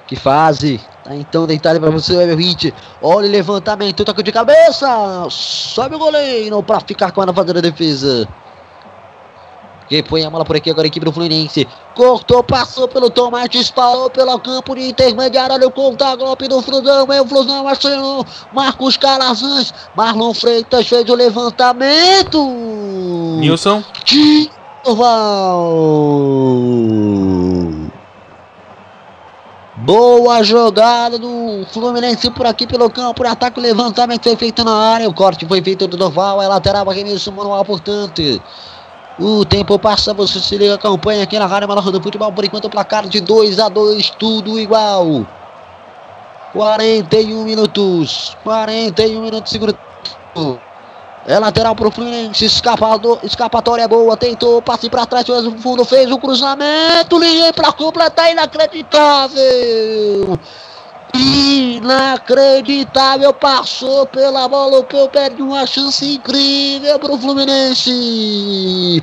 Que 0.06 0.16
fase. 0.16 0.80
Tá 1.02 1.14
então 1.14 1.46
deitado 1.46 1.80
para 1.80 1.90
você, 1.90 2.16
Weber 2.16 2.38
Hit. 2.38 2.74
Olha 3.02 3.28
o 3.28 3.30
levantamento, 3.30 4.04
toque 4.04 4.22
de 4.22 4.32
cabeça. 4.32 4.86
Sobe 5.30 5.96
o 5.96 5.98
goleiro 5.98 6.62
para 6.62 6.80
ficar 6.80 7.12
com 7.12 7.22
a 7.22 7.26
defesa. 7.26 8.28
Quem 9.88 10.02
põe 10.02 10.24
a 10.24 10.30
bola 10.30 10.44
por 10.44 10.56
aqui 10.56 10.70
agora 10.70 10.86
a 10.86 10.88
equipe 10.88 11.04
do 11.04 11.12
Fluminense. 11.12 11.68
Cortou, 11.94 12.42
passou 12.42 12.88
pelo 12.88 13.10
Tomás, 13.10 13.48
disparou 13.50 14.08
pelo 14.08 14.38
campo 14.38 14.74
de 14.74 14.88
intermediário. 14.88 15.54
Olha 15.54 15.68
o 15.68 15.70
contra-golpe 15.70 16.48
do 16.48 16.62
Flusão. 16.62 17.06
É 17.12 17.20
o 17.20 17.26
Flusão, 17.26 17.64
Marcelo. 17.64 18.24
Marcos 18.52 18.96
Calazans. 18.96 19.74
Marlon 19.94 20.32
Freitas 20.32 20.88
fez 20.88 21.08
o 21.08 21.14
levantamento. 21.14 22.42
Nilson. 23.38 23.82
Val. 24.86 25.70
Boa 29.84 30.42
jogada 30.42 31.18
do 31.18 31.66
Fluminense 31.66 32.30
por 32.30 32.46
aqui 32.46 32.66
pelo 32.66 32.88
campo. 32.88 33.12
Por 33.16 33.26
ataque, 33.26 33.58
o 33.58 33.62
levantamento 33.62 34.22
foi 34.22 34.34
feito 34.34 34.64
na 34.64 34.74
área. 34.74 35.06
O 35.06 35.12
corte 35.12 35.46
foi 35.46 35.60
feito 35.60 35.86
do 35.86 35.94
Doval. 35.94 36.40
É 36.40 36.48
lateral, 36.48 36.88
arremesso 36.88 37.30
manual, 37.30 37.62
portanto. 37.66 38.22
O 39.20 39.44
tempo 39.44 39.78
passa, 39.78 40.14
você 40.14 40.40
se 40.40 40.56
liga, 40.56 40.78
campanha 40.78 41.22
aqui 41.22 41.38
na 41.38 41.44
Rádio 41.44 41.68
Menor 41.68 41.92
do 41.92 42.00
Futebol. 42.00 42.32
Por 42.32 42.46
enquanto, 42.46 42.64
o 42.64 42.70
placar 42.70 43.06
de 43.06 43.20
2 43.20 43.58
a 43.58 43.68
2 43.68 44.08
tudo 44.18 44.58
igual. 44.58 45.26
41 46.54 47.44
minutos. 47.44 48.34
41 48.42 49.20
minutos 49.20 49.52
segundo 49.52 49.74
tempo. 50.34 50.58
É 51.26 51.38
lateral 51.38 51.74
pro 51.74 51.90
Fluminense. 51.90 52.44
Escapado, 52.44 53.18
escapatória 53.22 53.88
boa. 53.88 54.14
Tentou, 54.16 54.60
passe 54.60 54.90
pra 54.90 55.06
trás. 55.06 55.26
Fez 55.26 55.46
o 55.46 55.56
fundo, 55.58 55.82
fez 55.84 56.10
o 56.10 56.18
cruzamento. 56.18 57.18
Linha 57.18 57.52
pra 57.52 57.72
completar. 57.72 58.30
Inacreditável. 58.30 60.38
Inacreditável. 61.14 63.32
Passou 63.32 64.06
pela 64.06 64.46
bola. 64.48 64.80
O 64.80 64.84
que 64.84 65.08
perde 65.08 65.40
uma 65.40 65.66
chance 65.66 66.14
incrível 66.14 66.98
pro 66.98 67.16
Fluminense. 67.16 69.02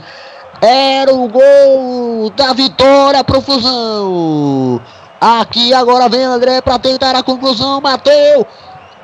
Era 0.61 1.11
o 1.11 1.27
gol 1.27 2.29
da 2.35 2.53
vitória 2.53 3.23
pro 3.23 3.41
Fusão. 3.41 4.79
Aqui 5.19 5.73
agora 5.73 6.07
vem 6.07 6.23
André 6.23 6.61
para 6.61 6.77
tentar 6.77 7.15
a 7.15 7.23
conclusão. 7.23 7.81
Bateu. 7.81 8.45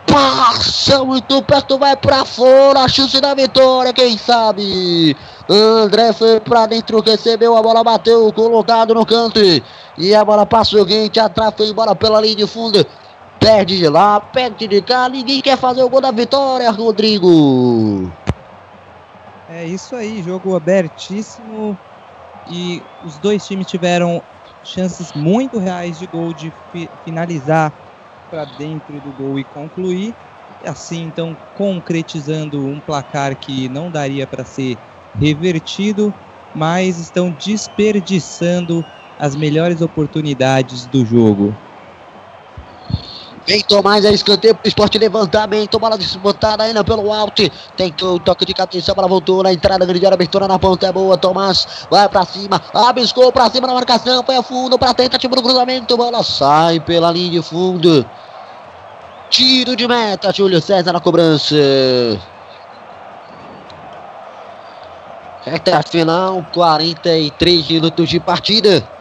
Passa 0.08 1.04
muito 1.04 1.42
perto, 1.44 1.78
vai 1.78 1.96
para 1.96 2.26
fora. 2.26 2.88
Chance 2.88 3.20
da 3.20 3.34
vitória, 3.34 3.94
quem 3.94 4.18
sabe? 4.18 5.16
André 5.50 6.14
foi 6.14 6.40
para 6.40 6.66
dentro, 6.66 7.02
recebeu 7.02 7.56
a 7.56 7.62
bola, 7.62 7.84
bateu, 7.84 8.32
colocado 8.34 8.94
no 8.94 9.06
canto. 9.06 9.40
E 9.98 10.16
a 10.16 10.26
bola 10.26 10.46
passa 10.46 10.76
o 10.76 10.80
seguinte, 10.80 11.20
atrás 11.20 11.54
foi 11.56 11.68
embora 11.68 11.96
pela 11.96 12.22
linha 12.22 12.36
de 12.36 12.48
fundo. 12.48 12.86
Perde 13.40 13.78
de 13.78 13.88
lá, 13.88 14.20
perde 14.20 14.68
de 14.68 14.82
cá. 14.82 15.08
Ninguém 15.08 15.42
quer 15.42 15.58
fazer 15.58 15.84
o 15.84 15.90
gol 15.90 16.02
da 16.02 16.12
vitória, 16.12 16.72
Rodrigo. 16.72 18.12
É 19.50 19.66
isso 19.66 19.96
aí, 19.96 20.22
jogo 20.24 20.56
abertíssimo 20.56 21.78
e 22.50 22.82
os 23.06 23.18
dois 23.18 23.46
times 23.46 23.68
tiveram 23.68 24.22
chances 24.64 25.14
muito 25.14 25.58
reais 25.58 26.00
de 26.00 26.08
gol 26.08 26.34
de 26.34 26.52
fi 26.72 26.90
finalizar 27.06 27.72
para 28.30 28.46
dentro 28.46 29.00
do 29.00 29.12
gol 29.12 29.40
e 29.40 29.44
concluir. 29.44 30.16
Assim, 30.64 31.04
então, 31.04 31.38
concretizando 31.54 32.66
um 32.66 32.80
placar 32.80 33.36
que 33.36 33.70
não 33.70 33.92
daria 33.92 34.26
para 34.26 34.46
ser 34.46 34.78
revertido, 35.14 36.14
mas 36.54 36.98
estão 36.98 37.32
desperdiçando 37.32 38.86
as 39.20 39.36
melhores 39.36 39.82
oportunidades 39.82 40.86
do 40.88 41.06
jogo. 41.06 41.67
Vem 43.48 43.62
Tomás, 43.62 44.04
é 44.04 44.12
escanteio 44.12 44.54
pro 44.56 44.68
esporte 44.68 44.98
levantamento, 44.98 45.80
bola 45.80 45.98
disputada 45.98 46.66
ainda 46.66 46.84
pelo 46.84 47.14
alto. 47.14 47.50
Tentou 47.78 48.16
o 48.16 48.20
toque 48.20 48.46
de 48.46 48.54
cabeça, 48.54 48.94
bola 48.94 49.08
voltou 49.08 49.42
na 49.42 49.54
entrada, 49.54 49.86
grande 49.86 50.06
área, 50.06 50.16
abertura 50.16 50.50
na 50.50 50.60
ponta, 50.60 50.86
é 50.86 50.92
boa. 50.92 51.18
Tomás 51.18 51.88
vai 51.90 52.10
pra 52.10 52.26
cima, 52.26 52.62
abiscou 52.74 53.32
pra 53.32 53.50
cima 53.50 53.66
na 53.66 53.74
marcação, 53.74 54.22
foi 54.22 54.36
a 54.36 54.44
fundo 54.44 54.78
pra 54.78 54.94
tentativa 54.94 55.34
do 55.34 55.42
cruzamento, 55.42 55.96
bola 55.96 56.22
sai 56.24 56.82
pela 56.82 57.10
linha 57.10 57.32
de 57.32 57.42
fundo. 57.42 58.06
Tiro 59.30 59.78
de 59.78 59.88
meta, 59.88 60.34
Júlio 60.34 60.62
César 60.62 60.92
na 60.92 61.00
cobrança. 61.00 61.56
Reta 65.46 65.82
final, 65.84 66.46
43 66.54 67.70
minutos 67.70 68.10
de 68.10 68.20
partida. 68.20 68.97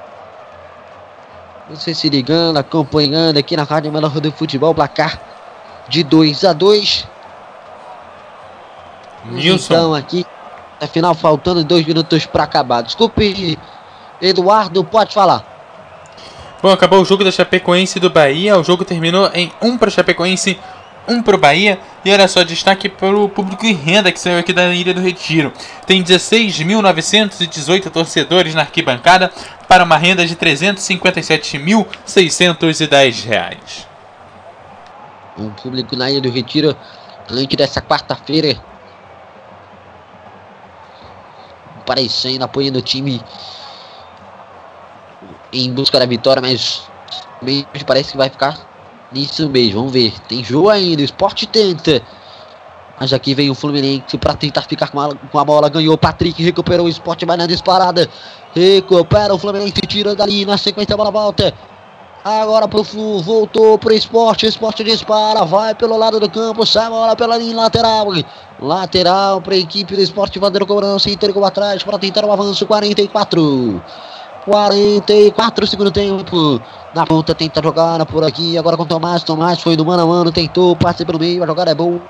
Você 1.69 1.93
se 1.95 2.09
ligando, 2.09 2.59
acompanhando 2.59 3.39
aqui 3.39 3.57
na 3.57 3.65
Rádio 3.65 3.91
Menor 3.93 4.21
do 4.21 4.31
Futebol, 4.31 4.75
placar 4.75 5.21
de 5.89 6.05
2 6.05 6.45
a 6.45 6.53
2 6.53 7.09
Nilson. 9.31 9.75
Então 9.75 9.95
aqui, 9.95 10.25
afinal, 10.81 11.15
faltando 11.15 11.65
dois 11.65 11.85
minutos 11.85 12.27
para 12.27 12.45
acabar. 12.45 12.83
Desculpe, 12.83 13.59
Eduardo, 14.21 14.85
pode 14.85 15.15
falar. 15.15 15.45
Bom, 16.63 16.71
acabou 16.71 17.01
o 17.01 17.05
jogo 17.05 17.25
da 17.25 17.31
Chapecoense 17.31 18.01
do 18.01 18.09
Bahia. 18.09 18.59
O 18.59 18.65
jogo 18.65 18.85
terminou 18.85 19.31
em 19.35 19.53
1 19.61 19.67
um 19.67 19.79
para 19.79 19.91
Chapecoense, 19.91 20.59
1 20.59 20.86
um 21.09 21.23
para 21.23 21.37
o 21.37 21.39
Bahia. 21.39 21.79
E 22.05 22.13
olha 22.13 22.27
só, 22.29 22.43
destaque 22.43 22.87
para 22.89 23.17
o 23.17 23.29
público 23.29 23.65
em 23.67 23.75
renda 23.75 24.11
que 24.13 24.21
saiu 24.21 24.39
aqui 24.39 24.53
da 24.53 24.75
Ilha 24.75 24.95
do 24.95 25.01
Retiro. 25.01 25.53
Tem 25.87 26.03
16.918 26.03 27.91
torcedores 27.91 28.55
na 28.55 28.63
arquibancada 28.63 29.31
para 29.69 29.85
uma 29.85 29.97
renda 29.97 30.27
de 30.27 30.35
357.610 30.37 33.25
reais. 33.25 33.87
O 35.37 35.51
público 35.51 35.95
na 35.97 36.11
Ilha 36.11 36.21
do 36.21 36.31
Retiro, 36.31 36.77
antes 37.31 37.57
dessa 37.57 37.81
quarta-feira, 37.83 38.57
aparecendo, 41.81 42.43
apoiando 42.43 42.79
o 42.79 42.83
time 42.83 43.21
em 45.53 45.73
busca 45.73 45.99
da 45.99 46.07
vitória, 46.07 46.43
mas 46.43 46.83
mesmo 47.43 47.67
parece 47.87 48.13
que 48.13 48.17
vai 48.17 48.29
ficar 48.29 48.76
nisso 49.13 49.49
mesmo. 49.49 49.81
Vamos 49.81 49.93
ver. 49.93 50.13
Tem 50.29 50.43
jogo 50.43 50.69
ainda. 50.69 51.03
O 51.03 51.05
esporte 51.05 51.47
tenta. 51.47 52.03
Mas 52.99 53.13
aqui 53.13 53.35
vem 53.35 53.51
o 53.51 53.55
Fluminense 53.55 54.17
para 54.17 54.35
tentar 54.35 54.63
ficar 54.63 54.89
com 54.89 55.01
a, 55.01 55.15
com 55.15 55.39
a 55.39 55.45
bola. 55.45 55.69
Ganhou 55.69 55.99
Patrick, 55.99 56.43
recuperou 56.43 56.87
o 56.87 56.89
esporte, 56.89 57.27
vai 57.27 57.37
na 57.37 57.47
disparada. 57.47 58.09
Recupera 58.55 59.35
o 59.35 59.39
Fluminense, 59.39 59.81
tira 59.87 60.15
dali. 60.15 60.47
Na 60.47 60.57
sequência 60.57 60.95
a 60.95 60.97
bola 60.97 61.11
volta. 61.11 61.53
Agora 62.25 62.67
pro 62.67 62.83
Flu, 62.83 63.23
voltou 63.23 63.79
pro 63.79 63.95
esporte. 63.95 64.47
O 64.47 64.49
esporte 64.49 64.83
dispara, 64.83 65.45
vai 65.45 65.77
pelo 65.77 65.97
lado 65.97 66.19
do 66.19 66.29
campo, 66.29 66.67
sai 66.67 66.87
a 66.87 66.91
bola 66.91 67.15
pela 67.15 67.37
linha 67.37 67.55
lateral. 67.55 68.09
Lateral 68.61 69.41
para 69.41 69.55
a 69.55 69.59
equipe 69.59 69.95
do 69.95 70.03
esporte, 70.03 70.39
Vandeiro 70.39 70.67
cobrança, 70.67 71.09
entregou 71.09 71.45
atrás 71.45 71.85
para 71.85 71.99
tentar 72.01 72.25
o 72.25 72.29
um 72.29 72.33
avanço. 72.33 72.67
44. 72.67 73.81
44 74.45 75.67
segundo 75.69 75.93
tempo. 75.93 76.61
Na 76.97 77.05
ponta 77.05 77.35
tenta 77.35 77.63
jogar 77.63 78.07
por 78.07 78.25
aqui. 78.25 78.57
Agora 78.57 78.75
com 78.75 78.87
Tomás. 78.87 79.23
Tomás 79.23 79.61
foi 79.61 79.77
do 79.77 79.85
mano 79.85 80.03
a 80.03 80.07
mano. 80.07 80.33
Tentou, 80.33 80.75
passe 80.75 81.05
pelo 81.05 81.19
meio. 81.19 81.45
A 81.45 81.47
jogada 81.47 81.71
é 81.71 81.75
boa. 81.75 82.01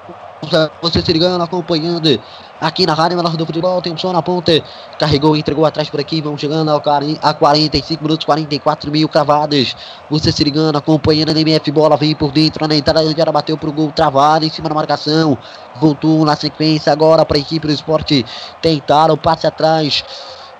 Você 0.80 1.02
se 1.02 1.12
ligando, 1.12 1.42
acompanhando 1.42 2.20
aqui 2.60 2.86
na 2.86 2.94
Rádio 2.94 3.16
Menor 3.16 3.36
do 3.36 3.44
Futebol. 3.44 3.82
Tem 3.82 3.92
um 3.92 3.98
som 3.98 4.12
na 4.12 4.22
ponta. 4.22 4.62
Carregou, 4.96 5.36
entregou 5.36 5.64
atrás 5.64 5.90
por 5.90 5.98
aqui. 5.98 6.20
Vamos 6.20 6.40
chegando 6.40 6.70
ao, 6.70 6.80
a 7.20 7.34
45 7.34 8.00
minutos, 8.00 8.24
44 8.24 8.88
mil 8.92 9.08
cravadas. 9.08 9.74
Você 10.08 10.30
se 10.30 10.44
ligando, 10.44 10.76
acompanhando 10.76 11.30
a 11.30 11.40
MF. 11.40 11.68
Bola 11.72 11.96
vem 11.96 12.14
por 12.14 12.30
dentro. 12.30 12.68
Na 12.68 12.76
entrada, 12.76 13.12
já 13.12 13.32
bateu 13.32 13.58
pro 13.58 13.72
gol 13.72 13.90
travado 13.90 14.44
em 14.44 14.50
cima 14.50 14.68
da 14.68 14.74
marcação. 14.76 15.36
Voltou 15.80 16.24
na 16.24 16.36
sequência 16.36 16.92
agora 16.92 17.24
para 17.24 17.38
a 17.38 17.40
equipe 17.40 17.66
do 17.66 17.72
esporte. 17.72 18.24
Tentaram, 18.62 19.16
passe 19.16 19.48
atrás. 19.48 20.04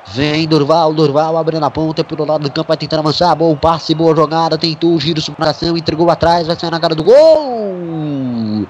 Vem 0.09 0.47
Durval, 0.47 0.95
Durval 0.95 1.37
abrindo 1.37 1.65
a 1.65 1.71
ponta 1.71 2.05
pelo 2.05 2.25
lado 2.25 2.43
do 2.43 2.51
campo, 2.51 2.69
vai 2.69 2.77
tentando 2.77 3.01
avançar. 3.01 3.35
Bom 3.35 3.57
passe, 3.57 3.95
boa 3.95 4.15
jogada. 4.15 4.57
Tentou 4.57 4.95
o 4.95 5.01
giro, 5.01 5.21
superação, 5.21 5.77
entregou 5.77 6.09
atrás, 6.11 6.47
vai 6.47 6.57
sair 6.57 6.71
na 6.71 6.79
cara 6.79 6.95
do 6.95 7.03
gol. 7.03 8.67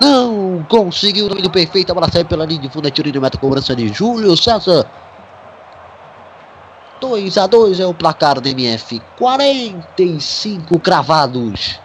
Não 0.00 0.66
conseguiu 0.68 1.26
o 1.26 1.28
domínio 1.28 1.50
perfeito. 1.50 1.92
A 1.92 1.94
bola 1.94 2.10
sai 2.10 2.24
pela 2.24 2.44
linha 2.44 2.60
de 2.60 2.68
fundo, 2.68 2.88
é 2.88 2.90
tiro 2.90 3.10
de 3.10 3.20
meta, 3.20 3.38
cobrança 3.38 3.74
de 3.74 3.88
Júlio 3.88 4.36
César. 4.36 4.84
2 7.00 7.38
a 7.38 7.46
2 7.46 7.80
é 7.80 7.86
o 7.86 7.94
placar 7.94 8.40
do 8.40 8.48
MF. 8.48 9.00
45 9.16 10.78
cravados. 10.80 11.78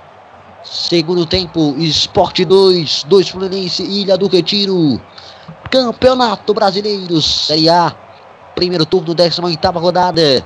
Segundo 0.64 1.26
tempo, 1.26 1.76
Esporte 1.78 2.44
2, 2.44 3.04
2 3.04 3.30
Fluminense, 3.30 3.84
Ilha 3.84 4.18
do 4.18 4.28
Retiro. 4.28 5.00
Campeonato 5.70 6.54
Brasileiro, 6.54 7.22
Série 7.22 7.70
A 7.70 7.96
primeiro 8.60 8.86
turno, 8.86 9.16
18 9.16 9.80
rodada. 9.80 10.46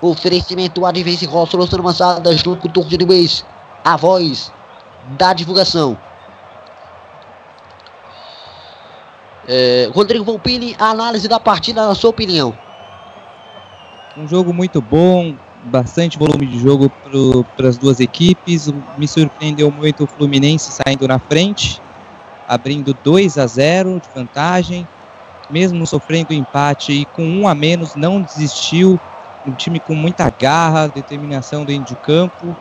Oferecimento 0.00 0.86
Advance 0.86 1.26
Hall, 1.26 1.44
solução 1.44 1.80
avançada, 1.80 2.36
junto 2.36 2.62
com 2.62 2.68
o 2.68 2.70
Turco 2.70 2.96
de 2.96 3.04
mês. 3.04 3.44
A 3.84 3.96
voz 3.96 4.52
da 5.18 5.32
divulgação. 5.32 5.98
É, 9.48 9.90
Rodrigo 9.92 10.24
Volpini, 10.24 10.76
análise 10.78 11.26
da 11.26 11.40
partida, 11.40 11.84
na 11.84 11.96
sua 11.96 12.10
opinião. 12.10 12.56
Um 14.16 14.28
jogo 14.28 14.54
muito 14.54 14.80
bom, 14.80 15.34
bastante 15.64 16.16
volume 16.16 16.46
de 16.46 16.60
jogo 16.60 16.92
para 17.56 17.68
as 17.68 17.76
duas 17.76 17.98
equipes. 17.98 18.72
Me 18.96 19.08
surpreendeu 19.08 19.68
muito 19.68 20.04
o 20.04 20.06
Fluminense 20.06 20.70
saindo 20.70 21.08
na 21.08 21.18
frente, 21.18 21.82
abrindo 22.46 22.96
2 23.02 23.36
a 23.36 23.46
0 23.48 24.00
de 24.00 24.08
vantagem 24.14 24.86
mesmo 25.52 25.86
sofrendo 25.86 26.32
empate 26.32 26.92
e 26.92 27.04
com 27.04 27.24
um 27.24 27.46
a 27.46 27.54
menos, 27.54 27.94
não 27.94 28.22
desistiu. 28.22 28.98
Um 29.46 29.52
time 29.52 29.78
com 29.78 29.94
muita 29.94 30.30
garra, 30.30 30.88
determinação 30.88 31.64
dentro 31.64 31.94
de 31.94 32.00
campo, 32.00 32.56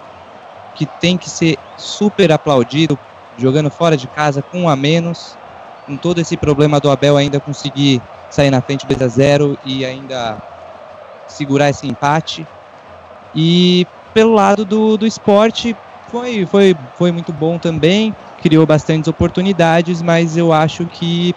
que 0.76 0.86
tem 1.00 1.18
que 1.18 1.30
ser 1.30 1.58
super 1.78 2.32
aplaudido, 2.32 3.00
jogando 3.38 3.70
fora 3.70 3.96
de 3.96 4.08
casa 4.08 4.42
com 4.42 4.64
um 4.64 4.70
a 4.70 4.76
menos, 4.76 5.38
com 5.86 5.96
todo 5.96 6.20
esse 6.20 6.36
problema 6.36 6.80
do 6.80 6.90
Abel 6.90 7.18
ainda 7.18 7.40
conseguir 7.40 8.02
sair 8.30 8.50
na 8.50 8.62
frente 8.62 8.86
2 8.86 9.02
a 9.02 9.08
0 9.08 9.58
e 9.64 9.86
ainda 9.86 10.42
segurar 11.28 11.70
esse 11.70 11.88
empate. 11.88 12.46
E 13.34 13.86
pelo 14.14 14.34
lado 14.34 14.66
do, 14.66 14.98
do 14.98 15.08
esporte, 15.08 15.76
foi, 16.08 16.46
foi, 16.46 16.76
foi 16.96 17.12
muito 17.12 17.32
bom 17.32 17.58
também, 17.58 18.14
criou 18.42 18.66
bastantes 18.66 19.08
oportunidades, 19.08 20.02
mas 20.02 20.36
eu 20.36 20.52
acho 20.52 20.86
que 20.86 21.34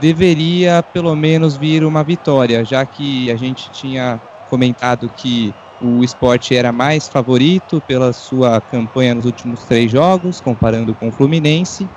deveria 0.00 0.82
pelo 0.92 1.14
menos 1.16 1.56
vir 1.56 1.84
uma 1.84 2.04
vitória, 2.04 2.64
já 2.64 2.84
que 2.86 3.30
a 3.30 3.36
gente 3.36 3.70
tinha 3.70 4.20
comentado 4.48 5.08
que 5.08 5.54
o 5.80 6.02
esporte 6.02 6.54
era 6.54 6.72
mais 6.72 7.08
favorito 7.08 7.80
pela 7.82 8.12
sua 8.12 8.60
campanha 8.60 9.14
nos 9.14 9.24
últimos 9.24 9.64
três 9.64 9.90
jogos, 9.90 10.40
comparando 10.40 10.94
com 10.94 11.08
o 11.08 11.12
Fluminense, 11.12 11.88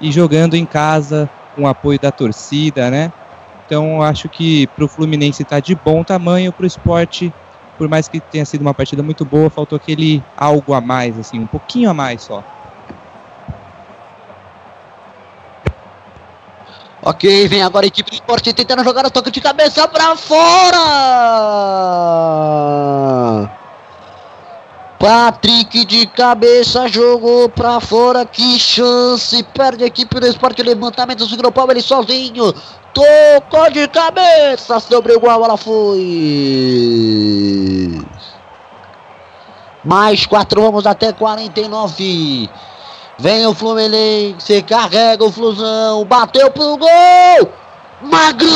e 0.00 0.10
jogando 0.10 0.54
em 0.54 0.64
casa 0.64 1.28
com 1.54 1.66
apoio 1.66 1.98
da 1.98 2.10
torcida, 2.10 2.90
né? 2.90 3.12
Então 3.64 4.02
acho 4.02 4.28
que 4.28 4.66
para 4.68 4.84
o 4.84 4.88
Fluminense 4.88 5.42
está 5.42 5.60
de 5.60 5.74
bom 5.74 6.02
tamanho, 6.02 6.52
para 6.52 6.64
o 6.64 6.66
esporte, 6.66 7.32
por 7.78 7.88
mais 7.88 8.08
que 8.08 8.20
tenha 8.20 8.44
sido 8.44 8.62
uma 8.62 8.74
partida 8.74 9.02
muito 9.02 9.24
boa, 9.24 9.50
faltou 9.50 9.76
aquele 9.76 10.22
algo 10.36 10.72
a 10.72 10.80
mais, 10.80 11.18
assim, 11.18 11.40
um 11.40 11.46
pouquinho 11.46 11.90
a 11.90 11.94
mais 11.94 12.22
só. 12.22 12.44
Ok, 17.02 17.48
vem 17.48 17.62
agora 17.62 17.86
a 17.86 17.88
equipe 17.88 18.10
do 18.10 18.14
esporte 18.14 18.52
tentando 18.52 18.84
jogar 18.84 19.06
o 19.06 19.10
toque 19.10 19.30
de 19.30 19.40
cabeça 19.40 19.88
pra 19.88 20.14
fora! 20.16 20.80
Patrick 24.98 25.86
de 25.86 26.06
cabeça 26.08 26.86
jogou 26.88 27.48
pra 27.48 27.80
fora, 27.80 28.26
que 28.26 28.58
chance! 28.58 29.42
Perde 29.44 29.84
a 29.84 29.86
equipe 29.86 30.20
do 30.20 30.26
esporte, 30.26 30.62
levantamento 30.62 31.24
do 31.24 31.50
Paulo, 31.50 31.72
ele 31.72 31.80
sozinho. 31.80 32.52
Tocou 32.92 33.70
de 33.70 33.88
cabeça 33.88 34.78
sobre 34.78 35.16
gol, 35.18 35.30
ela 35.30 35.56
foi. 35.56 36.78
Mais 39.82 40.26
quatro, 40.26 40.60
vamos 40.60 40.86
até 40.86 41.14
49. 41.14 42.50
Vem 43.20 43.46
o 43.46 43.54
Fluminense, 43.54 44.62
carrega 44.62 45.22
o 45.22 45.30
Flusão, 45.30 46.06
bateu 46.06 46.50
pro 46.50 46.78
gol! 46.78 47.52
Magrão! 48.00 48.50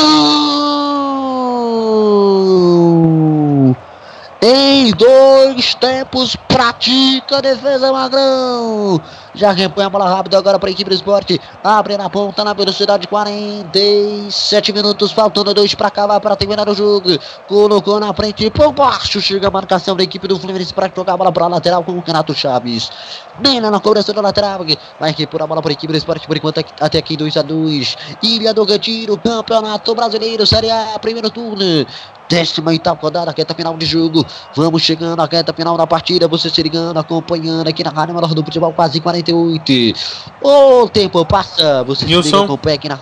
Em 4.47 4.91
dois 4.91 5.73
tempos, 5.73 6.35
pratica 6.35 7.39
a 7.39 7.41
defesa 7.41 7.91
Magrão. 7.91 9.01
Já 9.33 9.51
repõe 9.51 9.83
a 9.83 9.89
bola 9.89 10.07
rápida 10.07 10.37
agora 10.37 10.59
para 10.59 10.69
a 10.69 10.71
equipe 10.71 10.87
do 10.87 10.95
esporte. 10.95 11.41
Abre 11.63 11.97
na 11.97 12.11
ponta 12.11 12.43
na 12.43 12.53
velocidade 12.53 13.07
47 13.07 14.71
minutos, 14.71 15.11
faltando 15.11 15.51
dois 15.51 15.73
para 15.73 15.87
acabar 15.87 16.19
para 16.19 16.35
terminar 16.35 16.69
o 16.69 16.75
jogo. 16.75 17.09
Colocou 17.47 17.99
na 17.99 18.13
frente 18.13 18.51
por 18.51 18.71
baixo. 18.71 19.19
Chega 19.19 19.47
a 19.47 19.51
marcação 19.51 19.95
da 19.95 20.03
equipe 20.03 20.27
do 20.27 20.37
Fluminense 20.37 20.75
para 20.75 20.91
jogar 20.95 21.13
a 21.13 21.17
bola 21.17 21.31
para 21.31 21.45
a 21.45 21.47
lateral 21.47 21.83
com 21.83 21.93
o 21.93 22.01
Renato 22.01 22.35
Chaves. 22.35 22.91
Nena 23.39 23.71
na 23.71 23.79
cobrança 23.79 24.13
da 24.13 24.21
lateral. 24.21 24.59
Vai 24.99 25.11
repor 25.17 25.41
a 25.41 25.47
bola 25.47 25.59
para 25.59 25.71
a 25.71 25.73
equipe 25.73 25.91
do 25.91 25.97
esporte 25.97 26.27
por 26.27 26.37
enquanto 26.37 26.63
até 26.79 26.99
aqui 26.99 27.17
2 27.17 27.35
a 27.35 27.41
2 27.41 27.97
Ilha 28.21 28.53
do 28.53 28.63
Retiro, 28.63 29.17
Campeonato 29.17 29.95
Brasileiro, 29.95 30.45
Série 30.45 30.69
A, 30.69 30.99
primeiro 30.99 31.31
turno. 31.31 31.87
Décima 32.29 32.71
oitava 32.71 32.99
rodada, 32.99 33.33
reta 33.35 33.53
final 33.53 33.77
de 33.77 33.85
jogo. 33.85 34.25
Vamos 34.55 34.81
chegando 34.81 35.21
à 35.21 35.25
reta 35.25 35.53
final 35.53 35.77
da 35.77 35.85
partida. 35.85 36.27
Você 36.27 36.49
se 36.49 36.61
ligando, 36.63 36.97
acompanhando 36.97 37.67
aqui 37.67 37.83
na 37.83 37.91
Rádio 37.91 38.15
Menor 38.15 38.33
do 38.33 38.43
Futebol, 38.43 38.73
quase 38.73 38.99
48. 38.99 39.93
O 40.41 40.89
tempo 40.89 41.23
passa. 41.25 41.83
Você 41.83 42.05
Nilson. 42.05 42.23
se 42.23 42.31
liga, 42.31 42.43
acompanha 42.45 42.75
aqui 42.75 42.89
na 42.89 42.99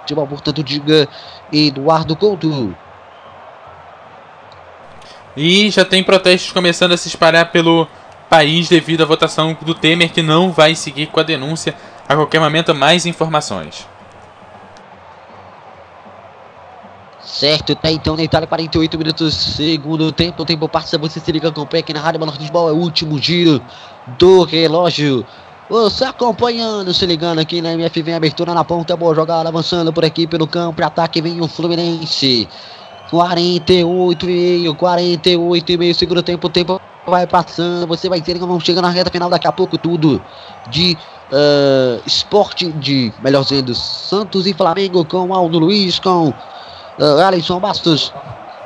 Futebol, 0.00 0.26
portanto, 0.26 0.62
diga 0.62 1.08
Eduardo 1.52 2.14
Couto. 2.14 2.76
E 5.36 5.70
já 5.70 5.84
tem 5.84 6.04
protestos 6.04 6.52
começando 6.52 6.92
a 6.92 6.96
se 6.96 7.08
espalhar 7.08 7.50
pelo 7.50 7.88
país 8.28 8.68
devido 8.68 9.02
à 9.02 9.06
votação 9.06 9.56
do 9.62 9.74
Temer, 9.74 10.12
que 10.12 10.22
não 10.22 10.52
vai 10.52 10.74
seguir 10.74 11.06
com 11.06 11.20
a 11.20 11.22
denúncia. 11.22 11.74
A 12.08 12.14
qualquer 12.14 12.40
momento, 12.40 12.74
mais 12.74 13.06
informações. 13.06 13.88
Certo, 17.34 17.74
tá 17.74 17.90
então 17.90 18.16
na 18.16 18.22
Itália, 18.22 18.46
48 18.46 18.96
minutos, 18.96 19.34
segundo 19.34 20.12
tempo. 20.12 20.44
O 20.44 20.46
tempo 20.46 20.68
passa, 20.68 20.96
você 20.96 21.18
se 21.18 21.32
liga, 21.32 21.48
acompanha 21.48 21.80
aqui 21.80 21.92
na 21.92 21.98
Rádio 21.98 22.20
do 22.20 22.32
Futebol. 22.32 22.68
É 22.68 22.72
o 22.72 22.76
último 22.76 23.18
giro 23.18 23.60
do 24.16 24.44
relógio. 24.44 25.26
Você 25.68 26.04
acompanhando, 26.04 26.94
se 26.94 27.04
ligando 27.04 27.40
aqui 27.40 27.60
na 27.60 27.72
MF, 27.72 28.02
vem 28.02 28.14
abertura 28.14 28.54
na 28.54 28.62
ponta, 28.62 28.96
boa 28.96 29.12
jogada, 29.16 29.48
avançando 29.48 29.92
por 29.92 30.04
aqui 30.04 30.28
pelo 30.28 30.46
campo, 30.46 30.84
ataque 30.84 31.20
vem 31.20 31.40
o 31.40 31.48
Fluminense. 31.48 32.48
48 33.10 34.30
e 34.30 34.32
meio, 34.32 34.74
48 34.76 35.72
e 35.72 35.76
meio, 35.76 35.94
segundo 35.94 36.22
tempo, 36.22 36.46
o 36.46 36.50
tempo 36.50 36.80
vai 37.04 37.26
passando, 37.26 37.84
você 37.88 38.08
vai 38.08 38.20
ter, 38.20 38.38
vamos 38.38 38.62
chegando 38.62 38.84
na 38.84 38.90
reta 38.90 39.10
final, 39.10 39.28
daqui 39.28 39.48
a 39.48 39.52
pouco 39.52 39.76
tudo 39.76 40.22
de 40.70 40.96
uh, 41.32 42.00
esporte, 42.06 42.70
de, 42.72 43.12
melhor 43.20 43.42
dizendo, 43.42 43.74
Santos 43.74 44.46
e 44.46 44.54
Flamengo 44.54 45.04
com 45.04 45.34
Aldo 45.34 45.58
Luiz, 45.58 45.98
com 45.98 46.32
uh, 46.98 47.20
Alisson 47.26 47.60
Bastos 47.60 48.12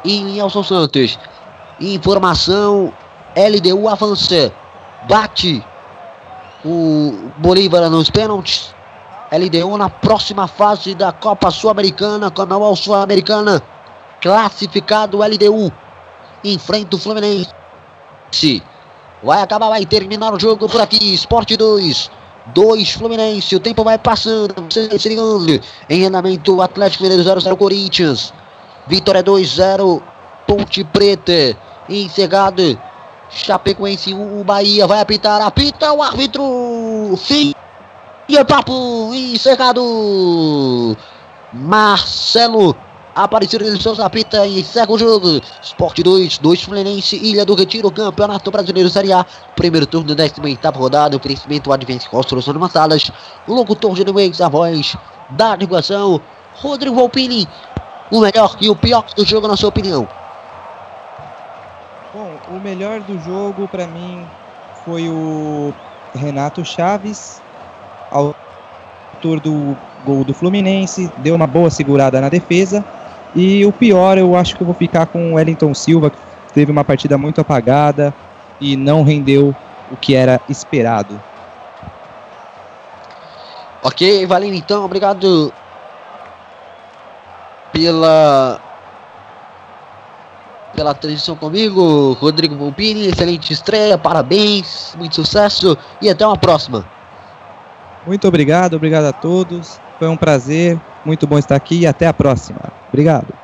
e 0.04 0.22
Nelson 0.22 0.62
Santos. 0.62 1.18
Informação, 1.80 2.92
LDU 3.36 3.88
avança, 3.88 4.52
bate 5.08 5.64
o 6.64 7.30
Bolívar 7.38 7.88
nos 7.88 8.10
pênaltis. 8.10 8.74
LDU 9.30 9.76
na 9.76 9.90
próxima 9.90 10.48
fase 10.48 10.94
da 10.94 11.12
Copa 11.12 11.50
Sul-Americana, 11.50 12.30
Comebol 12.30 12.74
Sul-Americana, 12.74 13.62
classificado 14.22 15.18
LDU, 15.18 15.70
enfrenta 16.42 16.96
o 16.96 16.98
Fluminense. 16.98 17.52
Vai 19.22 19.42
acabar, 19.42 19.68
vai 19.68 19.84
terminar 19.84 20.32
o 20.32 20.40
jogo 20.40 20.68
por 20.68 20.80
aqui, 20.80 21.12
Esporte 21.12 21.56
2, 21.56 22.10
2 22.54 22.92
Fluminense, 22.92 23.54
o 23.54 23.60
tempo 23.60 23.84
vai 23.84 23.98
passando, 23.98 24.54
você 24.70 24.98
se 24.98 25.08
ligando, 25.08 25.60
em 25.88 26.06
andamento 26.06 26.62
Atlético 26.62 27.04
Mineiro 27.04 27.24
0-0 27.24 27.56
Corinthians, 27.56 28.32
Vitória 28.86 29.22
2-0, 29.22 30.02
Ponte 30.46 30.82
Preta, 30.84 31.56
encerrado, 31.88 32.80
Chapecoense 33.30 34.14
1, 34.14 34.42
Bahia, 34.44 34.86
vai 34.86 35.00
apitar, 35.00 35.42
apita 35.42 35.92
o 35.92 36.02
árbitro, 36.02 37.14
fim, 37.18 37.54
e 38.28 38.44
papo, 38.44 39.10
encerrado, 39.12 40.96
Marcelo, 41.52 42.74
Aparecido 43.18 43.64
seus 43.82 43.98
apita 43.98 44.46
e 44.46 44.60
encerra 44.60 44.92
o 44.92 44.96
jogo. 44.96 45.40
Esporte 45.60 46.04
2, 46.04 46.38
2 46.38 46.62
Fluminense, 46.62 47.16
Ilha 47.16 47.44
do 47.44 47.56
Retiro, 47.56 47.90
Campeonato 47.90 48.48
Brasileiro 48.48 48.88
Série 48.88 49.12
A. 49.12 49.26
Primeiro 49.56 49.88
turno, 49.88 50.14
18 50.14 50.70
rodada. 50.78 51.16
Oferecimento 51.16 51.72
Advance 51.72 52.08
Construção 52.08 52.54
de 52.54 52.60
Massalas. 52.60 53.10
Locutor 53.48 53.96
de 53.96 54.04
Nuez, 54.04 54.40
a 54.40 54.48
voz 54.48 54.96
da 55.30 55.56
divulgação. 55.56 56.20
Rodrigo 56.60 56.94
Volpini. 56.94 57.48
O 58.08 58.20
melhor 58.20 58.56
e 58.60 58.70
o 58.70 58.76
pior 58.76 59.04
do 59.16 59.24
jogo, 59.24 59.48
na 59.48 59.56
sua 59.56 59.70
opinião. 59.70 60.06
Bom, 62.14 62.30
o 62.56 62.60
melhor 62.60 63.00
do 63.00 63.18
jogo 63.24 63.66
para 63.66 63.88
mim 63.88 64.24
foi 64.84 65.08
o 65.08 65.74
Renato 66.14 66.64
Chaves, 66.64 67.42
autor 68.12 69.40
do 69.40 69.76
gol 70.06 70.22
do 70.22 70.32
Fluminense, 70.32 71.10
deu 71.18 71.34
uma 71.34 71.48
boa 71.48 71.68
segurada 71.68 72.20
na 72.20 72.28
defesa. 72.28 72.84
E 73.34 73.64
o 73.64 73.72
pior, 73.72 74.18
eu 74.18 74.34
acho 74.36 74.56
que 74.56 74.62
eu 74.62 74.66
vou 74.66 74.74
ficar 74.74 75.06
com 75.06 75.32
o 75.32 75.34
Wellington 75.34 75.74
Silva, 75.74 76.10
que 76.10 76.18
teve 76.52 76.72
uma 76.72 76.84
partida 76.84 77.18
muito 77.18 77.40
apagada 77.40 78.14
e 78.60 78.76
não 78.76 79.02
rendeu 79.02 79.54
o 79.90 79.96
que 79.96 80.14
era 80.14 80.40
esperado. 80.48 81.20
Ok, 83.82 84.26
valendo 84.26 84.54
então, 84.54 84.84
obrigado 84.84 85.52
pela 87.72 88.60
pela 90.74 90.94
transmissão 90.94 91.34
comigo, 91.34 92.12
Rodrigo 92.14 92.54
Volpini, 92.54 93.06
excelente 93.06 93.52
estreia, 93.52 93.98
parabéns, 93.98 94.94
muito 94.96 95.16
sucesso 95.16 95.76
e 96.00 96.08
até 96.08 96.24
uma 96.24 96.36
próxima. 96.36 96.84
Muito 98.06 98.28
obrigado, 98.28 98.74
obrigado 98.74 99.06
a 99.06 99.12
todos. 99.12 99.80
Foi 99.98 100.08
um 100.08 100.16
prazer, 100.16 100.80
muito 101.04 101.26
bom 101.26 101.38
estar 101.38 101.56
aqui 101.56 101.80
e 101.80 101.86
até 101.86 102.06
a 102.06 102.12
próxima. 102.12 102.60
Obrigado. 102.88 103.34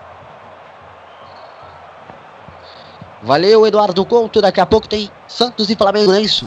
Valeu, 3.22 3.66
Eduardo 3.66 4.04
Couto. 4.04 4.40
Daqui 4.40 4.60
a 4.60 4.66
pouco 4.66 4.86
tem 4.86 5.10
Santos 5.26 5.70
e 5.70 5.74
Flamengo, 5.74 6.12
não 6.12 6.18
é 6.18 6.22
isso? 6.22 6.46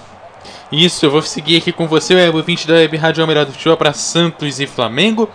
Isso, 0.72 1.06
eu 1.06 1.12
vou 1.12 1.22
seguir 1.22 1.58
aqui 1.58 1.72
com 1.72 1.88
você, 1.88 2.30
o 2.30 2.44
20 2.44 2.68
da 2.68 2.76
Web 2.76 2.98
Rádio 2.98 3.24
Almeida 3.24 3.46
do 3.46 3.52
Futebol 3.52 3.78
para 3.78 3.94
Santos 3.94 4.60
e 4.60 4.68
Flamengo. 4.68 5.30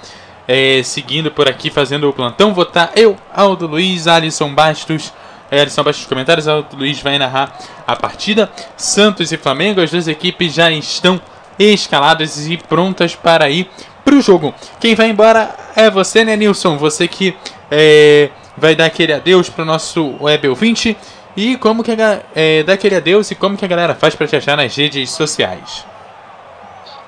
É, 0.46 0.82
seguindo 0.82 1.30
por 1.30 1.48
aqui, 1.48 1.70
fazendo 1.70 2.08
o 2.08 2.12
plantão, 2.12 2.52
vou 2.52 2.64
estar 2.64 2.92
eu, 2.96 3.16
Aldo 3.32 3.66
Luiz, 3.66 4.06
Alisson 4.06 4.54
Bastos. 4.54 5.12
É, 5.50 5.60
Alisson 5.60 5.82
Bastos 5.82 6.06
comentários, 6.06 6.48
Aldo 6.48 6.76
Luiz 6.76 7.00
vai 7.00 7.18
narrar 7.18 7.58
a 7.86 7.96
partida. 7.96 8.50
Santos 8.76 9.32
e 9.32 9.36
Flamengo, 9.36 9.80
as 9.80 9.90
duas 9.90 10.08
equipes 10.08 10.54
já 10.54 10.70
estão 10.70 11.20
escaladas 11.58 12.46
e 12.46 12.56
prontas 12.56 13.14
para 13.14 13.50
ir 13.50 13.68
para 14.04 14.14
o 14.14 14.20
jogo. 14.20 14.54
Quem 14.80 14.94
vai 14.94 15.08
embora 15.08 15.54
é 15.76 15.90
você, 15.90 16.24
né, 16.24 16.36
Nilson? 16.36 16.76
Você 16.78 17.06
que 17.08 17.36
é, 17.70 18.30
vai 18.56 18.74
dar 18.74 18.86
aquele 18.86 19.12
adeus 19.12 19.48
para 19.48 19.62
o 19.62 19.64
nosso 19.64 20.14
Web 20.20 20.54
20 20.54 20.96
e 21.36 21.56
como 21.56 21.82
que 21.82 21.92
a, 21.92 22.20
é, 22.34 22.62
dá 22.62 22.74
aquele 22.74 22.96
adeus 22.96 23.30
e 23.30 23.34
como 23.34 23.56
que 23.56 23.64
a 23.64 23.68
galera 23.68 23.94
faz 23.94 24.14
para 24.14 24.26
te 24.26 24.36
achar 24.36 24.56
nas 24.56 24.74
redes 24.74 25.10
sociais. 25.10 25.84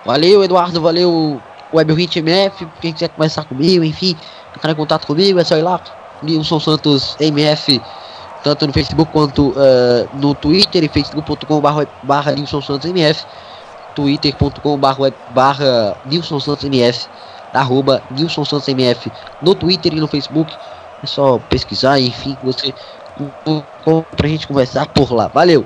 Valeu, 0.05 0.45
Eduardo, 0.45 0.81
valeu, 0.81 1.41
Web 1.73 1.93
20 1.93 2.19
MF. 2.19 2.67
Quem 2.81 2.93
quiser 2.93 3.09
conversar 3.09 3.45
comigo, 3.45 3.85
enfim, 3.85 4.17
entrar 4.57 4.73
em 4.73 4.75
contato 4.75 5.07
comigo, 5.07 5.39
é 5.39 5.45
só 5.45 5.57
ir 5.57 5.63
lá, 5.63 5.81
Nilson 6.23 6.61
Santos 6.61 7.17
MF 7.21 7.81
tanto 8.45 8.67
no 8.67 8.73
Facebook 8.75 9.11
quanto 9.11 9.49
uh, 9.49 10.07
no 10.13 10.35
Twitter 10.35 10.85
e 10.85 10.89
facebook.com 10.89 11.61
barra 12.03 12.33
Nilson 12.33 12.61
Santos 12.61 12.89
MF, 12.91 13.25
twitter.com 13.95 14.79
barra 14.79 15.97
Nilson 16.05 16.41
Santos 16.41 16.65
MF, 16.65 17.07
arroba 17.53 18.03
Nilson 18.11 18.45
Santos 18.45 18.69
MF 18.69 19.11
no 19.41 19.55
Twitter 19.55 19.93
e 19.95 20.01
no 20.01 20.09
Facebook. 20.09 20.53
É 21.03 21.07
só 21.07 21.39
pesquisar, 21.39 22.01
enfim, 22.01 22.37
você 22.43 22.75
pra 24.17 24.29
gente 24.29 24.47
conversar 24.47 24.87
por 24.87 25.13
lá. 25.13 25.29
Valeu! 25.29 25.65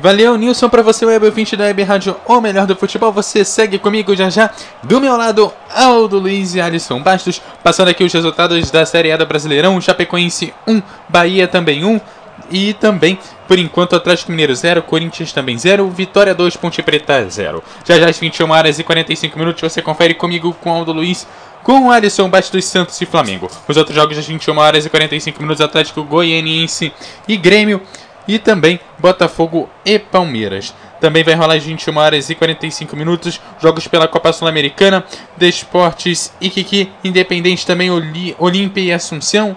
Valeu, 0.00 0.36
Nilson, 0.36 0.68
para 0.68 0.80
você, 0.80 1.04
web 1.04 1.26
ouvinte 1.26 1.56
da 1.56 1.64
Web 1.64 1.82
Rádio, 1.82 2.16
o 2.24 2.40
melhor 2.40 2.68
do 2.68 2.76
futebol. 2.76 3.10
Você 3.12 3.44
segue 3.44 3.80
comigo 3.80 4.14
já 4.14 4.30
já. 4.30 4.48
Do 4.80 5.00
meu 5.00 5.16
lado, 5.16 5.52
Aldo 5.74 6.20
Luiz 6.20 6.54
e 6.54 6.60
Alisson 6.60 7.02
Bastos. 7.02 7.42
Passando 7.64 7.88
aqui 7.88 8.04
os 8.04 8.12
resultados 8.12 8.70
da 8.70 8.86
Série 8.86 9.10
A 9.10 9.16
do 9.16 9.26
Brasileirão. 9.26 9.80
Chapecoense 9.80 10.54
1, 10.68 10.80
Bahia 11.08 11.48
também 11.48 11.84
1. 11.84 12.00
E 12.50 12.72
também, 12.74 13.18
por 13.46 13.58
enquanto, 13.58 13.94
Atlético 13.94 14.30
Mineiro 14.30 14.54
0, 14.54 14.82
Corinthians 14.82 15.32
também 15.32 15.58
0, 15.58 15.88
Vitória 15.90 16.34
2, 16.34 16.56
Ponte 16.56 16.82
Preta 16.82 17.28
0. 17.28 17.62
Já 17.84 17.98
já 17.98 18.08
às 18.08 18.18
21 18.18 18.50
horas 18.50 18.78
e 18.78 18.84
45 18.84 19.38
minutos 19.38 19.60
você 19.60 19.82
confere 19.82 20.14
comigo 20.14 20.54
com 20.54 20.70
Aldo 20.70 20.92
Luiz, 20.92 21.26
com 21.62 21.90
Alisson 21.90 22.28
Bastos 22.28 22.64
Santos 22.64 23.00
e 23.00 23.06
Flamengo. 23.06 23.50
Os 23.66 23.76
outros 23.76 23.94
jogos 23.94 24.16
às 24.16 24.26
21 24.26 24.56
horas 24.56 24.86
e 24.86 24.90
45 24.90 25.40
minutos 25.40 25.60
Atlético 25.60 26.02
Goianiense 26.02 26.92
e 27.26 27.36
Grêmio 27.36 27.82
e 28.26 28.38
também 28.38 28.78
Botafogo 28.98 29.68
e 29.84 29.98
Palmeiras. 29.98 30.74
Também 31.00 31.24
vai 31.24 31.34
rolar 31.34 31.54
às 31.54 31.64
21 31.64 31.96
horas 31.96 32.28
e 32.28 32.34
45 32.34 32.94
minutos 32.96 33.40
jogos 33.60 33.88
pela 33.88 34.06
Copa 34.06 34.32
Sul-Americana, 34.32 35.04
Desportes 35.36 36.32
Kiki, 36.40 36.90
Independente 37.02 37.66
também 37.66 37.90
Olímpia 38.38 38.82
e 38.82 38.92
Assunção. 38.92 39.56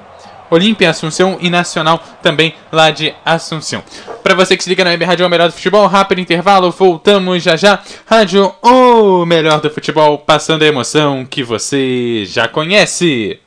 Olímpia, 0.52 0.90
Assunção 0.90 1.38
e 1.40 1.50
Nacional 1.50 2.04
também 2.22 2.54
lá 2.72 2.92
de 2.92 3.16
Assunção. 3.26 3.82
Para 4.22 4.36
você 4.36 4.58
que 4.58 4.64
se 4.64 4.70
liga 4.70 4.84
na 4.84 4.92
Web 4.92 5.06
Rádio 5.06 5.26
O 5.26 5.30
Melhor 5.30 5.48
do 5.48 5.54
Futebol, 5.54 5.88
rápido 5.88 6.20
intervalo, 6.20 6.70
voltamos 6.70 7.42
já 7.42 7.56
já. 7.56 7.80
Rádio 8.06 8.54
O 8.62 9.26
Melhor 9.26 9.62
do 9.62 9.70
Futebol, 9.70 10.18
passando 10.18 10.64
a 10.64 10.68
emoção 10.68 11.26
que 11.26 11.42
você 11.42 12.26
já 12.26 12.48
conhece. 12.50 13.40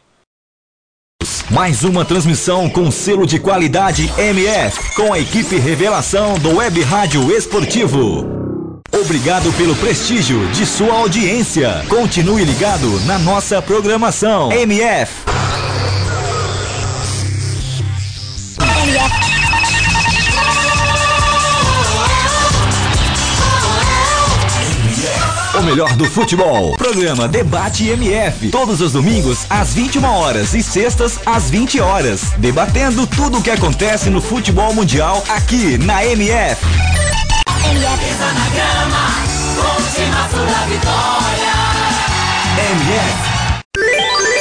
Mais 1.51 1.85
uma 1.85 2.05
transmissão 2.05 2.69
com 2.71 2.91
selo 2.91 3.27
de 3.27 3.39
qualidade 3.39 4.11
MF, 4.19 4.95
com 4.97 5.13
a 5.13 5.19
equipe 5.19 5.57
Revelação 5.57 6.39
do 6.39 6.57
Web 6.57 6.83
Rádio 6.83 7.31
Esportivo. 7.31 8.27
Obrigado 8.93 9.53
pelo 9.55 9.75
prestígio 9.77 10.47
de 10.49 10.65
sua 10.65 10.95
audiência. 10.95 11.85
Continue 11.89 12.45
ligado 12.45 12.89
na 13.07 13.19
nossa 13.19 13.61
programação. 13.61 14.51
MF. 14.53 15.13
MF. 15.25 15.44
Melhor 25.65 25.97
do 25.97 26.05
futebol. 26.05 26.77
Programa 26.77 27.27
Debate 27.27 27.89
MF. 27.89 28.51
Todos 28.51 28.81
os 28.81 28.93
domingos 28.93 29.47
às 29.49 29.73
21 29.73 30.05
horas 30.05 30.55
e 30.55 30.63
sextas 30.63 31.19
às 31.25 31.51
20 31.51 31.81
horas. 31.81 32.33
Debatendo 32.37 33.07
tudo 33.07 33.39
o 33.39 33.43
que 33.43 33.51
acontece 33.51 34.11
no 34.11 34.21
futebol 34.21 34.75
mundial 34.75 35.25
aqui 35.29 35.79
na 35.79 36.05
MF. 36.05 36.65
MF. 37.71 38.15
na 38.35 38.49
grama, 38.51 39.15
vitória. 40.69 41.55
MF. 42.73 44.34